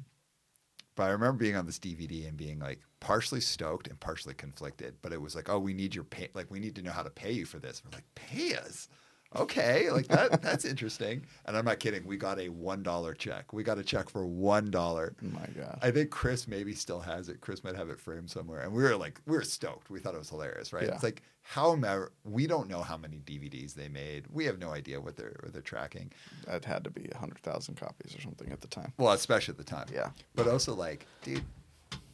but 0.96 1.04
I 1.04 1.10
remember 1.10 1.38
being 1.38 1.56
on 1.56 1.66
this 1.66 1.80
DVD 1.80 2.28
and 2.28 2.38
being 2.38 2.60
like 2.60 2.80
partially 3.00 3.42
stoked 3.42 3.88
and 3.88 4.00
partially 4.00 4.34
conflicted. 4.34 4.96
But 5.02 5.14
it 5.14 5.22
was 5.22 5.36
like, 5.36 5.50
oh, 5.50 5.60
we 5.60 5.74
need 5.74 5.96
your 5.96 6.04
pay, 6.04 6.30
like 6.34 6.52
we 6.52 6.60
need 6.60 6.76
to 6.76 6.82
know 6.82 6.92
how 6.92 7.04
to 7.04 7.10
pay 7.10 7.32
you 7.32 7.46
for 7.46 7.60
this. 7.60 7.82
We're 7.84 7.96
like, 7.96 8.06
pay 8.16 8.56
us, 8.56 8.90
okay, 9.36 9.90
like 9.92 10.08
that. 10.08 10.42
that's 10.44 10.66
interesting. 10.66 11.26
And 11.46 11.56
I'm 11.56 11.66
not 11.66 11.80
kidding. 11.80 12.06
We 12.06 12.18
got 12.18 12.40
a 12.40 12.50
one 12.50 12.84
dollar 12.84 13.14
check. 13.14 13.54
We 13.54 13.64
got 13.64 13.78
a 13.78 13.84
check 13.84 14.10
for 14.10 14.26
one 14.26 14.72
dollar. 14.72 15.16
oh 15.24 15.28
my 15.28 15.48
god, 15.56 15.80
I 15.82 15.92
think 15.92 16.10
Chris 16.10 16.48
maybe 16.48 16.74
still 16.74 17.00
has 17.00 17.30
it. 17.30 17.42
Chris 17.42 17.64
might 17.64 17.76
have 17.76 17.90
it 17.90 18.00
framed 18.00 18.30
somewhere. 18.30 18.62
And 18.62 18.74
we 18.74 18.84
were 18.84 18.96
like, 18.96 19.20
we 19.26 19.36
were 19.36 19.44
stoked. 19.44 19.90
We 19.90 20.00
thought 20.00 20.16
it 20.16 20.20
was 20.20 20.30
hilarious, 20.30 20.74
right? 20.74 20.88
Yeah. 20.88 20.94
It's 20.94 21.04
like 21.04 21.24
how 21.52 21.76
ma- 21.76 22.06
we 22.24 22.48
don't 22.48 22.70
know 22.70 22.82
how 22.82 22.96
many 22.96 23.18
DVDs 23.18 23.74
they 23.74 23.90
made. 23.90 24.24
We 24.32 24.46
have 24.46 24.58
no 24.58 24.70
idea 24.70 25.02
what 25.02 25.18
they're 25.18 25.36
what 25.42 25.52
they're 25.52 25.62
tracking. 25.62 26.14
that 26.48 26.64
had 26.64 26.86
to 26.86 26.90
be 26.90 27.10
a 27.14 27.18
hundred 27.18 27.40
thousand 27.40 27.76
copies 27.76 28.16
or 28.16 28.22
something 28.22 28.50
at 28.54 28.62
the 28.62 28.70
time. 28.70 28.94
Well, 28.98 29.12
especially 29.12 29.52
at 29.52 29.58
the 29.58 29.66
time. 29.66 29.88
Yeah. 29.94 30.12
But 30.34 30.48
also, 30.48 30.74
like, 30.74 31.06
dude, 31.24 31.44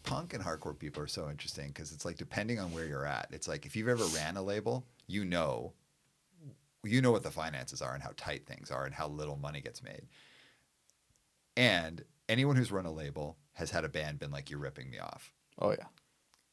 punk 0.02 0.34
and 0.34 0.44
hardcore 0.44 0.78
people 0.78 1.04
are 1.04 1.08
so 1.08 1.30
interesting 1.30 1.68
because 1.68 1.92
it's 1.92 2.04
like 2.04 2.18
depending 2.18 2.60
on 2.60 2.72
where 2.74 2.88
you're 2.88 3.06
at. 3.06 3.28
It's 3.32 3.48
like 3.48 3.68
if 3.68 3.76
you've 3.76 3.90
ever 3.90 4.06
ran 4.06 4.38
a 4.38 4.42
label, 4.42 4.84
you 5.06 5.24
know, 5.24 5.72
you 6.84 7.00
know 7.00 7.12
what 7.12 7.22
the 7.22 7.30
finances 7.30 7.80
are 7.80 7.94
and 7.94 8.02
how 8.02 8.14
tight 8.18 8.48
things 8.48 8.72
are 8.72 8.86
and 8.86 8.96
how 8.96 9.08
little 9.08 9.38
money 9.38 9.62
gets 9.62 9.84
made. 9.84 10.08
And 11.56 12.04
anyone 12.28 12.56
who's 12.56 12.72
run 12.72 12.88
a 12.88 12.92
label 12.92 13.38
has 13.54 13.70
had 13.70 13.84
a 13.86 13.90
band 13.90 14.18
been 14.18 14.32
like, 14.32 14.50
"You're 14.50 14.60
ripping 14.60 14.90
me 14.90 14.98
off." 14.98 15.32
Oh 15.60 15.70
yeah, 15.70 15.86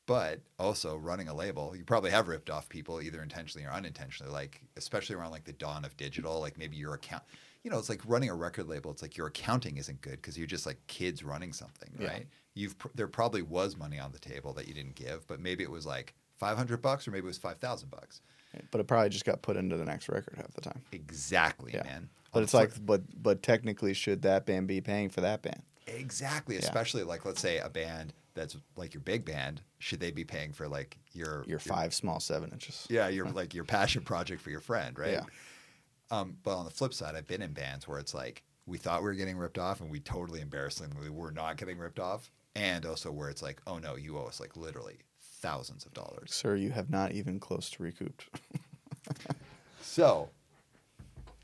But 0.07 0.40
also 0.59 0.96
running 0.96 1.28
a 1.28 1.34
label, 1.34 1.74
you 1.74 1.82
probably 1.84 2.11
have 2.11 2.28
ripped 2.28 2.50
off 2.50 2.68
people 2.68 3.00
either 3.00 3.22
intentionally 3.22 3.66
or 3.66 3.70
unintentionally. 3.72 4.30
Like 4.32 4.61
especially 4.76 5.16
around 5.16 5.30
like 5.30 5.44
the 5.44 5.52
dawn 5.55 5.84
of 5.84 5.96
digital, 5.96 6.40
like 6.40 6.59
maybe 6.59 6.76
your 6.76 6.94
account. 6.94 7.22
You 7.62 7.70
know, 7.70 7.78
it's 7.78 7.88
like 7.88 8.02
running 8.07 8.28
a 8.28 8.34
record 8.34 8.68
label. 8.68 8.90
It's 8.90 9.00
like 9.00 9.16
your 9.16 9.28
accounting 9.28 9.78
isn't 9.78 10.02
good 10.02 10.16
because 10.16 10.36
you're 10.36 10.46
just 10.46 10.66
like 10.66 10.76
kids 10.86 11.24
running 11.24 11.55
something, 11.55 11.88
Yeah. 11.98 12.09
right? 12.09 12.26
You've 12.52 12.76
pr- 12.78 12.88
there 12.94 13.09
probably 13.09 13.40
was 13.40 13.78
money 13.78 13.98
on 13.98 14.12
the 14.12 14.18
table 14.18 14.52
that 14.52 14.68
you 14.68 14.74
didn't 14.74 14.94
give, 14.94 15.26
but 15.26 15.40
maybe 15.40 15.62
it 15.64 15.70
was 15.70 15.86
like 15.86 16.12
five 16.38 16.59
hundred 16.59 16.82
bucks 16.82 17.09
or 17.09 17.11
maybe 17.11 17.24
it 17.24 17.28
was 17.28 17.38
five 17.38 17.59
thousand 17.59 17.90
bucks. 17.90 18.20
but 18.70 18.80
it 18.80 18.86
probably 18.86 19.09
just 19.09 19.24
got 19.24 19.40
put 19.42 19.57
into 19.57 19.76
the 19.76 19.84
next 19.84 20.09
record 20.11 20.36
half 20.36 20.52
the 20.52 20.61
time. 20.61 20.80
Exactly, 20.92 21.72
Yeah. 21.72 21.82
man. 21.84 22.11
But 22.32 22.42
it's 22.42 22.52
like, 22.55 22.72
but 22.84 23.02
but 23.22 23.42
technically, 23.42 23.94
should 23.94 24.20
that 24.22 24.44
band 24.44 24.66
be 24.68 24.80
paying 24.82 25.09
for 25.09 25.22
that 25.22 25.40
band? 25.40 25.62
exactly, 25.86 26.55
Yeah. 26.57 26.61
especially 26.62 27.02
like 27.05 27.24
let's 27.24 27.40
say 27.40 27.59
a 27.59 27.68
band 27.70 28.12
that's 28.35 28.57
like 28.76 28.95
your 28.95 29.01
big 29.01 29.24
band, 29.24 29.62
should 29.78 30.01
they 30.01 30.11
be 30.11 30.24
paying 30.24 30.53
for 30.53 30.68
like 30.68 30.99
your 31.12 31.45
Your 31.47 31.59
five 31.59 31.95
small 31.95 32.20
seven 32.20 32.51
inches. 32.51 32.87
Yeah, 32.91 33.09
your 33.09 33.28
like 33.30 33.55
your 33.55 33.64
passion 33.64 34.03
project 34.03 34.43
for 34.43 34.51
your 34.51 34.61
friend, 34.61 34.99
right? 34.99 35.12
Yeah. 35.12 35.22
Um, 36.11 36.37
but 36.43 36.57
on 36.57 36.64
the 36.64 36.70
flip 36.70 36.93
side, 36.93 37.14
I've 37.14 37.26
been 37.26 37.43
in 37.43 37.53
bands 37.53 37.89
where 37.89 37.99
it's 37.99 38.14
like 38.14 38.43
we 38.66 38.78
thought 38.78 39.01
we 39.03 39.09
were 39.09 39.14
getting 39.14 39.37
ripped 39.37 39.59
off, 39.59 39.80
and 39.80 39.91
we 39.91 40.01
totally 40.01 40.41
embarrassingly 40.41 40.97
we 41.03 41.11
were 41.11 41.30
not 41.30 41.57
getting 41.57 41.78
ripped 41.78 42.01
off, 42.01 42.30
and 42.55 42.85
also 42.85 43.11
where 43.11 43.30
it's 43.30 43.43
like, 43.43 43.61
oh 43.66 43.78
no, 43.78 43.97
you 43.97 44.18
owe 44.18 44.24
us 44.24 44.41
like 44.41 44.57
literally 44.57 44.99
thousands 45.41 45.85
of 45.87 45.93
dollars. 45.93 46.32
Sir, 46.32 46.57
you 46.57 46.70
have 46.70 46.91
not 46.91 47.12
even 47.12 47.39
close 47.39 47.70
to 47.70 47.82
recouped. 47.82 48.28
So 49.80 50.30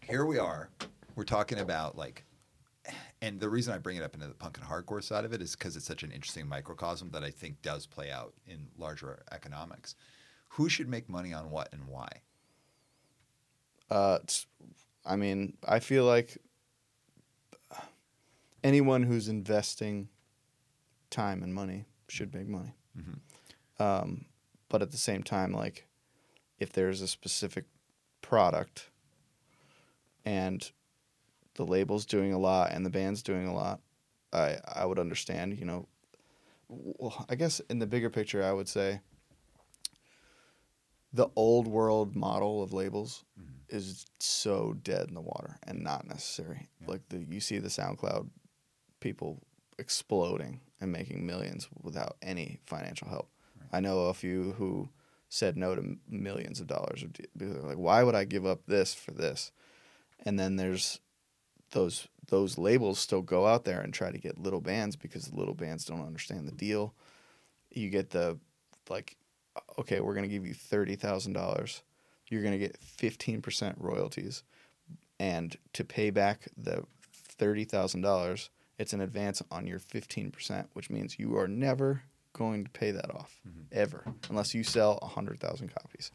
here 0.00 0.24
we 0.24 0.38
are. 0.38 0.70
We're 1.14 1.24
talking 1.24 1.58
about 1.58 1.96
like, 1.96 2.24
and 3.22 3.38
the 3.40 3.48
reason 3.48 3.74
I 3.74 3.78
bring 3.78 3.96
it 3.96 4.02
up 4.02 4.14
into 4.14 4.26
the 4.26 4.34
punk 4.34 4.58
and 4.58 4.66
hardcore 4.66 5.02
side 5.02 5.24
of 5.24 5.32
it 5.32 5.42
is 5.42 5.54
because 5.54 5.76
it's 5.76 5.86
such 5.86 6.02
an 6.02 6.10
interesting 6.10 6.48
microcosm 6.48 7.10
that 7.10 7.22
I 7.22 7.30
think 7.30 7.60
does 7.62 7.86
play 7.86 8.10
out 8.10 8.34
in 8.46 8.68
larger 8.78 9.22
economics. 9.32 9.94
Who 10.54 10.68
should 10.68 10.88
make 10.88 11.08
money 11.08 11.32
on 11.32 11.50
what 11.50 11.68
and 11.72 11.86
why? 11.86 12.08
Uh, 13.90 14.18
I 15.04 15.16
mean, 15.16 15.56
I 15.66 15.80
feel 15.80 16.04
like 16.04 16.38
anyone 18.62 19.02
who's 19.02 19.28
investing 19.28 20.08
time 21.10 21.42
and 21.42 21.54
money 21.54 21.84
should 22.08 22.34
make 22.34 22.48
money. 22.48 22.74
Mhm. 22.96 23.20
Um, 23.78 24.26
but 24.68 24.82
at 24.82 24.90
the 24.90 24.96
same 24.96 25.22
time, 25.22 25.52
like 25.52 25.86
if 26.58 26.72
there's 26.72 27.00
a 27.00 27.08
specific 27.08 27.64
product 28.22 28.90
and 30.24 30.70
the 31.60 31.70
label's 31.70 32.06
doing 32.06 32.32
a 32.32 32.38
lot 32.38 32.72
and 32.72 32.86
the 32.86 32.90
band's 32.90 33.22
doing 33.22 33.46
a 33.46 33.54
lot, 33.54 33.80
I 34.32 34.56
I 34.66 34.86
would 34.86 34.98
understand. 34.98 35.58
You 35.58 35.66
know, 35.66 35.88
well, 36.68 37.26
I 37.28 37.34
guess 37.34 37.60
in 37.68 37.78
the 37.80 37.86
bigger 37.86 38.08
picture, 38.08 38.42
I 38.42 38.52
would 38.52 38.68
say 38.68 39.00
the 41.12 41.28
old 41.36 41.66
world 41.66 42.16
model 42.16 42.62
of 42.62 42.72
labels 42.72 43.24
Mhm. 43.38 43.44
is 43.68 44.06
so 44.18 44.72
dead 44.72 45.08
in 45.08 45.14
the 45.14 45.20
water 45.20 45.58
and 45.64 45.82
not 45.82 46.06
necessary. 46.06 46.68
Yeah. 46.80 46.86
Like 46.88 47.08
the 47.10 47.18
you 47.18 47.40
see 47.40 47.58
the 47.58 47.68
SoundCloud 47.68 48.30
people 49.00 49.42
exploding 49.78 50.60
and 50.80 50.90
making 50.90 51.26
millions 51.26 51.68
without 51.82 52.16
any 52.22 52.60
financial 52.64 53.08
help. 53.08 53.28
Right. 53.60 53.68
I 53.72 53.80
know 53.80 54.06
a 54.06 54.14
few 54.14 54.52
who 54.52 54.88
said 55.28 55.56
no 55.56 55.74
to 55.74 55.98
millions 56.08 56.60
of 56.60 56.66
dollars. 56.66 57.04
they're 57.34 57.48
Like, 57.48 57.76
why 57.78 58.02
would 58.02 58.14
I 58.14 58.24
give 58.24 58.46
up 58.46 58.64
this 58.66 58.94
for 58.94 59.12
this? 59.12 59.52
And 60.24 60.38
then 60.38 60.56
there's 60.56 61.00
those 61.72 62.08
those 62.28 62.58
labels 62.58 62.98
still 62.98 63.22
go 63.22 63.46
out 63.46 63.64
there 63.64 63.80
and 63.80 63.92
try 63.92 64.10
to 64.10 64.18
get 64.18 64.38
little 64.38 64.60
bands 64.60 64.94
because 64.96 65.24
the 65.26 65.36
little 65.36 65.54
bands 65.54 65.84
don't 65.84 66.06
understand 66.06 66.46
the 66.46 66.52
deal. 66.52 66.94
You 67.72 67.90
get 67.90 68.10
the 68.10 68.38
like, 68.88 69.16
okay, 69.78 70.00
we're 70.00 70.14
gonna 70.14 70.28
give 70.28 70.46
you 70.46 70.54
thirty 70.54 70.96
thousand 70.96 71.32
dollars. 71.32 71.82
You're 72.28 72.42
gonna 72.42 72.58
get 72.58 72.76
fifteen 72.78 73.42
percent 73.42 73.76
royalties, 73.78 74.42
and 75.18 75.56
to 75.72 75.84
pay 75.84 76.10
back 76.10 76.48
the 76.56 76.84
thirty 77.12 77.64
thousand 77.64 78.02
dollars, 78.02 78.50
it's 78.78 78.92
an 78.92 79.00
advance 79.00 79.42
on 79.50 79.66
your 79.66 79.78
fifteen 79.78 80.30
percent, 80.30 80.68
which 80.74 80.90
means 80.90 81.18
you 81.18 81.36
are 81.36 81.48
never 81.48 82.02
going 82.32 82.62
to 82.64 82.70
pay 82.70 82.92
that 82.92 83.12
off 83.12 83.40
Mhm. 83.48 83.64
ever 83.72 84.04
unless 84.28 84.54
you 84.54 84.62
sell 84.62 85.00
hundred 85.02 85.40
thousand 85.40 85.74
copies. 85.74 86.12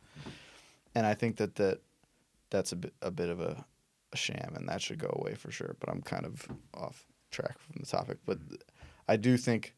And 0.94 1.06
I 1.06 1.14
think 1.14 1.36
that 1.38 1.56
that 1.56 1.80
that's 2.50 2.72
a 2.72 2.78
bit 2.78 2.94
a 3.02 3.12
bit 3.12 3.30
of 3.30 3.42
a, 3.42 3.66
a 4.16 4.18
sham, 4.18 4.54
and 4.56 4.68
that 4.70 4.82
should 4.82 4.98
go 5.00 5.14
away 5.20 5.36
for 5.36 5.52
sure. 5.52 5.76
But 5.80 5.90
I'm 5.90 6.02
kind 6.02 6.26
of 6.26 6.48
off 6.74 7.06
track 7.32 7.60
from 7.60 7.76
the 7.80 7.86
topic. 7.86 8.18
But 8.26 8.40
I 9.08 9.16
do 9.18 9.38
think 9.38 9.76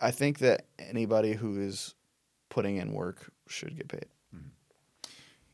I 0.00 0.10
think 0.10 0.38
that 0.38 0.66
anybody 0.78 1.34
who 1.34 1.60
is 1.60 1.94
putting 2.48 2.76
in 2.76 2.92
work 2.92 3.30
should 3.48 3.76
get 3.76 3.88
paid. 3.88 4.06
Mm-hmm. 4.34 4.48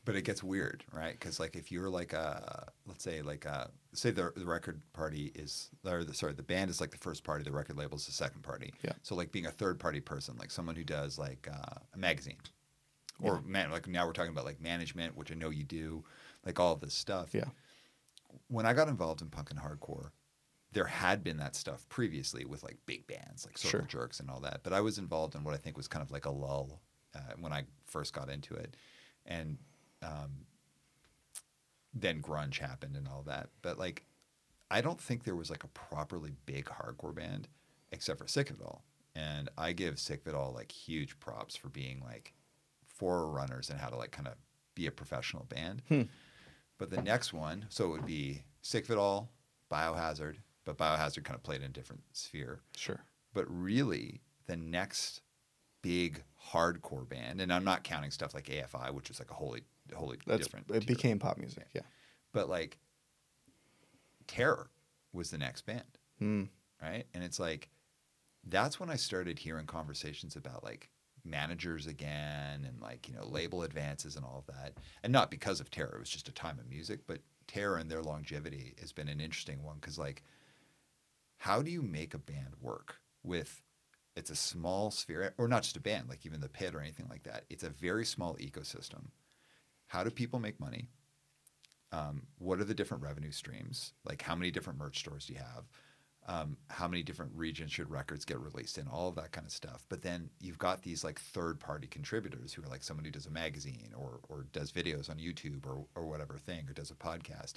But 0.05 0.15
it 0.15 0.23
gets 0.23 0.41
weird, 0.41 0.83
right? 0.93 1.11
Because 1.11 1.39
like 1.39 1.55
if 1.55 1.71
you're 1.71 1.89
like 1.89 2.13
a, 2.13 2.67
let's 2.87 3.03
say 3.03 3.21
like 3.21 3.45
a, 3.45 3.69
say 3.93 4.11
the 4.11 4.31
the 4.35 4.45
record 4.45 4.81
party 4.93 5.31
is, 5.35 5.69
or 5.85 6.03
the, 6.03 6.13
sorry, 6.13 6.33
the 6.33 6.43
band 6.43 6.69
is 6.69 6.79
like 6.79 6.91
the 6.91 6.97
first 6.97 7.23
party, 7.23 7.43
the 7.43 7.51
record 7.51 7.77
label 7.77 7.97
is 7.97 8.05
the 8.05 8.13
second 8.13 8.41
party. 8.41 8.73
Yeah. 8.83 8.93
So 9.03 9.15
like 9.15 9.31
being 9.31 9.45
a 9.47 9.51
third 9.51 9.79
party 9.79 9.99
person, 9.99 10.35
like 10.39 10.51
someone 10.51 10.75
who 10.75 10.83
does 10.85 11.19
like 11.19 11.47
uh, 11.51 11.75
a 11.93 11.97
magazine, 11.97 12.37
or 13.21 13.35
Yeah. 13.35 13.41
man, 13.51 13.71
like 13.71 13.87
now 13.87 14.05
we're 14.07 14.13
talking 14.13 14.31
about 14.31 14.45
like 14.45 14.61
management, 14.61 15.17
which 15.17 15.31
I 15.31 15.35
know 15.35 15.49
you 15.49 15.63
do, 15.65 16.03
like 16.47 16.59
all 16.59 16.75
this 16.75 16.93
stuff. 16.93 17.33
Yeah. 17.33 17.49
When 18.47 18.65
I 18.65 18.73
got 18.73 18.87
involved 18.87 19.21
in 19.21 19.29
punk 19.29 19.51
and 19.51 19.59
hardcore, 19.59 20.11
there 20.71 20.85
had 20.85 21.23
been 21.23 21.37
that 21.37 21.55
stuff 21.55 21.87
previously 21.89 22.45
with 22.45 22.63
like 22.63 22.77
big 22.85 23.05
bands 23.07 23.45
like 23.45 23.57
Circle 23.57 23.79
Sure. 23.79 23.87
Jerks 23.87 24.19
and 24.19 24.29
all 24.29 24.39
that. 24.41 24.61
But 24.63 24.73
I 24.73 24.81
was 24.81 24.97
involved 24.97 25.35
in 25.35 25.43
what 25.43 25.53
I 25.53 25.57
think 25.57 25.77
was 25.77 25.87
kind 25.87 26.03
of 26.03 26.11
like 26.11 26.25
a 26.25 26.31
lull 26.31 26.81
uh, 27.15 27.33
when 27.39 27.53
I 27.53 27.63
first 27.85 28.13
got 28.13 28.29
into 28.29 28.53
it, 28.55 28.75
and 29.25 29.57
um, 30.01 30.45
then 31.93 32.21
grunge 32.21 32.59
happened 32.59 32.95
and 32.95 33.07
all 33.07 33.23
that. 33.27 33.49
But 33.61 33.77
like, 33.77 34.03
I 34.71 34.81
don't 34.81 34.99
think 34.99 35.23
there 35.23 35.35
was 35.35 35.49
like 35.49 35.63
a 35.63 35.69
properly 35.69 36.33
big 36.45 36.65
hardcore 36.65 37.15
band 37.15 37.47
except 37.91 38.19
for 38.19 38.27
Sick 38.27 38.49
of 38.49 38.59
It 38.59 38.65
All. 38.65 38.83
And 39.15 39.49
I 39.57 39.71
give 39.73 39.99
Sick 39.99 40.21
of 40.21 40.27
It 40.27 40.35
All 40.35 40.53
like 40.53 40.71
huge 40.71 41.19
props 41.19 41.55
for 41.55 41.69
being 41.69 42.01
like 42.05 42.33
forerunners 42.87 43.69
and 43.69 43.79
how 43.79 43.89
to 43.89 43.95
like 43.95 44.11
kind 44.11 44.27
of 44.27 44.35
be 44.75 44.85
a 44.85 44.91
professional 44.91 45.45
band. 45.45 45.81
Hmm. 45.87 46.03
But 46.77 46.89
the 46.91 47.01
next 47.01 47.33
one, 47.33 47.65
so 47.69 47.85
it 47.85 47.89
would 47.89 48.05
be 48.05 48.43
Sick 48.61 48.85
of 48.85 48.91
It 48.91 48.97
All, 48.97 49.31
Biohazard, 49.71 50.35
but 50.65 50.77
Biohazard 50.77 51.23
kind 51.23 51.35
of 51.35 51.43
played 51.43 51.61
in 51.61 51.67
a 51.67 51.73
different 51.73 52.03
sphere. 52.13 52.59
Sure. 52.75 52.99
But 53.33 53.45
really, 53.49 54.21
the 54.45 54.55
next 54.57 55.21
big 55.81 56.23
hardcore 56.51 57.07
band, 57.07 57.41
and 57.41 57.51
I'm 57.51 57.63
not 57.63 57.83
counting 57.83 58.11
stuff 58.11 58.33
like 58.33 58.45
AFI, 58.45 58.93
which 58.93 59.09
is 59.09 59.19
like 59.19 59.31
a 59.31 59.33
wholly, 59.33 59.63
wholly 59.93 60.17
That's 60.27 60.43
different. 60.43 60.69
it 60.69 60.81
tier. 60.81 60.95
became 60.95 61.19
pop 61.19 61.37
music. 61.37 61.65
Yeah. 61.73 61.81
but 62.31 62.49
like 62.49 62.77
Terror 64.27 64.69
was 65.13 65.31
the 65.31 65.37
next 65.37 65.65
band, 65.65 65.83
Hmm. 66.19 66.43
right? 66.81 67.05
And 67.13 67.23
it's 67.23 67.39
like 67.39 67.69
that's 68.43 68.79
when 68.79 68.89
I 68.89 68.95
started 68.95 69.39
hearing 69.39 69.65
conversations 69.65 70.35
about 70.35 70.63
like 70.63 70.89
managers 71.29 71.87
again 71.87 72.65
and 72.65 72.81
like 72.81 73.07
you 73.07 73.15
know 73.15 73.25
label 73.25 73.63
advances 73.63 74.15
and 74.15 74.25
all 74.25 74.43
of 74.47 74.55
that, 74.55 74.73
and 75.03 75.13
not 75.13 75.31
because 75.31 75.59
of 75.59 75.69
Terror. 75.69 75.93
It 75.95 75.99
was 75.99 76.09
just 76.09 76.29
a 76.29 76.33
time 76.33 76.59
of 76.59 76.69
music, 76.69 77.01
but 77.07 77.19
Terror 77.47 77.77
and 77.77 77.89
their 77.89 78.03
longevity 78.03 78.75
has 78.79 78.91
been 78.91 79.07
an 79.07 79.21
interesting 79.21 79.63
one 79.63 79.77
because 79.79 79.97
like 79.97 80.23
how 81.37 81.61
do 81.61 81.71
you 81.71 81.81
make 81.81 82.13
a 82.13 82.19
band 82.19 82.55
work 82.61 82.99
with 83.23 83.61
it's 84.15 84.31
a 84.31 84.35
small 84.35 84.89
sphere 84.89 85.33
or 85.37 85.47
not 85.47 85.63
just 85.63 85.77
a 85.77 85.81
band 85.81 86.09
like 86.09 86.25
even 86.25 86.41
the 86.41 86.49
pit 86.49 86.73
or 86.73 86.81
anything 86.81 87.07
like 87.09 87.23
that. 87.23 87.45
It's 87.49 87.63
a 87.63 87.69
very 87.69 88.03
small 88.03 88.35
ecosystem. 88.37 89.09
How 89.87 90.03
do 90.03 90.09
people 90.09 90.39
make 90.39 90.59
money? 90.59 90.89
Um, 91.91 92.23
what 92.39 92.59
are 92.59 92.65
the 92.65 92.73
different 92.73 93.03
revenue 93.03 93.31
streams? 93.31 93.93
Like 94.03 94.23
how 94.23 94.35
many 94.35 94.51
different 94.51 94.79
merch 94.79 94.99
stores 94.99 95.27
do 95.27 95.33
you 95.33 95.39
have 95.39 95.65
um, 96.27 96.57
how 96.69 96.87
many 96.87 97.03
different 97.03 97.31
regions 97.33 97.71
should 97.71 97.89
records 97.89 98.25
get 98.25 98.39
released 98.39 98.77
in 98.77 98.87
all 98.87 99.07
of 99.07 99.15
that 99.15 99.31
kind 99.31 99.47
of 99.47 99.53
stuff. 99.53 99.85
But 99.87 100.01
then 100.01 100.29
you've 100.39 100.57
got 100.57 100.81
these 100.81 101.03
like 101.03 101.19
third 101.19 101.59
party 101.59 101.87
contributors 101.87 102.53
who 102.53 102.63
are 102.63 102.69
like 102.69 102.83
someone 102.83 103.05
who 103.05 103.11
does 103.11 103.27
a 103.27 103.31
magazine 103.31 103.93
or, 103.95 104.19
or 104.27 104.45
does 104.51 104.71
videos 104.71 105.09
on 105.09 105.17
youtube 105.17 105.65
or, 105.65 105.85
or 105.95 106.05
whatever 106.05 106.37
thing 106.37 106.67
or 106.69 106.73
does 106.73 106.91
a 106.91 106.95
podcast. 106.95 107.53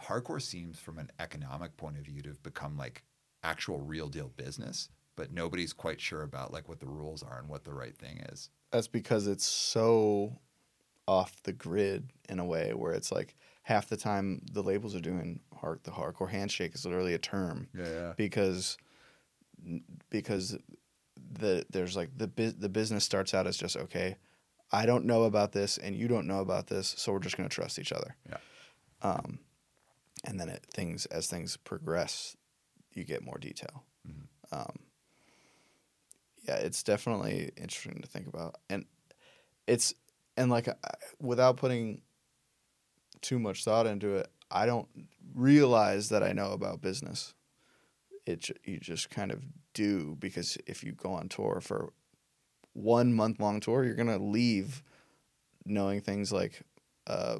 Hardcore 0.00 0.42
seems 0.42 0.78
from 0.78 0.98
an 0.98 1.10
economic 1.20 1.76
point 1.76 1.96
of 1.96 2.04
view 2.04 2.22
to 2.22 2.28
have 2.28 2.42
become 2.42 2.76
like 2.76 3.04
actual 3.44 3.80
real 3.80 4.08
deal 4.08 4.32
business 4.36 4.88
but 5.18 5.32
nobody's 5.32 5.72
quite 5.72 6.00
sure 6.00 6.22
about 6.22 6.52
like 6.52 6.68
what 6.68 6.78
the 6.78 6.86
rules 6.86 7.24
are 7.24 7.40
and 7.40 7.48
what 7.48 7.64
the 7.64 7.74
right 7.74 7.98
thing 7.98 8.24
is. 8.30 8.50
That's 8.70 8.86
because 8.86 9.26
it's 9.26 9.44
so 9.44 10.38
off 11.08 11.42
the 11.42 11.52
grid 11.52 12.12
in 12.28 12.38
a 12.38 12.44
way 12.44 12.72
where 12.72 12.92
it's 12.92 13.10
like 13.10 13.34
half 13.68 13.86
the 13.88 13.96
time 13.98 14.40
the 14.52 14.62
labels 14.62 14.94
are 14.96 15.00
doing 15.00 15.40
hard, 15.60 15.78
the 15.84 15.90
hardcore 15.90 16.30
handshake 16.30 16.74
is 16.74 16.84
literally 16.86 17.12
a 17.14 17.18
term 17.18 17.68
yeah 17.74 17.88
yeah 17.88 18.12
because 18.16 18.78
because 20.10 20.56
the 21.32 21.66
there's 21.70 21.96
like 21.96 22.10
the 22.16 22.28
bu- 22.28 22.52
the 22.58 22.68
business 22.68 23.04
starts 23.04 23.34
out 23.34 23.46
as 23.46 23.56
just 23.56 23.76
okay 23.76 24.16
I 24.72 24.86
don't 24.86 25.04
know 25.04 25.24
about 25.24 25.52
this 25.52 25.78
and 25.78 25.94
you 25.96 26.08
don't 26.08 26.26
know 26.26 26.40
about 26.40 26.66
this 26.68 26.94
so 26.96 27.12
we're 27.12 27.18
just 27.20 27.36
going 27.36 27.48
to 27.48 27.54
trust 27.54 27.78
each 27.78 27.92
other. 27.92 28.16
Yeah. 28.28 28.38
Um 29.02 29.40
and 30.24 30.38
then 30.40 30.48
it 30.48 30.64
things 30.72 31.06
as 31.06 31.26
things 31.26 31.56
progress 31.56 32.36
you 32.92 33.04
get 33.04 33.22
more 33.24 33.38
detail. 33.38 33.84
Mhm. 34.06 34.26
Um 34.52 34.78
yeah, 36.46 36.56
it's 36.56 36.82
definitely 36.82 37.50
interesting 37.56 38.00
to 38.00 38.08
think 38.08 38.26
about. 38.26 38.56
And 38.70 38.86
it's 39.66 39.92
and 40.36 40.50
like 40.50 40.68
I- 40.68 40.74
without 41.20 41.56
putting 41.58 42.00
too 43.22 43.38
much 43.38 43.64
thought 43.64 43.86
into 43.86 44.16
it, 44.16 44.28
I 44.50 44.66
don't 44.66 44.88
realize 45.34 46.08
that 46.10 46.22
I 46.22 46.32
know 46.32 46.52
about 46.52 46.80
business. 46.80 47.34
It 48.26 48.50
you 48.64 48.78
just 48.78 49.10
kind 49.10 49.30
of 49.30 49.42
do 49.74 50.16
because 50.18 50.58
if 50.66 50.82
you 50.84 50.92
go 50.92 51.12
on 51.12 51.28
tour 51.28 51.60
for 51.62 51.92
one 52.74 53.14
month 53.14 53.40
long 53.40 53.60
tour, 53.60 53.84
you're 53.84 53.94
gonna 53.94 54.18
leave 54.18 54.82
knowing 55.64 56.00
things 56.00 56.32
like 56.32 56.62
uh, 57.06 57.38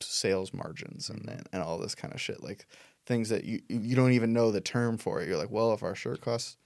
sales 0.00 0.52
margins 0.52 1.08
and, 1.08 1.28
and 1.28 1.48
and 1.52 1.62
all 1.62 1.78
this 1.78 1.94
kind 1.94 2.12
of 2.12 2.20
shit, 2.20 2.42
like 2.42 2.66
things 3.06 3.28
that 3.30 3.44
you 3.44 3.60
you 3.68 3.96
don't 3.96 4.12
even 4.12 4.32
know 4.32 4.50
the 4.50 4.60
term 4.60 4.98
for 4.98 5.20
it. 5.22 5.28
You're 5.28 5.38
like, 5.38 5.50
well, 5.50 5.72
if 5.72 5.82
our 5.82 5.94
shirt 5.94 6.20
costs 6.20 6.56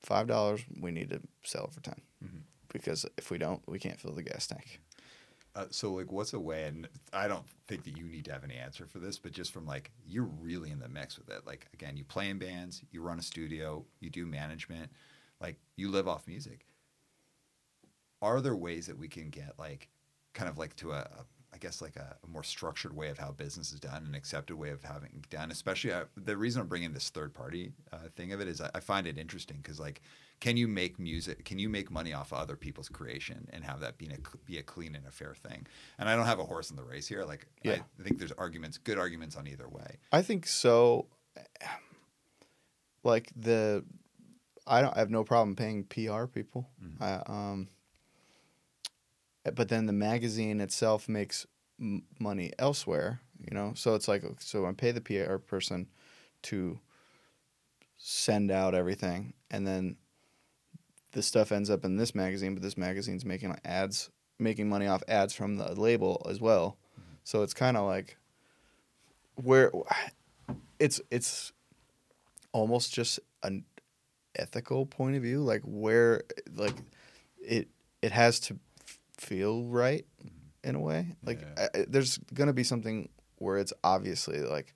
five 0.00 0.26
dollars, 0.26 0.60
we 0.80 0.90
need 0.90 1.10
to 1.10 1.20
sell 1.44 1.64
it 1.64 1.72
for 1.72 1.80
10 1.80 1.94
Mhm. 2.24 2.42
because 2.72 3.06
if 3.16 3.30
we 3.30 3.38
don't, 3.38 3.62
we 3.66 3.78
can't 3.78 4.00
fill 4.00 4.12
the 4.14 4.22
gas 4.22 4.46
tank. 4.46 4.80
Uh, 5.54 5.66
so 5.70 5.92
like 5.92 6.10
what's 6.10 6.32
a 6.32 6.40
way 6.40 6.64
and 6.64 6.88
i 7.12 7.28
don't 7.28 7.44
think 7.68 7.84
that 7.84 7.94
you 7.94 8.04
need 8.04 8.24
to 8.24 8.32
have 8.32 8.42
any 8.42 8.54
answer 8.54 8.86
for 8.86 8.98
this 8.98 9.18
but 9.18 9.32
just 9.32 9.52
from 9.52 9.66
like 9.66 9.90
you're 10.06 10.28
really 10.40 10.70
in 10.70 10.78
the 10.78 10.88
mix 10.88 11.18
with 11.18 11.28
it. 11.28 11.46
Like 11.46 11.66
again 11.74 11.96
you 11.96 12.04
play 12.04 12.30
in 12.30 12.38
bands 12.38 12.82
you 12.90 13.02
run 13.02 13.18
a 13.18 13.22
studio 13.22 13.84
you 14.00 14.08
do 14.08 14.24
management 14.24 14.90
like 15.42 15.56
you 15.76 15.90
live 15.90 16.08
off 16.08 16.26
music. 16.26 16.64
Are 18.22 18.40
there 18.40 18.56
ways 18.56 18.86
that 18.86 18.98
we 18.98 19.08
can 19.08 19.28
get 19.30 19.58
like 19.58 19.88
kind 20.32 20.48
of 20.48 20.56
like 20.56 20.74
to 20.76 20.92
a, 20.92 21.00
a 21.00 21.24
I 21.54 21.58
guess 21.58 21.82
like 21.82 21.96
a, 21.96 22.16
a 22.24 22.26
more 22.28 22.42
structured 22.42 22.96
way 22.96 23.08
of 23.08 23.18
how 23.18 23.30
business 23.32 23.72
is 23.72 23.78
done, 23.80 24.04
an 24.06 24.14
accepted 24.14 24.56
way 24.56 24.70
of 24.70 24.82
having 24.82 25.24
done. 25.30 25.50
Especially 25.50 25.92
uh, 25.92 26.04
the 26.16 26.36
reason 26.36 26.62
I'm 26.62 26.66
bringing 26.68 26.92
this 26.92 27.10
third 27.10 27.34
party 27.34 27.72
uh, 27.92 28.08
thing 28.16 28.32
of 28.32 28.40
it 28.40 28.48
is 28.48 28.60
I, 28.60 28.70
I 28.74 28.80
find 28.80 29.06
it 29.06 29.18
interesting 29.18 29.58
because 29.62 29.78
like, 29.78 30.00
can 30.40 30.56
you 30.56 30.66
make 30.66 30.98
music? 30.98 31.44
Can 31.44 31.58
you 31.58 31.68
make 31.68 31.90
money 31.90 32.12
off 32.14 32.32
of 32.32 32.38
other 32.38 32.56
people's 32.56 32.88
creation 32.88 33.48
and 33.52 33.62
have 33.64 33.80
that 33.80 33.98
be 33.98 34.06
a 34.06 34.18
be 34.46 34.58
a 34.58 34.62
clean 34.62 34.94
and 34.96 35.06
a 35.06 35.10
fair 35.10 35.34
thing? 35.34 35.66
And 35.98 36.08
I 36.08 36.16
don't 36.16 36.26
have 36.26 36.38
a 36.40 36.44
horse 36.44 36.70
in 36.70 36.76
the 36.76 36.82
race 36.84 37.06
here. 37.06 37.24
Like, 37.24 37.46
Yeah. 37.62 37.78
I 38.00 38.02
think 38.02 38.18
there's 38.18 38.32
arguments, 38.32 38.78
good 38.78 38.98
arguments 38.98 39.36
on 39.36 39.46
either 39.46 39.68
way. 39.68 39.98
I 40.10 40.22
think 40.22 40.46
so. 40.46 41.06
like 43.04 43.30
the 43.36 43.84
I 44.66 44.80
don't 44.80 44.96
I 44.96 45.00
have 45.00 45.10
no 45.10 45.24
problem 45.24 45.54
paying 45.56 45.84
PR 45.84 46.24
people. 46.26 46.68
Mhm. 46.82 47.00
I, 47.00 47.22
um, 47.26 47.68
but 49.44 49.68
then 49.68 49.86
the 49.86 49.92
magazine 49.92 50.60
itself 50.60 51.08
makes 51.08 51.46
m- 51.80 52.04
money 52.18 52.52
elsewhere, 52.58 53.20
you 53.38 53.54
know. 53.54 53.72
So 53.74 53.94
it's 53.94 54.08
like 54.08 54.24
so 54.38 54.66
I 54.66 54.72
pay 54.72 54.90
the 54.92 55.00
PR 55.00 55.36
person 55.36 55.88
to 56.42 56.78
send 57.96 58.50
out 58.50 58.74
everything, 58.74 59.34
and 59.50 59.66
then 59.66 59.96
the 61.12 61.22
stuff 61.22 61.52
ends 61.52 61.70
up 61.70 61.84
in 61.84 61.96
this 61.96 62.14
magazine, 62.14 62.54
but 62.54 62.62
this 62.62 62.76
magazine's 62.76 63.24
making 63.24 63.54
ads, 63.64 64.10
making 64.38 64.68
money 64.68 64.86
off 64.86 65.02
ads 65.08 65.34
from 65.34 65.56
the 65.56 65.78
label 65.78 66.26
as 66.28 66.40
well. 66.40 66.78
Mm-hmm. 66.98 67.14
So 67.24 67.42
it's 67.42 67.54
kind 67.54 67.76
of 67.76 67.86
like 67.86 68.16
where 69.36 69.70
it's 70.78 71.00
it's 71.10 71.52
almost 72.52 72.92
just 72.92 73.18
an 73.42 73.64
ethical 74.36 74.86
point 74.86 75.14
of 75.14 75.22
view 75.22 75.40
like 75.40 75.60
where 75.64 76.22
like 76.54 76.74
it 77.38 77.68
it 78.00 78.12
has 78.12 78.40
to 78.40 78.58
feel 79.22 79.64
right 79.64 80.04
in 80.64 80.74
a 80.74 80.80
way. 80.80 81.16
Like 81.24 81.40
Yeah. 81.40 81.68
I, 81.74 81.84
there's 81.88 82.18
gonna 82.34 82.52
be 82.52 82.64
something 82.64 83.08
where 83.38 83.58
it's 83.58 83.72
obviously 83.82 84.40
like 84.40 84.74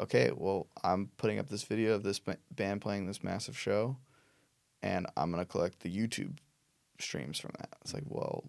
okay 0.00 0.30
well 0.34 0.66
i'm 0.84 1.10
putting 1.16 1.38
up 1.38 1.48
this 1.48 1.62
video 1.62 1.94
of 1.94 2.02
this 2.02 2.20
band 2.50 2.80
playing 2.80 3.06
this 3.06 3.22
massive 3.24 3.56
show 3.58 3.96
and 4.82 5.06
i'm 5.16 5.30
gonna 5.30 5.44
collect 5.44 5.80
the 5.80 5.88
youtube 5.94 6.36
streams 6.98 7.38
from 7.38 7.52
that. 7.58 7.68
It's 7.82 7.92
like 7.94 8.04
well 8.06 8.44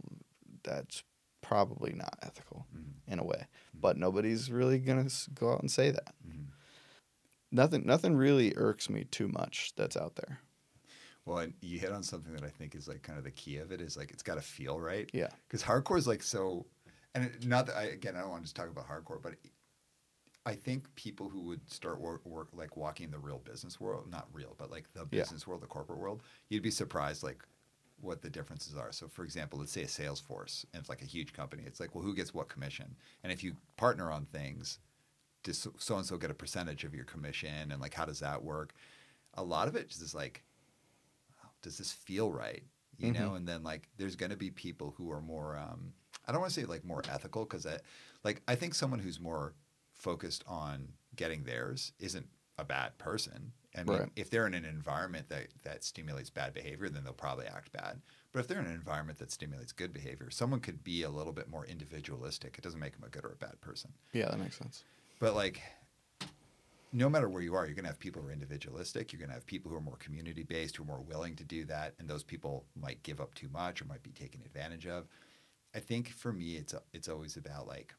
that's 0.63 1.03
probably 1.41 1.93
not 1.93 2.17
ethical 2.21 2.65
Mhm. 2.75 3.11
in 3.13 3.19
a 3.19 3.23
way. 3.25 3.47
But 3.73 3.97
nobody's 3.97 4.49
really 4.51 4.79
gonna 4.79 5.09
go 5.33 5.51
out 5.53 5.59
and 5.61 5.71
say 5.71 5.91
that. 5.91 6.15
Mhm. 6.27 6.47
nothing 7.51 7.85
nothing 7.85 8.15
really 8.15 8.53
irks 8.55 8.89
me 8.89 9.03
too 9.05 9.27
much 9.27 9.73
that's 9.75 9.95
out 9.97 10.15
there 10.15 10.39
Well, 11.27 11.39
and 11.39 11.53
you 11.61 11.77
hit 11.77 11.91
on 11.91 12.03
something 12.03 12.33
that 12.33 12.43
I 12.43 12.49
think 12.49 12.73
is 12.73 12.87
like 12.87 13.01
kind 13.03 13.17
of 13.17 13.25
the 13.25 13.31
key 13.31 13.57
of 13.57 13.71
it 13.71 13.81
is 13.81 13.97
like 13.97 14.11
it's 14.11 14.23
got 14.23 14.35
to 14.35 14.41
feel 14.41 14.79
right. 14.79 15.09
yeah 15.13 15.27
Because 15.47 15.61
hardcore 15.61 15.97
is 15.97 16.07
like 16.07 16.23
so, 16.23 16.65
and 17.13 17.25
it, 17.25 17.45
not 17.45 17.65
that 17.67 17.75
I 17.75 17.83
again 17.83 18.15
I 18.15 18.21
don't 18.21 18.29
want 18.29 18.43
to 18.43 18.45
just 18.45 18.55
talk 18.55 18.69
about 18.69 18.87
hardcore, 18.87 19.21
but 19.21 19.33
I 20.45 20.55
think 20.55 20.95
people 20.95 21.27
who 21.27 21.41
would 21.41 21.69
start 21.69 21.99
work, 21.99 22.25
work 22.25 22.47
like 22.53 22.77
walking 22.77 23.11
the 23.11 23.19
real 23.19 23.39
business 23.39 23.81
world, 23.81 24.09
not 24.09 24.29
real, 24.31 24.55
but 24.57 24.71
like 24.71 24.85
the 24.93 25.05
Yeah. 25.11 25.19
business 25.19 25.45
world, 25.45 25.61
the 25.61 25.67
corporate 25.67 25.99
world, 25.99 26.23
you'd 26.47 26.63
be 26.63 26.71
surprised 26.71 27.21
like 27.21 27.43
what 27.99 28.21
the 28.21 28.29
differences 28.29 28.77
are. 28.77 28.93
So, 28.93 29.09
for 29.09 29.25
example, 29.25 29.59
let's 29.59 29.73
say 29.73 29.83
a 29.83 29.87
Salesforce, 29.87 30.63
and 30.71 30.79
it's 30.79 30.87
like 30.87 31.01
a 31.01 31.05
huge 31.05 31.33
company. 31.33 31.63
It's 31.65 31.81
like, 31.81 31.93
well, 31.93 32.03
who 32.03 32.15
gets 32.15 32.33
what 32.33 32.47
commission? 32.47 32.95
And 33.23 33.33
if 33.33 33.43
you 33.43 33.57
partner 33.75 34.09
on 34.11 34.25
things, 34.25 34.79
does 35.43 35.67
so 35.77 35.97
and 35.97 36.05
so 36.05 36.15
get 36.17 36.31
a 36.31 36.35
percentage 36.35 36.85
of 36.85 36.95
your 36.95 37.05
commission? 37.05 37.71
And 37.71 37.81
like, 37.81 37.93
how 37.93 38.05
does 38.05 38.19
that 38.21 38.41
work? 38.41 38.73
A 39.33 39.43
lot 39.43 39.67
of 39.67 39.75
it 39.75 39.91
is 39.91 40.15
like, 40.15 40.43
does 41.67 41.77
this 41.77 41.91
feel 41.91 42.31
right? 42.31 42.63
You 42.97 43.11
know, 43.11 43.35
and 43.35 43.47
then 43.47 43.61
like, 43.61 43.89
there's 43.97 44.15
going 44.15 44.31
to 44.31 44.37
be 44.37 44.49
people 44.49 44.95
who 44.97 45.11
are 45.11 45.21
more. 45.21 45.55
Um, 45.57 45.93
I 46.27 46.31
don't 46.31 46.41
want 46.41 46.51
to 46.53 46.59
say 46.61 46.65
like 46.65 46.83
more 46.83 47.03
ethical 47.11 47.43
because 47.43 47.65
I, 47.67 47.77
like, 48.23 48.41
I 48.47 48.55
think 48.55 48.73
someone 48.73 48.99
who's 48.99 49.19
more 49.19 49.53
focused 49.93 50.43
on 50.47 50.87
getting 51.15 51.43
theirs 51.43 51.91
isn't 51.99 52.25
a 52.57 52.63
bad 52.65 52.97
person. 52.97 53.51
I 53.77 53.83
mean, 53.83 53.99
Right. 53.99 54.09
if 54.15 54.31
they're 54.31 54.47
in 54.47 54.55
an 54.55 54.65
environment 54.65 55.29
that, 55.29 55.47
that 55.63 55.83
stimulates 55.83 56.31
bad 56.31 56.53
behavior, 56.55 56.89
then 56.89 57.03
they'll 57.03 57.13
probably 57.13 57.45
act 57.45 57.71
bad. 57.71 58.01
But 58.31 58.39
if 58.39 58.47
they're 58.47 58.59
in 58.59 58.65
an 58.65 58.73
environment 58.73 59.19
that 59.19 59.31
stimulates 59.31 59.71
good 59.73 59.93
behavior, 59.93 60.31
someone 60.31 60.59
could 60.61 60.83
be 60.83 61.03
a 61.03 61.09
little 61.09 61.33
bit 61.33 61.49
more 61.49 61.65
individualistic. 61.67 62.55
It 62.57 62.63
doesn't 62.63 62.79
make 62.79 62.93
them 62.93 63.03
a 63.05 63.09
good 63.09 63.25
or 63.25 63.33
a 63.33 63.35
bad 63.35 63.61
person. 63.61 63.91
yeah 64.13 64.29
that 64.29 64.39
makes 64.39 64.57
sense 64.57 64.83
But 65.19 65.35
like, 65.35 65.61
no 66.93 67.09
matter 67.09 67.29
where 67.29 67.41
you 67.41 67.53
are, 67.55 67.65
you're 67.65 67.75
going 67.75 67.83
to 67.85 67.89
have 67.89 67.99
people 67.99 68.21
who 68.21 68.29
are 68.29 68.31
individualistic. 68.31 69.11
You're 69.11 69.19
going 69.19 69.29
to 69.29 69.35
have 69.35 69.45
people 69.45 69.69
who 69.69 69.77
are 69.77 69.81
more 69.81 69.97
community 69.97 70.43
based, 70.43 70.77
who 70.77 70.83
are 70.83 70.87
more 70.87 71.01
willing 71.01 71.35
to 71.35 71.43
do 71.43 71.65
that, 71.65 71.93
and 71.99 72.09
those 72.09 72.23
people 72.23 72.65
might 72.75 73.03
give 73.03 73.19
up 73.19 73.33
too 73.33 73.49
much 73.49 73.81
or 73.81 73.85
might 73.85 74.03
be 74.03 74.11
taken 74.11 74.41
advantage 74.41 74.87
of. 74.87 75.07
I 75.75 75.79
think 75.79 76.09
for 76.09 76.31
me, 76.33 76.55
it's 76.55 76.73
it's 76.93 77.09
always 77.09 77.37
about 77.37 77.67
like 77.67 77.93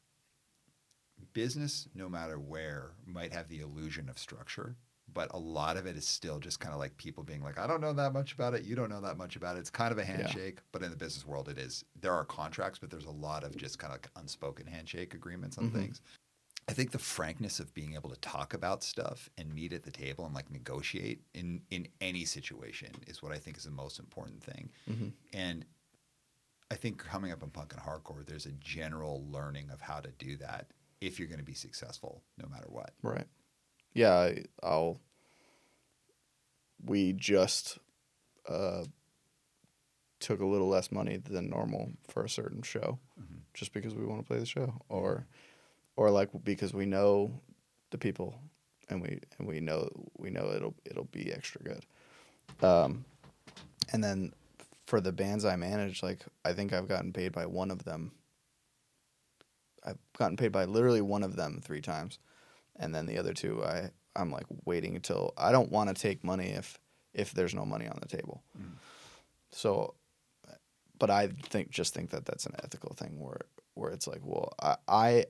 business, 1.33 1.87
no 1.93 2.09
matter 2.09 2.39
where, 2.39 2.91
might 3.05 3.33
have 3.33 3.47
the 3.47 3.59
illusion 3.59 4.09
of 4.09 4.17
structure, 4.17 4.75
but 5.13 5.29
a 5.33 5.37
lot 5.39 5.77
of 5.77 5.85
it 5.85 5.95
is 5.97 6.07
still 6.07 6.39
just 6.39 6.59
kind 6.59 6.73
of 6.73 6.79
like 6.79 6.95
people 6.97 7.23
being 7.23 7.43
like, 7.43 7.59
I 7.59 7.67
don't 7.67 7.81
know 7.81 7.93
that 7.93 8.13
much 8.13 8.33
about 8.33 8.53
it. 8.53 8.63
You 8.63 8.75
don't 8.75 8.89
know 8.89 9.01
that 9.01 9.17
much 9.17 9.35
about 9.35 9.55
it. 9.55 9.59
It's 9.59 9.69
kind 9.69 9.91
of 9.91 9.97
a 9.97 10.03
handshake, 10.05 10.59
but 10.71 10.83
in 10.83 10.91
the 10.91 10.97
business 10.97 11.25
world, 11.25 11.49
it 11.49 11.57
is. 11.57 11.83
There 11.99 12.13
are 12.13 12.25
contracts, 12.25 12.79
but 12.79 12.89
there's 12.89 13.05
a 13.05 13.11
lot 13.11 13.43
of 13.43 13.55
just 13.55 13.79
kind 13.79 13.91
of 13.93 13.99
like 13.99 14.09
unspoken 14.15 14.65
handshake 14.67 15.13
agreements 15.13 15.57
on 15.57 15.69
Mhm. 15.69 15.73
things. 15.73 16.01
I 16.69 16.73
think 16.73 16.91
the 16.91 16.99
frankness 16.99 17.59
of 17.59 17.73
being 17.73 17.95
able 17.95 18.09
to 18.11 18.19
talk 18.19 18.53
about 18.53 18.83
stuff 18.83 19.29
and 19.37 19.53
meet 19.53 19.73
at 19.73 19.83
the 19.83 19.91
table 19.91 20.25
and 20.25 20.35
like 20.35 20.51
negotiate 20.51 21.21
in 21.33 21.61
in 21.71 21.87
any 21.99 22.25
situation 22.25 22.91
is 23.07 23.23
what 23.23 23.31
I 23.31 23.39
think 23.39 23.57
is 23.57 23.63
the 23.63 23.71
most 23.71 23.99
important 23.99 24.43
thing. 24.43 24.69
mm-hmm. 24.89 25.07
And 25.33 25.65
I 26.71 26.75
think 26.75 26.99
coming 27.03 27.31
up 27.31 27.41
in 27.41 27.49
punk 27.49 27.73
and 27.73 27.81
hardcore, 27.81 28.23
there's 28.25 28.45
a 28.45 28.51
general 28.51 29.25
learning 29.31 29.71
of 29.71 29.81
how 29.81 29.99
to 29.99 30.11
do 30.19 30.37
that 30.37 30.67
if 31.01 31.17
you're 31.17 31.27
going 31.27 31.39
to 31.39 31.45
be 31.45 31.55
successful, 31.55 32.21
no 32.37 32.47
matter 32.47 32.67
what. 32.69 32.91
Right. 33.01 33.25
Yeah, 33.93 34.13
I, 34.13 34.43
I'll. 34.61 34.99
We 36.85 37.13
just 37.13 37.79
uh, 38.47 38.83
took 40.19 40.39
a 40.41 40.45
little 40.45 40.69
less 40.69 40.91
money 40.91 41.17
than 41.17 41.49
normal 41.49 41.91
for 42.07 42.23
a 42.23 42.29
certain 42.29 42.61
show, 42.61 42.99
Mhm. 43.19 43.41
just 43.53 43.73
because 43.73 43.95
we 43.95 44.05
want 44.05 44.21
to 44.21 44.27
play 44.27 44.39
the 44.39 44.45
show, 44.45 44.81
or, 44.89 45.25
or 45.99 46.09
like 46.09 46.29
because 46.45 46.73
we 46.73 46.85
know 46.85 47.29
the 47.89 47.97
people, 47.97 48.39
and 48.87 49.01
we 49.01 49.19
and 49.37 49.45
we 49.45 49.59
know 49.59 49.89
we 50.17 50.29
know 50.29 50.49
it'll 50.55 50.73
it'll 50.85 51.09
be 51.11 51.29
extra 51.29 51.61
good. 51.61 51.85
Um, 52.65 53.03
and 53.91 54.01
then 54.01 54.31
for 54.85 55.01
the 55.01 55.11
bands 55.11 55.43
I 55.43 55.57
manage, 55.57 56.01
like 56.01 56.21
I 56.45 56.53
think 56.53 56.71
I've 56.71 56.87
gotten 56.87 57.11
paid 57.11 57.33
by 57.33 57.45
one 57.45 57.69
of 57.69 57.83
them. 57.83 58.13
I've 59.85 59.97
gotten 60.17 60.37
paid 60.37 60.53
by 60.53 60.63
literally 60.63 61.01
one 61.01 61.21
of 61.21 61.35
them 61.35 61.59
three 61.61 61.81
times, 61.81 62.17
and 62.77 62.95
then 62.95 63.05
the 63.05 63.17
other 63.17 63.33
two, 63.33 63.61
I 63.61 63.89
I'm 64.15 64.31
like 64.31 64.45
waiting 64.63 64.95
until 64.95 65.33
I 65.37 65.51
don't 65.51 65.69
want 65.69 65.89
to 65.89 66.01
take 66.01 66.23
money 66.23 66.51
if 66.51 66.79
if 67.13 67.33
there's 67.33 67.53
no 67.53 67.65
money 67.65 67.89
on 67.89 67.99
the 68.01 68.07
table. 68.07 68.41
Mm. 68.57 68.77
So, 69.51 69.95
but 70.97 71.09
I 71.09 71.27
think 71.27 71.71
just 71.71 71.93
think 71.93 72.11
that 72.11 72.25
that's 72.25 72.45
an 72.45 72.55
ethical 72.63 72.93
thing 72.93 73.19
where 73.19 73.41
where 73.73 73.91
it's 73.91 74.07
like, 74.07 74.21
well, 74.23 74.53
I, 74.61 74.75
I 74.87 75.25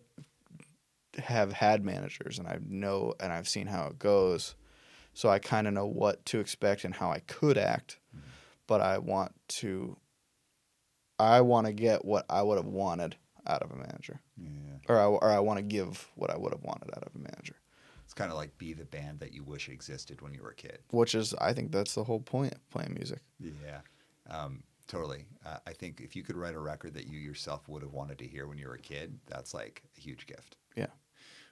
have 1.17 1.51
had 1.53 1.83
managers 1.83 2.37
and 2.39 2.47
I 2.47 2.59
know 2.67 3.13
and 3.19 3.31
I've 3.33 3.47
seen 3.47 3.67
how 3.67 3.87
it 3.87 3.97
goes, 3.99 4.55
so 5.13 5.29
I 5.29 5.39
kind 5.39 5.67
of 5.67 5.73
know 5.73 5.85
what 5.87 6.25
to 6.27 6.39
expect 6.39 6.83
and 6.83 6.93
how 6.93 7.09
I 7.11 7.19
could 7.19 7.57
act, 7.57 7.99
but 8.67 8.81
I 8.81 8.97
want 8.99 9.33
to. 9.59 9.97
I 11.17 11.41
want 11.41 11.67
to 11.67 11.73
get 11.73 12.05
what 12.05 12.25
I 12.29 12.41
would 12.41 12.57
have 12.57 12.65
wanted 12.65 13.17
out 13.45 13.61
of 13.61 13.71
a 13.71 13.75
manager, 13.75 14.21
Yeah. 14.37 14.77
or 14.87 14.97
I, 14.99 15.05
or 15.05 15.29
I 15.29 15.39
want 15.39 15.57
to 15.57 15.63
give 15.63 16.07
what 16.15 16.29
I 16.29 16.37
would 16.37 16.53
have 16.53 16.63
wanted 16.63 16.91
out 16.95 17.03
of 17.03 17.13
a 17.15 17.17
manager. 17.19 17.55
It's 18.05 18.13
kind 18.13 18.31
of 18.31 18.37
like 18.37 18.57
be 18.57 18.73
the 18.73 18.85
band 18.85 19.19
that 19.19 19.33
you 19.33 19.43
wish 19.43 19.67
existed 19.69 20.21
when 20.21 20.33
you 20.33 20.41
were 20.41 20.51
a 20.51 20.55
kid. 20.55 20.79
Which 20.91 21.15
is, 21.15 21.33
I 21.35 21.53
think 21.53 21.71
that's 21.71 21.93
the 21.93 22.03
whole 22.05 22.21
point 22.21 22.53
of 22.53 22.69
playing 22.69 22.93
music. 22.93 23.19
Yeah. 23.39 23.81
Um, 24.29 24.63
totally. 24.87 25.25
Uh, 25.45 25.57
I 25.67 25.73
think 25.73 25.99
if 26.01 26.15
you 26.15 26.23
could 26.23 26.37
write 26.37 26.55
a 26.55 26.59
record 26.59 26.93
that 26.93 27.07
you 27.07 27.19
yourself 27.19 27.67
would 27.67 27.81
have 27.83 27.91
wanted 27.93 28.17
to 28.19 28.27
hear 28.27 28.47
when 28.47 28.57
you 28.57 28.67
were 28.67 28.75
a 28.75 28.79
kid, 28.79 29.19
that's 29.27 29.53
like 29.53 29.83
a 29.97 29.99
huge 30.01 30.25
gift. 30.25 30.55
Yeah. 30.79 30.87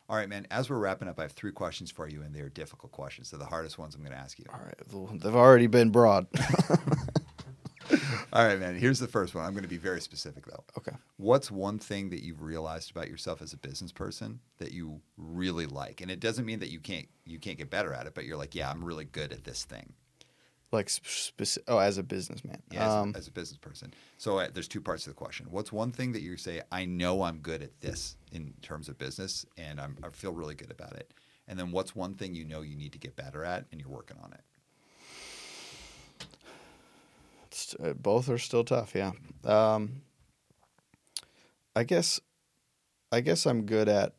All 0.10 0.16
right, 0.16 0.30
man. 0.30 0.48
As 0.50 0.70
we're 0.70 0.78
wrapping 0.78 1.10
up, 1.10 1.20
I 1.20 1.24
have 1.24 1.34
three 1.34 1.52
questions 1.52 1.92
for 1.92 2.08
you, 2.08 2.22
and 2.22 2.34
they're 2.34 2.50
difficult 2.50 2.94
questions. 2.94 3.30
They're 3.30 3.40
the 3.40 3.46
hardest 3.46 3.78
ones 3.78 3.94
I'm 3.94 4.02
going 4.02 4.14
to 4.14 4.18
ask 4.18 4.40
you. 4.40 4.46
All 4.54 4.60
right, 4.64 4.76
well, 4.92 5.10
they've 5.14 5.36
already 5.36 5.68
been 5.68 5.90
broad. 5.90 6.28
All 8.34 8.46
right, 8.46 8.60
man. 8.60 8.76
Here's 8.76 9.00
the 9.00 9.08
first 9.08 9.34
one. 9.36 9.46
I'm 9.46 9.54
going 9.54 9.64
to 9.64 9.70
be 9.70 9.78
very 9.78 10.02
specific, 10.02 10.46
though. 10.46 10.64
okay. 10.78 10.96
What's 11.18 11.50
one 11.50 11.80
thing 11.80 12.10
that 12.10 12.24
you've 12.24 12.42
realized 12.42 12.92
about 12.92 13.10
yourself 13.10 13.42
as 13.42 13.54
a 13.54 13.58
business 13.58 13.92
person 13.92 14.40
that 14.58 14.72
you 14.72 15.02
really 15.18 15.66
like? 15.66 16.02
And 16.02 16.12
it 16.12 16.20
doesn't 16.20 16.46
mean 16.46 16.60
that 16.60 16.70
you 16.70 16.80
can't 16.80 17.08
you 17.26 17.40
can't 17.40 17.58
get 17.58 17.70
better 17.70 17.94
at 17.94 18.06
it, 18.08 18.14
but 18.14 18.26
you're 18.26 18.38
like, 18.38 18.56
yeah, 18.56 18.70
I'm 18.70 18.84
really 18.84 19.06
good 19.06 19.32
at 19.32 19.44
this 19.44 19.64
thing. 19.66 19.94
Like 20.72 20.88
speci- 20.88 21.60
oh, 21.68 21.78
as 21.78 21.98
a 21.98 22.04
businessman. 22.04 22.62
Yeah, 22.72 22.86
as, 22.86 22.94
um, 22.94 23.14
a, 23.16 23.18
as 23.18 23.28
a 23.28 23.32
business 23.32 23.58
person. 23.58 23.94
So 24.18 24.40
uh, 24.40 24.50
there's 24.54 24.68
two 24.68 24.82
parts 24.82 25.04
to 25.04 25.10
the 25.10 25.16
question. 25.16 25.48
What's 25.50 25.72
one 25.72 25.92
thing 25.92 26.12
that 26.12 26.22
you 26.22 26.36
say, 26.36 26.62
I 26.72 26.86
know 26.86 27.24
I'm 27.24 27.40
good 27.40 27.64
at 27.64 27.80
this 27.80 28.18
in 28.34 28.54
terms 28.62 28.90
of 28.90 28.98
business, 28.98 29.46
and 29.58 29.80
I'm, 29.80 29.98
I 30.04 30.10
feel 30.10 30.34
really 30.34 30.56
good 30.56 30.72
about 30.72 30.94
it. 30.94 31.14
And 31.48 31.58
then 31.58 31.72
what's 31.72 31.96
one 31.96 32.16
thing 32.16 32.36
you 32.36 32.44
know 32.44 32.62
you 32.62 32.76
need 32.76 32.92
to 32.92 33.00
get 33.00 33.16
better 33.16 33.46
at, 33.46 33.66
and 33.72 33.80
you're 33.80 33.90
working 33.90 34.18
on 34.22 34.34
it. 34.34 34.42
uh, 37.84 37.94
both 37.94 38.30
are 38.30 38.38
still 38.38 38.64
tough. 38.64 38.94
Yeah. 38.94 39.12
Um, 39.46 40.02
I 41.76 41.84
guess, 41.84 42.20
I 43.12 43.22
guess 43.22 43.46
I'm 43.46 43.66
good 43.66 43.88
at 43.88 44.14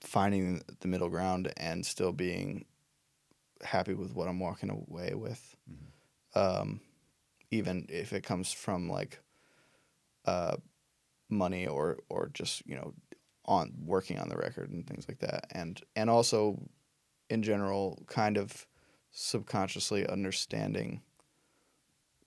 finding 0.00 0.62
the 0.80 0.88
middle 0.88 1.08
ground 1.08 1.52
and 1.56 1.86
still 1.86 2.12
being 2.12 2.64
happy 3.62 3.94
with 3.94 4.14
what 4.14 4.28
I'm 4.28 4.40
walking 4.40 4.70
away 4.70 5.14
with. 5.14 5.54
Um, 6.34 6.80
even 7.50 7.86
if 7.88 8.12
it 8.12 8.22
comes 8.24 8.52
from 8.52 8.88
like, 8.88 9.20
uh, 10.24 10.56
money 11.28 11.66
or 11.66 11.98
or 12.10 12.30
just 12.34 12.66
you 12.66 12.76
know 12.76 12.94
on 13.46 13.72
working 13.84 14.18
on 14.18 14.28
the 14.28 14.36
record 14.36 14.70
and 14.70 14.86
things 14.86 15.08
like 15.08 15.18
that 15.18 15.46
and 15.52 15.82
and 15.96 16.10
also 16.10 16.60
in 17.30 17.42
general 17.42 18.02
kind 18.06 18.36
of 18.36 18.66
subconsciously 19.10 20.06
understanding 20.06 21.02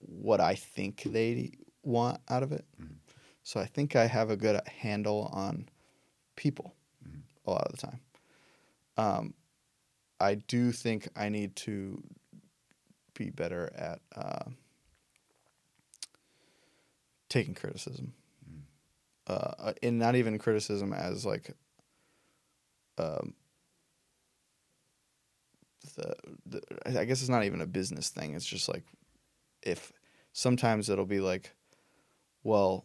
what 0.00 0.40
I 0.40 0.54
think 0.54 1.02
they 1.04 1.52
want 1.82 2.20
out 2.28 2.42
of 2.42 2.52
it. 2.52 2.64
Mhm. 2.80 3.00
So 3.42 3.60
I 3.60 3.66
think 3.66 3.96
I 3.96 4.06
have 4.06 4.30
a 4.30 4.36
good 4.36 4.60
handle 4.68 5.30
on 5.32 5.68
people 6.36 6.74
Mhm. 7.02 7.22
a 7.46 7.50
lot 7.50 7.66
of 7.66 7.72
the 7.72 7.86
time. 7.86 8.00
Um, 8.96 9.34
I 10.20 10.36
do 10.36 10.72
think 10.72 11.08
I 11.16 11.28
need 11.28 11.56
to 11.56 12.02
be 13.16 13.30
better 13.30 13.72
at 13.76 14.00
uh, 14.14 14.50
taking 17.28 17.54
criticism, 17.54 18.14
Mm. 18.48 18.62
uh, 19.26 19.72
and 19.82 19.98
not 19.98 20.14
even 20.14 20.38
criticism 20.38 20.92
as 20.92 21.24
like 21.26 21.54
um, 22.98 23.34
the, 25.96 26.14
the 26.46 26.62
I 26.84 27.04
guess 27.04 27.20
it's 27.20 27.28
not 27.28 27.44
even 27.44 27.60
a 27.60 27.66
business 27.66 28.08
thing. 28.10 28.34
It's 28.34 28.46
just 28.46 28.68
like 28.68 28.84
if 29.62 29.92
sometimes 30.32 30.88
it'll 30.88 31.06
be 31.06 31.20
like, 31.20 31.54
well, 32.44 32.84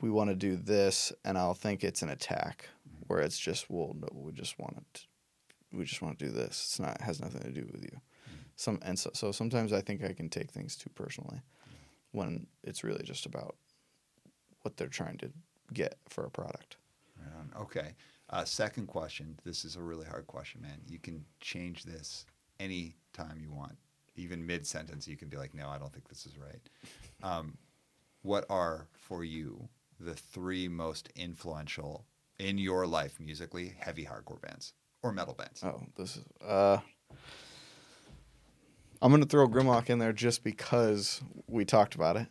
we 0.00 0.10
want 0.10 0.30
to 0.30 0.36
do 0.36 0.56
this, 0.56 1.12
and 1.24 1.36
I'll 1.36 1.54
think 1.54 1.82
it's 1.82 2.02
an 2.02 2.08
attack, 2.10 2.68
where 3.06 3.20
it's 3.20 3.38
just, 3.38 3.70
well, 3.70 3.94
no, 3.98 4.08
we 4.12 4.32
just 4.32 4.58
want 4.58 4.84
to, 4.94 5.00
we 5.72 5.84
just 5.84 6.02
want 6.02 6.18
to 6.18 6.24
do 6.26 6.30
this. 6.30 6.48
It's 6.48 6.80
not 6.80 6.96
it 6.96 7.02
has 7.02 7.20
nothing 7.20 7.42
to 7.42 7.50
do 7.50 7.66
with 7.72 7.82
you. 7.82 8.00
Some 8.56 8.78
and 8.82 8.98
so, 8.98 9.10
so 9.12 9.32
sometimes 9.32 9.72
I 9.72 9.80
think 9.80 10.02
I 10.02 10.12
can 10.12 10.28
take 10.28 10.50
things 10.50 10.76
too 10.76 10.90
personally, 10.94 11.42
when 12.12 12.46
it's 12.64 12.82
really 12.82 13.04
just 13.04 13.26
about 13.26 13.56
what 14.62 14.76
they're 14.76 14.88
trying 14.88 15.18
to 15.18 15.30
get 15.72 15.96
for 16.08 16.24
a 16.24 16.30
product. 16.30 16.76
Right. 17.18 17.60
Okay. 17.62 17.94
Uh, 18.30 18.44
second 18.44 18.86
question. 18.86 19.38
This 19.44 19.64
is 19.64 19.76
a 19.76 19.82
really 19.82 20.06
hard 20.06 20.26
question, 20.26 20.62
man. 20.62 20.80
You 20.88 20.98
can 20.98 21.24
change 21.40 21.84
this 21.84 22.26
any 22.58 22.96
time 23.12 23.38
you 23.40 23.52
want. 23.52 23.76
Even 24.16 24.44
mid 24.44 24.66
sentence, 24.66 25.06
you 25.06 25.16
can 25.16 25.28
be 25.28 25.36
like, 25.36 25.54
no, 25.54 25.68
I 25.68 25.78
don't 25.78 25.92
think 25.92 26.08
this 26.08 26.26
is 26.26 26.38
right. 26.38 26.68
Um, 27.22 27.58
what 28.22 28.46
are, 28.50 28.88
for 28.92 29.22
you, 29.22 29.68
the 30.00 30.14
three 30.14 30.66
most 30.66 31.10
influential 31.14 32.06
in 32.38 32.58
your 32.58 32.86
life 32.86 33.20
musically 33.20 33.74
heavy 33.78 34.04
hardcore 34.04 34.40
bands 34.40 34.72
or 35.02 35.12
metal 35.12 35.34
bands? 35.34 35.62
Oh, 35.62 35.82
this 35.96 36.16
is. 36.16 36.24
Uh, 36.44 36.78
I'm 39.02 39.10
gonna 39.10 39.26
throw 39.26 39.46
Grimlock 39.48 39.90
in 39.90 39.98
there 39.98 40.12
just 40.12 40.42
because 40.44 41.20
we 41.46 41.64
talked 41.64 41.94
about 41.94 42.16
it, 42.16 42.26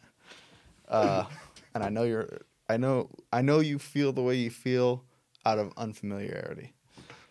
uh, 0.87 1.25
and 1.75 1.83
I 1.83 1.89
know 1.89 2.03
you're. 2.03 2.41
I 2.67 2.77
know. 2.77 3.09
I 3.31 3.41
know 3.41 3.59
you 3.59 3.77
feel 3.77 4.11
the 4.11 4.23
way 4.23 4.35
you 4.35 4.49
feel 4.49 5.03
out 5.45 5.59
of 5.59 5.71
unfamiliarity. 5.77 6.73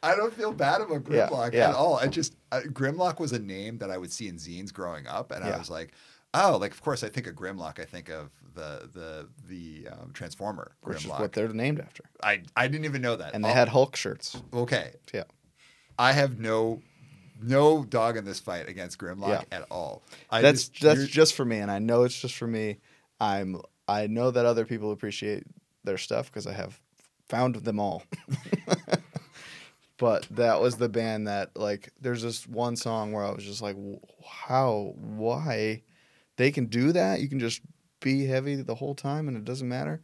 I 0.02 0.15
don't 0.15 0.32
feel 0.32 0.52
bad 0.52 0.81
about 0.82 1.02
Yeah, 1.11 1.28
Grimlock 1.28 1.52
yeah. 1.55 1.70
at 1.70 1.74
all. 1.74 1.97
I 1.97 2.06
just 2.06 2.36
uh, 2.52 2.61
Grimlock 2.66 3.19
was 3.19 3.32
a 3.32 3.39
name 3.39 3.78
that 3.78 3.90
I 3.90 3.98
would 3.98 4.12
see 4.12 4.28
in 4.28 4.36
zines 4.36 4.73
growing 4.73 5.06
up, 5.06 5.32
and 5.32 5.43
I 5.44 5.56
was 5.59 5.70
like, 5.70 5.93
oh, 6.35 6.56
like 6.61 6.73
of 6.73 6.82
course 6.82 7.02
I 7.02 7.09
think 7.09 7.27
of 7.27 7.35
Grimlock. 7.35 7.81
I 7.81 7.85
think 7.85 8.11
of 8.11 8.31
the 8.55 8.89
the 8.93 9.28
the 9.48 9.89
um, 9.90 10.11
Transformer 10.12 10.77
Which 10.82 10.98
is 10.98 11.05
Grimlock. 11.11 11.20
what 11.20 11.32
they're 11.32 11.48
named 11.48 11.81
after, 11.81 12.05
I 12.23 12.43
I 12.55 12.69
didn't 12.69 12.85
even 12.85 13.02
know 13.02 13.16
that. 13.16 13.35
and 13.35 13.44
they 13.44 13.51
Oh, 13.51 13.55
had 13.55 13.69
Hulk 13.70 13.97
shirts. 13.97 14.40
okay. 14.52 14.94
Yeah, 15.12 15.24
I 15.98 16.12
have 16.12 16.39
no 16.39 16.82
no 17.40 17.85
dog 17.85 18.16
in 18.16 18.24
this 18.24 18.40
fight 18.40 18.69
against 18.69 18.98
Grimlock 18.98 19.28
Yeah. 19.28 19.43
at 19.59 19.66
all. 19.70 20.02
I 20.31 20.43
that's 20.43 20.69
just, 20.69 20.82
that's 20.82 21.06
just 21.06 21.35
for 21.35 21.44
me, 21.44 21.59
and 21.59 21.70
I 21.70 21.78
know 21.78 22.05
it's 22.05 22.19
just 22.20 22.35
for 22.36 22.47
me. 22.47 22.78
I'm. 23.20 23.61
I 23.86 24.06
know 24.06 24.31
that 24.31 24.47
other 24.47 24.65
people 24.65 24.93
appreciate 24.93 25.44
their 25.85 25.98
stuff 25.98 26.27
because 26.27 26.47
I 26.47 26.52
have 26.55 26.81
found 27.28 27.56
them 27.56 27.78
all. 27.78 28.02
but 29.98 30.27
that 30.31 30.61
was 30.61 30.77
the 30.77 30.89
band 30.89 31.28
that 31.28 31.56
like. 31.56 31.90
There's 32.01 32.23
this 32.23 32.47
one 32.47 32.77
song 32.77 33.12
where 33.12 33.24
I 33.24 33.31
was 33.31 33.44
just 33.44 33.62
like, 33.62 33.77
how, 34.27 34.94
why, 34.97 35.82
they 36.36 36.51
can 36.51 36.66
do 36.66 36.93
that? 36.93 37.20
You 37.20 37.28
can 37.28 37.40
just 37.40 37.61
be 38.01 38.27
heavy 38.27 38.56
the 38.56 38.74
whole 38.74 38.94
time, 38.94 39.28
and 39.28 39.36
it 39.36 39.44
doesn't 39.44 39.69
matter. 39.69 40.02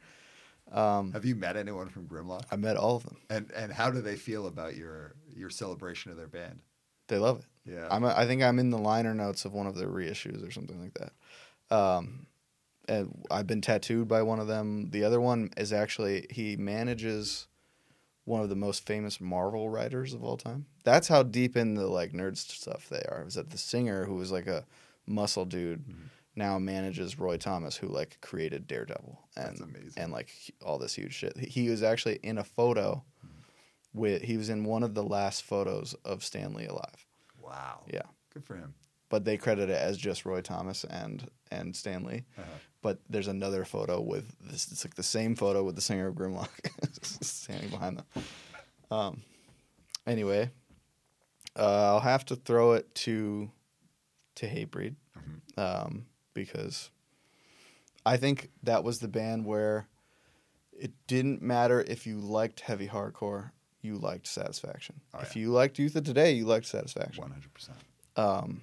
Um, 0.73 1.13
Have 1.13 1.25
you 1.25 1.35
met 1.35 1.57
anyone 1.57 1.89
from 1.89 2.07
Grimlock? 2.07 2.43
I 2.51 2.57
met 2.57 2.77
all 2.77 2.97
of 2.97 3.03
them. 3.03 3.17
And 3.29 3.51
and 3.53 3.73
how 3.73 3.91
do 3.91 4.01
they 4.01 4.17
feel 4.17 4.47
about 4.47 4.77
your 4.77 5.15
your 5.35 5.51
celebration 5.51 6.13
of 6.13 6.17
their 6.17 6.29
band? 6.29 6.61
They 7.11 7.19
love 7.19 7.41
it. 7.41 7.73
Yeah. 7.73 7.87
I'm 7.91 8.05
a, 8.05 8.15
I 8.17 8.27
think 8.27 8.43
I'm 8.43 8.59
in 8.59 8.71
the 8.71 8.79
liner 8.79 9.13
notes 9.15 9.45
of 9.45 9.53
one 9.53 9.67
of 9.67 9.77
their 9.77 9.89
reissues 9.89 10.47
or 10.47 10.51
something 10.51 10.81
like 10.81 10.95
that. 10.95 11.13
Um, 11.77 12.27
and 12.89 13.25
I've 13.31 13.47
been 13.47 13.61
tattooed 13.61 14.09
by 14.09 14.23
one 14.23 14.41
of 14.41 14.47
them. 14.49 14.91
The 14.91 15.05
other 15.05 15.21
one 15.21 15.51
is 15.57 15.73
actually 15.73 16.27
he 16.31 16.57
manages 16.57 17.47
one 18.25 18.41
of 18.43 18.49
the 18.49 18.57
most 18.57 18.87
famous 18.87 19.21
Marvel 19.21 19.69
writers 19.69 20.15
of 20.15 20.25
all 20.25 20.37
time. 20.37 20.67
That's 20.85 21.09
how 21.09 21.23
deep 21.23 21.57
in 21.57 21.75
the 21.75 21.87
like 21.87 22.13
nerd 22.13 22.37
stuff 22.37 22.89
they 22.89 23.03
are. 23.09 23.25
Is 23.27 23.35
that 23.35 23.51
the 23.51 23.59
singer 23.59 24.05
who 24.07 24.15
was 24.15 24.33
like 24.33 24.47
a 24.47 24.65
muscle 25.07 25.45
dude 25.45 25.85
Mhm. 25.87 26.09
now 26.37 26.59
manages 26.59 27.19
Roy 27.19 27.37
Thomas 27.37 27.77
who 27.77 27.89
like 27.89 28.19
created 28.21 28.67
Daredevil 28.67 29.19
and 29.37 29.59
and 29.97 30.13
like 30.13 30.31
all 30.65 30.79
this 30.79 30.95
huge 30.95 31.15
shit. 31.15 31.37
He 31.37 31.69
was 31.69 31.83
actually 31.83 32.17
in 32.23 32.39
a 32.39 32.45
photo 32.45 33.05
with 33.93 34.23
he 34.23 34.37
was 34.37 34.49
in 34.51 34.65
one 34.65 34.83
of 34.83 34.95
the 34.95 35.03
last 35.03 35.43
photos 35.43 35.95
of 36.05 36.23
Stan 36.25 36.55
Lee 36.55 36.67
alive. 36.67 37.07
wow. 37.43 37.81
Yeah 37.93 38.03
Good 38.33 38.45
for 38.45 38.55
him. 38.57 38.75
but 39.09 39.25
they 39.25 39.37
credit 39.37 39.69
it 39.71 39.77
as 39.79 39.97
just 39.99 40.25
Roy 40.25 40.41
Thomas 40.41 40.85
and 40.85 41.29
and 41.51 41.75
Stan 41.75 42.05
Lee. 42.05 42.25
Uh-huh. 42.39 42.47
But 42.83 42.99
there's 43.11 43.29
another 43.29 43.65
photo 43.67 44.01
with 44.01 44.35
this. 44.41 44.71
It's 44.73 44.85
like 44.85 44.95
the 44.95 45.03
same 45.03 45.35
photo 45.37 45.63
with 45.65 45.75
the 45.75 45.83
singer 45.83 46.07
of 46.07 46.15
Grimlock 46.15 46.49
standing 47.03 47.69
behind 47.71 47.99
them. 47.99 48.07
Um. 48.91 49.23
Anyway, 50.07 50.51
uh, 51.57 51.89
I'll 51.95 52.01
have 52.01 52.25
to 52.27 52.37
throw 52.37 52.73
it 52.73 52.95
to 52.97 53.51
to 54.37 54.47
Hatebreed 54.47 54.95
Mhm. 55.19 55.59
um, 55.59 56.07
because 56.33 56.91
I 58.07 58.17
think 58.17 58.51
that 58.63 58.83
was 58.85 59.01
the 59.01 59.09
band 59.09 59.45
where 59.45 59.89
it 60.73 60.93
didn't 61.07 61.43
matter 61.43 61.83
if 61.87 62.07
you 62.07 62.19
liked 62.19 62.61
heavy 62.61 62.89
hardcore, 62.89 63.51
you 63.83 63.97
liked 63.97 64.27
Satisfaction. 64.27 65.01
Oh, 65.15 65.21
if 65.21 65.37
you 65.37 65.51
liked 65.51 65.79
Youth 65.79 65.97
of 65.97 66.05
Today, 66.05 66.33
you 66.33 66.45
liked 66.45 66.67
Satisfaction. 66.67 67.23
One 67.23 67.31
hundred 67.31 67.53
percent. 67.55 67.79
Um, 68.17 68.63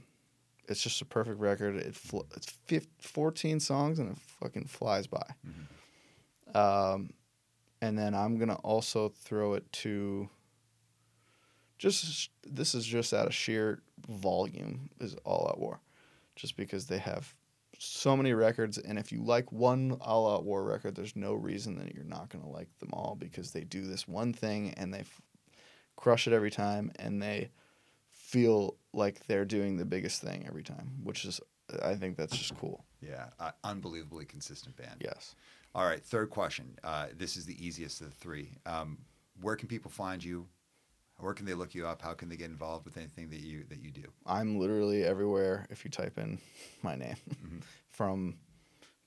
it's 0.68 0.82
just 0.82 1.02
a 1.02 1.06
perfect 1.06 1.40
record. 1.40 1.76
It 1.76 1.96
fl- 1.96 2.26
it's 2.36 2.52
15, 2.68 2.90
14 3.00 3.60
songs 3.60 4.00
and 4.00 4.12
it 4.12 4.18
fucking 4.42 4.66
flies 4.66 5.08
by. 5.08 5.24
Mm-hmm. 5.48 6.58
Um, 6.58 7.12
and 7.82 7.98
then 7.98 8.14
I'm 8.14 8.38
gonna 8.38 8.56
also 8.64 9.10
throw 9.10 9.54
it 9.54 9.72
to. 9.74 10.30
Just 11.78 12.32
this 12.44 12.74
is 12.74 12.86
just 12.86 13.14
out 13.14 13.28
of 13.28 13.36
sheer 13.36 13.84
volume 14.10 14.90
is 15.00 15.16
All 15.24 15.48
Out 15.48 15.60
War, 15.60 15.80
just 16.36 16.58
because 16.58 16.88
they 16.88 16.98
have 16.98 17.36
so 17.78 18.18
many 18.18 18.34
records, 18.34 18.78
and 18.78 18.98
if 18.98 19.12
you 19.12 19.22
like 19.24 19.52
one 19.52 19.98
All 20.02 20.34
Out 20.34 20.46
War 20.46 20.64
record, 20.64 20.96
there's 20.96 21.16
no 21.16 21.34
reason 21.34 21.78
that 21.78 21.94
you're 21.94 22.04
not 22.04 22.30
gonna 22.30 22.50
like 22.50 22.70
them 22.80 22.90
all 22.94 23.16
because 23.20 23.52
they 23.52 23.64
do 23.64 23.86
this 23.86 24.08
one 24.08 24.34
thing 24.34 24.74
and 24.78 24.94
they 24.94 25.00
f- 25.00 25.22
crush 25.96 26.28
it 26.28 26.34
every 26.34 26.52
time, 26.52 26.92
and 26.98 27.22
they 27.22 27.50
feel 28.12 28.76
like 28.94 29.26
they're 29.28 29.46
doing 29.46 29.78
the 29.78 29.86
biggest 29.86 30.22
thing 30.22 30.46
every 30.48 30.64
time, 30.64 30.92
which 31.04 31.24
is 31.26 31.40
I 31.84 31.96
think 31.96 32.18
that's 32.18 32.38
just 32.38 32.58
cool. 32.58 32.86
Yeah. 33.02 33.28
Uh, 33.40 33.52
unbelievably 33.64 34.26
consistent 34.26 34.76
band. 34.76 35.02
Yes. 35.02 35.36
All 35.76 35.86
right. 35.86 36.04
Third 36.04 36.30
question. 36.30 36.78
Uh, 36.84 37.08
this 37.16 37.38
is 37.38 37.46
the 37.46 37.66
easiest 37.66 38.02
of 38.02 38.10
the 38.10 38.16
three. 38.16 38.58
Um, 38.66 38.98
where 39.42 39.56
can 39.56 39.68
people 39.68 39.92
find 39.92 40.24
you? 40.24 40.48
Where 41.20 41.34
can 41.34 41.46
they 41.46 41.54
look 41.56 41.74
you 41.74 41.88
up? 41.88 42.02
How 42.02 42.14
can 42.14 42.30
they 42.30 42.38
get 42.38 42.50
involved 42.52 42.86
with 42.86 42.96
anything 42.98 43.30
that 43.32 43.40
you 43.40 43.64
that 43.70 43.80
you 43.80 43.92
do? 43.92 44.04
I'm 44.26 44.60
literally 44.60 45.04
everywhere 45.04 45.66
if 45.70 45.84
you 45.84 45.90
type 45.92 46.18
in 46.18 46.40
my 46.84 46.96
name, 46.96 47.16
Mhm. 47.44 47.64
from 47.90 48.38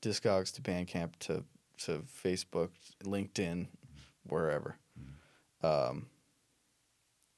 Discogs 0.02 0.52
to 0.54 0.62
Bandcamp 0.62 1.16
to 1.20 1.44
to 1.84 2.02
Facebook, 2.24 2.70
LinkedIn, 3.04 3.68
wherever. 4.24 4.76
Um, 5.62 6.08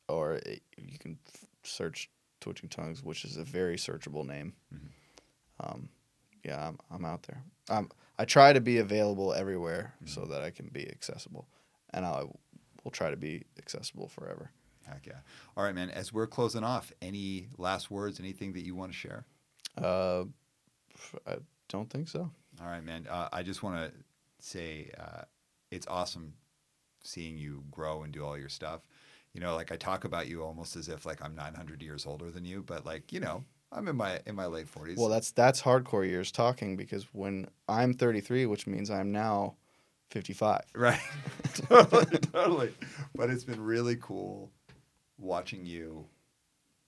or 0.08 0.34
it, 0.34 0.62
you 0.76 0.98
can 0.98 1.18
f- 1.26 1.44
search 1.62 2.10
Twitching 2.40 2.68
Tongues, 2.68 3.02
which 3.02 3.24
is 3.24 3.36
a 3.36 3.44
very 3.44 3.76
searchable 3.76 4.26
name. 4.26 4.54
Mhm. 4.74 4.88
Um, 5.60 5.88
yeah, 6.44 6.68
I'm 6.68 6.78
I'm 6.90 7.04
out 7.04 7.22
there. 7.24 7.42
Um, 7.68 7.90
I 8.18 8.24
try 8.24 8.52
to 8.52 8.60
be 8.60 8.78
available 8.78 9.32
everywhere 9.32 9.94
so 10.06 10.24
that 10.26 10.42
I 10.42 10.50
can 10.50 10.68
be 10.68 10.88
accessible, 10.88 11.46
and 11.90 12.04
I 12.04 12.22
will 12.84 12.90
try 12.90 13.10
to 13.10 13.16
be 13.16 13.44
accessible 13.58 14.08
forever. 14.08 14.50
Heck 14.86 15.06
yeah. 15.06 15.20
All 15.56 15.64
right, 15.64 15.74
man. 15.74 15.90
As 15.90 16.12
we're 16.12 16.26
closing 16.26 16.64
off, 16.64 16.92
any 17.00 17.48
last 17.58 17.90
words? 17.90 18.20
Anything 18.20 18.52
that 18.54 18.64
you 18.64 18.74
want 18.74 18.92
to 18.92 18.96
share? 18.96 19.24
Uh, 19.76 20.24
I 21.26 21.36
don't 21.68 21.90
think 21.90 22.08
so. 22.08 22.30
All 22.60 22.66
right, 22.66 22.84
man. 22.84 23.06
Uh, 23.08 23.28
I 23.32 23.42
just 23.42 23.62
want 23.62 23.76
to 23.76 23.92
say 24.40 24.90
uh, 24.98 25.22
it's 25.70 25.86
awesome 25.86 26.34
seeing 27.02 27.36
you 27.36 27.64
grow 27.70 28.02
and 28.02 28.12
do 28.12 28.24
all 28.24 28.38
your 28.38 28.48
stuff. 28.48 28.82
You 29.32 29.40
know, 29.40 29.54
like 29.54 29.72
I 29.72 29.76
talk 29.76 30.04
about 30.04 30.28
you 30.28 30.42
almost 30.42 30.76
as 30.76 30.88
if 30.88 31.06
like 31.06 31.24
I'm 31.24 31.34
900 31.34 31.82
years 31.82 32.04
older 32.06 32.30
than 32.30 32.44
you, 32.44 32.62
but 32.62 32.84
like 32.84 33.12
you 33.12 33.20
know, 33.20 33.44
I'm 33.72 33.88
in 33.88 33.96
my 33.96 34.20
in 34.26 34.34
my 34.34 34.46
late 34.46 34.66
40s. 34.70 34.98
Well, 34.98 35.08
that's 35.08 35.30
that's 35.30 35.62
hardcore 35.62 36.06
years 36.06 36.30
talking 36.30 36.76
because 36.76 37.06
when 37.12 37.48
I'm 37.68 37.94
33, 37.94 38.46
which 38.46 38.66
means 38.66 38.90
I'm 38.90 39.10
now 39.10 39.56
55. 40.10 40.60
right, 40.74 41.00
totally, 41.54 42.18
totally. 42.18 42.74
But 43.14 43.30
it's 43.30 43.44
been 43.44 43.60
really 43.60 43.96
cool 43.96 44.50
watching 45.18 45.64
you 45.64 46.06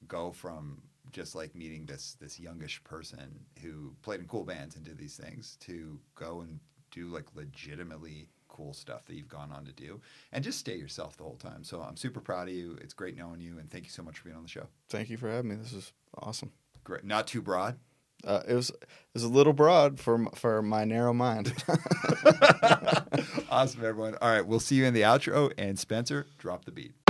go 0.06 0.32
from 0.32 0.82
just 1.12 1.34
like 1.34 1.54
meeting 1.54 1.86
this 1.86 2.16
this 2.20 2.40
youngish 2.40 2.82
person 2.84 3.38
who 3.62 3.94
played 4.02 4.20
in 4.20 4.26
cool 4.26 4.44
bands 4.44 4.76
and 4.76 4.84
did 4.84 4.98
these 4.98 5.16
things 5.16 5.56
to 5.60 5.98
go 6.14 6.40
and 6.40 6.58
do 6.90 7.06
like 7.06 7.24
legitimately 7.34 8.28
cool 8.48 8.72
stuff 8.72 9.04
that 9.06 9.14
you've 9.14 9.28
gone 9.28 9.50
on 9.50 9.64
to 9.64 9.72
do 9.72 10.00
and 10.32 10.44
just 10.44 10.58
stay 10.58 10.76
yourself 10.76 11.16
the 11.16 11.24
whole 11.24 11.36
time. 11.36 11.64
So 11.64 11.82
I'm 11.82 11.96
super 11.96 12.20
proud 12.20 12.48
of 12.48 12.54
you. 12.54 12.78
It's 12.80 12.94
great 12.94 13.16
knowing 13.16 13.40
you 13.40 13.58
and 13.58 13.70
thank 13.70 13.84
you 13.84 13.90
so 13.90 14.02
much 14.02 14.18
for 14.18 14.24
being 14.24 14.36
on 14.36 14.44
the 14.44 14.48
show. 14.48 14.68
Thank 14.88 15.10
you 15.10 15.16
for 15.16 15.28
having 15.28 15.50
me. 15.50 15.56
This 15.56 15.72
is 15.72 15.92
awesome. 16.18 16.52
Great. 16.84 17.04
Not 17.04 17.26
too 17.26 17.42
broad. 17.42 17.78
Uh, 18.24 18.42
it 18.48 18.54
was 18.54 18.70
it 18.70 18.86
was 19.12 19.22
a 19.22 19.28
little 19.28 19.52
broad 19.52 20.00
for 20.00 20.26
for 20.34 20.62
my 20.62 20.84
narrow 20.84 21.12
mind. 21.12 21.52
awesome, 23.50 23.84
everyone. 23.84 24.16
All 24.22 24.30
right, 24.30 24.46
we'll 24.46 24.60
see 24.60 24.76
you 24.76 24.86
in 24.86 24.94
the 24.94 25.02
outro. 25.02 25.52
And 25.58 25.78
Spencer, 25.78 26.26
drop 26.38 26.64
the 26.64 26.70
beat. 26.70 27.03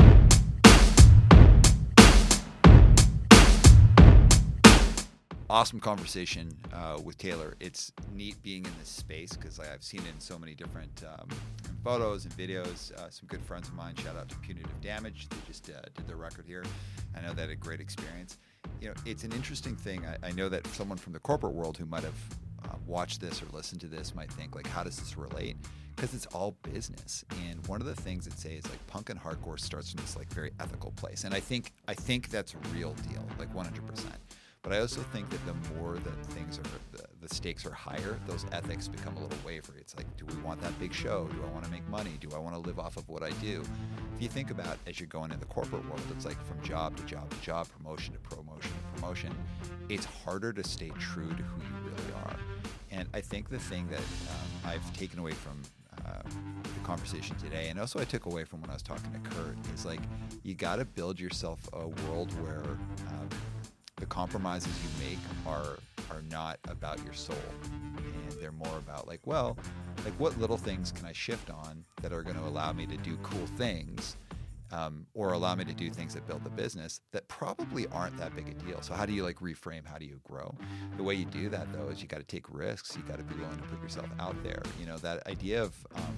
Awesome 5.50 5.80
conversation 5.80 6.50
uh, 6.72 6.98
with 7.02 7.18
Taylor. 7.18 7.54
It's 7.60 7.92
neat 8.14 8.42
being 8.42 8.64
in 8.64 8.72
this 8.78 8.88
space 8.88 9.34
because 9.34 9.60
I've 9.60 9.82
seen 9.82 10.00
it 10.00 10.14
in 10.14 10.20
so 10.20 10.38
many 10.38 10.54
different 10.54 11.04
um, 11.06 11.28
photos 11.82 12.24
and 12.24 12.36
videos. 12.36 12.92
Uh, 12.92 13.10
some 13.10 13.26
good 13.28 13.42
friends 13.42 13.68
of 13.68 13.74
mine, 13.74 13.94
shout 13.96 14.16
out 14.16 14.28
to 14.30 14.36
Punitive 14.36 14.80
Damage, 14.80 15.28
they 15.28 15.36
just 15.46 15.68
uh, 15.68 15.80
did 15.94 16.06
their 16.08 16.16
record 16.16 16.46
here. 16.46 16.64
I 17.16 17.20
know 17.20 17.32
they 17.32 17.42
had 17.42 17.50
a 17.50 17.56
great 17.56 17.80
experience. 17.80 18.38
You 18.80 18.88
know, 18.88 18.94
it's 19.04 19.24
an 19.24 19.32
interesting 19.32 19.76
thing. 19.76 20.04
I, 20.06 20.28
I 20.28 20.32
know 20.32 20.48
that 20.48 20.66
someone 20.68 20.98
from 20.98 21.12
the 21.12 21.20
corporate 21.20 21.52
world 21.52 21.76
who 21.76 21.86
might 21.86 22.04
have 22.04 22.14
uh, 22.64 22.76
watched 22.86 23.20
this 23.20 23.42
or 23.42 23.46
listened 23.52 23.80
to 23.82 23.86
this 23.86 24.14
might 24.14 24.32
think 24.32 24.54
like, 24.54 24.66
how 24.66 24.82
does 24.82 24.96
this 24.96 25.16
relate? 25.18 25.56
Because 25.94 26.14
it's 26.14 26.26
all 26.26 26.56
business. 26.62 27.24
And 27.46 27.64
one 27.66 27.80
of 27.80 27.86
the 27.86 27.94
things 27.94 28.24
that 28.24 28.38
say 28.38 28.54
is 28.54 28.68
like 28.68 28.84
punk 28.86 29.10
and 29.10 29.20
hardcore 29.20 29.60
starts 29.60 29.92
from 29.92 30.00
this 30.00 30.16
like 30.16 30.32
very 30.32 30.50
ethical 30.58 30.90
place. 30.92 31.24
And 31.24 31.34
I 31.34 31.40
think 31.40 31.72
I 31.86 31.94
think 31.94 32.30
that's 32.30 32.54
a 32.54 32.58
real 32.74 32.94
deal, 33.08 33.24
like 33.38 33.54
100 33.54 33.86
percent 33.86 34.16
but 34.64 34.72
I 34.72 34.80
also 34.80 35.02
think 35.12 35.28
that 35.28 35.44
the 35.44 35.52
more 35.74 35.92
that 35.92 36.26
things 36.32 36.58
are, 36.58 36.62
the, 36.96 37.04
the, 37.20 37.32
stakes 37.32 37.66
are 37.66 37.72
higher, 37.72 38.18
those 38.26 38.46
ethics 38.50 38.88
become 38.88 39.14
a 39.18 39.20
little 39.20 39.38
wavery. 39.44 39.76
It's 39.78 39.94
like, 39.94 40.06
do 40.16 40.24
we 40.24 40.34
want 40.40 40.62
that 40.62 40.76
big 40.78 40.94
show? 40.94 41.28
Do 41.28 41.44
I 41.46 41.52
want 41.52 41.66
to 41.66 41.70
make 41.70 41.86
money? 41.90 42.12
Do 42.18 42.30
I 42.34 42.38
want 42.38 42.54
to 42.54 42.60
live 42.60 42.78
off 42.78 42.96
of 42.96 43.06
what 43.06 43.22
I 43.22 43.30
do? 43.42 43.62
If 44.16 44.22
you 44.22 44.28
think 44.28 44.50
about 44.50 44.78
as 44.86 44.98
you're 44.98 45.06
going 45.06 45.32
in 45.32 45.38
the 45.38 45.46
corporate 45.46 45.84
world, 45.84 46.00
it's 46.10 46.24
like 46.24 46.42
from 46.46 46.62
job 46.62 46.96
to 46.96 47.02
job 47.02 47.28
to 47.28 47.40
job, 47.42 47.68
promotion 47.68 48.14
to 48.14 48.20
promotion 48.20 48.72
to 48.72 49.00
promotion. 49.00 49.34
It's 49.90 50.06
harder 50.06 50.50
to 50.54 50.64
stay 50.64 50.90
true 50.98 51.28
to 51.28 51.42
who 51.42 51.62
you 51.62 51.90
really 51.90 52.12
are. 52.24 52.36
And 52.90 53.06
I 53.12 53.20
think 53.20 53.50
the 53.50 53.58
thing 53.58 53.86
that 53.88 53.98
um, 53.98 54.70
I've 54.70 54.96
taken 54.96 55.18
away 55.18 55.32
from 55.32 55.60
uh, 56.06 56.22
the 56.22 56.80
conversation 56.84 57.36
today, 57.36 57.68
and 57.68 57.78
also 57.78 58.00
I 58.00 58.04
took 58.04 58.24
away 58.24 58.44
from 58.44 58.62
when 58.62 58.70
I 58.70 58.74
was 58.74 58.82
talking 58.82 59.12
to 59.12 59.18
Kurt, 59.30 59.58
is 59.74 59.84
like 59.84 60.00
you 60.42 60.54
got 60.54 60.76
to 60.76 60.86
build 60.86 61.20
yourself 61.20 61.60
a 61.74 61.88
world 61.88 62.32
where 62.42 62.64
um, 63.08 63.28
the 63.96 64.06
compromises 64.06 64.72
you 64.82 65.08
make 65.08 65.18
are 65.46 65.78
are 66.10 66.22
not 66.30 66.58
about 66.68 67.02
your 67.04 67.14
soul. 67.14 67.36
And 67.96 68.32
they're 68.40 68.52
more 68.52 68.78
about 68.78 69.06
like 69.06 69.20
well 69.24 69.56
like 70.04 70.14
what 70.18 70.38
little 70.38 70.56
things 70.56 70.92
can 70.92 71.06
i 71.06 71.12
shift 71.12 71.50
on 71.50 71.84
that 72.02 72.12
are 72.12 72.22
going 72.22 72.36
to 72.36 72.42
allow 72.42 72.72
me 72.72 72.86
to 72.86 72.96
do 72.98 73.16
cool 73.22 73.46
things 73.56 74.16
um, 74.74 75.06
or 75.14 75.32
allow 75.32 75.54
me 75.54 75.64
to 75.64 75.72
do 75.72 75.88
things 75.90 76.14
that 76.14 76.26
build 76.26 76.42
the 76.42 76.50
business 76.50 77.00
that 77.12 77.28
probably 77.28 77.86
aren't 77.88 78.16
that 78.18 78.34
big 78.34 78.48
a 78.48 78.54
deal. 78.54 78.82
So 78.82 78.94
how 78.94 79.06
do 79.06 79.12
you 79.12 79.22
like 79.22 79.36
reframe? 79.36 79.86
How 79.86 79.98
do 79.98 80.04
you 80.04 80.20
grow? 80.24 80.54
The 80.96 81.02
way 81.02 81.14
you 81.14 81.24
do 81.26 81.48
that 81.50 81.72
though 81.72 81.88
is 81.88 82.02
you 82.02 82.08
got 82.08 82.18
to 82.18 82.24
take 82.24 82.46
risks. 82.52 82.96
You 82.96 83.02
got 83.02 83.18
to 83.18 83.24
be 83.24 83.36
willing 83.36 83.58
to 83.58 83.64
put 83.64 83.80
yourself 83.80 84.08
out 84.18 84.36
there. 84.42 84.62
You 84.80 84.86
know 84.86 84.96
that 84.98 85.26
idea 85.28 85.62
of 85.62 85.74
um, 85.94 86.16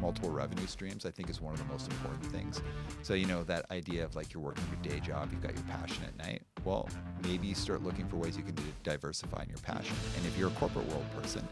multiple 0.00 0.30
revenue 0.30 0.66
streams 0.66 1.04
I 1.04 1.10
think 1.10 1.28
is 1.28 1.40
one 1.40 1.52
of 1.52 1.60
the 1.60 1.66
most 1.66 1.90
important 1.90 2.24
things. 2.26 2.62
So 3.02 3.14
you 3.14 3.26
know 3.26 3.44
that 3.44 3.66
idea 3.70 4.04
of 4.04 4.16
like 4.16 4.32
you're 4.32 4.42
working 4.42 4.64
your 4.72 4.92
day 4.92 5.00
job, 5.00 5.28
you've 5.30 5.42
got 5.42 5.54
your 5.54 5.64
passion 5.64 6.04
at 6.04 6.16
night. 6.16 6.42
Well, 6.64 6.88
maybe 7.22 7.48
you 7.48 7.54
start 7.54 7.82
looking 7.82 8.08
for 8.08 8.16
ways 8.16 8.36
you 8.36 8.42
can 8.42 8.56
diversify 8.82 9.42
in 9.42 9.48
your 9.50 9.58
passion. 9.58 9.96
And 10.16 10.24
if 10.26 10.38
you're 10.38 10.48
a 10.48 10.52
corporate 10.52 10.86
world 10.88 11.04
person, 11.20 11.46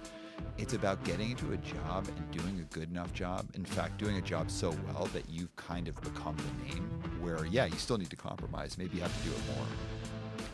it's 0.59 0.75
about 0.75 1.03
getting 1.05 1.31
into 1.31 1.53
a 1.53 1.57
job 1.59 2.09
and 2.09 2.31
doing 2.31 2.61
a 2.61 2.75
good 2.75 2.91
enough 2.91 3.13
job. 3.13 3.47
In 3.55 3.65
fact, 3.65 3.99
doing 3.99 4.17
a 4.17 4.21
job 4.21 4.51
so 4.51 4.75
well 4.87 5.07
that 5.13 5.29
you've 5.29 5.55
kind 5.57 5.89
of 5.89 5.95
become 6.01 6.37
the 6.37 6.75
name 6.75 6.89
where, 7.21 7.47
yeah, 7.47 7.67
you 7.67 7.77
still 7.77 7.97
need 7.97 8.11
to 8.11 8.17
compromise. 8.17 8.77
Maybe 8.77 8.97
you 8.97 9.03
have 9.03 9.17
to 9.23 9.29
do 9.29 9.35
it 9.35 9.57
more. 9.57 9.67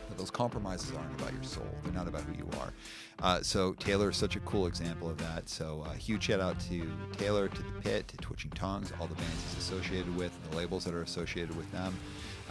But 0.07 0.17
those 0.19 0.29
compromises 0.29 0.95
aren't 0.95 1.19
about 1.19 1.33
your 1.33 1.43
soul, 1.43 1.67
they're 1.83 1.93
not 1.93 2.07
about 2.07 2.21
who 2.21 2.33
you 2.37 2.47
are. 2.59 2.73
Uh, 3.21 3.41
so, 3.41 3.73
Taylor 3.73 4.11
is 4.11 4.17
such 4.17 4.35
a 4.35 4.39
cool 4.41 4.67
example 4.67 5.09
of 5.09 5.17
that. 5.17 5.49
So, 5.49 5.83
uh, 5.87 5.93
huge 5.93 6.23
shout 6.23 6.39
out 6.39 6.59
to 6.61 6.87
Taylor, 7.17 7.47
to 7.47 7.57
The 7.57 7.81
Pit, 7.81 8.07
to 8.09 8.17
Twitching 8.17 8.51
Tongues, 8.51 8.93
all 8.99 9.07
the 9.07 9.15
bands 9.15 9.43
he's 9.49 9.63
associated 9.63 10.15
with, 10.15 10.31
the 10.49 10.57
labels 10.57 10.85
that 10.85 10.93
are 10.93 11.01
associated 11.01 11.55
with 11.57 11.71
them. 11.71 11.97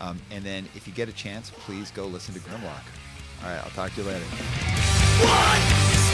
Um, 0.01 0.19
and 0.33 0.43
then, 0.43 0.69
if 0.75 0.89
you 0.89 0.93
get 0.93 1.09
a 1.09 1.13
chance, 1.13 1.51
please 1.51 1.93
go 1.93 2.07
listen 2.07 2.35
to 2.35 2.41
Grimlock. 2.41 2.85
All 3.43 3.51
right, 3.51 3.63
I'll 3.63 3.71
talk 3.71 3.95
to 3.95 4.03
you 4.03 4.09
later. 4.09 4.25
One 5.21 5.61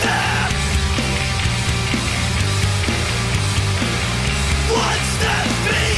step 0.01 0.70
That's 5.21 5.65
me 5.67 5.90